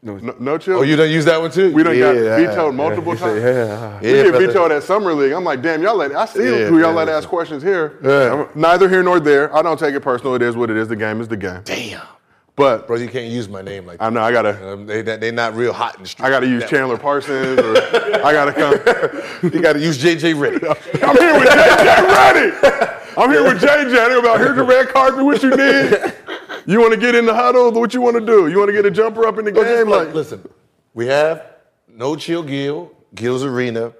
no, 0.02 0.16
no 0.40 0.58
chill. 0.58 0.78
Oh, 0.78 0.82
you 0.82 0.96
don't 0.96 1.10
use 1.10 1.24
that 1.26 1.40
one 1.40 1.52
too? 1.52 1.72
we 1.72 1.84
done 1.84 1.96
yeah, 1.96 2.12
got 2.12 2.40
vetoed 2.40 2.74
multiple 2.74 3.12
You 3.12 3.18
say, 3.18 3.40
times. 3.40 3.44
yeah. 3.44 4.00
We 4.00 4.08
Yeah, 4.08 4.14
get 4.24 4.30
brother. 4.30 4.46
vetoed 4.48 4.72
at 4.72 4.82
summer 4.82 5.12
league. 5.12 5.32
I'm 5.32 5.44
like, 5.44 5.62
damn, 5.62 5.80
y'all 5.82 5.94
let. 5.96 6.10
I 6.12 6.24
see 6.26 6.42
Yeah, 6.42 6.66
who 6.66 6.78
y'all 6.80 6.88
man. 6.88 7.06
let 7.06 7.08
ask 7.08 7.28
questions 7.28 7.62
here. 7.62 7.98
Yeah. 8.02 8.48
Neither 8.56 8.88
here 8.88 9.02
nor 9.04 9.20
there. 9.20 9.54
I 9.54 9.62
don't 9.62 9.78
take 9.78 9.94
it 9.94 10.00
personal. 10.00 10.34
It 10.34 10.42
is 10.42 10.56
what 10.56 10.70
it 10.70 10.76
is. 10.76 10.88
The 10.88 10.96
game 10.96 11.20
is 11.20 11.28
the 11.28 11.36
game. 11.36 11.60
Damn, 11.64 12.02
But 12.56 12.86
bro, 12.86 12.96
you 12.96 13.08
can't 13.08 13.30
use 13.30 13.48
my 13.50 13.60
name 13.60 13.84
like 13.84 13.98
that. 13.98 14.04
I 14.06 14.08
know 14.10 14.22
I 14.22 14.32
gotta. 14.32 14.72
Um, 14.72 14.86
they 14.86 15.02
they 15.02 15.30
not 15.30 15.54
real 15.54 15.74
hot 15.74 15.96
in 15.96 16.02
the 16.02 16.08
street. 16.08 16.24
I 16.24 16.30
gotta 16.30 16.46
use 16.46 16.64
Chandler 16.68 16.96
Parsons, 17.06 17.60
or 17.60 17.76
I 17.76 18.32
gotta 18.32 18.52
come. 18.52 19.22
You 19.52 19.60
gotta 19.60 19.78
use 19.78 20.02
JJ 20.02 20.34
Redick. 20.34 20.64
I'm 21.02 21.16
here 21.18 21.38
with 21.38 21.48
JJ 21.50 22.08
Ready. 22.08 22.96
I'm 23.18 23.30
here 23.30 23.44
with 23.44 23.60
JJ. 23.62 23.90
They're 23.90 24.18
about 24.18 24.40
here's 24.40 24.56
the 24.56 24.64
red 24.64 24.88
carpet. 24.88 25.22
What 25.24 25.42
you 25.42 25.50
need? 25.50 26.14
You 26.66 26.80
want 26.80 26.94
to 26.94 26.98
get 26.98 27.14
in 27.14 27.26
the 27.26 27.34
huddle? 27.34 27.70
What 27.72 27.92
you 27.92 28.00
want 28.00 28.16
to 28.16 28.24
do? 28.24 28.48
You 28.48 28.58
want 28.58 28.68
to 28.70 28.72
get 28.72 28.86
a 28.86 28.90
jumper 28.90 29.26
up 29.26 29.38
in 29.38 29.44
the 29.44 29.52
just 29.52 29.64
game? 29.66 29.88
like, 29.88 30.06
Like, 30.06 30.14
listen, 30.14 30.48
we 30.94 31.06
have 31.06 31.44
no 31.86 32.16
chill 32.16 32.42
Gil, 32.42 32.90
Gil's 33.14 33.44
Arena, 33.44 33.92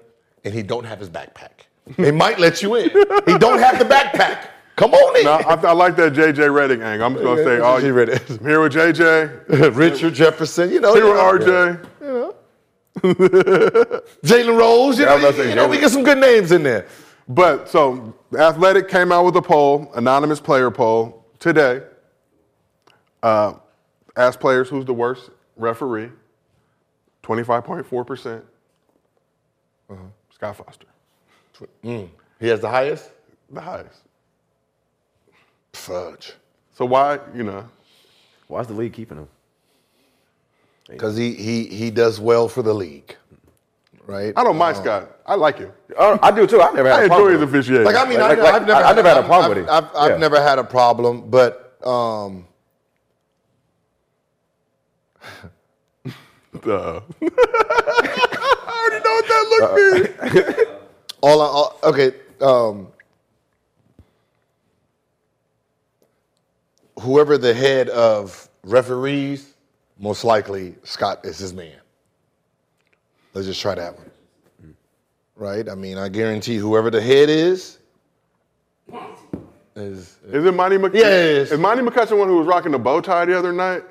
and 0.43 0.53
he 0.53 0.63
don't 0.63 0.83
have 0.83 0.99
his 0.99 1.09
backpack. 1.09 1.51
They 1.97 2.11
might 2.11 2.39
let 2.39 2.61
you 2.63 2.75
in. 2.75 2.89
He 3.25 3.37
don't 3.37 3.59
have 3.59 3.77
the 3.79 3.85
backpack. 3.85 4.47
Come 4.77 4.93
on 4.93 5.17
in. 5.17 5.23
no, 5.25 5.31
I, 5.33 5.55
I 5.55 5.71
like 5.73 5.95
that 5.97 6.13
JJ 6.13 6.35
Redick 6.35 6.81
angle. 6.83 7.05
I'm 7.07 7.13
just 7.15 7.23
gonna 7.25 7.43
say, 7.43 7.57
oh, 7.59 7.81
JJ 7.81 8.05
Redick. 8.07 8.39
I'm 8.39 8.45
here 8.45 8.61
with 8.61 8.73
JJ. 8.73 9.75
Richard 9.75 10.13
Jefferson, 10.13 10.69
you 10.71 10.79
know. 10.79 10.93
Here 10.93 11.03
you 11.05 11.11
with 11.11 11.17
know. 11.19 12.33
RJ. 13.03 14.03
Jalen 14.23 14.57
Rose, 14.57 14.97
you 14.97 15.05
Yeah, 15.05 15.09
know, 15.09 15.15
was 15.15 15.23
about 15.23 15.35
to 15.35 15.43
you, 15.43 15.49
you 15.49 15.55
know 15.55 15.67
we 15.67 15.79
get 15.79 15.91
some 15.91 16.03
good 16.03 16.17
names 16.19 16.51
in 16.51 16.63
there. 16.63 16.87
But 17.27 17.67
so 17.69 18.15
Athletic 18.37 18.87
came 18.87 19.11
out 19.11 19.25
with 19.25 19.35
a 19.35 19.41
poll, 19.41 19.91
anonymous 19.95 20.39
player 20.39 20.71
poll 20.71 21.25
today. 21.39 21.81
Uh, 23.21 23.53
asked 24.15 24.39
players 24.39 24.69
who's 24.69 24.85
the 24.85 24.93
worst 24.93 25.29
referee. 25.57 26.09
25.4 27.23 28.07
percent. 28.07 28.45
Uh-huh. 29.89 29.99
Scott 30.33 30.55
Foster, 30.55 30.87
He 31.81 32.47
has 32.47 32.59
the 32.61 32.69
highest? 32.69 33.11
the 33.51 33.61
highest. 33.61 34.01
Fudge. 35.77 36.33
So 36.73 36.85
why, 36.85 37.19
you 37.35 37.43
know? 37.43 37.67
Why's 38.47 38.67
the 38.67 38.73
league 38.73 38.93
keeping 38.93 39.17
him? 39.17 39.27
Because 40.89 41.15
he, 41.17 41.33
he, 41.33 41.65
he 41.65 41.91
does 41.91 42.19
well 42.19 42.47
for 42.47 42.61
the 42.63 42.73
league. 42.73 43.15
Right? 44.05 44.33
I 44.37 44.43
don't 44.43 44.57
mind 44.57 44.77
Scott. 44.77 45.17
I 45.25 45.35
like 45.35 45.57
him. 45.57 45.71
Oh, 45.99 46.17
I 46.23 46.31
do 46.31 46.47
too. 46.47 46.61
I 46.61 46.71
never 46.71 46.89
had 46.89 47.01
I 47.01 47.03
a 47.03 47.07
problem 47.07 47.33
enjoy 47.33 47.39
his 47.45 47.49
officiating. 47.49 47.85
Like 47.85 47.95
I 47.97 48.07
mean, 48.09 48.19
Like- 48.19 48.37
I, 48.39 48.41
like- 48.41 48.53
I've 48.53 48.67
never, 48.67 48.83
I- 48.85 48.89
I 48.89 48.93
never 48.93 49.09
had 49.09 49.17
a 49.17 49.23
problem 49.23 49.51
I've- 49.51 49.59
with 49.61 49.69
him. 49.69 49.73
I've, 49.75 49.95
I've 49.95 50.11
Yeah. 50.11 50.17
never 50.17 50.41
had 50.41 50.59
a 50.59 50.63
problem, 50.63 51.29
but 51.29 51.77
um, 51.85 52.47
Duh. 56.63 57.01
I 57.21 58.73
already 58.79 59.03
know 59.03 59.13
what 59.13 59.27
that 59.27 59.45
look 59.51 59.65
means. 59.75 60.67
all, 61.21 61.41
I, 61.41 61.45
all 61.45 61.79
okay. 61.83 62.11
Um, 62.41 62.87
whoever 67.01 67.37
the 67.37 67.53
head 67.53 67.89
of 67.89 68.49
referees, 68.63 69.53
most 69.99 70.23
likely 70.23 70.75
Scott 70.83 71.25
is 71.25 71.37
his 71.37 71.53
man. 71.53 71.73
Let's 73.33 73.47
just 73.47 73.61
try 73.61 73.75
that 73.75 73.95
one. 73.97 74.11
Right? 75.35 75.69
I 75.69 75.75
mean, 75.75 75.97
I 75.97 76.09
guarantee 76.09 76.55
whoever 76.57 76.89
the 76.89 77.01
head 77.01 77.29
is, 77.29 77.77
is 79.75 80.17
Is 80.31 80.45
it 80.45 80.53
Monty 80.53 80.77
McCutchen? 80.77 80.95
Is. 80.95 81.51
Monty 81.59 81.83
McCutchen 81.83 82.09
the 82.09 82.15
one 82.15 82.27
who 82.27 82.37
was 82.37 82.47
rocking 82.47 82.71
the 82.71 82.79
bow 82.79 82.99
tie 83.01 83.25
the 83.25 83.37
other 83.37 83.53
night? 83.53 83.83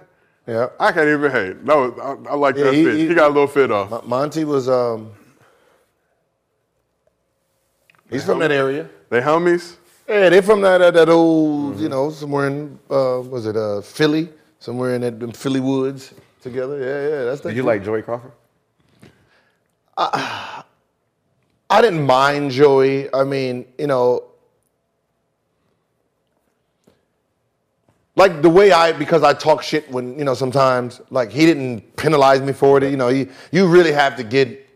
yeah. 0.49 0.69
I 0.81 0.91
can't 0.93 1.09
even 1.09 1.31
hate. 1.31 1.63
No, 1.63 1.93
I, 2.27 2.31
I 2.31 2.35
like 2.35 2.57
Yeah, 2.57 2.65
that 2.65 2.75
he- 2.75 2.85
fit. 2.85 2.95
he- 2.97 3.09
He, 3.09 3.15
got 3.15 3.27
a 3.31 3.35
little 3.35 3.47
fit 3.47 3.71
off. 3.71 4.05
Monty 4.05 4.45
was 4.45 4.69
um, 4.69 5.13
he's 8.11 8.25
from 8.25 8.41
that 8.41 8.51
area. 8.51 8.89
They 9.11 9.21
homies. 9.21 9.77
Yeah, 10.09 10.29
they're 10.29 10.43
from 10.43 10.61
that 10.61 10.79
that, 10.79 10.95
that 10.95 11.09
old, 11.09 11.81
you 11.81 11.89
know, 11.89 12.11
somewhere 12.11 12.47
in 12.47 12.79
uh, 12.91 13.21
was 13.27 13.47
it 13.47 13.57
uh, 13.57 13.81
Philly, 13.81 14.29
somewhere 14.61 14.95
in 14.95 15.01
that 15.01 15.19
them 15.19 15.33
Philly 15.33 15.61
woods 15.61 16.15
together. 16.41 16.79
Yeah, 16.79 17.09
yeah, 17.19 17.25
that's 17.25 17.41
that. 17.41 17.51
Do 17.51 17.57
you 17.57 17.65
like 17.65 17.85
Joey 17.85 18.03
Crawford? 18.03 18.33
I 19.99 20.63
didn't 21.81 22.07
mind 22.07 22.53
Joey. 22.53 23.13
I 23.13 23.25
mean, 23.25 23.65
you 23.79 23.87
know, 23.89 24.25
like 28.15 28.43
the 28.43 28.51
way 28.51 28.71
I 28.73 28.93
because 28.93 29.23
I 29.25 29.33
talk 29.33 29.63
shit 29.63 29.91
when 29.91 30.17
you 30.19 30.25
know 30.25 30.35
sometimes 30.35 31.01
like 31.11 31.31
he 31.31 31.47
didn't 31.47 31.97
penalize 31.97 32.41
me 32.41 32.53
for 32.53 32.79
it. 32.79 32.89
You 32.91 32.97
know, 32.97 33.09
you 33.09 33.29
you 33.51 33.67
really 33.67 33.93
have 33.93 34.17
to 34.17 34.23
get 34.23 34.69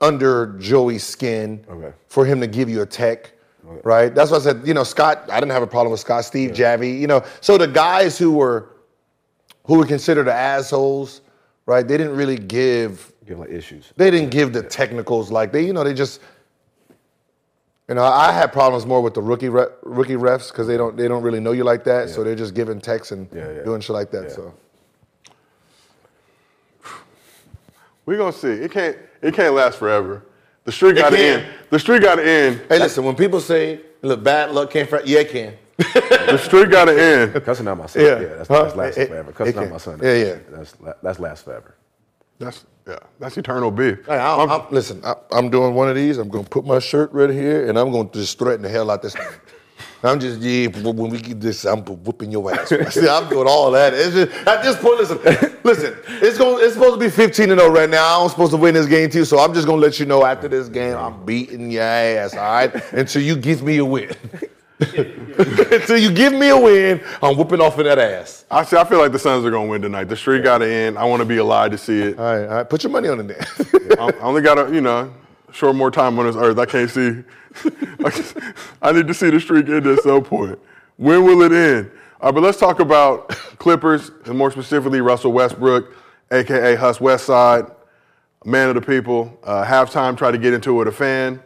under 0.00 0.56
Joey's 0.58 1.04
skin 1.04 1.62
Okay. 1.68 1.92
for 2.08 2.24
him 2.24 2.40
to 2.40 2.46
give 2.46 2.70
you 2.70 2.80
a 2.80 2.86
tech. 2.86 3.32
Right. 3.84 4.14
That's 4.14 4.30
why 4.30 4.38
I 4.38 4.40
said, 4.40 4.62
you 4.66 4.74
know, 4.74 4.84
Scott, 4.84 5.28
I 5.30 5.38
didn't 5.40 5.52
have 5.52 5.62
a 5.62 5.66
problem 5.66 5.90
with 5.92 6.00
Scott, 6.00 6.24
Steve 6.24 6.50
Javie, 6.50 6.98
you 6.98 7.06
know. 7.06 7.22
So 7.40 7.56
the 7.58 7.66
guys 7.68 8.18
who 8.18 8.32
were 8.32 8.68
who 9.64 9.78
were 9.78 9.86
considered 9.86 10.24
the 10.24 10.32
assholes, 10.34 11.20
right, 11.66 11.86
they 11.86 11.96
didn't 11.96 12.16
really 12.16 12.36
give 12.38 13.12
give 13.26 13.38
like 13.38 13.50
issues. 13.50 13.92
they 13.96 14.10
didn't 14.10 14.30
give 14.30 14.52
the 14.52 14.62
technicals 14.62 15.30
like 15.30 15.52
they, 15.52 15.64
you 15.64 15.72
know, 15.72 15.84
they 15.84 15.94
just. 15.94 16.20
You 17.88 17.94
know, 17.96 18.04
I 18.04 18.30
had 18.30 18.52
problems 18.52 18.86
more 18.86 19.00
with 19.00 19.14
the 19.14 19.20
rookie 19.20 19.48
re- 19.48 19.66
rookie 19.82 20.14
refs 20.14 20.52
because 20.52 20.68
they 20.68 20.76
don't 20.76 20.96
they 20.96 21.08
don't 21.08 21.24
really 21.24 21.40
know 21.40 21.50
you 21.50 21.64
like 21.64 21.82
that, 21.84 22.08
so 22.08 22.22
they're 22.22 22.36
just 22.36 22.54
giving 22.54 22.80
texts 22.80 23.10
and 23.10 23.28
Yeah, 23.34 23.50
yeah. 23.50 23.62
doing 23.64 23.80
shit 23.80 23.90
like 23.94 24.12
that. 24.12 24.24
Yeah. 24.28 24.28
So 24.28 24.54
we're 28.06 28.16
gonna 28.16 28.32
see. 28.32 28.48
It 28.48 28.70
can't. 28.70 28.96
It 29.22 29.34
can't 29.34 29.54
last 29.54 29.78
forever. 29.78 30.22
The 30.64 30.72
street 30.72 30.96
got 30.96 31.10
to 31.10 31.18
end. 31.18 31.46
The 31.70 31.78
street 31.78 32.02
got 32.02 32.16
to 32.16 32.24
end. 32.28 32.62
hey, 32.68 32.78
listen, 32.78 33.04
when 33.04 33.16
people 33.16 33.40
say 33.40 33.80
look 34.02 34.22
bad 34.22 34.52
luck 34.52 34.70
came 34.70 34.86
from 34.86 35.00
yeah, 35.04 35.20
it 35.20 35.30
can. 35.30 35.54
The 35.78 36.36
street 36.38 36.70
got 36.70 36.84
to 36.86 37.00
end. 37.02 37.32
Cussing 37.44 37.66
out 37.68 37.78
my 37.78 37.86
son. 37.86 38.02
Yeah. 38.02 38.20
Yeah, 38.20 38.26
that's, 38.36 38.48
Huh? 38.48 38.62
that's 38.64 38.76
lasting 38.76 39.02
It- 39.04 39.08
forever. 39.08 39.32
Cussing 39.32 39.58
out 39.58 39.70
my 39.70 39.76
son. 39.78 40.00
Yeah, 40.02 40.14
yeah. 40.14 40.36
That's 40.50 40.74
that's 41.02 41.18
last 41.18 41.44
forever. 41.44 41.74
That's 42.38 42.64
yeah, 42.86 42.98
that's 43.18 43.36
eternal 43.36 43.70
beef. 43.70 44.04
Hey, 44.06 44.18
I'm, 44.18 44.50
I'm- 44.50 44.66
listen, 44.70 45.02
I, 45.04 45.14
I'm 45.32 45.48
doing 45.50 45.74
one 45.74 45.88
of 45.88 45.94
these. 45.96 46.18
I'm 46.18 46.28
gonna 46.28 46.44
put 46.44 46.64
my 46.66 46.78
shirt 46.78 47.12
right 47.12 47.30
here, 47.30 47.68
and 47.68 47.78
I'm 47.78 47.90
gonna 47.92 48.10
just 48.10 48.38
threaten 48.38 48.62
the 48.62 48.68
hell 48.68 48.90
out 48.90 49.02
this. 49.02 49.14
I'm 50.02 50.18
just 50.18 50.40
yeah. 50.40 50.68
When 50.68 51.10
we 51.10 51.18
get 51.20 51.40
this, 51.40 51.64
I'm 51.66 51.84
whooping 51.84 52.32
your 52.32 52.52
ass. 52.52 52.68
See, 52.94 53.08
I'm 53.08 53.28
doing 53.28 53.46
all 53.46 53.70
that. 53.72 53.92
It's 53.92 54.14
just, 54.14 54.46
at 54.46 54.62
this 54.62 54.76
point, 54.76 54.98
listen, 54.98 55.18
listen. 55.62 55.96
It's 56.22 56.38
going. 56.38 56.64
It's 56.64 56.74
supposed 56.74 56.94
to 56.94 57.00
be 57.00 57.10
15 57.10 57.50
and 57.50 57.60
0 57.60 57.70
right 57.70 57.90
now. 57.90 58.22
I'm 58.22 58.28
supposed 58.30 58.52
to 58.52 58.56
win 58.56 58.74
this 58.74 58.86
game 58.86 59.10
too. 59.10 59.26
So 59.26 59.38
I'm 59.38 59.52
just 59.52 59.66
gonna 59.66 59.80
let 59.80 60.00
you 60.00 60.06
know 60.06 60.24
after 60.24 60.48
this 60.48 60.68
game, 60.68 60.96
I'm 60.96 61.24
beating 61.26 61.70
your 61.70 61.82
ass. 61.82 62.34
All 62.34 62.40
right, 62.40 62.74
until 62.92 63.22
you 63.22 63.36
give 63.36 63.62
me 63.62 63.76
a 63.76 63.84
win. 63.84 64.14
until 64.80 65.98
you 65.98 66.10
give 66.10 66.32
me 66.32 66.48
a 66.48 66.58
win, 66.58 67.02
I'm 67.22 67.36
whooping 67.36 67.60
off 67.60 67.78
of 67.78 67.84
that 67.84 67.98
ass. 67.98 68.46
I 68.50 68.64
see. 68.64 68.78
I 68.78 68.84
feel 68.84 68.98
like 68.98 69.12
the 69.12 69.18
Suns 69.18 69.44
are 69.44 69.50
gonna 69.50 69.68
win 69.68 69.82
tonight. 69.82 70.04
The 70.04 70.16
streak 70.16 70.44
got 70.44 70.58
to 70.58 70.66
end. 70.66 70.98
I 70.98 71.04
want 71.04 71.20
to 71.20 71.26
be 71.26 71.36
alive 71.36 71.72
to 71.72 71.78
see 71.78 72.00
it. 72.00 72.18
All 72.18 72.24
right, 72.24 72.48
all 72.48 72.54
right. 72.56 72.70
Put 72.70 72.84
your 72.84 72.90
money 72.90 73.08
on 73.08 73.20
it 73.20 73.24
then. 73.28 73.98
I 73.98 74.12
only 74.22 74.40
got 74.40 74.58
a, 74.58 74.74
you 74.74 74.80
know, 74.80 75.12
short 75.52 75.76
more 75.76 75.90
time 75.90 76.18
on 76.18 76.24
this 76.24 76.36
earth. 76.36 76.58
I 76.58 76.64
can't 76.64 76.88
see. 76.88 77.22
I 78.82 78.92
need 78.92 79.06
to 79.08 79.14
see 79.14 79.30
the 79.30 79.40
streak 79.40 79.68
end 79.68 79.86
at 79.86 80.02
some 80.02 80.22
point. 80.22 80.58
When 80.96 81.24
will 81.24 81.42
it 81.42 81.52
end? 81.52 81.90
But 82.20 82.36
let's 82.36 82.58
talk 82.58 82.80
about 82.80 83.28
Clippers, 83.58 84.10
and 84.26 84.36
more 84.36 84.50
specifically 84.50 85.00
Russell 85.00 85.32
Westbrook, 85.32 85.94
aka 86.30 86.76
Hus 86.76 86.98
Westside, 86.98 87.74
man 88.44 88.68
of 88.68 88.74
the 88.74 88.80
people. 88.80 89.38
Uh, 89.42 89.64
halftime, 89.64 90.16
tried 90.16 90.32
to 90.32 90.38
get 90.38 90.52
into 90.52 90.70
it 90.72 90.74
with 90.74 90.88
a 90.88 90.92
fan 90.92 91.42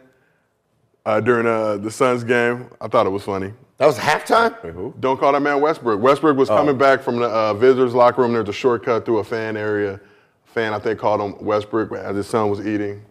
uh, 1.05 1.19
during 1.21 1.47
uh, 1.47 1.77
the 1.77 1.89
Suns 1.89 2.23
game. 2.23 2.69
I 2.81 2.87
thought 2.87 3.05
it 3.05 3.11
was 3.11 3.23
funny. 3.23 3.53
That 3.77 3.87
was 3.87 3.97
halftime. 3.97 4.55
who? 4.73 4.93
Don't 4.99 5.19
call 5.19 5.33
that 5.33 5.41
man 5.41 5.57
Westbrick. 5.57 5.99
Westbrook 5.99 6.37
was 6.37 6.47
coming 6.47 6.77
back 6.77 7.01
from 7.01 7.17
the 7.17 7.27
uh, 7.27 7.53
visitors' 7.53 7.93
locker 7.93 8.21
room. 8.21 8.33
There's 8.33 8.47
a 8.47 8.53
shortcut 8.53 9.05
through 9.05 9.17
a 9.17 9.23
fan 9.23 9.57
area. 9.57 9.99
Fan, 10.45 10.73
I 10.73 10.79
think, 10.79 10.99
called 10.99 11.19
him 11.19 11.33
Westbrick 11.45 11.91
as 11.97 12.15
his 12.15 12.27
son 12.27 12.49
was 12.49 12.65
eating 12.65 13.03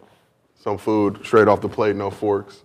some 0.65 0.79
food 0.79 1.23
straight 1.23 1.47
off 1.47 1.61
the 1.61 1.69
plate, 1.69 1.95
no 1.95 2.09
forks. 2.09 2.63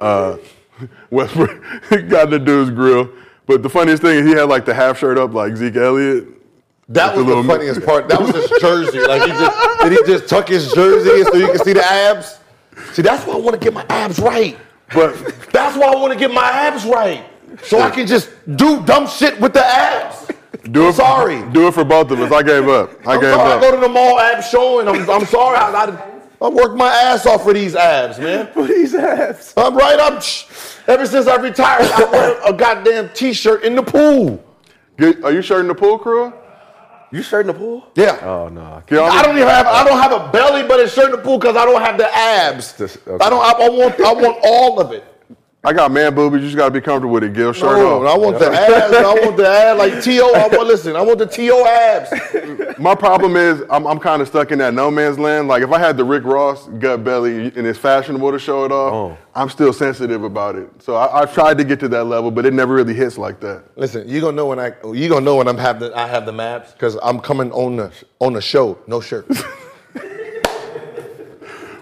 Uh, 0.00 0.36
Westbrook 1.10 1.60
got 2.08 2.30
the 2.30 2.38
dude's 2.38 2.70
grill. 2.70 3.10
But 3.46 3.62
the 3.64 3.68
funniest 3.68 4.02
thing 4.02 4.20
is 4.20 4.26
he 4.26 4.34
had 4.34 4.44
like 4.48 4.64
the 4.64 4.72
half 4.72 4.98
shirt 4.98 5.18
up 5.18 5.34
like 5.34 5.56
Zeke 5.56 5.74
Elliott. 5.76 6.28
That 6.88 7.16
was 7.16 7.26
the 7.26 7.42
the 7.42 7.48
funniest 7.48 7.84
part. 7.84 8.08
That 8.08 8.20
was 8.20 8.34
his 8.36 8.60
jersey. 8.60 9.00
Like 9.00 9.22
he 9.22 9.28
just 9.28 9.80
did 9.82 9.92
he 9.92 9.98
just 10.06 10.28
tuck 10.28 10.48
his 10.48 10.72
jersey 10.72 11.24
so 11.24 11.34
you 11.36 11.48
can 11.48 11.58
see 11.58 11.72
the 11.72 11.84
abs? 11.84 12.38
See, 12.92 13.02
that's 13.02 13.26
why 13.26 13.34
I 13.34 13.38
want 13.38 13.54
to 13.54 13.60
get 13.60 13.74
my 13.74 13.84
abs 13.88 14.20
right. 14.20 14.56
But 14.94 15.16
That's 15.52 15.76
why 15.76 15.92
I 15.92 15.96
want 15.96 16.12
to 16.12 16.18
get 16.18 16.32
my 16.32 16.48
abs 16.48 16.84
right. 16.84 17.24
So 17.64 17.80
I 17.80 17.90
can 17.90 18.06
just 18.06 18.30
do 18.56 18.84
dumb 18.84 19.08
shit 19.08 19.40
with 19.40 19.54
the 19.54 19.64
abs. 19.66 20.28
do 20.70 20.88
it. 20.88 20.94
sorry. 20.94 21.42
Do 21.52 21.66
it 21.66 21.74
for 21.74 21.84
both 21.84 22.10
of 22.12 22.20
us. 22.20 22.30
I 22.30 22.42
gave 22.42 22.68
up. 22.68 22.90
I 23.06 23.14
I'm 23.14 23.20
gave 23.20 23.34
sorry 23.34 23.52
I 23.52 23.60
go 23.60 23.70
to 23.74 23.80
the 23.80 23.88
mall 23.88 24.20
abs 24.20 24.48
showing. 24.50 24.86
I'm, 24.86 25.08
I'm 25.10 25.24
sorry. 25.26 25.56
I, 25.56 25.70
I, 25.70 26.13
I 26.44 26.48
worked 26.48 26.76
my 26.76 26.88
ass 26.92 27.24
off 27.24 27.42
for 27.44 27.54
these 27.54 27.74
abs, 27.74 28.18
man. 28.18 28.46
For 28.52 28.66
these 28.66 28.94
abs. 28.94 29.54
I'm 29.56 29.74
right. 29.74 29.98
I'm 29.98 30.20
ever 30.86 31.06
since 31.06 31.26
I 31.26 31.36
retired, 31.36 31.90
I 31.90 32.04
wear 32.04 32.40
a 32.46 32.52
goddamn 32.52 33.08
t-shirt 33.14 33.62
in 33.64 33.74
the 33.74 33.82
pool. 33.82 34.44
Get- 34.98 35.24
are 35.24 35.32
you 35.32 35.40
shirting 35.40 35.68
the 35.68 35.74
pool 35.74 35.98
crew? 35.98 36.34
You 37.10 37.22
shirt 37.22 37.42
in 37.42 37.46
the 37.46 37.54
pool? 37.54 37.86
Yeah. 37.94 38.18
Oh 38.22 38.48
no. 38.48 38.82
Get 38.86 38.98
all 38.98 39.10
I 39.10 39.22
don't 39.22 39.36
even 39.36 39.48
have. 39.48 39.66
I 39.66 39.84
don't 39.84 39.98
have 40.00 40.12
a 40.12 40.30
belly, 40.32 40.66
but 40.66 40.80
it's 40.80 40.92
shirt 40.92 41.06
in 41.06 41.12
the 41.12 41.18
pool 41.18 41.38
because 41.38 41.56
I 41.56 41.64
don't 41.64 41.80
have 41.80 41.96
the 41.96 42.14
abs. 42.14 42.76
Just- 42.76 42.98
okay. 43.06 43.24
I 43.24 43.30
don't. 43.30 43.40
I, 43.40 43.66
I 43.66 43.68
want. 43.70 44.00
I 44.00 44.12
want 44.12 44.38
all 44.44 44.80
of 44.80 44.92
it. 44.92 45.04
I 45.66 45.72
got 45.72 45.90
man 45.90 46.14
boobies. 46.14 46.42
You 46.42 46.48
just 46.48 46.56
got 46.58 46.66
to 46.66 46.70
be 46.70 46.80
comfortable 46.82 47.14
with 47.14 47.24
it. 47.24 47.32
Gil, 47.32 47.52
shirt 47.54 47.78
No, 47.78 48.04
off. 48.04 48.14
I 48.14 48.18
want 48.18 48.38
the 48.38 48.50
abs. 48.52 48.94
I 48.94 49.14
want 49.24 49.36
the 49.38 49.48
abs 49.48 49.78
like 49.78 50.02
To. 50.04 50.10
I 50.36 50.48
want 50.54 50.68
listen. 50.68 50.94
I 50.94 51.00
want 51.00 51.18
the 51.18 51.26
To 51.26 51.58
abs. 51.64 52.78
My 52.78 52.94
problem 52.94 53.36
is 53.36 53.62
I'm, 53.70 53.86
I'm 53.86 53.98
kind 53.98 54.20
of 54.20 54.28
stuck 54.28 54.50
in 54.50 54.58
that 54.58 54.74
no 54.74 54.90
man's 54.90 55.18
land. 55.18 55.48
Like 55.48 55.62
if 55.62 55.70
I 55.72 55.78
had 55.78 55.96
the 55.96 56.04
Rick 56.04 56.24
Ross 56.24 56.66
gut 56.66 57.02
belly 57.02 57.46
and 57.56 57.66
it's 57.66 57.78
fashionable 57.78 58.30
to 58.32 58.38
show 58.38 58.64
it 58.64 58.72
off, 58.72 58.92
Oh. 58.94 59.18
I'm 59.34 59.48
still 59.48 59.72
sensitive 59.72 60.22
about 60.22 60.54
it. 60.56 60.68
So 60.82 60.96
I, 60.96 61.22
I've 61.22 61.32
tried 61.32 61.56
to 61.58 61.64
get 61.64 61.80
to 61.80 61.88
that 61.88 62.04
level, 62.04 62.30
but 62.30 62.44
it 62.44 62.52
never 62.52 62.74
really 62.74 62.94
hits 62.94 63.16
like 63.16 63.40
that. 63.40 63.64
Listen, 63.76 64.06
you 64.08 64.20
gonna 64.20 64.36
know 64.36 64.46
when 64.46 64.60
I. 64.60 64.72
You 64.92 65.08
gonna 65.08 65.24
know 65.24 65.36
when 65.36 65.48
I'm 65.48 65.56
have 65.58 65.80
the. 65.80 65.96
I 65.98 66.06
have 66.06 66.26
the 66.26 66.32
maps 66.32 66.72
because 66.72 66.98
I'm 67.02 67.20
coming 67.20 67.50
on 67.52 67.76
the 67.76 67.90
on 68.18 68.34
the 68.34 68.42
show. 68.42 68.78
No 68.86 69.00
shirt. 69.00 69.26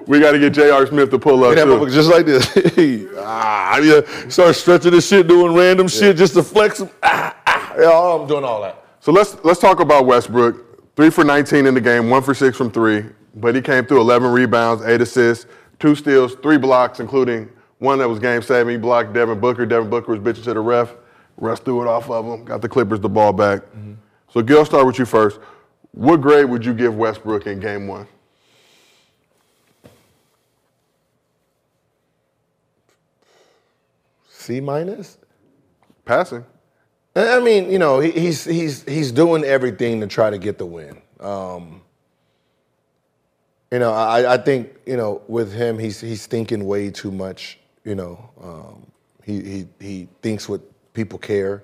We 0.07 0.21
got 0.21 0.33
to 0.33 0.39
get 0.39 0.53
J.R. 0.53 0.87
Smith 0.87 1.11
to 1.11 1.19
pull 1.19 1.45
up 1.45 1.55
too. 1.57 1.89
just 1.91 2.11
like 2.11 2.27
this. 2.27 2.47
ah, 3.19 3.79
yeah. 3.79 4.29
Start 4.29 4.55
stretching 4.57 4.91
this 4.91 5.07
shit, 5.09 5.27
doing 5.27 5.55
random 5.55 5.89
shit 5.89 6.17
just 6.17 6.35
to 6.35 6.43
flex 6.43 6.81
him. 6.81 6.91
Ah, 7.03 7.37
ah. 7.47 7.75
Yeah, 7.79 7.91
I'm 8.21 8.27
doing 8.27 8.45
all 8.45 8.63
that. 8.63 8.85
So 9.01 9.13
let's 9.13 9.37
let's 9.45 9.61
talk 9.61 9.81
about 9.81 10.07
Westbrook. 10.07 10.95
Three 10.95 11.11
for 11.11 11.25
19 11.25 11.67
in 11.67 11.75
the 11.75 11.81
game, 11.81 12.11
one 12.11 12.23
for 12.23 12.35
six 12.35 12.57
from 12.57 12.71
three, 12.71 13.05
but 13.37 13.55
he 13.55 13.63
came 13.63 13.87
through 13.87 14.01
11 14.03 14.31
rebounds, 14.31 14.85
eight 14.85 15.01
assists, 15.01 15.47
two 15.79 15.95
steals, 15.95 16.35
three 16.43 16.59
blocks, 16.59 17.01
including 17.01 17.49
one 17.79 17.99
that 17.99 18.09
was 18.09 18.19
game 18.19 18.43
seven. 18.43 18.73
He 18.73 18.79
blocked 18.79 19.13
Devin 19.15 19.41
Booker. 19.41 19.65
Devin 19.67 19.89
Booker 19.89 20.13
was 20.13 20.21
bitching 20.21 20.45
to 20.45 20.55
the 20.55 20.61
ref. 20.61 20.95
Russ 21.39 21.61
threw 21.61 21.81
it 21.83 21.89
off 21.89 22.11
of 22.11 22.27
him. 22.27 22.45
Got 22.45 22.61
the 22.61 22.69
Clippers 22.69 23.01
the 23.01 23.09
ball 23.09 23.33
back. 23.33 23.63
So 24.29 24.43
Gil, 24.43 24.65
start 24.65 24.87
with 24.87 24.99
you 24.99 25.05
first. 25.07 25.41
What 25.93 26.21
grade 26.21 26.49
would 26.49 26.65
you 26.65 26.73
give 26.75 26.95
Westbrook 26.95 27.47
in 27.47 27.59
game 27.59 27.87
one? 27.89 28.07
C 34.43 34.61
minus. 34.61 35.19
Passing. 36.05 36.45
I 37.15 37.41
mean, 37.41 37.71
you 37.71 37.79
know, 37.79 38.01
he's 38.01 38.45
he's 38.45 38.83
he's 38.85 39.13
doing 39.13 39.45
everything 39.45 40.01
to 40.01 40.07
try 40.07 40.31
to 40.31 40.39
get 40.39 40.59
the 40.59 40.67
win. 40.67 41.01
Um, 41.21 41.83
you 43.71 43.79
know, 43.79 43.93
I, 43.93 44.35
I 44.35 44.37
think 44.39 44.75
you 44.87 44.97
know 44.97 45.23
with 45.29 45.53
him, 45.53 45.79
he's 45.79 46.01
he's 46.01 46.27
thinking 46.27 46.65
way 46.65 46.91
too 46.91 47.11
much. 47.11 47.59
You 47.85 47.95
know, 47.95 48.31
um, 48.43 48.87
he 49.23 49.43
he 49.43 49.69
he 49.79 50.09
thinks 50.23 50.49
what 50.49 50.61
people 50.95 51.19
care. 51.19 51.63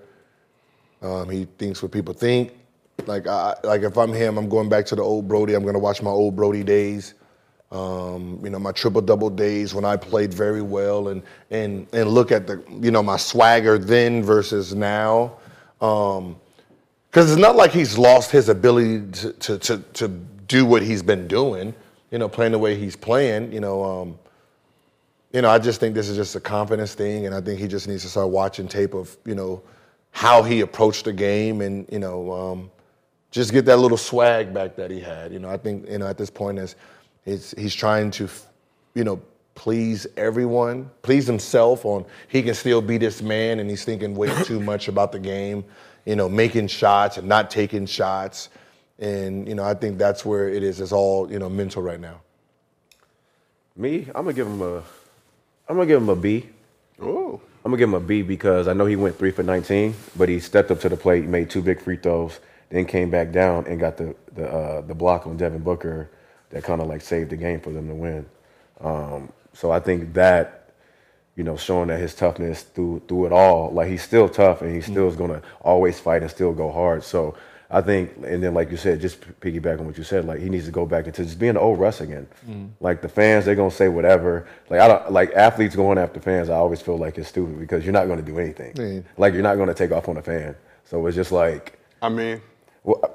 Um, 1.01 1.31
he 1.31 1.47
thinks 1.59 1.83
what 1.83 1.93
people 1.93 2.15
think. 2.15 2.53
Like 3.07 3.27
I 3.27 3.55
like 3.65 3.83
if 3.83 3.97
I'm 3.97 4.13
him, 4.13 4.37
I'm 4.37 4.49
going 4.49 4.69
back 4.69 4.85
to 4.87 4.97
the 4.97 5.03
old 5.03 5.29
Brody. 5.29 5.55
I'm 5.55 5.63
going 5.63 5.75
to 5.75 5.81
watch 5.81 6.03
my 6.03 6.11
old 6.11 6.37
Brody 6.37 6.63
days. 6.63 7.15
Um, 7.71 8.41
you 8.43 8.49
know, 8.49 8.59
my 8.59 8.73
triple 8.73 9.03
double 9.03 9.29
days 9.29 9.75
when 9.75 9.85
I 9.85 9.97
played 9.97 10.33
very 10.33 10.63
well 10.63 11.09
and 11.09 11.23
and 11.51 11.87
and 11.93 12.09
look 12.09 12.33
at 12.33 12.47
the 12.47 12.63
you 12.81 12.91
know 12.91 13.03
my 13.03 13.19
swagger 13.19 13.79
then 13.79 14.23
versus 14.23 14.75
now. 14.75 15.37
Um, 15.81 16.37
because 17.11 17.33
it's 17.33 17.41
not 17.41 17.57
like 17.57 17.73
he's 17.73 17.97
lost 17.97 18.31
his 18.31 18.49
ability 18.49 19.11
to, 19.13 19.33
to, 19.33 19.59
to, 19.59 19.79
to 19.95 20.09
do 20.47 20.67
what 20.67 20.83
he's 20.83 21.03
been 21.03 21.27
doing, 21.27 21.75
you 22.11 22.19
know, 22.19 22.29
playing 22.29 22.53
the 22.53 22.59
way 22.59 22.77
he's 22.77 22.97
playing. 22.97 23.51
You 23.53 23.61
know, 23.61 23.83
um, 23.83 24.19
you 25.33 25.43
know, 25.43 25.49
I 25.49 25.59
just 25.59 25.81
think 25.81 25.95
this 25.95 26.09
is 26.09 26.17
just 26.17 26.37
a 26.37 26.41
confidence 26.41 26.95
thing, 26.95 27.27
and 27.27 27.35
I 27.35 27.41
think 27.41 27.59
he 27.59 27.67
just 27.67 27.89
needs 27.89 28.03
to 28.03 28.09
start 28.09 28.29
watching 28.29 28.69
tape 28.69 28.95
of, 28.95 29.17
you 29.25 29.35
know, 29.35 29.63
how 30.11 30.43
he 30.43 30.61
approached 30.61 31.05
the 31.05 31.13
game, 31.13 31.61
and 31.61 31.87
you 31.91 31.99
know, 31.99 32.33
um, 32.33 32.71
just 33.31 33.53
get 33.53 33.65
that 33.67 33.77
little 33.79 33.99
swag 33.99 34.53
back 34.55 34.75
that 34.77 34.91
he 34.91 35.01
had. 35.01 35.33
You 35.33 35.39
know, 35.39 35.51
I 35.51 35.57
think 35.57 35.89
you 35.89 35.99
know 35.99 36.07
at 36.07 36.19
this 36.19 36.31
point 36.31 36.59
is, 36.59 36.77
it's, 37.29 37.55
he's 37.57 37.75
trying 37.75 38.11
to, 38.13 38.29
you 38.95 39.05
know, 39.05 39.21
please 39.55 40.07
everyone, 40.17 40.89
please 41.03 41.27
himself 41.27 41.85
on 41.85 42.05
he 42.29 42.43
can 42.43 42.55
still 42.55 42.81
be 42.81 42.97
this 42.97 43.21
man, 43.21 43.61
and 43.61 43.69
he's 43.69 43.85
thinking 43.85 44.15
way 44.15 44.31
too 44.45 44.61
much 44.61 44.89
about 44.89 45.13
the 45.13 45.19
game. 45.19 45.65
You 46.07 46.17
know, 46.17 46.29
making 46.29 46.69
shots 46.69 47.19
and 47.19 47.29
not 47.29 47.51
taking 47.51 47.85
shots, 47.85 48.49
and 48.99 49.47
you 49.47 49.55
know, 49.55 49.65
I 49.65 49.75
think 49.75 49.99
that's 49.99 50.25
where 50.25 50.49
it 50.49 50.63
is. 50.63 50.81
It's 50.81 50.93
all 50.93 51.31
you 51.31 51.39
know 51.39 51.51
mental 51.51 51.83
right 51.83 52.01
now. 52.01 52.21
Me, 53.77 54.07
I'm 54.15 54.25
gonna 54.25 54.33
give 54.33 54.47
him 54.47 54.63
a, 54.63 54.79
I'm 55.69 55.77
gonna 55.77 55.87
give 55.87 56.01
him 56.01 56.09
a 56.09 56.17
B. 56.17 56.47
Oh. 57.01 57.41
I'm 57.65 57.73
gonna 57.73 57.79
give 57.79 57.89
him 57.91 57.95
a 57.95 58.01
B 58.01 58.23
because 58.23 58.69
I 58.69 58.73
know 58.73 58.87
he 58.87 58.97
went 58.97 59.19
three 59.19 59.33
for 59.33 59.43
19, 59.43 59.95
but 60.17 60.29
he 60.29 60.41
stepped 60.41 60.71
up 60.71 60.81
to 60.81 60.89
the 60.89 60.97
plate, 60.97 61.27
made 61.27 61.51
two 61.51 61.61
big 61.61 61.83
free 61.83 61.97
throws, 61.97 62.41
then 62.71 62.87
came 62.87 63.11
back 63.11 63.33
down 63.33 63.67
and 63.67 63.79
got 63.79 63.99
the 63.99 64.15
the 64.35 64.49
uh, 64.49 64.81
the 64.83 64.95
block 64.95 65.27
on 65.27 65.37
Devin 65.37 65.63
Booker 65.63 66.09
that 66.51 66.65
kind 66.65 66.81
of 66.81 66.89
like 66.89 67.01
saved 67.01 67.31
the 67.31 67.37
game 67.37 67.61
for 67.61 67.71
them 67.71 67.89
to 67.89 67.95
win. 67.95 68.27
Um, 68.81 69.33
so 69.53 69.71
I 69.71 69.81
think 69.81 70.15
that, 70.15 70.71
you 71.37 71.45
know, 71.45 71.57
showing 71.57 71.89
that 71.89 72.01
his 72.01 72.15
toughness 72.15 72.63
through 72.63 73.03
through 73.09 73.27
it 73.27 73.33
all, 73.33 73.71
like 73.71 73.89
he's 73.89 74.03
still 74.03 74.29
tough 74.29 74.63
and 74.63 74.73
he 74.73 74.79
mm. 74.81 74.85
still 74.91 75.09
is 75.09 75.17
gonna 75.17 75.43
always 75.61 75.99
fight 75.99 76.23
and 76.23 76.31
still 76.31 76.53
go 76.53 76.71
hard. 76.71 77.03
So 77.05 77.37
I 77.71 77.83
think, 77.83 78.13
and 78.25 78.43
then 78.43 78.55
like 78.55 78.71
you 78.71 78.79
said, 78.79 79.01
just 79.01 79.21
piggyback 79.41 79.79
on 79.79 79.87
what 79.87 79.99
you 79.99 80.05
said, 80.05 80.25
like 80.25 80.41
he 80.41 80.49
needs 80.49 80.65
to 80.65 80.71
go 80.71 80.87
back 80.87 81.07
into 81.07 81.23
just 81.23 81.39
being 81.39 81.55
the 81.55 81.61
old 81.61 81.79
Russ 81.79 82.01
again. 82.01 82.27
Mm. 82.49 82.71
Like 82.81 83.03
the 83.03 83.09
fans, 83.09 83.45
they're 83.45 83.55
gonna 83.55 83.71
say 83.71 83.89
whatever. 83.89 84.49
Like 84.71 84.81
I 84.81 84.89
don't 84.89 85.13
like 85.13 85.33
athletes 85.33 85.77
going 85.77 85.99
after 85.99 86.19
fans. 86.19 86.49
I 86.49 86.55
always 86.55 86.81
feel 86.81 86.97
like 86.97 87.19
it's 87.19 87.29
stupid 87.29 87.61
because 87.61 87.85
you're 87.85 87.93
not 87.93 88.09
gonna 88.09 88.23
do 88.23 88.39
anything. 88.39 88.73
Yeah. 88.77 89.01
Like 89.19 89.35
you're 89.35 89.43
not 89.43 89.57
gonna 89.57 89.75
take 89.75 89.93
off 89.93 90.09
on 90.09 90.17
a 90.17 90.23
fan. 90.23 90.57
So 90.85 91.07
it's 91.07 91.17
just 91.17 91.31
like, 91.31 91.79
I 92.01 92.09
mean, 92.09 92.41
well, 92.85 93.01
uh, 93.03 93.09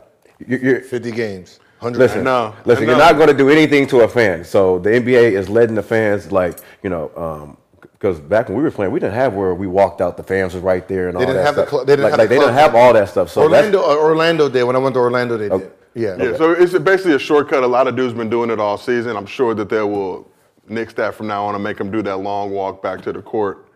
you- 0.45 0.57
you're, 0.57 0.81
50 0.81 1.11
games, 1.11 1.60
100. 1.72 1.72
Listen, 1.91 2.22
I 2.22 2.23
know, 2.23 2.55
listen, 2.65 2.85
I 2.85 2.91
you're 2.91 2.97
not 2.99 3.15
going 3.15 3.27
to 3.27 3.34
do 3.34 3.49
anything 3.49 3.88
to 3.88 4.01
a 4.01 4.07
fan. 4.07 4.43
So 4.43 4.80
the 4.80 4.89
NBA 4.91 5.31
is 5.34 5.49
letting 5.49 5.76
the 5.76 5.84
fans, 5.84 6.31
like, 6.31 6.60
you 6.81 6.89
know, 6.89 7.57
because 7.93 8.19
back 8.19 8.49
when 8.49 8.57
we 8.57 8.64
were 8.64 8.72
playing, 8.72 8.91
we 8.91 8.99
didn't 8.99 9.15
have 9.15 9.34
where 9.34 9.53
we 9.55 9.68
walked 9.68 10.01
out, 10.01 10.18
the 10.18 10.23
fans 10.23 10.53
was 10.53 10.64
right 10.64 10.88
there 10.88 11.07
and 11.07 11.15
all 11.18 11.22
didn't 11.22 11.35
that 11.38 11.45
have 11.45 11.55
the 11.55 11.69
cl- 11.69 11.85
they 11.85 11.93
didn't 11.95 12.03
like, 12.03 12.11
have 12.11 12.19
like, 12.19 12.30
the 12.30 12.35
they 12.35 12.39
didn't 12.41 12.53
club. 12.55 12.73
have 12.73 12.76
all 12.76 12.93
that 12.93 13.10
stuff. 13.10 13.30
So 13.30 13.43
Orlando, 13.43 13.80
that's- 13.80 13.97
uh, 13.97 14.01
Orlando 14.01 14.49
did 14.49 14.64
when 14.64 14.76
I 14.76 14.80
went 14.80 14.93
to 14.95 14.99
Orlando. 14.99 15.38
They 15.38 15.49
did. 15.49 15.72
Yeah. 15.95 16.18
Yeah, 16.18 16.35
so 16.38 16.51
it's 16.51 16.77
basically 16.80 17.14
a 17.14 17.19
shortcut. 17.19 17.64
A 17.64 17.68
lot 17.68 17.88
of 17.88 17.95
dudes 17.95 18.14
been 18.15 18.30
doing 18.30 18.49
it 18.49 18.60
all 18.60 18.77
season. 18.80 19.15
I'm 19.15 19.27
sure 19.27 19.53
that 19.53 19.69
they 19.69 19.81
will 19.84 20.27
nix 20.68 20.91
that 20.95 21.14
from 21.14 21.27
now 21.27 21.45
on 21.45 21.53
and 21.55 21.64
make 21.64 21.77
them 21.77 21.91
do 21.91 22.01
that 22.01 22.18
long 22.18 22.49
walk 22.51 22.81
back 22.81 23.01
to 23.03 23.14
the 23.14 23.22
court. 23.22 23.68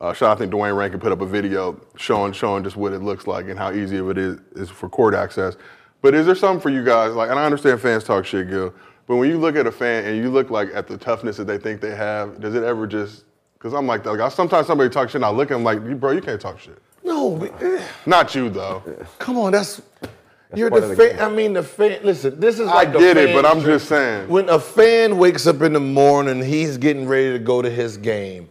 Uh, 0.00 0.12
shout 0.12 0.30
out, 0.30 0.36
I 0.36 0.38
think 0.40 0.50
Duane 0.50 0.74
Rankin 0.74 1.00
put 1.00 1.10
up 1.10 1.22
a 1.22 1.26
video 1.26 1.80
showing 1.96 2.32
showing 2.32 2.64
just 2.64 2.76
what 2.76 2.92
it 2.92 2.98
looks 2.98 3.26
like 3.26 3.48
and 3.48 3.58
how 3.58 3.72
easy 3.72 3.96
of 3.96 4.10
it 4.10 4.18
is, 4.18 4.38
is 4.54 4.68
for 4.68 4.88
court 4.90 5.14
access. 5.14 5.56
But 6.04 6.14
is 6.14 6.26
there 6.26 6.34
something 6.34 6.60
for 6.60 6.68
you 6.68 6.84
guys? 6.84 7.14
Like, 7.14 7.30
and 7.30 7.38
I 7.38 7.46
understand 7.46 7.80
fans 7.80 8.04
talk 8.04 8.26
shit, 8.26 8.50
Gil. 8.50 8.74
But 9.06 9.16
when 9.16 9.30
you 9.30 9.38
look 9.38 9.56
at 9.56 9.66
a 9.66 9.72
fan 9.72 10.04
and 10.04 10.18
you 10.18 10.28
look 10.28 10.50
like 10.50 10.68
at 10.74 10.86
the 10.86 10.98
toughness 10.98 11.38
that 11.38 11.46
they 11.46 11.56
think 11.56 11.80
they 11.80 11.94
have, 11.94 12.40
does 12.40 12.54
it 12.54 12.62
ever 12.62 12.86
just? 12.86 13.24
Because 13.54 13.72
I'm 13.72 13.86
like, 13.86 14.04
that. 14.04 14.12
like 14.12 14.20
I, 14.20 14.28
sometimes 14.28 14.66
somebody 14.66 14.90
talks 14.90 15.12
shit 15.12 15.16
and 15.20 15.24
I 15.24 15.30
look 15.30 15.50
at 15.50 15.54
them 15.54 15.64
like, 15.64 15.80
bro, 15.98 16.10
you 16.10 16.20
can't 16.20 16.38
talk 16.38 16.60
shit. 16.60 16.76
No, 17.04 17.30
but, 17.36 17.54
eh, 17.62 17.82
Not 18.04 18.34
you 18.34 18.50
though. 18.50 18.82
come 19.18 19.38
on, 19.38 19.52
that's. 19.52 19.80
you're 20.54 20.68
the 20.68 20.90
of 20.90 20.96
fan. 20.98 21.18
I 21.20 21.30
mean, 21.30 21.54
the 21.54 21.62
fan. 21.62 22.00
Listen, 22.02 22.38
this 22.38 22.58
is 22.60 22.68
I 22.68 22.74
like 22.74 22.92
the 22.92 22.98
get 22.98 23.16
it, 23.16 23.34
but 23.34 23.46
I'm 23.46 23.62
trip. 23.62 23.76
just 23.78 23.88
saying. 23.88 24.28
When 24.28 24.50
a 24.50 24.58
fan 24.60 25.16
wakes 25.16 25.46
up 25.46 25.62
in 25.62 25.72
the 25.72 25.80
morning, 25.80 26.42
he's 26.42 26.76
getting 26.76 27.08
ready 27.08 27.32
to 27.32 27.38
go 27.38 27.62
to 27.62 27.70
his 27.70 27.96
game. 27.96 28.50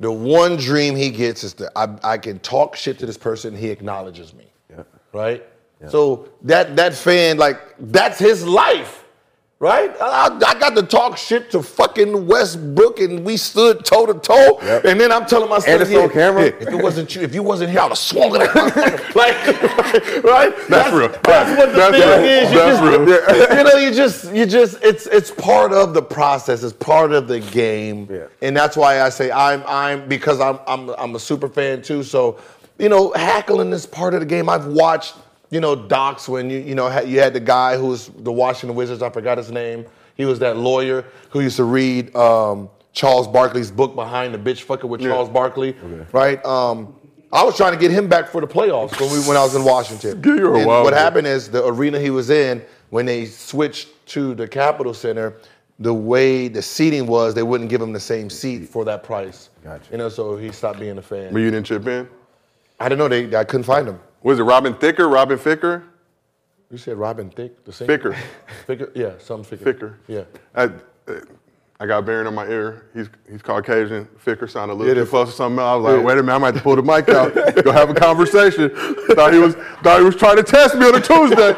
The 0.00 0.10
one 0.10 0.56
dream 0.56 0.96
he 0.96 1.10
gets 1.10 1.44
is 1.44 1.54
that 1.54 1.70
I, 1.76 1.96
I 2.02 2.18
can 2.18 2.40
talk 2.40 2.74
shit 2.74 2.98
to 2.98 3.06
this 3.06 3.16
person. 3.18 3.56
He 3.56 3.68
acknowledges 3.70 4.34
me, 4.34 4.46
Yeah. 4.68 4.82
right? 5.12 5.44
So 5.88 6.28
that 6.42 6.74
that 6.76 6.94
fan, 6.94 7.36
like, 7.38 7.60
that's 7.78 8.18
his 8.18 8.44
life, 8.44 9.04
right? 9.60 9.94
I, 10.00 10.26
I 10.44 10.58
got 10.58 10.74
to 10.74 10.82
talk 10.82 11.16
shit 11.16 11.52
to 11.52 11.62
fucking 11.62 12.26
Westbrook, 12.26 12.98
and 12.98 13.24
we 13.24 13.36
stood 13.36 13.84
toe 13.84 14.04
to 14.06 14.14
toe. 14.14 14.58
Yep. 14.60 14.84
And 14.86 15.00
then 15.00 15.12
I'm 15.12 15.24
telling 15.26 15.48
myself, 15.48 15.80
And 15.80 15.82
it's 15.88 15.94
on 15.96 16.10
camera. 16.10 16.46
if 16.46 16.62
it 16.68 16.74
wasn't 16.82 17.14
you, 17.14 17.22
if 17.22 17.32
you 17.32 17.44
wasn't 17.44 17.70
here, 17.70 17.78
I'd 17.80 17.88
have 17.90 17.98
swung 17.98 18.32
it. 18.34 18.40
like, 19.14 19.36
right? 20.24 20.52
That's, 20.68 20.92
real. 20.92 21.08
That's 21.22 21.56
what 21.58 21.70
the 21.70 21.76
That's 21.76 21.96
thing 21.96 22.08
real. 22.08 22.24
is. 22.24 22.50
You 22.50 22.58
That's 22.58 22.80
just, 22.80 23.48
real. 23.48 23.58
you 23.58 23.64
know, 23.64 23.78
you 23.78 23.94
just, 23.94 24.34
you 24.34 24.46
just, 24.46 24.82
it's, 24.82 25.06
it's 25.06 25.30
part 25.30 25.72
of 25.72 25.94
the 25.94 26.02
process. 26.02 26.64
It's 26.64 26.72
part 26.72 27.12
of 27.12 27.28
the 27.28 27.38
game, 27.38 28.08
Yeah. 28.10 28.26
and 28.42 28.56
that's 28.56 28.76
why 28.76 29.02
I 29.02 29.10
say 29.10 29.30
I'm, 29.30 29.62
I'm 29.66 30.08
because 30.08 30.40
I'm, 30.40 30.58
I'm, 30.66 30.88
I'm 30.90 31.14
a 31.14 31.20
super 31.20 31.48
fan 31.48 31.82
too. 31.82 32.02
So, 32.02 32.38
you 32.80 32.88
know, 32.88 33.12
hackling 33.12 33.70
is 33.72 33.86
part 33.86 34.14
of 34.14 34.20
the 34.20 34.26
game. 34.26 34.48
I've 34.48 34.66
watched, 34.66 35.14
you 35.50 35.60
know, 35.60 35.74
docs 35.74 36.28
when 36.28 36.50
you, 36.50 36.58
you 36.58 36.74
know, 36.74 37.00
you 37.00 37.20
had 37.20 37.32
the 37.32 37.40
guy 37.40 37.76
who 37.76 37.86
was 37.86 38.08
the 38.18 38.32
Washington 38.32 38.76
Wizards. 38.76 39.02
I 39.02 39.10
forgot 39.10 39.38
his 39.38 39.50
name. 39.50 39.86
He 40.16 40.24
was 40.24 40.38
that 40.40 40.56
lawyer 40.56 41.04
who 41.30 41.40
used 41.40 41.56
to 41.56 41.64
read 41.64 42.14
um, 42.16 42.68
Charles 42.92 43.28
Barkley's 43.28 43.70
book 43.70 43.94
Behind 43.94 44.34
the 44.34 44.38
Bitch 44.38 44.64
Fucker 44.66 44.84
with 44.88 45.00
Yeah. 45.00 45.10
Charles 45.10 45.28
Barkley, 45.28 45.76
right? 46.12 46.44
Um, 46.44 46.94
I 47.32 47.44
was 47.44 47.56
trying 47.56 47.72
to 47.72 47.78
get 47.78 47.90
him 47.90 48.08
back 48.08 48.28
for 48.28 48.40
the 48.40 48.46
playoffs 48.46 48.98
when 49.00 49.12
we 49.12 49.18
when 49.28 49.36
I 49.36 49.42
was 49.44 49.54
in 49.54 49.62
Washington. 49.64 50.22
You're 50.24 50.54
a 50.54 50.58
And 50.58 50.66
wild 50.66 50.84
what 50.84 50.92
boy. 50.94 50.98
happened 50.98 51.26
is 51.26 51.48
the 51.50 51.64
arena 51.66 52.00
he 52.00 52.10
was 52.10 52.30
in 52.30 52.62
when 52.90 53.04
they 53.06 53.26
switched 53.26 53.88
to 54.08 54.34
the 54.34 54.48
Capitol 54.48 54.94
Center, 54.94 55.36
the 55.78 55.92
way 55.92 56.48
the 56.48 56.62
seating 56.62 57.06
was, 57.06 57.34
they 57.34 57.42
wouldn't 57.42 57.68
give 57.70 57.80
him 57.82 57.92
the 57.92 58.00
same 58.00 58.28
seat 58.30 58.66
for 58.68 58.84
that 58.86 59.02
price. 59.04 59.50
Gotcha. 59.62 59.84
You 59.92 59.98
know, 59.98 60.08
so 60.08 60.36
he 60.36 60.50
stopped 60.50 60.80
being 60.80 60.96
a 60.98 61.02
fan. 61.02 61.32
But 61.32 61.40
you 61.40 61.50
didn't 61.50 61.66
chip 61.66 61.86
in. 61.86 62.08
I 62.80 62.88
don't 62.88 62.96
know. 62.98 63.08
They 63.08 63.36
I 63.36 63.44
couldn't 63.44 63.64
find 63.64 63.86
him. 63.86 64.00
Was 64.22 64.38
it 64.38 64.42
Robin 64.42 64.74
Thicker? 64.74 65.08
Robin 65.08 65.38
Ficker? 65.38 65.84
You 66.70 66.76
said 66.76 66.98
Robin 66.98 67.30
Thicke, 67.30 67.64
the 67.64 67.72
singer. 67.72 67.98
Ficker. 67.98 68.16
Ficker, 68.66 68.90
yeah, 68.94 69.12
some 69.18 69.42
Ficker. 69.42 69.62
Ficker. 69.62 69.94
Yeah. 70.06 70.24
I, 70.54 70.70
I 71.80 71.86
got 71.86 72.04
Baron 72.04 72.26
in 72.26 72.34
my 72.34 72.46
ear. 72.46 72.88
He's 72.92 73.08
he's 73.30 73.40
Caucasian. 73.40 74.06
Ficker 74.22 74.50
sounded 74.50 74.74
a 74.74 74.76
little 74.76 74.94
Yeah, 74.94 75.02
too 75.02 75.08
close 75.08 75.30
to 75.30 75.34
something. 75.34 75.58
I 75.58 75.76
was 75.76 75.84
like, 75.84 76.04
wait 76.04 76.18
a 76.18 76.22
minute, 76.22 76.34
I 76.34 76.38
might 76.38 76.46
have 76.48 76.56
to 76.56 76.60
pull 76.60 76.76
the 76.76 76.82
mic 76.82 77.08
out, 77.08 77.34
go 77.64 77.72
have 77.72 77.88
a 77.88 77.94
conversation. 77.94 78.70
thought 79.14 79.32
he 79.32 79.38
was 79.38 79.54
thought 79.82 80.00
he 80.00 80.04
was 80.04 80.16
trying 80.16 80.36
to 80.36 80.42
test 80.42 80.74
me 80.74 80.86
on 80.86 80.94
a 80.94 81.00
Tuesday. 81.00 81.54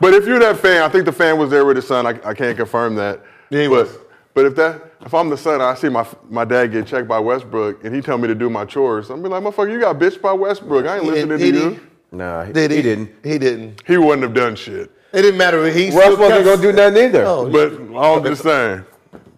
But 0.00 0.14
if 0.14 0.26
you're 0.26 0.38
that 0.38 0.58
fan, 0.58 0.82
I 0.82 0.88
think 0.88 1.04
the 1.04 1.12
fan 1.12 1.38
was 1.38 1.50
there 1.50 1.64
with 1.64 1.76
his 1.76 1.86
son. 1.86 2.06
I, 2.06 2.18
I 2.24 2.34
can't 2.34 2.56
confirm 2.56 2.94
that. 2.96 3.20
Yeah, 3.50 3.62
he 3.62 3.68
but, 3.68 3.86
was. 3.86 3.98
But 4.32 4.46
if 4.46 4.56
that 4.56 4.92
if 5.02 5.12
I'm 5.12 5.28
the 5.28 5.36
son, 5.36 5.60
I 5.60 5.74
see 5.74 5.90
my 5.90 6.06
my 6.30 6.46
dad 6.46 6.72
get 6.72 6.86
checked 6.86 7.08
by 7.08 7.18
Westbrook, 7.18 7.84
and 7.84 7.94
he 7.94 8.00
tell 8.00 8.16
me 8.16 8.28
to 8.28 8.34
do 8.34 8.48
my 8.48 8.64
chores. 8.64 9.10
I'm 9.10 9.22
be 9.22 9.28
like, 9.28 9.42
motherfucker, 9.42 9.72
you 9.72 9.80
got 9.80 9.98
bitched 9.98 10.22
by 10.22 10.32
Westbrook. 10.32 10.86
I 10.86 10.96
ain't 10.96 11.04
listening 11.04 11.38
to 11.38 11.46
you. 11.46 11.80
Didn't- 12.16 12.18
Nah, 12.18 12.44
he, 12.44 12.52
Did 12.52 12.70
he? 12.70 12.76
he 12.78 12.82
didn't. 12.82 13.10
He 13.22 13.38
didn't. 13.38 13.82
He 13.86 13.96
wouldn't 13.96 14.22
have 14.22 14.34
done 14.34 14.54
shit. 14.56 14.90
It 15.12 15.22
didn't 15.22 15.38
matter. 15.38 15.64
If 15.64 15.74
he 15.74 15.90
Russ 15.90 16.18
wasn't 16.18 16.44
gonna 16.44 16.62
do 16.62 16.72
nothing 16.72 17.04
either. 17.04 17.22
No, 17.24 17.48
But 17.48 17.94
all 17.96 18.20
the 18.20 18.34
same. 18.36 18.84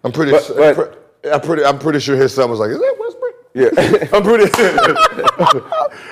I'm 0.03 0.11
pretty. 0.11 0.31
But- 0.31 0.43
su- 0.43 0.55
but- 0.55 0.93
I'm 1.31 1.41
pretty. 1.41 1.63
I'm 1.65 1.77
pretty 1.79 1.99
sure 1.99 2.15
his 2.15 2.33
son 2.33 2.49
was 2.49 2.59
like, 2.59 2.69
"Is 2.69 2.77
that 2.79 2.95
Westbrook?" 2.99 3.35
Yeah. 3.53 4.07
I'm 4.17 4.23
pretty. 4.23 4.45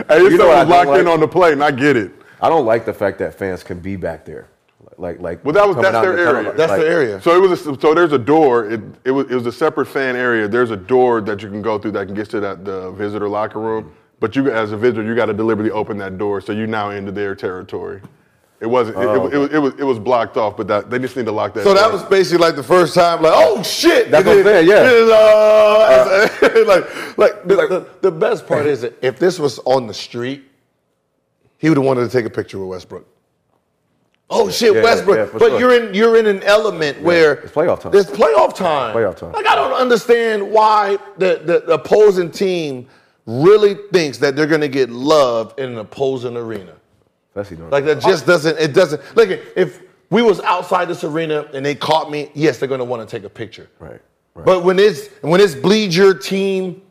Hey, 0.09 0.19
this 0.19 0.31
You 0.33 0.37
know 0.37 0.47
what 0.47 0.57
I 0.57 0.61
son 0.61 0.67
was 0.67 0.69
locked 0.69 0.87
don't 0.87 0.99
in 0.99 1.05
like? 1.05 1.13
on 1.13 1.19
the 1.21 1.27
plate, 1.27 1.53
and 1.53 1.63
I 1.63 1.71
get 1.71 1.95
it. 1.95 2.11
I 2.41 2.49
don't 2.49 2.65
like 2.65 2.85
the 2.85 2.93
fact 2.93 3.17
that 3.19 3.33
fans 3.33 3.63
can 3.63 3.79
be 3.79 3.95
back 3.95 4.25
there. 4.25 4.47
Like, 4.97 5.19
like. 5.19 5.43
Well, 5.43 5.53
that 5.53 5.65
was- 5.67 5.75
coming 5.75 5.91
that's 5.91 5.95
out 5.95 6.01
their 6.05 6.15
the 6.17 6.25
tunnel, 6.25 6.45
area. 6.47 6.53
That's 6.57 6.69
like- 6.71 6.81
the 6.81 6.87
area. 6.87 7.21
So 7.21 7.35
it 7.35 7.47
was 7.49 7.65
a, 7.65 7.79
so 7.79 7.93
there's 7.93 8.11
a 8.11 8.17
door. 8.17 8.69
It, 8.69 8.81
it 9.05 9.11
was 9.11 9.29
it 9.31 9.35
was 9.35 9.45
a 9.45 9.51
separate 9.51 9.87
fan 9.87 10.15
area. 10.15 10.47
There's 10.47 10.71
a 10.71 10.75
door 10.77 11.21
that 11.21 11.41
you 11.41 11.49
can 11.49 11.61
go 11.61 11.77
through 11.79 11.91
that 11.91 12.05
can 12.07 12.15
get 12.15 12.29
to 12.31 12.39
that 12.41 12.65
the 12.65 12.91
visitor 12.91 13.27
locker 13.29 13.59
room. 13.59 13.93
But 14.19 14.35
you 14.35 14.49
as 14.49 14.71
a 14.71 14.77
visitor, 14.77 15.03
you 15.03 15.15
got 15.15 15.25
to 15.25 15.33
deliberately 15.33 15.71
open 15.71 15.97
that 15.97 16.17
door, 16.17 16.41
so 16.41 16.51
you 16.53 16.67
now 16.67 16.91
into 16.91 17.11
their 17.11 17.35
territory. 17.35 18.01
It 18.61 18.67
wasn't. 18.67 18.97
It, 18.97 19.01
it, 19.01 19.07
was- 19.19 19.33
it, 19.33 19.37
was, 19.37 19.51
it 19.51 19.57
was 19.59 19.73
it 19.79 19.83
was 19.83 19.99
blocked 19.99 20.37
off, 20.37 20.55
but 20.55 20.67
that 20.69 20.89
they 20.89 20.97
just 20.97 21.17
need 21.17 21.25
to 21.25 21.31
lock 21.31 21.53
that. 21.55 21.63
So 21.65 21.73
that 21.73 21.91
was 21.91 22.03
basically 22.03 22.37
like 22.37 22.55
the 22.55 22.63
first 22.63 22.95
time, 22.95 23.21
like, 23.21 23.33
oh 23.35 23.61
shit. 23.63 24.09
That's 24.09 24.25
And 24.25 24.37
what 24.43 24.47
I'm 24.47 24.65
saying, 24.65 24.67
yeah. 24.69 24.83
then, 24.83 25.09
uh, 25.11 26.65
like, 26.65 27.17
like, 27.17 27.43
the, 27.47 27.55
the, 27.55 27.87
the 28.01 28.11
best 28.11 28.47
part 28.47 28.65
is 28.65 28.81
that 28.81 28.93
if 29.01 29.19
this 29.19 29.37
was 29.39 29.59
on 29.59 29.87
the 29.87 29.93
street, 29.93 30.45
he 31.57 31.67
would 31.69 31.77
have 31.77 31.85
wanted 31.85 32.05
to 32.05 32.09
take 32.09 32.25
a 32.25 32.29
picture 32.29 32.57
with 32.57 32.69
Westbrook. 32.69 33.05
Oh 34.29 34.49
shit, 34.49 34.73
yeah, 34.73 34.81
Westbrook! 34.81 35.17
yeah, 35.17 35.25
for 35.25 35.37
but 35.37 35.49
sure. 35.49 35.59
you're 35.59 35.83
in 35.87 35.93
you're 35.93 36.17
in 36.17 36.25
an 36.25 36.41
element 36.43 36.99
where 37.01 37.33
it's 37.33 37.51
playoff 37.51 37.81
time. 37.81 37.91
There's 37.91 38.07
playoff 38.07 38.55
time. 38.55 38.95
Playoff 38.95 39.17
time. 39.17 39.33
Like 39.33 39.45
I 39.45 39.53
don't 39.55 39.73
understand 39.73 40.49
why 40.49 40.97
the, 41.17 41.41
the, 41.45 41.59
the 41.67 41.73
opposing 41.73 42.31
team 42.31 42.87
really 43.25 43.75
thinks 43.91 44.17
that 44.19 44.35
they're 44.35 44.47
going 44.47 44.61
to 44.61 44.67
get 44.67 44.89
love 44.89 45.53
in 45.57 45.71
an 45.71 45.77
opposing 45.77 46.37
arena. 46.37 46.73
Especially 47.29 47.57
during- 47.57 47.71
Like 47.71 47.85
that 47.85 47.99
just 48.01 48.25
doesn't. 48.25 48.57
It 48.59 48.73
doesn't. 48.73 49.01
Look, 49.15 49.29
if 49.55 49.81
we 50.09 50.21
was 50.21 50.39
outside 50.41 50.87
this 50.87 51.03
arena 51.03 51.47
and 51.53 51.65
they 51.65 51.75
caught 51.75 52.09
me, 52.11 52.29
yes, 52.33 52.59
they're 52.59 52.69
gonna 52.69 52.85
want 52.85 53.07
to 53.07 53.13
take 53.17 53.25
a 53.25 53.29
picture. 53.29 53.67
Right. 53.79 53.99
right. 54.35 54.45
But 54.45 54.63
when 54.63 54.79
it's 54.79 55.07
when 55.21 55.41
it's 55.41 55.55
bleed 55.55 55.93
your 55.93 56.13
team, 56.13 56.81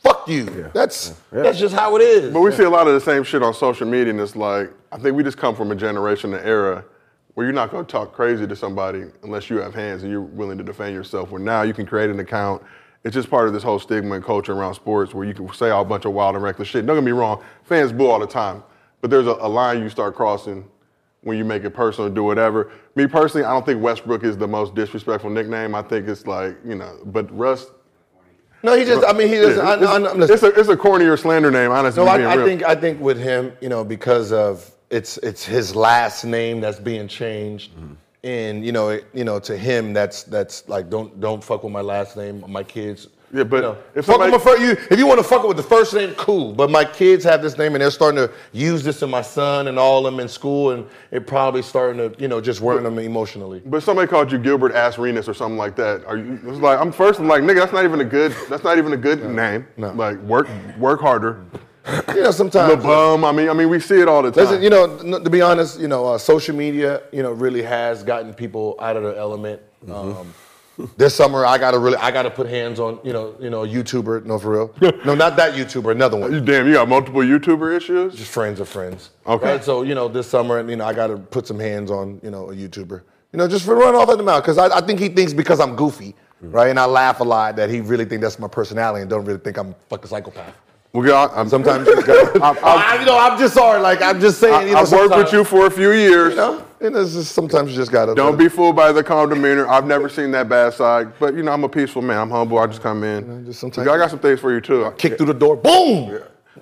fuck 0.00 0.28
you. 0.28 0.44
That's 0.74 1.14
Yeah. 1.32 1.42
that's 1.42 1.58
just 1.58 1.74
how 1.74 1.96
it 1.96 2.02
is. 2.02 2.32
But 2.34 2.40
we 2.40 2.52
see 2.52 2.64
a 2.64 2.70
lot 2.70 2.86
of 2.86 2.92
the 2.94 3.00
same 3.00 3.22
shit 3.22 3.42
on 3.42 3.54
social 3.54 3.86
media, 3.86 4.10
and 4.10 4.20
it's 4.20 4.36
like 4.36 4.70
I 4.90 4.98
think 4.98 5.16
we 5.16 5.22
just 5.22 5.38
come 5.38 5.54
from 5.56 5.70
a 5.70 5.74
generation, 5.76 6.34
an 6.34 6.44
era 6.44 6.84
where 7.34 7.46
you're 7.46 7.54
not 7.54 7.70
going 7.70 7.86
to 7.86 7.90
talk 7.90 8.12
crazy 8.12 8.46
to 8.46 8.54
somebody 8.54 9.04
unless 9.22 9.48
you 9.48 9.56
have 9.58 9.72
hands 9.74 10.02
and 10.02 10.12
you're 10.12 10.20
willing 10.20 10.58
to 10.58 10.64
defend 10.64 10.94
yourself. 10.94 11.30
Where 11.30 11.40
now 11.40 11.62
you 11.62 11.72
can 11.72 11.86
create 11.86 12.10
an 12.10 12.20
account. 12.20 12.62
It's 13.04 13.14
just 13.14 13.28
part 13.28 13.48
of 13.48 13.52
this 13.52 13.62
whole 13.62 13.78
stigma 13.80 14.14
and 14.14 14.24
culture 14.24 14.52
around 14.52 14.74
sports 14.74 15.12
where 15.12 15.26
you 15.26 15.34
can 15.34 15.52
say 15.52 15.70
all 15.70 15.82
a 15.82 15.84
bunch 15.84 16.04
of 16.04 16.12
wild 16.12 16.36
and 16.36 16.44
reckless 16.44 16.68
shit. 16.68 16.86
Don't 16.86 16.96
get 16.96 17.04
me 17.04 17.10
wrong, 17.10 17.42
fans 17.64 17.92
boo 17.92 18.06
all 18.06 18.20
the 18.20 18.26
time, 18.26 18.62
but 19.00 19.10
there's 19.10 19.26
a, 19.26 19.32
a 19.40 19.48
line 19.48 19.80
you 19.82 19.88
start 19.88 20.14
crossing 20.14 20.64
when 21.22 21.36
you 21.38 21.44
make 21.44 21.64
it 21.64 21.70
personal, 21.70 22.10
do 22.10 22.22
whatever. 22.24 22.70
Me 22.94 23.06
personally, 23.06 23.44
I 23.44 23.52
don't 23.52 23.64
think 23.66 23.80
Westbrick 23.80 24.24
is 24.24 24.36
the 24.36 24.46
most 24.48 24.74
disrespectful 24.74 25.30
nickname. 25.30 25.74
I 25.74 25.82
think 25.82 26.08
it's 26.08 26.26
like 26.26 26.56
you 26.64 26.74
know, 26.76 26.98
but 27.06 27.36
Russ. 27.36 27.66
no, 28.62 28.76
he 28.76 28.84
just. 28.84 29.04
I 29.06 29.12
mean, 29.12 29.28
he 29.28 29.34
just. 29.34 29.56
Yeah, 29.56 29.62
I, 29.62 29.74
it's, 29.74 30.20
I, 30.20 30.34
it's 30.34 30.42
a 30.42 30.60
it's 30.60 30.68
a 30.68 30.76
cornier 30.76 31.16
slander 31.18 31.50
name, 31.50 31.70
honestly. 31.70 32.04
no, 32.04 32.10
I, 32.10 32.32
I 32.34 32.36
think 32.44 32.62
I 32.64 32.74
think 32.74 33.00
with 33.00 33.18
him, 33.18 33.52
you 33.60 33.68
know, 33.68 33.84
because 33.84 34.32
of 34.32 34.68
it's 34.90 35.16
it's 35.18 35.44
his 35.44 35.74
last 35.74 36.24
name 36.24 36.60
that's 36.60 36.78
being 36.80 37.08
changed, 37.08 37.72
Mm-hmm. 37.76 37.94
And 38.24 38.64
you 38.64 38.72
know, 38.72 38.90
it, 38.90 39.06
you 39.12 39.24
know, 39.24 39.38
to 39.40 39.56
him 39.56 39.92
that's 39.92 40.22
that's 40.24 40.68
like 40.68 40.88
don't 40.90 41.20
don't 41.20 41.42
fuck 41.42 41.64
with 41.64 41.72
my 41.72 41.80
last 41.80 42.16
name, 42.16 42.44
my 42.48 42.62
kids. 42.62 43.08
Yeah, 43.34 43.44
but 43.44 43.56
you 43.56 43.62
know, 43.62 43.76
if 43.94 44.04
fuck 44.04 44.16
somebody- 44.16 44.32
with 44.32 44.44
my 44.44 44.52
fir- 44.52 44.62
you, 44.62 44.70
if 44.90 44.98
you 44.98 45.06
want 45.06 45.18
to 45.18 45.24
fuck 45.24 45.42
with 45.48 45.56
the 45.56 45.62
first 45.62 45.94
name, 45.94 46.12
cool. 46.16 46.52
But 46.52 46.70
my 46.70 46.84
kids 46.84 47.24
have 47.24 47.40
this 47.40 47.56
name, 47.56 47.74
and 47.74 47.80
they're 47.80 47.90
starting 47.90 48.18
to 48.18 48.30
use 48.52 48.84
this 48.84 49.02
in 49.02 49.08
my 49.08 49.22
son 49.22 49.68
and 49.68 49.78
all 49.78 50.06
of 50.06 50.12
them 50.12 50.20
in 50.20 50.28
school, 50.28 50.72
and 50.72 50.86
it 51.10 51.26
probably 51.26 51.62
starting 51.62 51.96
to 51.96 52.20
you 52.20 52.28
know 52.28 52.42
just 52.42 52.60
worrying 52.60 52.84
them 52.84 52.98
emotionally. 52.98 53.62
But 53.64 53.82
somebody 53.82 54.06
called 54.06 54.30
you 54.30 54.38
Gilbert 54.38 54.74
Asrenus 54.74 55.28
or 55.28 55.34
something 55.34 55.56
like 55.56 55.76
that. 55.76 56.04
Are 56.04 56.18
you? 56.18 56.38
It's 56.46 56.58
like 56.60 56.78
I'm 56.78 56.92
first. 56.92 57.20
I'm 57.20 57.26
like 57.26 57.42
nigga. 57.42 57.56
That's 57.56 57.72
not 57.72 57.84
even 57.84 58.02
a 58.02 58.04
good. 58.04 58.36
That's 58.50 58.64
not 58.64 58.76
even 58.76 58.92
a 58.92 58.98
good 58.98 59.24
name. 59.24 59.66
no. 59.78 59.92
Like 59.92 60.18
work 60.18 60.48
work 60.78 61.00
harder. 61.00 61.42
You 62.14 62.22
know, 62.22 62.30
sometimes 62.30 62.70
The 62.70 62.76
bum. 62.76 63.24
I 63.24 63.32
mean, 63.32 63.48
I 63.48 63.52
mean, 63.52 63.68
we 63.68 63.80
see 63.80 64.00
it 64.00 64.08
all 64.08 64.22
the 64.22 64.30
time. 64.30 64.44
Listen, 64.44 64.62
you 64.62 64.70
know, 64.70 64.96
n- 64.98 65.24
to 65.24 65.30
be 65.30 65.40
honest, 65.40 65.80
you 65.80 65.88
know, 65.88 66.06
uh, 66.06 66.18
social 66.18 66.54
media, 66.54 67.02
you 67.12 67.22
know, 67.22 67.32
really 67.32 67.62
has 67.62 68.02
gotten 68.02 68.32
people 68.34 68.76
out 68.80 68.96
of 68.96 69.02
their 69.02 69.16
element. 69.16 69.60
Um, 69.90 70.32
this 70.96 71.14
summer, 71.14 71.44
I 71.44 71.58
gotta 71.58 71.78
really, 71.78 71.96
I 71.96 72.10
gotta 72.10 72.30
put 72.30 72.48
hands 72.48 72.78
on, 72.80 72.98
you 73.02 73.12
know, 73.12 73.34
you 73.40 73.50
know, 73.50 73.62
YouTuber. 73.62 74.24
No, 74.24 74.38
for 74.38 74.50
real. 74.52 74.74
no, 75.04 75.14
not 75.14 75.36
that 75.36 75.54
YouTuber. 75.54 75.90
Another 75.92 76.16
you 76.18 76.22
one. 76.22 76.44
damn. 76.44 76.66
You 76.66 76.74
got 76.74 76.88
multiple 76.88 77.20
YouTuber 77.20 77.76
issues. 77.76 78.14
Just 78.14 78.30
friends 78.30 78.60
of 78.60 78.68
friends. 78.68 79.10
Okay. 79.26 79.52
Right? 79.52 79.64
So 79.64 79.82
you 79.82 79.94
know, 79.94 80.08
this 80.08 80.28
summer, 80.28 80.68
you 80.68 80.76
know, 80.76 80.84
I 80.84 80.92
gotta 80.92 81.16
put 81.16 81.46
some 81.46 81.58
hands 81.58 81.90
on, 81.90 82.20
you 82.22 82.30
know, 82.30 82.50
a 82.50 82.54
YouTuber. 82.54 83.02
You 83.32 83.38
know, 83.38 83.48
just 83.48 83.64
for 83.64 83.74
run 83.74 83.94
off 83.94 84.08
at 84.10 84.18
the 84.18 84.22
mouth 84.22 84.42
because 84.42 84.58
I, 84.58 84.76
I 84.76 84.80
think 84.82 85.00
he 85.00 85.08
thinks 85.08 85.32
because 85.32 85.58
I'm 85.58 85.74
goofy, 85.74 86.14
right, 86.42 86.68
and 86.68 86.78
I 86.78 86.84
laugh 86.84 87.20
a 87.20 87.24
lot 87.24 87.56
that 87.56 87.70
he 87.70 87.80
really 87.80 88.04
think 88.04 88.20
that's 88.20 88.38
my 88.38 88.48
personality 88.48 89.00
and 89.00 89.10
don't 89.10 89.24
really 89.24 89.40
think 89.40 89.56
I'm 89.56 89.70
a 89.70 89.74
fucking 89.88 90.08
psychopath. 90.08 90.54
Well, 90.92 91.02
God, 91.06 91.30
I'm, 91.32 91.38
um, 91.40 91.48
Sometimes, 91.48 91.86
you, 91.86 91.96
I've, 91.96 92.36
I've, 92.42 92.58
I, 92.64 93.00
you 93.00 93.06
know, 93.06 93.18
I'm 93.18 93.38
just 93.38 93.54
sorry. 93.54 93.80
Like 93.80 94.02
I'm 94.02 94.20
just 94.20 94.38
saying, 94.38 94.68
you 94.68 94.74
know, 94.74 94.80
I've 94.80 94.92
worked 94.92 95.16
with 95.16 95.32
you 95.32 95.42
for 95.42 95.64
a 95.66 95.70
few 95.70 95.92
years, 95.92 96.30
You 96.30 96.36
know? 96.36 96.66
And 96.82 96.94
it's 96.96 97.14
just 97.14 97.32
sometimes 97.32 97.70
you 97.70 97.76
just 97.76 97.90
gotta 97.90 98.14
Don't 98.14 98.36
be 98.36 98.48
fooled 98.48 98.76
by 98.76 98.92
the 98.92 99.02
calm 99.02 99.30
demeanor. 99.30 99.66
I've 99.68 99.86
never 99.86 100.08
seen 100.10 100.32
that 100.32 100.48
bad 100.50 100.74
side, 100.74 101.12
but 101.18 101.34
you 101.34 101.42
know 101.44 101.52
I'm 101.52 101.64
a 101.64 101.68
peaceful 101.68 102.02
man. 102.02 102.18
I'm 102.18 102.30
humble. 102.30 102.58
I 102.58 102.66
just 102.66 102.82
come 102.82 103.04
in. 103.04 103.46
just 103.46 103.60
sometimes- 103.60 103.88
I 103.88 103.96
got 103.96 104.10
some 104.10 104.18
things 104.18 104.40
for 104.40 104.52
you 104.52 104.60
too. 104.60 104.84
I 104.84 104.90
kick 104.90 105.16
through 105.16 105.26
the 105.26 105.34
door, 105.34 105.56
boom. 105.56 106.20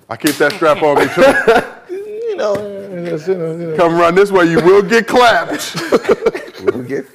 I 0.09 0.15
keep 0.15 0.35
that 0.35 0.53
strap 0.53 0.81
on 0.83 0.97
me 0.99 1.07
too. 1.13 1.97
You 2.31 2.37
know, 2.37 2.55
you 2.55 3.01
know, 3.01 3.15
you 3.27 3.35
know. 3.67 3.75
Come 3.75 3.95
run 3.97 4.15
this 4.15 4.31
way, 4.31 4.45
you 4.45 4.61
will 4.61 4.81
get 4.81 5.05
clapped. 5.05 5.75
We'll 6.63 6.83
get- 6.83 7.05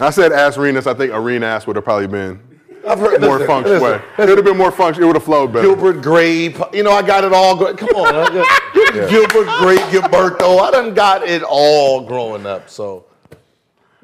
I 0.00 0.08
said 0.10 0.32
ass 0.32 0.56
arenas. 0.56 0.86
I 0.86 0.94
think 0.94 1.12
arena 1.12 1.44
ass 1.46 1.66
would 1.66 1.76
have 1.76 1.84
probably 1.84 2.06
been 2.06 2.40
I've 2.86 2.98
heard 2.98 3.20
more 3.20 3.32
listen, 3.32 3.46
function 3.46 3.72
listen, 3.74 4.00
way. 4.00 4.02
It 4.18 4.28
would 4.28 4.38
have 4.38 4.44
been 4.44 4.56
more 4.56 4.72
function. 4.72 5.02
It 5.02 5.06
would 5.06 5.16
have 5.16 5.24
flowed 5.24 5.52
better. 5.52 5.68
Gilbert 5.68 6.02
Grape, 6.02 6.56
you 6.72 6.82
know, 6.82 6.92
I 6.92 7.02
got 7.02 7.24
it 7.24 7.32
all. 7.32 7.56
Go- 7.56 7.74
Come 7.74 7.88
on, 7.90 8.14
I 8.14 8.28
got- 8.28 8.92
Gilbert 9.10 9.46
Grape, 9.58 9.80
Gilberto. 9.90 10.60
I 10.60 10.70
done 10.70 10.94
got 10.94 11.22
it 11.22 11.42
all 11.42 12.04
growing 12.04 12.46
up. 12.46 12.68
So, 12.68 13.04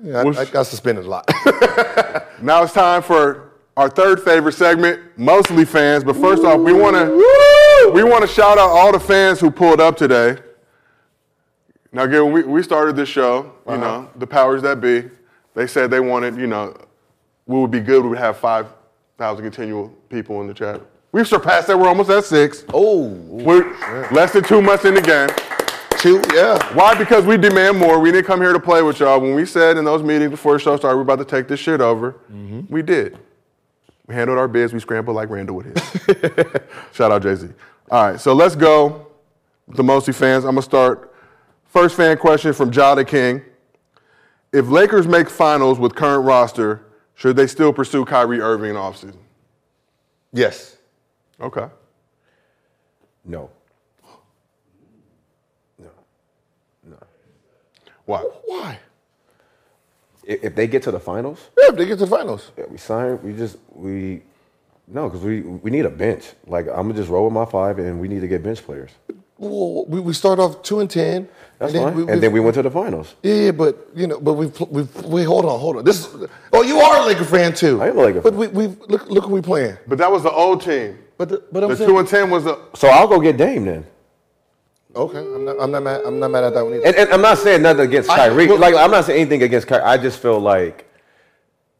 yeah, 0.02 0.20
I, 0.20 0.24
What's- 0.24 0.38
I 0.38 0.44
got 0.44 0.66
suspended 0.66 1.04
a 1.04 1.08
lot. 1.08 1.28
Now 2.40 2.62
it's 2.62 2.72
time 2.72 3.02
for 3.02 3.50
our 3.76 3.88
third 3.88 4.22
favorite 4.22 4.52
segment, 4.52 5.00
mostly 5.16 5.64
fans. 5.64 6.04
But 6.04 6.14
first 6.16 6.44
off, 6.44 6.60
we 6.60 6.72
want 6.72 6.94
to 6.94 7.90
we 7.92 8.04
want 8.04 8.22
to 8.22 8.28
shout 8.28 8.58
out 8.58 8.70
all 8.70 8.92
the 8.92 9.00
fans 9.00 9.40
who 9.40 9.50
pulled 9.50 9.80
up 9.80 9.96
today. 9.96 10.38
Now, 11.92 12.02
again, 12.02 12.30
we, 12.32 12.42
we 12.42 12.62
started 12.62 12.96
this 12.96 13.08
show, 13.08 13.52
you 13.66 13.72
uh-huh. 13.72 13.76
know, 13.76 14.10
the 14.16 14.26
powers 14.26 14.62
that 14.62 14.80
be, 14.80 15.08
they 15.54 15.66
said 15.66 15.90
they 15.90 16.00
wanted, 16.00 16.36
you 16.36 16.46
know, 16.46 16.76
we 17.48 17.58
would 17.58 17.72
be 17.72 17.80
good. 17.80 18.04
We 18.04 18.10
would 18.10 18.18
have 18.18 18.36
five 18.36 18.68
thousand 19.16 19.44
continual 19.44 19.88
people 20.08 20.40
in 20.40 20.46
the 20.46 20.54
chat. 20.54 20.80
We've 21.10 21.26
surpassed 21.26 21.66
that. 21.66 21.78
We're 21.78 21.88
almost 21.88 22.10
at 22.10 22.24
six. 22.24 22.64
oh, 22.72 23.08
We're 23.08 23.72
less 24.10 24.32
than 24.32 24.44
two 24.44 24.62
months 24.62 24.84
in 24.84 24.94
the 24.94 25.00
game. 25.00 25.28
two, 25.98 26.22
yeah. 26.34 26.62
Why? 26.74 26.94
Because 26.94 27.24
we 27.24 27.36
demand 27.38 27.78
more. 27.78 27.98
We 27.98 28.12
didn't 28.12 28.26
come 28.26 28.40
here 28.40 28.52
to 28.52 28.60
play 28.60 28.82
with 28.82 29.00
y'all. 29.00 29.18
When 29.18 29.34
we 29.34 29.46
said 29.46 29.78
in 29.78 29.84
those 29.84 30.02
meetings 30.02 30.30
before 30.30 30.52
the 30.52 30.58
show 30.58 30.76
started, 30.76 30.96
we're 30.96 31.02
about 31.02 31.18
to 31.18 31.24
take 31.24 31.48
this 31.48 31.58
shit 31.58 31.80
over, 31.80 32.12
mm-hmm. 32.30 32.60
we 32.72 32.82
did. 32.82 33.18
We 34.06 34.14
handled 34.14 34.38
our 34.38 34.48
biz. 34.48 34.72
We 34.72 34.80
scrambled 34.80 35.16
like 35.16 35.30
Randall 35.30 35.56
would 35.56 35.66
hit. 35.66 36.68
Shout 36.92 37.10
out 37.10 37.22
Jay 37.22 37.34
Z. 37.34 37.48
All 37.90 38.10
right, 38.10 38.20
so 38.20 38.34
let's 38.34 38.54
go. 38.54 39.06
The 39.68 39.82
mostly 39.82 40.12
fans. 40.12 40.44
I'm 40.44 40.52
gonna 40.52 40.62
start. 40.62 41.14
First 41.66 41.96
fan 41.96 42.16
question 42.18 42.52
from 42.52 42.70
Jada 42.70 43.06
King. 43.06 43.42
If 44.52 44.68
Lakers 44.68 45.06
make 45.06 45.28
finals 45.28 45.78
with 45.78 45.94
current 45.94 46.24
roster, 46.24 46.84
should 47.18 47.34
they 47.34 47.48
still 47.48 47.72
pursue 47.72 48.04
Kyrie 48.04 48.40
Irving 48.40 48.70
in 48.70 48.74
the 48.76 48.80
offseason? 48.80 49.16
Yes. 50.32 50.76
Okay. 51.40 51.66
No. 53.24 53.50
No. 55.80 55.88
No. 56.88 56.96
Why? 58.04 58.20
Why? 58.20 58.78
If, 60.22 60.44
if 60.44 60.54
they 60.54 60.68
get 60.68 60.84
to 60.84 60.92
the 60.92 61.00
finals, 61.00 61.40
Yeah, 61.58 61.70
if 61.70 61.76
they 61.76 61.86
get 61.86 61.98
to 61.98 62.04
the 62.06 62.16
finals. 62.16 62.52
yeah, 62.56 62.66
we 62.70 62.76
sign. 62.78 63.20
We 63.22 63.32
just 63.32 63.56
we 63.74 64.22
no, 64.86 65.08
because 65.08 65.24
we 65.24 65.40
we 65.40 65.72
need 65.72 65.86
a 65.86 65.90
bench. 65.90 66.24
Like 66.46 66.68
I'm 66.68 66.82
gonna 66.86 66.94
just 66.94 67.10
roll 67.10 67.24
with 67.24 67.32
my 67.34 67.44
five, 67.46 67.80
and 67.80 68.00
we 68.00 68.06
need 68.06 68.20
to 68.20 68.28
get 68.28 68.44
bench 68.44 68.62
players. 68.64 68.90
Well, 69.38 69.86
we, 69.86 69.98
we 69.98 70.12
start 70.12 70.38
off 70.38 70.62
two 70.62 70.78
and 70.78 70.88
ten. 70.88 71.28
That's 71.58 71.74
and 71.74 71.94
fine. 71.94 72.08
and 72.08 72.22
then 72.22 72.30
we 72.32 72.38
went 72.40 72.54
to 72.54 72.62
the 72.62 72.70
finals. 72.70 73.16
Yeah, 73.22 73.34
yeah, 73.34 73.50
but 73.50 73.88
you 73.94 74.06
know, 74.06 74.20
but 74.20 74.34
we've 74.34 74.58
we've 74.70 74.94
wait, 75.04 75.24
hold 75.24 75.44
on, 75.44 75.58
hold 75.58 75.76
on. 75.78 75.84
This 75.84 76.06
is 76.06 76.28
oh, 76.52 76.62
you 76.62 76.78
are 76.78 77.00
a 77.02 77.04
Laker 77.06 77.24
fan 77.24 77.52
too. 77.52 77.82
I 77.82 77.88
am 77.88 77.98
a 77.98 78.02
Laker 78.02 78.22
fan. 78.22 78.32
But 78.32 78.34
fan. 78.34 78.54
we 78.54 78.66
we 78.68 78.76
look 78.86 79.10
look 79.10 79.24
who 79.24 79.30
we 79.34 79.42
playing. 79.42 79.76
But 79.88 79.98
that 79.98 80.10
was 80.10 80.22
the 80.22 80.30
old 80.30 80.62
team. 80.62 80.98
But 81.16 81.28
the, 81.30 81.42
but 81.50 81.64
I'm 81.64 81.70
The 81.70 81.76
saying, 81.76 81.90
two 81.90 81.98
and 81.98 82.06
ten 82.08 82.30
was 82.30 82.44
the. 82.44 82.60
So 82.74 82.86
I'll 82.88 83.08
go 83.08 83.18
get 83.20 83.36
Dame 83.36 83.64
then. 83.64 83.84
okay, 84.94 85.18
I'm 85.18 85.44
not 85.44 85.56
I'm 85.60 85.70
not 85.72 85.82
mad 85.82 86.00
I'm 86.06 86.18
not 86.20 86.30
mad 86.30 86.44
at 86.44 86.54
that 86.54 86.62
one 86.64 86.74
either. 86.74 86.86
And, 86.86 86.96
and 86.96 87.10
I'm 87.12 87.20
not 87.22 87.38
saying 87.38 87.62
nothing 87.62 87.86
against 87.86 88.08
I- 88.10 88.16
Kyrie. 88.28 88.46
well- 88.46 88.58
like 88.58 88.74
I'm 88.76 88.90
not 88.92 89.04
saying 89.04 89.20
anything 89.20 89.42
against 89.42 89.66
Kyrie. 89.66 89.82
I 89.82 89.96
just 89.98 90.20
feel 90.20 90.38
like, 90.38 90.86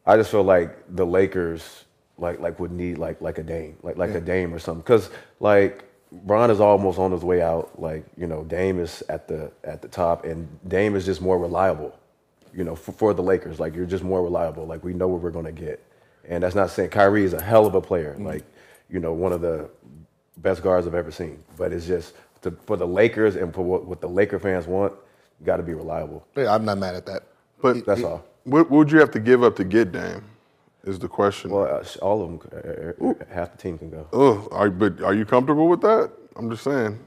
I 0.04 0.16
just 0.16 0.30
feel 0.30 0.42
like 0.42 0.76
the 0.96 1.06
Lakers 1.06 1.84
like 2.18 2.40
like 2.40 2.58
would 2.58 2.72
need 2.72 2.98
like 2.98 3.20
like 3.20 3.38
a 3.38 3.44
Dame, 3.44 3.76
like 3.84 3.96
like 3.96 4.10
a 4.10 4.20
Dame 4.20 4.52
or 4.52 4.58
something. 4.58 4.82
Because 4.82 5.10
like 5.38 5.84
Bron 6.10 6.50
is 6.50 6.60
almost 6.60 6.98
on 6.98 7.12
his 7.12 7.22
way 7.22 7.42
out. 7.42 7.80
Like 7.80 8.04
you 8.16 8.26
know 8.26 8.44
Dame 8.44 8.80
is 8.80 9.02
at 9.08 9.28
the 9.28 9.50
at 9.64 9.82
the 9.82 9.88
top, 9.88 10.24
and 10.24 10.48
Dame 10.68 10.96
is 10.96 11.04
just 11.04 11.20
more 11.20 11.38
reliable. 11.38 11.98
You 12.54 12.64
know 12.64 12.74
for, 12.76 12.92
for 12.92 13.14
the 13.14 13.22
Lakers, 13.22 13.60
like 13.60 13.74
you're 13.74 13.86
just 13.86 14.04
more 14.04 14.22
reliable. 14.22 14.66
Like 14.66 14.84
we 14.84 14.94
know 14.94 15.08
what 15.08 15.20
we're 15.20 15.30
gonna 15.30 15.52
get, 15.52 15.84
and 16.28 16.42
that's 16.42 16.54
not 16.54 16.70
saying 16.70 16.90
Kyrie 16.90 17.24
is 17.24 17.34
a 17.34 17.42
hell 17.42 17.66
of 17.66 17.74
a 17.74 17.80
player. 17.80 18.14
Mm-hmm. 18.14 18.26
Like 18.26 18.44
you 18.88 19.00
know 19.00 19.12
one 19.12 19.32
of 19.32 19.40
the 19.40 19.68
best 20.38 20.62
guards 20.62 20.86
I've 20.86 20.94
ever 20.94 21.10
seen. 21.10 21.42
But 21.56 21.72
it's 21.72 21.86
just 21.86 22.14
to, 22.42 22.50
for 22.66 22.76
the 22.76 22.86
Lakers 22.86 23.36
and 23.36 23.52
for 23.52 23.62
what, 23.62 23.84
what 23.84 24.00
the 24.00 24.08
Laker 24.08 24.38
fans 24.38 24.66
want, 24.66 24.92
you 25.40 25.46
got 25.46 25.56
to 25.58 25.62
be 25.62 25.74
reliable. 25.74 26.26
Yeah, 26.36 26.54
I'm 26.54 26.64
not 26.64 26.78
mad 26.78 26.94
at 26.94 27.06
that. 27.06 27.24
But 27.60 27.84
That's 27.84 28.02
all. 28.02 28.24
What, 28.44 28.70
what 28.70 28.78
would 28.78 28.92
you 28.92 29.00
have 29.00 29.10
to 29.12 29.20
give 29.20 29.42
up 29.42 29.56
to 29.56 29.64
get 29.64 29.92
Dame? 29.92 30.22
Is 30.84 30.98
the 30.98 31.08
question. 31.08 31.50
Well, 31.50 31.64
uh, 31.64 31.84
all 32.04 32.22
of 32.22 32.28
them, 32.30 32.94
uh, 33.02 33.06
uh, 33.08 33.14
half 33.30 33.52
the 33.52 33.58
team 33.58 33.78
can 33.78 33.90
go. 33.90 34.06
Ugh, 34.12 34.48
are, 34.52 34.70
but 34.70 35.02
are 35.02 35.12
you 35.14 35.24
comfortable 35.26 35.68
with 35.68 35.80
that? 35.82 36.10
I'm 36.36 36.48
just 36.50 36.62
saying. 36.62 36.98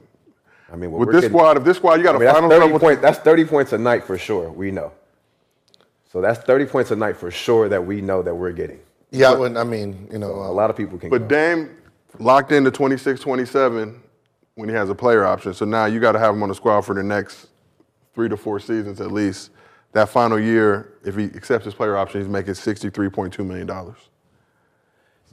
I 0.71 0.75
mean, 0.75 0.91
With 0.91 1.09
this 1.11 1.21
getting- 1.21 1.29
squad, 1.37 1.57
if 1.57 1.63
this 1.63 1.77
squad, 1.77 1.95
you 1.95 2.03
got 2.03 2.15
I 2.15 2.17
a 2.17 2.19
mean, 2.19 2.25
that's 2.25 2.35
final 2.35 2.49
30 2.49 2.61
trouble. 2.61 2.79
point, 2.79 3.01
That's 3.01 3.19
30 3.19 3.45
points 3.45 3.73
a 3.73 3.77
night 3.77 4.03
for 4.03 4.17
sure. 4.17 4.49
We 4.51 4.71
know. 4.71 4.91
So 6.11 6.21
that's 6.21 6.39
30 6.43 6.65
points 6.65 6.91
a 6.91 6.95
night 6.95 7.17
for 7.17 7.31
sure 7.31 7.69
that 7.69 7.85
we 7.85 8.01
know 8.01 8.21
that 8.21 8.35
we're 8.35 8.51
getting. 8.51 8.79
Yeah, 9.11 9.31
I 9.31 9.35
wouldn't- 9.35 9.57
I 9.57 9.63
mean, 9.63 10.07
you 10.11 10.19
know, 10.19 10.31
A 10.31 10.51
lot 10.53 10.69
of 10.69 10.75
people 10.75 10.97
can 10.97 11.09
But 11.09 11.23
go. 11.23 11.27
Dame 11.27 11.69
locked 12.19 12.51
into 12.51 12.71
26, 12.71 13.21
27 13.21 14.01
when 14.55 14.67
he 14.69 14.75
has 14.75 14.89
a 14.89 14.95
player 14.95 15.25
option. 15.25 15.53
So 15.53 15.65
now 15.65 15.85
you 15.85 15.99
got 15.99 16.11
to 16.13 16.19
have 16.19 16.35
him 16.35 16.43
on 16.43 16.49
the 16.49 16.55
squad 16.55 16.81
for 16.81 16.93
the 16.93 17.03
next 17.03 17.47
three 18.13 18.27
to 18.29 18.35
four 18.37 18.59
seasons 18.59 18.99
at 19.01 19.11
least. 19.11 19.51
That 19.93 20.09
final 20.09 20.39
year, 20.39 20.93
if 21.03 21.15
he 21.15 21.25
accepts 21.25 21.65
his 21.65 21.73
player 21.73 21.97
option, 21.97 22.21
he's 22.21 22.29
making 22.29 22.53
$63.2 22.53 23.45
million. 23.45 23.95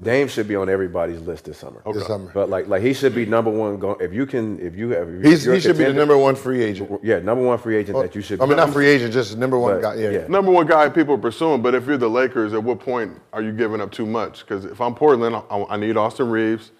Dame 0.00 0.28
should 0.28 0.46
be 0.46 0.54
on 0.54 0.68
everybody's 0.68 1.20
list 1.20 1.44
this 1.44 1.58
summer. 1.58 1.82
this 1.92 2.06
summer. 2.06 2.30
But 2.32 2.48
like, 2.48 2.68
like 2.68 2.82
he 2.82 2.92
should 2.92 3.16
be 3.16 3.26
number 3.26 3.50
one. 3.50 3.78
Go, 3.78 3.92
if 3.94 4.12
you 4.12 4.26
can, 4.26 4.60
if 4.60 4.76
you 4.76 4.90
have, 4.90 5.08
if 5.08 5.24
He's, 5.24 5.44
he 5.44 5.58
should 5.58 5.76
be 5.76 5.84
the 5.84 5.92
number 5.92 6.16
one 6.16 6.36
free 6.36 6.62
agent. 6.62 7.00
Yeah, 7.02 7.18
number 7.18 7.44
one 7.44 7.58
free 7.58 7.76
agent 7.76 7.98
that 8.00 8.14
you 8.14 8.22
should. 8.22 8.40
I 8.40 8.46
mean, 8.46 8.56
not 8.56 8.72
free 8.72 8.86
agent, 8.86 9.12
just 9.12 9.36
number 9.36 9.58
one 9.58 9.74
But, 9.74 9.82
guy. 9.82 9.94
Yeah, 9.96 10.10
yeah. 10.10 10.26
Number 10.28 10.52
one 10.52 10.68
guy 10.68 10.88
people 10.88 11.14
are 11.14 11.18
pursuing, 11.18 11.62
but 11.62 11.74
if 11.74 11.84
you're 11.86 11.96
the 11.96 12.08
Lakers, 12.08 12.54
at 12.54 12.62
what 12.62 12.78
point 12.78 13.20
are 13.32 13.42
you 13.42 13.50
giving 13.50 13.80
up 13.80 13.90
too 13.90 14.06
much? 14.06 14.40
Because 14.40 14.64
if 14.66 14.80
I'm 14.80 14.94
Portland, 14.94 15.34
I, 15.34 15.66
I 15.68 15.76
need 15.76 15.96
Austin 15.96 16.30
Reaves. 16.30 16.70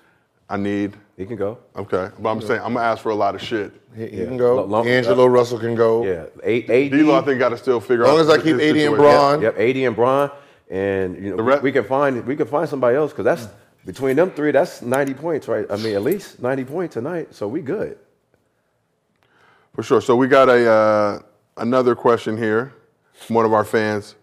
I 0.50 0.56
need, 0.56 0.94
He 1.16 1.26
can 1.26 1.36
go. 1.36 1.58
okay, 1.76 2.08
but 2.18 2.30
I'm 2.30 2.40
saying 2.40 2.60
I'm 2.62 2.72
going 2.72 2.82
to 2.84 2.90
ask 2.90 3.02
for 3.02 3.10
a 3.10 3.14
lot 3.14 3.34
of 3.34 3.42
shit. 3.42 3.72
He, 3.94 4.06
he 4.06 4.16
Yeah. 4.20 4.24
can 4.26 4.36
go. 4.38 4.56
Lo- 4.56 4.64
long- 4.64 4.86
Angelo 4.88 5.26
Russell 5.26 5.58
can 5.58 5.74
go. 5.74 6.04
Yeah, 6.04 6.24
eight, 6.42 6.70
eight. 6.70 6.90
D-Lo, 6.90 7.16
I 7.18 7.22
think, 7.22 7.38
got 7.38 7.50
to 7.50 7.58
still 7.58 7.80
figure 7.80 8.04
As 8.04 8.08
out. 8.10 8.12
long 8.12 8.20
as 8.22 8.30
I 8.30 8.34
his 8.36 8.42
keep 8.44 8.54
80 8.56 8.62
and 8.64 8.74
situation. 8.76 8.96
Bron. 8.96 9.42
Yep, 9.42 9.54
80 9.58 9.84
and 9.84 9.96
Bron, 9.96 10.30
and 10.70 11.16
you 11.22 11.30
know 11.30 11.36
The 11.36 11.60
we 11.60 11.70
can 11.72 11.84
find 11.84 12.26
we 12.26 12.34
can 12.36 12.46
find 12.46 12.68
somebody 12.68 12.96
else 12.96 13.12
because 13.12 13.24
that's 13.26 13.48
between 13.84 14.16
them 14.16 14.30
three. 14.30 14.50
That's 14.52 14.80
90 14.82 15.14
points, 15.14 15.48
right? 15.48 15.66
I 15.70 15.76
mean, 15.76 15.94
at 15.94 16.02
least 16.02 16.40
90 16.40 16.64
points 16.64 16.94
tonight. 16.94 17.34
So 17.34 17.46
we 17.46 17.60
good. 17.60 17.98
For 19.74 19.82
sure. 19.82 20.00
So 20.00 20.16
we 20.16 20.28
got 20.28 20.48
a 20.48 20.70
uh, 20.70 21.18
another 21.58 21.94
question 21.94 22.36
here 22.38 22.72
from 23.12 23.36
one 23.36 23.44
of 23.44 23.52
our 23.52 23.64
fans. 23.64 24.14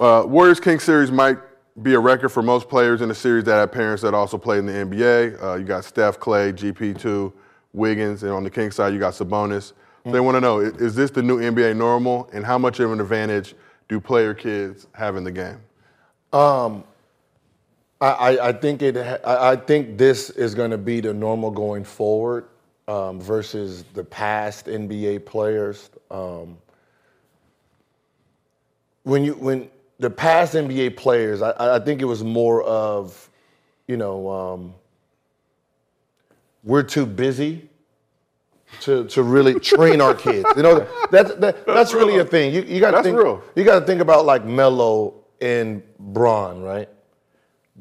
Uh, 0.00 0.24
Warriors 0.26 0.60
King 0.60 0.78
series 0.78 1.10
might 1.10 1.38
be 1.82 1.94
a 1.94 2.00
record 2.00 2.30
for 2.30 2.42
most 2.42 2.68
players 2.68 3.02
in 3.02 3.08
the 3.08 3.14
series 3.14 3.44
that 3.44 3.56
have 3.56 3.72
parents 3.72 4.02
that 4.02 4.14
also 4.14 4.38
played 4.38 4.60
in 4.60 4.66
the 4.66 4.72
NBA. 4.72 5.42
Uh, 5.42 5.54
you 5.56 5.64
got 5.64 5.84
Steph, 5.84 6.18
Klay, 6.18 6.52
GP2, 6.52 7.32
Wiggins, 7.72 8.22
and 8.22 8.32
on 8.32 8.44
the 8.44 8.50
King 8.50 8.70
side 8.70 8.92
you 8.94 8.98
got 8.98 9.14
Sabonis. 9.14 9.72
So 10.04 10.12
they 10.12 10.20
want 10.20 10.36
to 10.36 10.40
know: 10.40 10.60
Is 10.60 10.94
this 10.94 11.10
the 11.10 11.22
new 11.22 11.40
NBA 11.40 11.76
normal, 11.76 12.30
and 12.32 12.44
how 12.44 12.58
much 12.58 12.80
of 12.80 12.92
an 12.92 13.00
advantage 13.00 13.54
do 13.88 14.00
player 14.00 14.34
kids 14.34 14.86
have 14.92 15.16
in 15.16 15.24
the 15.24 15.32
game? 15.32 15.60
I, 18.00 18.06
I, 18.06 18.48
I 18.48 18.52
think 18.52 18.82
it. 18.82 18.96
I, 18.96 19.52
I 19.52 19.56
think 19.56 19.98
this 19.98 20.30
is 20.30 20.54
going 20.54 20.70
to 20.70 20.78
be 20.78 21.00
the 21.00 21.14
normal 21.14 21.50
going 21.50 21.84
forward 21.84 22.48
um, 22.88 23.20
versus 23.20 23.84
the 23.94 24.04
past 24.04 24.66
NBA 24.66 25.26
players. 25.26 25.90
Um, 26.10 26.58
when 29.04 29.24
you 29.24 29.34
when 29.34 29.70
the 29.98 30.10
past 30.10 30.54
NBA 30.54 30.96
players, 30.96 31.42
I, 31.42 31.76
I 31.76 31.78
think 31.78 32.02
it 32.02 32.04
was 32.04 32.22
more 32.22 32.62
of, 32.62 33.30
you 33.86 33.96
know, 33.96 34.30
um, 34.30 34.74
we're 36.64 36.82
too 36.82 37.06
busy 37.06 37.68
to, 38.80 39.04
to 39.06 39.22
really 39.22 39.58
train 39.60 40.00
our 40.00 40.14
kids. 40.14 40.46
You 40.56 40.62
know, 40.62 40.86
that, 41.10 41.40
that, 41.40 41.66
that's 41.66 41.94
really 41.94 42.18
a 42.18 42.24
thing. 42.24 42.52
You, 42.52 42.62
you 42.62 42.80
got 42.80 42.90
to 42.90 42.96
That's 42.96 43.06
think. 43.06 43.18
real. 43.18 43.42
You 43.54 43.64
got 43.64 43.80
to 43.80 43.86
think 43.86 44.00
about 44.00 44.26
like 44.26 44.44
Melo 44.44 45.14
and 45.40 45.82
Bron, 45.98 46.62
right? 46.62 46.88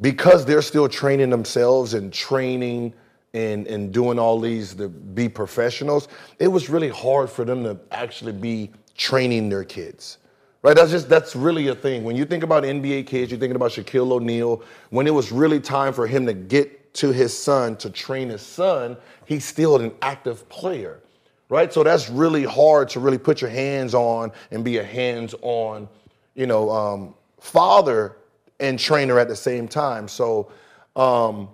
Because 0.01 0.45
they're 0.45 0.61
still 0.61 0.87
training 0.87 1.29
themselves 1.29 1.93
and 1.93 2.13
training 2.13 2.93
and, 3.33 3.67
and 3.67 3.93
doing 3.93 4.19
all 4.19 4.39
these 4.39 4.75
to 4.75 4.87
be 4.87 5.27
professionals. 5.27 6.07
It 6.39 6.47
was 6.47 6.69
really 6.69 6.89
hard 6.89 7.29
for 7.29 7.43
them 7.43 7.63
to 7.63 7.77
actually 7.91 8.33
be 8.33 8.71
training 8.95 9.49
their 9.49 9.63
kids. 9.63 10.19
Right, 10.65 10.75
that's 10.75 10.89
just 10.89 11.07
that's 11.07 11.35
really 11.35 11.67
a 11.67 11.75
thing. 11.75 12.03
When 12.03 12.15
you 12.15 12.25
think 12.25 12.41
about 12.41 12.63
NBA 12.63 13.05
kids, 13.05 13.29
you're 13.29 13.39
thinking 13.39 13.55
about 13.55 13.69
Shaquille 13.69 14.11
O'Neal. 14.11 14.63
When 14.89 15.05
it 15.05 15.13
was 15.13 15.31
really 15.31 15.59
time 15.59 15.93
for 15.93 16.07
him 16.07 16.25
to 16.25 16.33
get 16.33 16.91
to 16.95 17.11
his 17.11 17.37
son 17.37 17.75
to 17.75 17.91
train 17.91 18.29
his 18.29 18.41
son, 18.41 18.97
he's 19.25 19.45
still 19.45 19.75
an 19.75 19.91
active 20.01 20.49
player. 20.49 21.01
right? 21.49 21.71
So 21.71 21.83
that's 21.83 22.09
really 22.09 22.45
hard 22.45 22.89
to 22.89 22.99
really 22.99 23.19
put 23.19 23.41
your 23.41 23.51
hands 23.51 23.93
on 23.93 24.31
and 24.49 24.65
be 24.65 24.79
a 24.79 24.83
hands-on, 24.83 25.87
you 26.33 26.47
know, 26.47 26.71
um, 26.71 27.13
father 27.39 28.17
and 28.59 28.79
trainer 28.79 29.19
at 29.19 29.27
the 29.27 29.35
same 29.35 29.67
time. 29.67 30.07
So 30.07 30.51
um, 30.95 31.47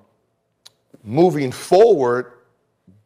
moving 1.04 1.52
forward, 1.52 2.32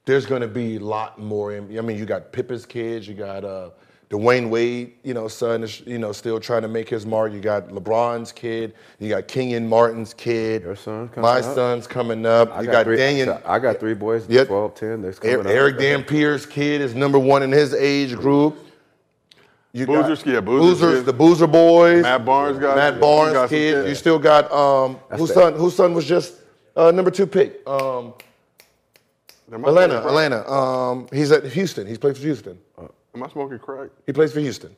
there's 0.06 0.28
going 0.28 0.44
to 0.44 0.48
be 0.48 0.76
a 0.76 0.82
lot 0.82 1.18
more. 1.18 1.52
I 1.52 1.62
mean, 1.62 1.98
you 1.98 2.06
got 2.06 2.32
Pippen's 2.32 2.68
kids, 2.68 3.08
you 3.08 3.16
got 3.16 3.44
uh, 3.44 3.72
Dwyane 4.16 4.50
Wade, 4.50 4.94
you 5.04 5.14
know, 5.14 5.28
son 5.28 5.64
is 5.64 5.82
you 5.82 5.98
know 6.00 6.12
still 6.14 6.40
trying 6.40 6.62
to 6.62 6.68
make 6.70 6.88
his 6.88 7.06
mark. 7.06 7.34
You 7.34 7.42
got 7.42 7.68
LeBron's 7.70 8.32
kid, 8.32 8.74
you 9.00 9.10
got 9.10 9.28
Kenyon 9.28 9.68
Martin's 9.68 10.14
kid. 10.14 10.62
Your 10.64 10.76
son, 10.76 11.10
my 11.18 11.40
up. 11.40 11.56
son's 11.56 11.86
coming 11.86 12.26
up. 12.26 12.52
I 12.56 12.62
you 12.62 12.66
got 12.68 12.72
got, 12.72 12.84
three- 12.86 12.98
Daniel. 12.98 13.42
I 13.46 13.60
got 13.60 13.80
three 13.80 13.94
boys, 13.94 14.26
Yep. 14.30 14.48
12, 14.48 14.76
10, 14.76 15.02
that's 15.02 15.18
Er- 15.18 15.22
coming 15.22 15.40
up. 15.42 15.46
Erick 15.48 15.78
Dampier's 15.78 16.46
kid 16.46 16.82
is 16.82 16.96
number 16.96 17.20
one 17.20 17.44
in 17.44 17.52
his 17.52 17.74
age 17.74 18.16
group. 18.16 18.58
You 19.74 19.86
Boozer's- 19.86 20.24
got 20.24 20.34
yeah, 20.34 20.40
Boozer's 20.40 20.80
Boozers, 20.82 21.06
the 21.06 21.12
Boozer 21.14 21.48
boys. 21.48 22.04
Matt 22.04 22.24
Barnes 22.24 22.58
got- 22.58 22.78
Matt 22.78 23.02
Barnes 23.02 23.34
got 23.34 23.50
some 23.50 23.58
kid. 23.58 23.90
You 23.90 23.96
still 23.96 24.18
got 24.20 24.50
um, 24.52 24.98
That's 25.10 25.20
whose 25.20 25.30
the- 25.30 25.36
son? 25.36 25.54
Whose 25.56 25.76
son 25.76 25.94
was 25.94 26.06
just 26.06 26.36
uh, 26.78 26.92
number 26.92 27.12
two 27.12 27.28
pick? 27.28 27.62
Um, 27.68 28.14
Am 29.52 29.64
I 29.64 29.68
Atlanta. 29.68 29.98
Atlanta. 30.08 30.50
Um, 30.52 31.08
he's 31.12 31.32
at 31.32 31.44
Houston. 31.46 31.86
He's 31.86 31.98
played 31.98 32.16
for 32.16 32.22
Houston. 32.24 32.58
Am 33.16 33.24
I 33.24 33.30
smoking 33.30 33.60
crack? 33.60 33.90
He 34.06 34.12
plays 34.14 34.34
for 34.34 34.42
Houston. 34.42 34.76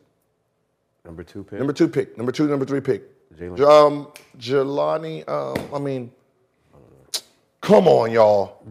Number 1.04 1.24
two 1.24 1.44
pick. 1.44 1.58
Number 1.58 1.74
two 1.74 1.88
pick. 1.88 2.16
Number 2.18 2.32
two, 2.32 2.48
number 2.48 2.66
three 2.66 2.82
pick. 2.82 3.04
Jalen. 3.36 3.60
Um, 3.68 4.08
Jelani. 4.38 5.28
Um, 5.28 5.74
I 5.74 5.80
mean, 5.80 6.12
come 7.62 7.88
on, 7.88 8.12
y'all. 8.12 8.62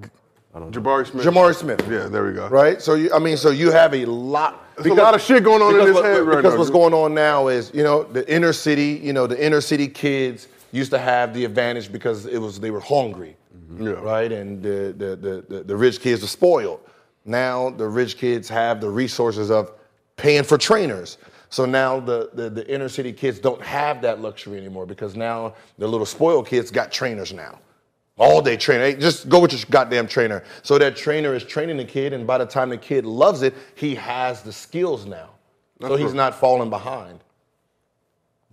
I 0.54 0.60
don't 0.60 0.74
know. 0.74 0.80
Jabari 0.80 1.06
Smith. 1.06 1.24
Jamari 1.26 1.54
Smith. 1.54 1.80
Yeah, 1.90 2.06
there 2.06 2.24
we 2.24 2.32
go. 2.32 2.48
Right. 2.48 2.80
So 2.80 2.94
you, 2.94 3.12
I 3.12 3.18
mean, 3.18 3.36
so 3.36 3.50
you 3.50 3.70
have 3.72 3.92
a 3.94 4.04
lot. 4.04 4.62
There's 4.76 4.86
a 4.86 4.94
lot 4.94 5.14
of 5.14 5.20
shit 5.20 5.42
going 5.42 5.62
on 5.62 5.70
in 5.74 5.80
because 5.80 5.86
his 5.88 5.94
what- 5.96 6.04
head 6.04 6.22
right 6.22 6.36
Because 6.36 6.52
now, 6.54 6.58
what's 6.58 6.70
going 6.70 6.94
on 6.94 7.12
now 7.14 7.48
is, 7.48 7.72
you 7.74 7.82
know, 7.82 8.04
the 8.04 8.30
inner 8.32 8.52
city. 8.52 9.00
You 9.02 9.12
know, 9.12 9.26
the 9.26 9.42
inner 9.44 9.60
city 9.60 9.88
kids 9.88 10.48
used 10.72 10.90
to 10.92 10.98
have 10.98 11.34
the 11.34 11.44
advantage 11.44 11.90
because 11.90 12.26
it 12.26 12.38
was 12.38 12.60
they 12.60 12.70
were 12.70 12.80
hungry, 12.80 13.36
Yeah. 13.78 13.90
right? 13.92 14.30
And 14.30 14.62
the 14.62 14.94
the, 14.96 15.16
the 15.16 15.44
the 15.48 15.62
the 15.64 15.76
rich 15.76 16.00
kids 16.00 16.22
were 16.22 16.28
spoiled. 16.28 16.80
Now 17.26 17.70
the 17.70 17.86
rich 17.86 18.16
kids 18.16 18.48
have 18.48 18.80
the 18.80 18.88
resources 18.88 19.50
of 19.50 19.72
paying 20.16 20.44
for 20.44 20.56
trainers. 20.56 21.18
So 21.50 21.64
now 21.64 22.00
the, 22.00 22.30
the, 22.32 22.48
the 22.48 22.72
inner 22.72 22.88
city 22.88 23.12
kids 23.12 23.38
don't 23.38 23.60
have 23.62 24.00
that 24.02 24.20
luxury 24.20 24.58
anymore 24.58 24.86
because 24.86 25.16
now 25.16 25.54
the 25.78 25.86
little 25.86 26.06
spoiled 26.06 26.46
kids 26.46 26.70
got 26.70 26.90
trainers 26.90 27.32
now. 27.32 27.58
All 28.18 28.40
day 28.40 28.56
trainer. 28.56 28.84
Hey, 28.84 28.94
just 28.94 29.28
go 29.28 29.40
with 29.40 29.52
your 29.52 29.60
goddamn 29.70 30.08
trainer. 30.08 30.42
So 30.62 30.78
that 30.78 30.96
trainer 30.96 31.34
is 31.34 31.44
training 31.44 31.76
the 31.76 31.84
kid, 31.84 32.14
and 32.14 32.26
by 32.26 32.38
the 32.38 32.46
time 32.46 32.70
the 32.70 32.78
kid 32.78 33.04
loves 33.04 33.42
it, 33.42 33.54
he 33.74 33.94
has 33.96 34.42
the 34.42 34.52
skills 34.52 35.04
now. 35.04 35.30
so 35.82 35.88
That's 35.88 36.00
he's 36.00 36.10
true. 36.10 36.16
not 36.16 36.34
falling 36.34 36.70
behind. 36.70 37.20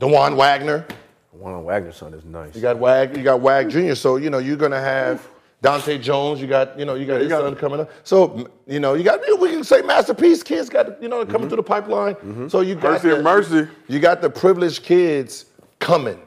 Dajuan 0.02 0.36
Wagner. 0.36 0.86
Juan 1.32 1.64
Wagner's 1.64 1.96
son 1.96 2.14
is 2.14 2.26
nice. 2.26 2.54
You 2.56 2.62
got 2.62 2.78
Wag, 2.78 3.16
you 3.18 3.24
got 3.24 3.40
Wag 3.40 3.70
Jr. 3.70 3.96
So 3.96 4.18
you 4.18 4.30
know 4.30 4.38
you're 4.38 4.58
gonna 4.58 4.80
have 4.82 5.28
Dahntay 5.64 6.02
Jones. 6.02 6.42
You 6.42 6.48
got 6.48 6.78
you 6.78 6.86
know 6.86 6.94
you 6.96 7.06
got 7.06 7.22
his 7.22 7.32
son 7.32 7.56
coming 7.56 7.80
up. 7.80 7.90
So 8.04 8.48
you 8.68 8.80
know 8.82 8.94
you 8.94 9.04
got 9.04 9.22
we 9.40 9.50
can 9.50 9.64
say 9.64 9.82
masterpiece 9.82 10.44
kids 10.44 10.70
got 10.70 11.02
you 11.02 11.08
know 11.08 11.26
coming 11.26 11.42
mm-hmm. 11.42 11.48
through 11.48 11.58
the 11.58 11.64
pipeline. 11.64 12.16
Mm-hmm. 12.16 12.48
So 12.50 12.60
you 12.60 12.76
got 12.76 13.04
Mercy 13.04 13.10
and 13.10 13.20
the- 13.20 13.24
Mercy. 13.24 13.72
You 13.88 14.00
got 14.00 14.22
the 14.22 14.30
privileged 14.30 14.84
kids 14.84 15.46
coming. 15.80 16.20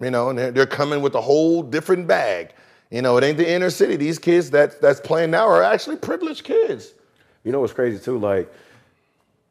You 0.00 0.12
know, 0.12 0.28
and 0.30 0.38
they're, 0.38 0.52
they're 0.52 0.66
coming 0.66 1.02
with 1.02 1.16
a 1.16 1.20
whole 1.20 1.60
different 1.60 2.06
bag. 2.06 2.52
You 2.90 3.02
know, 3.02 3.16
it 3.16 3.24
ain't 3.24 3.36
the 3.36 3.48
inner 3.48 3.70
city. 3.70 3.96
These 3.96 4.18
kids 4.18 4.50
that 4.50 4.80
that's 4.80 5.00
playing 5.00 5.30
now 5.30 5.48
are 5.48 5.62
actually 5.62 5.96
privileged 5.96 6.44
kids. 6.44 6.92
You 7.44 7.52
know 7.52 7.60
what's 7.60 7.72
crazy 7.72 8.02
too? 8.02 8.18
Like, 8.18 8.52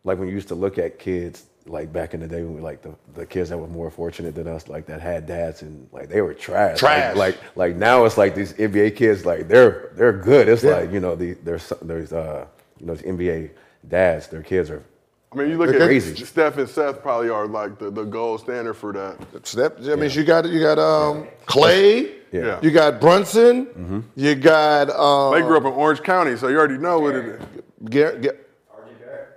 like 0.04 0.20
when 0.20 0.28
you 0.28 0.34
used 0.34 0.48
to 0.50 0.56
look 0.56 0.78
at 0.78 1.00
kids, 1.00 1.46
like 1.68 1.92
back 1.94 2.14
in 2.14 2.20
the 2.20 2.28
day 2.28 2.42
when 2.44 2.54
we 2.56 2.62
like 2.62 2.82
the, 2.82 2.96
the 3.14 3.26
kids 3.26 3.50
that 3.50 3.58
were 3.58 3.68
more 3.68 3.90
fortunate 3.92 4.34
than 4.36 4.48
us, 4.48 4.68
like 4.68 4.86
that 4.88 5.02
had 5.02 5.26
dads 5.28 5.62
and 5.62 5.88
like 5.92 6.10
they 6.10 6.22
were 6.22 6.34
trash. 6.34 6.80
Trash. 6.80 7.16
Like 7.16 7.36
like, 7.36 7.56
like 7.56 7.76
now 7.76 8.06
it's 8.06 8.18
like 8.18 8.36
these 8.36 8.54
NBA 8.54 8.96
kids, 8.96 9.26
like 9.26 9.48
they're 9.48 9.92
they're 9.96 10.14
good. 10.14 10.48
It's 10.48 10.64
Yeah. 10.64 10.78
like 10.78 10.92
you 10.92 11.00
know 11.00 11.16
the 11.16 11.34
there's 11.44 11.72
there's 11.82 12.14
uh 12.14 12.46
you 12.80 12.86
know 12.86 12.96
these 12.96 13.06
NBA 13.06 13.52
dads, 13.88 14.28
their 14.28 14.42
kids 14.44 14.70
are. 14.70 14.84
I 15.34 15.36
mean, 15.36 15.50
you 15.50 15.58
look 15.58 15.70
They're 15.70 15.82
at 15.82 15.86
crazy. 15.88 16.16
Steph 16.24 16.58
and 16.58 16.70
Seth 16.70 17.02
probably 17.02 17.30
are 17.30 17.48
like 17.48 17.78
the, 17.80 17.92
the 17.92 18.06
gold 18.06 18.40
standard 18.40 18.76
for 18.76 18.94
that. 18.94 19.46
Steph, 19.46 19.74
I 19.86 19.96
mean, 19.96 20.10
you 20.12 20.24
got 20.24 20.48
you 20.50 20.62
got 20.62 20.80
um, 20.80 21.28
Klay. 21.46 22.14
Yeah. 22.32 22.60
You 22.62 22.72
got 22.72 23.02
Brunson. 23.02 23.66
Mm-hmm. 23.68 24.00
You 24.16 24.36
got 24.36 24.90
um, 24.90 25.34
They 25.34 25.42
grew 25.42 25.58
up 25.58 25.64
in 25.66 25.74
Orange 25.74 26.02
County, 26.02 26.38
so 26.38 26.48
you 26.48 26.58
already 26.58 26.78
know 26.78 27.00
what 27.00 27.16
it 27.16 27.26
is. 27.26 27.42
Gar- 27.90 28.16
Gar- 28.18 28.36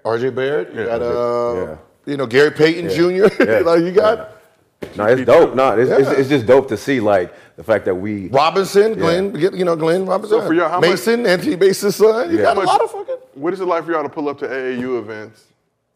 RJ 0.04 0.34
Barrett. 0.34 0.72
You 0.74 0.80
Yeah. 0.80 0.86
got 0.86 1.02
uh, 1.02 1.54
Yeah. 1.70 1.76
You 2.10 2.16
know 2.16 2.26
Gary 2.26 2.50
Payton 2.50 2.90
Yeah. 2.90 3.28
Jr. 3.28 3.44
Yeah. 3.50 3.58
like 3.60 3.80
you 3.80 3.92
got 3.92 4.32
No, 4.96 5.04
it's 5.06 5.24
dope. 5.24 5.54
No, 5.54 5.78
it's, 5.78 5.90
it's, 5.90 6.08
Yeah. 6.08 6.14
it's 6.18 6.28
just 6.28 6.46
dope 6.46 6.68
to 6.68 6.76
see 6.76 7.00
like 7.00 7.32
the 7.56 7.62
fact 7.64 7.84
that 7.84 7.94
we. 7.94 8.28
Robinson, 8.28 8.94
Glenn. 8.94 9.32
get- 9.32 9.54
You 9.54 9.64
know 9.66 9.76
Glenn 9.76 10.06
Robinson. 10.06 10.40
So 10.40 10.46
for 10.46 10.54
y'all, 10.54 10.68
how 10.70 10.80
much- 10.80 10.90
Mason, 10.90 11.26
Anthony 11.26 11.56
Mason's 11.56 11.96
son. 11.96 12.30
You 12.30 12.38
Yeah. 12.38 12.42
got 12.44 12.56
How 12.56 12.62
a 12.62 12.64
lot 12.64 12.80
of 12.82 12.90
fucking. 12.90 13.16
What 13.34 13.52
is 13.52 13.60
it 13.60 13.66
like 13.66 13.84
for 13.84 13.92
y'all 13.92 14.02
to 14.02 14.08
pull 14.08 14.28
up 14.28 14.38
to 14.38 14.46
AAU 14.46 14.98
events? 14.98 15.44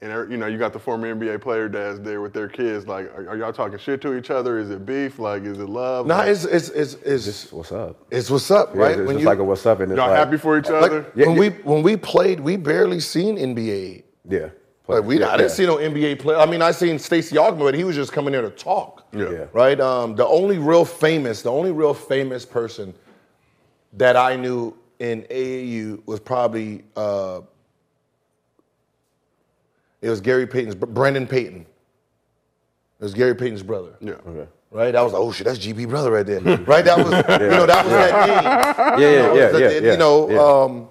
And 0.02 0.12
er- 0.12 0.28
you 0.30 0.36
know, 0.36 0.46
you 0.46 0.58
got 0.58 0.74
the 0.74 0.78
former 0.78 1.08
NBA 1.14 1.38
player 1.40 1.66
dads 1.66 1.98
there 2.00 2.20
with 2.20 2.34
their 2.34 2.48
kids. 2.48 2.86
Like, 2.86 3.06
are, 3.16 3.30
are 3.30 3.36
y'all 3.38 3.54
talking 3.54 3.78
shit 3.78 4.02
to 4.02 4.14
each 4.18 4.28
other? 4.30 4.58
Is 4.58 4.68
it 4.68 4.84
beef? 4.84 5.18
Like, 5.18 5.44
is 5.44 5.58
it 5.58 5.68
love? 5.68 6.06
Nah, 6.06 6.18
Like, 6.18 6.28
it's 6.28 6.44
it's 6.44 6.68
it's 6.68 6.94
it's, 7.02 7.24
Just 7.24 7.52
what's 7.54 7.72
up? 7.72 7.96
it's 8.10 8.28
what's 8.28 8.50
up, 8.50 8.74
Yeah, 8.74 8.82
right? 8.82 8.98
It's 8.98 9.12
just 9.12 9.24
like 9.24 9.38
a 9.38 9.44
what's 9.44 9.64
up, 9.64 9.80
and 9.80 9.90
it's 9.92 9.96
y'all 9.98 10.08
like, 10.10 10.18
happy 10.18 10.36
for 10.36 10.58
each 10.58 10.68
like, 10.68 10.82
other? 10.90 11.06
Yeah, 11.14 11.28
when 11.28 11.36
yeah. 11.36 11.40
we 11.40 11.48
when 11.72 11.82
we 11.82 11.96
played, 11.96 12.40
we 12.40 12.56
barely 12.58 13.00
seen 13.00 13.38
NBA. 13.38 14.02
Yeah. 14.28 14.48
Like 14.86 15.05
we, 15.05 15.19
yeah, 15.19 15.28
I 15.28 15.36
didn't 15.39 15.48
yeah. 15.51 15.55
see 15.55 15.66
no 15.66 15.77
NBA 15.77 16.19
player. 16.19 16.36
I 16.39 16.44
mean, 16.47 16.61
I 16.61 16.70
seen 16.70 16.98
Stacey 16.98 17.36
Augmon, 17.36 17.59
but 17.61 17.74
he 17.74 17.85
was 17.85 17.97
just 17.97 18.12
coming 18.12 18.32
there 18.32 18.43
to 18.43 18.51
talk. 18.51 19.06
Yeah. 19.12 19.31
Yeah. 19.31 19.44
Right. 19.52 19.81
Um, 19.81 20.15
the 20.15 20.27
only 20.27 20.59
real 20.59 20.85
famous, 20.85 21.40
the 21.40 21.51
only 21.51 21.73
real 21.73 21.94
famous 21.94 22.44
person 22.44 22.94
that 23.94 24.15
I 24.16 24.36
knew 24.36 24.77
in 24.98 25.23
AAU 25.23 26.05
was 26.06 26.20
probably 26.20 26.85
uh, 26.97 27.40
it 30.02 30.11
was 30.11 30.20
Gary 30.20 30.47
Payton's 30.47 30.74
Brandon 30.74 31.27
Payton. 31.27 31.61
It 31.62 33.02
was 33.05 33.15
Gary 33.15 33.35
Payton's 33.35 33.62
brother. 33.62 33.94
Yeah. 34.01 34.12
Okay. 34.27 34.48
Right. 34.70 34.90
That 34.93 35.01
was 35.02 35.12
like, 35.12 35.23
oh 35.23 35.32
shit, 35.32 35.47
that's 35.47 35.59
GB 35.59 35.89
brother 35.89 36.11
right 36.11 36.27
there. 36.27 36.40
right. 36.66 36.85
That 36.85 36.98
was 36.98 37.06
you 37.06 37.48
know 37.48 37.65
that 37.66 37.85
was 37.85 37.93
that 37.94 38.27
name. 38.27 39.01
Yeah, 39.01 39.11
yeah, 39.11 39.23
That 39.23 39.35
yeah, 39.36 39.44
was 39.44 39.52
the- 39.52 39.82
yeah, 39.86 39.93
You 39.93 39.97
know. 39.98 40.31
yeah. 40.31 40.39
Um, 40.65 40.89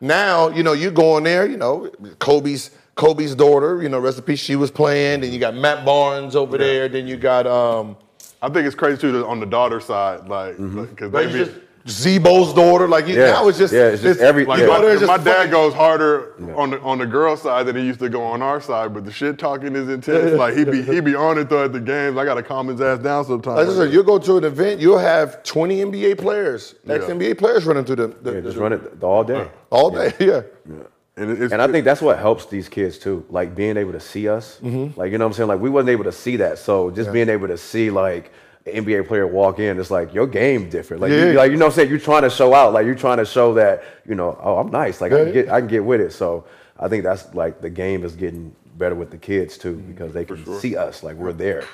now 0.00 0.48
you 0.48 0.62
know 0.62 0.72
you're 0.72 0.90
going 0.90 1.24
there. 1.24 1.46
You 1.46 1.56
know 1.58 1.90
Kobe's 2.18 2.70
Kobe's 2.96 3.34
daughter. 3.34 3.82
You 3.82 3.88
know 3.88 3.98
rest 3.98 4.18
in 4.18 4.24
peace. 4.24 4.40
She 4.40 4.56
was 4.56 4.70
playing. 4.70 5.20
Then 5.20 5.32
you 5.32 5.38
got 5.38 5.54
Matt 5.54 5.84
Barnes 5.84 6.34
over 6.34 6.58
there. 6.58 6.88
Then 6.88 7.06
you 7.06 7.16
got 7.16 7.46
um, 7.46 7.96
I 8.42 8.48
think 8.48 8.66
it's 8.66 8.74
crazy 8.74 9.00
too 9.00 9.12
that 9.12 9.26
on 9.26 9.38
the 9.40 9.46
daughter 9.46 9.80
side, 9.80 10.28
like, 10.28 10.56
because 10.56 11.12
like 11.12 11.26
they 11.28 11.32
be, 11.32 11.44
just 11.44 11.52
Zebo's 11.86 12.52
daughter. 12.52 12.88
Like 12.88 13.06
you, 13.06 13.14
Yeah. 13.14 13.26
now 13.32 13.48
it's 13.48 13.58
just 13.58 13.72
Yeah, 13.72 13.88
it's 13.88 14.02
just 14.02 14.18
every- 14.20 14.44
like 14.44 14.58
you 14.58 14.64
yeah. 14.66 14.76
go 14.76 14.80
there, 14.82 14.94
my, 14.96 15.00
it's 15.00 15.06
my 15.06 15.18
dad 15.18 15.50
goes 15.52 15.72
harder 15.72 16.34
on 16.56 16.70
the 16.70 16.80
on 16.80 16.98
the 16.98 17.06
girl 17.06 17.36
side 17.36 17.66
than 17.66 17.76
he 17.76 17.82
used 17.84 18.00
to 18.00 18.08
go 18.08 18.22
on 18.24 18.42
our 18.42 18.60
side, 18.60 18.92
but 18.92 19.04
the 19.04 19.12
shit 19.12 19.38
talking 19.38 19.76
is 19.76 19.88
intense. 19.88 20.32
Like 20.38 20.56
he 20.56 20.64
be 20.64 20.82
he 20.82 21.00
be 21.00 21.14
on 21.14 21.38
it 21.38 21.48
though 21.48 21.64
at 21.64 21.72
the 21.72 21.80
games. 21.80 22.16
I 22.18 22.24
gotta 22.24 22.42
calm 22.42 22.66
his 22.68 22.80
ass 22.80 22.98
down 22.98 23.24
sometimes. 23.24 23.56
Like 23.58 23.68
I 23.68 23.84
said, 23.84 23.92
you'll 23.92 24.02
go 24.04 24.18
to 24.18 24.36
an 24.38 24.44
event, 24.44 24.80
you'll 24.80 24.98
have 24.98 25.42
20 25.44 25.78
NBA 25.84 26.18
players, 26.18 26.74
ex 26.88 27.04
NBA 27.04 27.38
players 27.38 27.64
running 27.66 27.84
through 27.84 27.96
the, 27.96 28.06
the, 28.08 28.32
Yeah, 28.32 28.40
the- 28.40 28.42
just 28.48 28.56
run 28.56 28.72
it 28.72 29.02
all 29.02 29.22
day. 29.22 29.48
all 29.70 29.90
day. 29.90 30.12
Yeah. 30.18 30.42
and, 31.16 31.52
And 31.52 31.62
I 31.62 31.66
think 31.68 31.84
that's 31.84 32.02
what 32.02 32.18
helps 32.18 32.46
these 32.46 32.68
kids 32.68 32.98
too, 32.98 33.24
like 33.30 33.54
being 33.54 33.76
able 33.76 33.92
to 33.92 34.00
see 34.00 34.28
us. 34.28 34.58
Mm-hmm. 34.62 34.98
Like 34.98 35.12
you 35.12 35.18
know 35.18 35.24
what 35.24 35.30
I'm 35.30 35.34
saying? 35.34 35.48
Like 35.48 35.60
we 35.60 35.70
wasn't 35.70 35.90
able 35.90 36.04
to 36.04 36.12
see 36.12 36.36
that, 36.36 36.58
so 36.58 36.90
just 36.90 37.12
being 37.12 37.28
able 37.28 37.48
to 37.48 37.56
see 37.56 37.90
like 37.90 38.32
an 38.66 38.84
NBA 38.84 39.06
player 39.08 39.26
walk 39.26 39.58
in, 39.58 39.78
it's 39.80 39.90
like 39.90 40.12
your 40.12 40.26
game 40.26 40.68
different. 40.68 41.00
Like, 41.00 41.12
Yeah. 41.12 41.30
you, 41.30 41.32
like 41.32 41.50
you 41.50 41.56
know 41.56 41.66
what 41.66 41.72
I'm 41.72 41.76
saying? 41.76 41.88
You're 41.90 41.98
trying 41.98 42.22
to 42.22 42.30
show 42.30 42.52
out, 42.52 42.72
like 42.72 42.84
you're 42.84 42.94
trying 42.94 43.18
to 43.18 43.24
show 43.24 43.54
that 43.54 43.82
you 44.06 44.14
know, 44.14 44.38
oh, 44.42 44.58
I'm 44.58 44.70
nice. 44.70 45.00
Like 45.00 45.12
I 45.12 45.24
can 45.24 45.32
get, 45.32 45.48
I 45.48 45.60
can 45.60 45.68
get 45.68 45.84
with 45.84 46.00
it. 46.00 46.12
So 46.12 46.44
I 46.78 46.88
think 46.88 47.02
that's 47.02 47.34
like 47.34 47.60
the 47.60 47.70
game 47.70 48.04
is 48.04 48.14
getting 48.14 48.54
better 48.76 48.94
with 48.94 49.10
the 49.10 49.16
kids 49.18 49.56
too 49.56 49.76
because 49.76 50.12
they 50.12 50.24
can 50.24 50.44
see 50.60 50.76
us, 50.76 51.02
like 51.02 51.16
we're 51.16 51.32
there. 51.32 51.64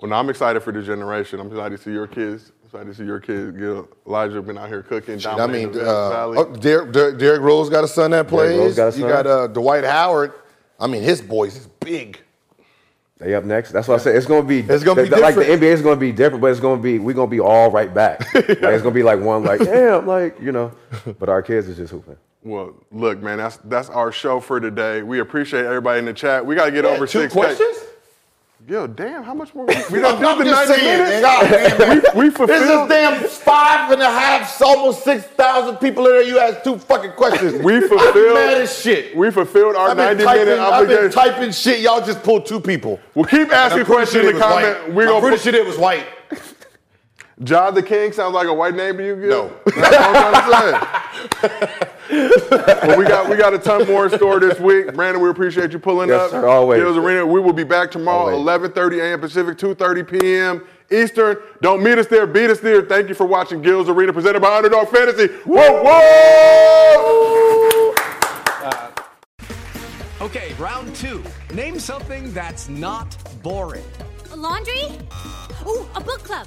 Well, 0.00 0.10
no, 0.10 0.16
I'm 0.16 0.28
excited 0.28 0.60
for 0.62 0.72
the 0.72 0.82
generation. 0.82 1.38
I'm 1.38 1.46
excited 1.46 1.76
to 1.76 1.82
see 1.82 1.92
your 1.92 2.08
kids. 2.08 2.50
Excited 2.74 2.90
to 2.90 2.98
see 3.00 3.06
your 3.06 3.20
kids. 3.20 3.56
Gil, 3.56 3.88
Elijah 4.04 4.42
been 4.42 4.58
out 4.58 4.66
here 4.68 4.82
cooking. 4.82 5.24
I 5.24 5.46
mean, 5.46 5.70
the 5.70 5.88
uh, 5.88 6.34
oh, 6.36 6.56
Derrick, 6.56 6.90
Derrick, 6.90 7.18
Derrick 7.18 7.40
Rose 7.40 7.70
got 7.70 7.84
a 7.84 7.86
son 7.86 8.10
that 8.10 8.26
plays. 8.26 8.58
Rose 8.58 8.74
got 8.74 8.92
a 8.92 8.98
You 8.98 9.06
got 9.06 9.28
uh, 9.28 9.46
Dwight 9.46 9.84
Howard. 9.84 10.32
I 10.80 10.88
mean, 10.88 11.04
his 11.04 11.22
boys 11.22 11.54
is 11.54 11.68
big. 11.78 12.18
They 13.18 13.32
up 13.36 13.44
next. 13.44 13.70
That's 13.70 13.86
what 13.86 14.00
I 14.00 14.02
said. 14.02 14.16
It's 14.16 14.26
gonna 14.26 14.42
be. 14.42 14.58
It's 14.58 14.82
gonna 14.82 15.04
be 15.04 15.08
the- 15.08 15.18
like 15.18 15.36
the. 15.36 15.44
NBA 15.44 15.62
is 15.62 15.82
gonna 15.82 15.94
be 15.94 16.10
different, 16.10 16.40
but 16.42 16.50
it's 16.50 16.58
gonna 16.58 16.82
be 16.82 16.98
we're 16.98 17.14
gonna 17.14 17.30
be 17.30 17.38
all 17.38 17.70
right 17.70 17.94
back. 17.94 18.34
like 18.34 18.48
it's 18.48 18.82
gonna 18.82 18.90
be 18.90 19.04
like 19.04 19.20
one 19.20 19.44
like 19.44 19.60
damn, 19.64 20.04
like 20.08 20.40
you 20.40 20.50
know. 20.50 20.72
But 21.20 21.28
our 21.28 21.42
kids 21.42 21.68
is 21.68 21.76
just 21.76 21.92
hooping. 21.92 22.16
Well, 22.42 22.74
look, 22.90 23.22
man, 23.22 23.38
that's 23.38 23.58
that's 23.58 23.88
our 23.88 24.10
show 24.10 24.40
for 24.40 24.58
today. 24.58 25.04
We 25.04 25.20
appreciate 25.20 25.64
everybody 25.64 26.00
in 26.00 26.06
the 26.06 26.12
chat. 26.12 26.44
We 26.44 26.56
got 26.56 26.64
to 26.64 26.72
get 26.72 26.84
over 26.84 27.06
two 27.06 27.20
six. 27.20 27.32
questions? 27.32 27.76
Yo, 28.66 28.86
damn, 28.86 29.22
how 29.22 29.34
much 29.34 29.54
more? 29.54 29.66
We, 29.66 29.74
we 29.90 30.00
done 30.00 30.24
I'm 30.24 30.38
did 30.38 30.46
the 30.46 30.50
90 30.52 30.72
saying, 30.72 30.98
minutes. 31.02 31.20
God 31.20 31.50
damn, 31.50 31.78
man. 31.78 32.02
we 32.14 32.30
This 32.30 32.62
is 32.62 32.88
damn 32.88 33.28
five 33.28 33.90
and 33.90 34.00
a 34.00 34.06
half, 34.06 34.62
almost 34.62 35.04
six 35.04 35.24
thousand 35.24 35.76
people 35.76 36.06
in 36.06 36.12
there. 36.12 36.22
You 36.22 36.38
asked 36.38 36.64
two 36.64 36.78
fucking 36.78 37.12
questions. 37.12 37.62
We 37.62 37.74
I'm 37.76 37.88
fulfilled. 37.88 38.34
mad 38.34 38.62
as 38.62 38.80
shit. 38.80 39.14
We 39.14 39.30
fulfilled 39.30 39.76
our 39.76 39.94
90 39.94 40.24
typing, 40.24 40.44
minute 40.46 40.60
I've 40.60 40.88
been 40.88 41.10
typing 41.10 41.52
shit. 41.52 41.80
Y'all 41.80 42.00
just 42.00 42.22
pulled 42.22 42.46
two 42.46 42.58
people. 42.58 42.98
Well, 43.14 43.26
keep 43.26 43.52
asking 43.52 43.84
questions 43.84 44.28
in 44.28 44.34
the 44.34 44.40
comment. 44.40 44.94
We're 44.94 45.02
I'm 45.02 45.08
gonna 45.08 45.20
pretty 45.20 45.36
put, 45.36 45.42
sure 45.42 45.54
it 45.56 45.66
was 45.66 45.76
white. 45.76 46.06
John 47.42 47.74
the 47.74 47.82
King 47.82 48.12
sounds 48.12 48.32
like 48.34 48.46
a 48.46 48.54
white 48.54 48.76
name 48.76 48.96
to 48.96 49.04
you, 49.04 49.16
Gil? 49.16 49.48
No. 49.48 49.52
That's 49.74 49.96
what 49.96 50.16
I'm 50.16 50.50
trying 50.50 50.80
to 51.30 51.38
say. 51.48 51.90
well, 52.86 52.96
we 52.98 53.04
got 53.04 53.28
we 53.28 53.36
got 53.36 53.52
a 53.54 53.58
ton 53.58 53.86
more 53.88 54.06
in 54.06 54.12
store 54.16 54.38
this 54.38 54.60
week. 54.60 54.94
Brandon, 54.94 55.20
we 55.22 55.28
appreciate 55.30 55.72
you 55.72 55.78
pulling 55.80 56.10
Yes, 56.10 56.20
up. 56.26 56.30
sir, 56.30 56.46
always. 56.46 56.80
Gil's 56.80 56.96
Arena. 56.96 57.26
We 57.26 57.40
will 57.40 57.52
be 57.52 57.64
back 57.64 57.90
tomorrow, 57.90 58.36
Always. 58.36 58.70
11:30 58.70 59.00
a.m. 59.00 59.20
Pacific, 59.20 59.58
2:30 59.58 60.20
p.m. 60.20 60.64
Eastern. 60.92 61.38
Don't 61.60 61.82
meet 61.82 61.98
us 61.98 62.06
there, 62.06 62.26
beat 62.26 62.50
us 62.50 62.60
there. 62.60 62.82
Thank 62.82 63.08
you 63.08 63.14
for 63.14 63.26
watching 63.26 63.62
Gil's 63.62 63.88
Arena, 63.88 64.12
presented 64.12 64.40
by 64.40 64.56
Underdog 64.56 64.88
Fantasy. 64.90 65.26
Whoa, 65.44 65.82
whoa! 65.82 67.94
Uh, 68.62 68.90
okay, 70.20 70.52
round 70.58 70.94
two. 70.94 71.24
Name 71.52 71.80
something 71.80 72.32
that's 72.32 72.68
not 72.68 73.16
boring. 73.42 73.84
A 74.30 74.36
laundry? 74.36 74.84
Ooh, 75.66 75.86
a 75.96 76.00
book 76.00 76.22
club. 76.22 76.46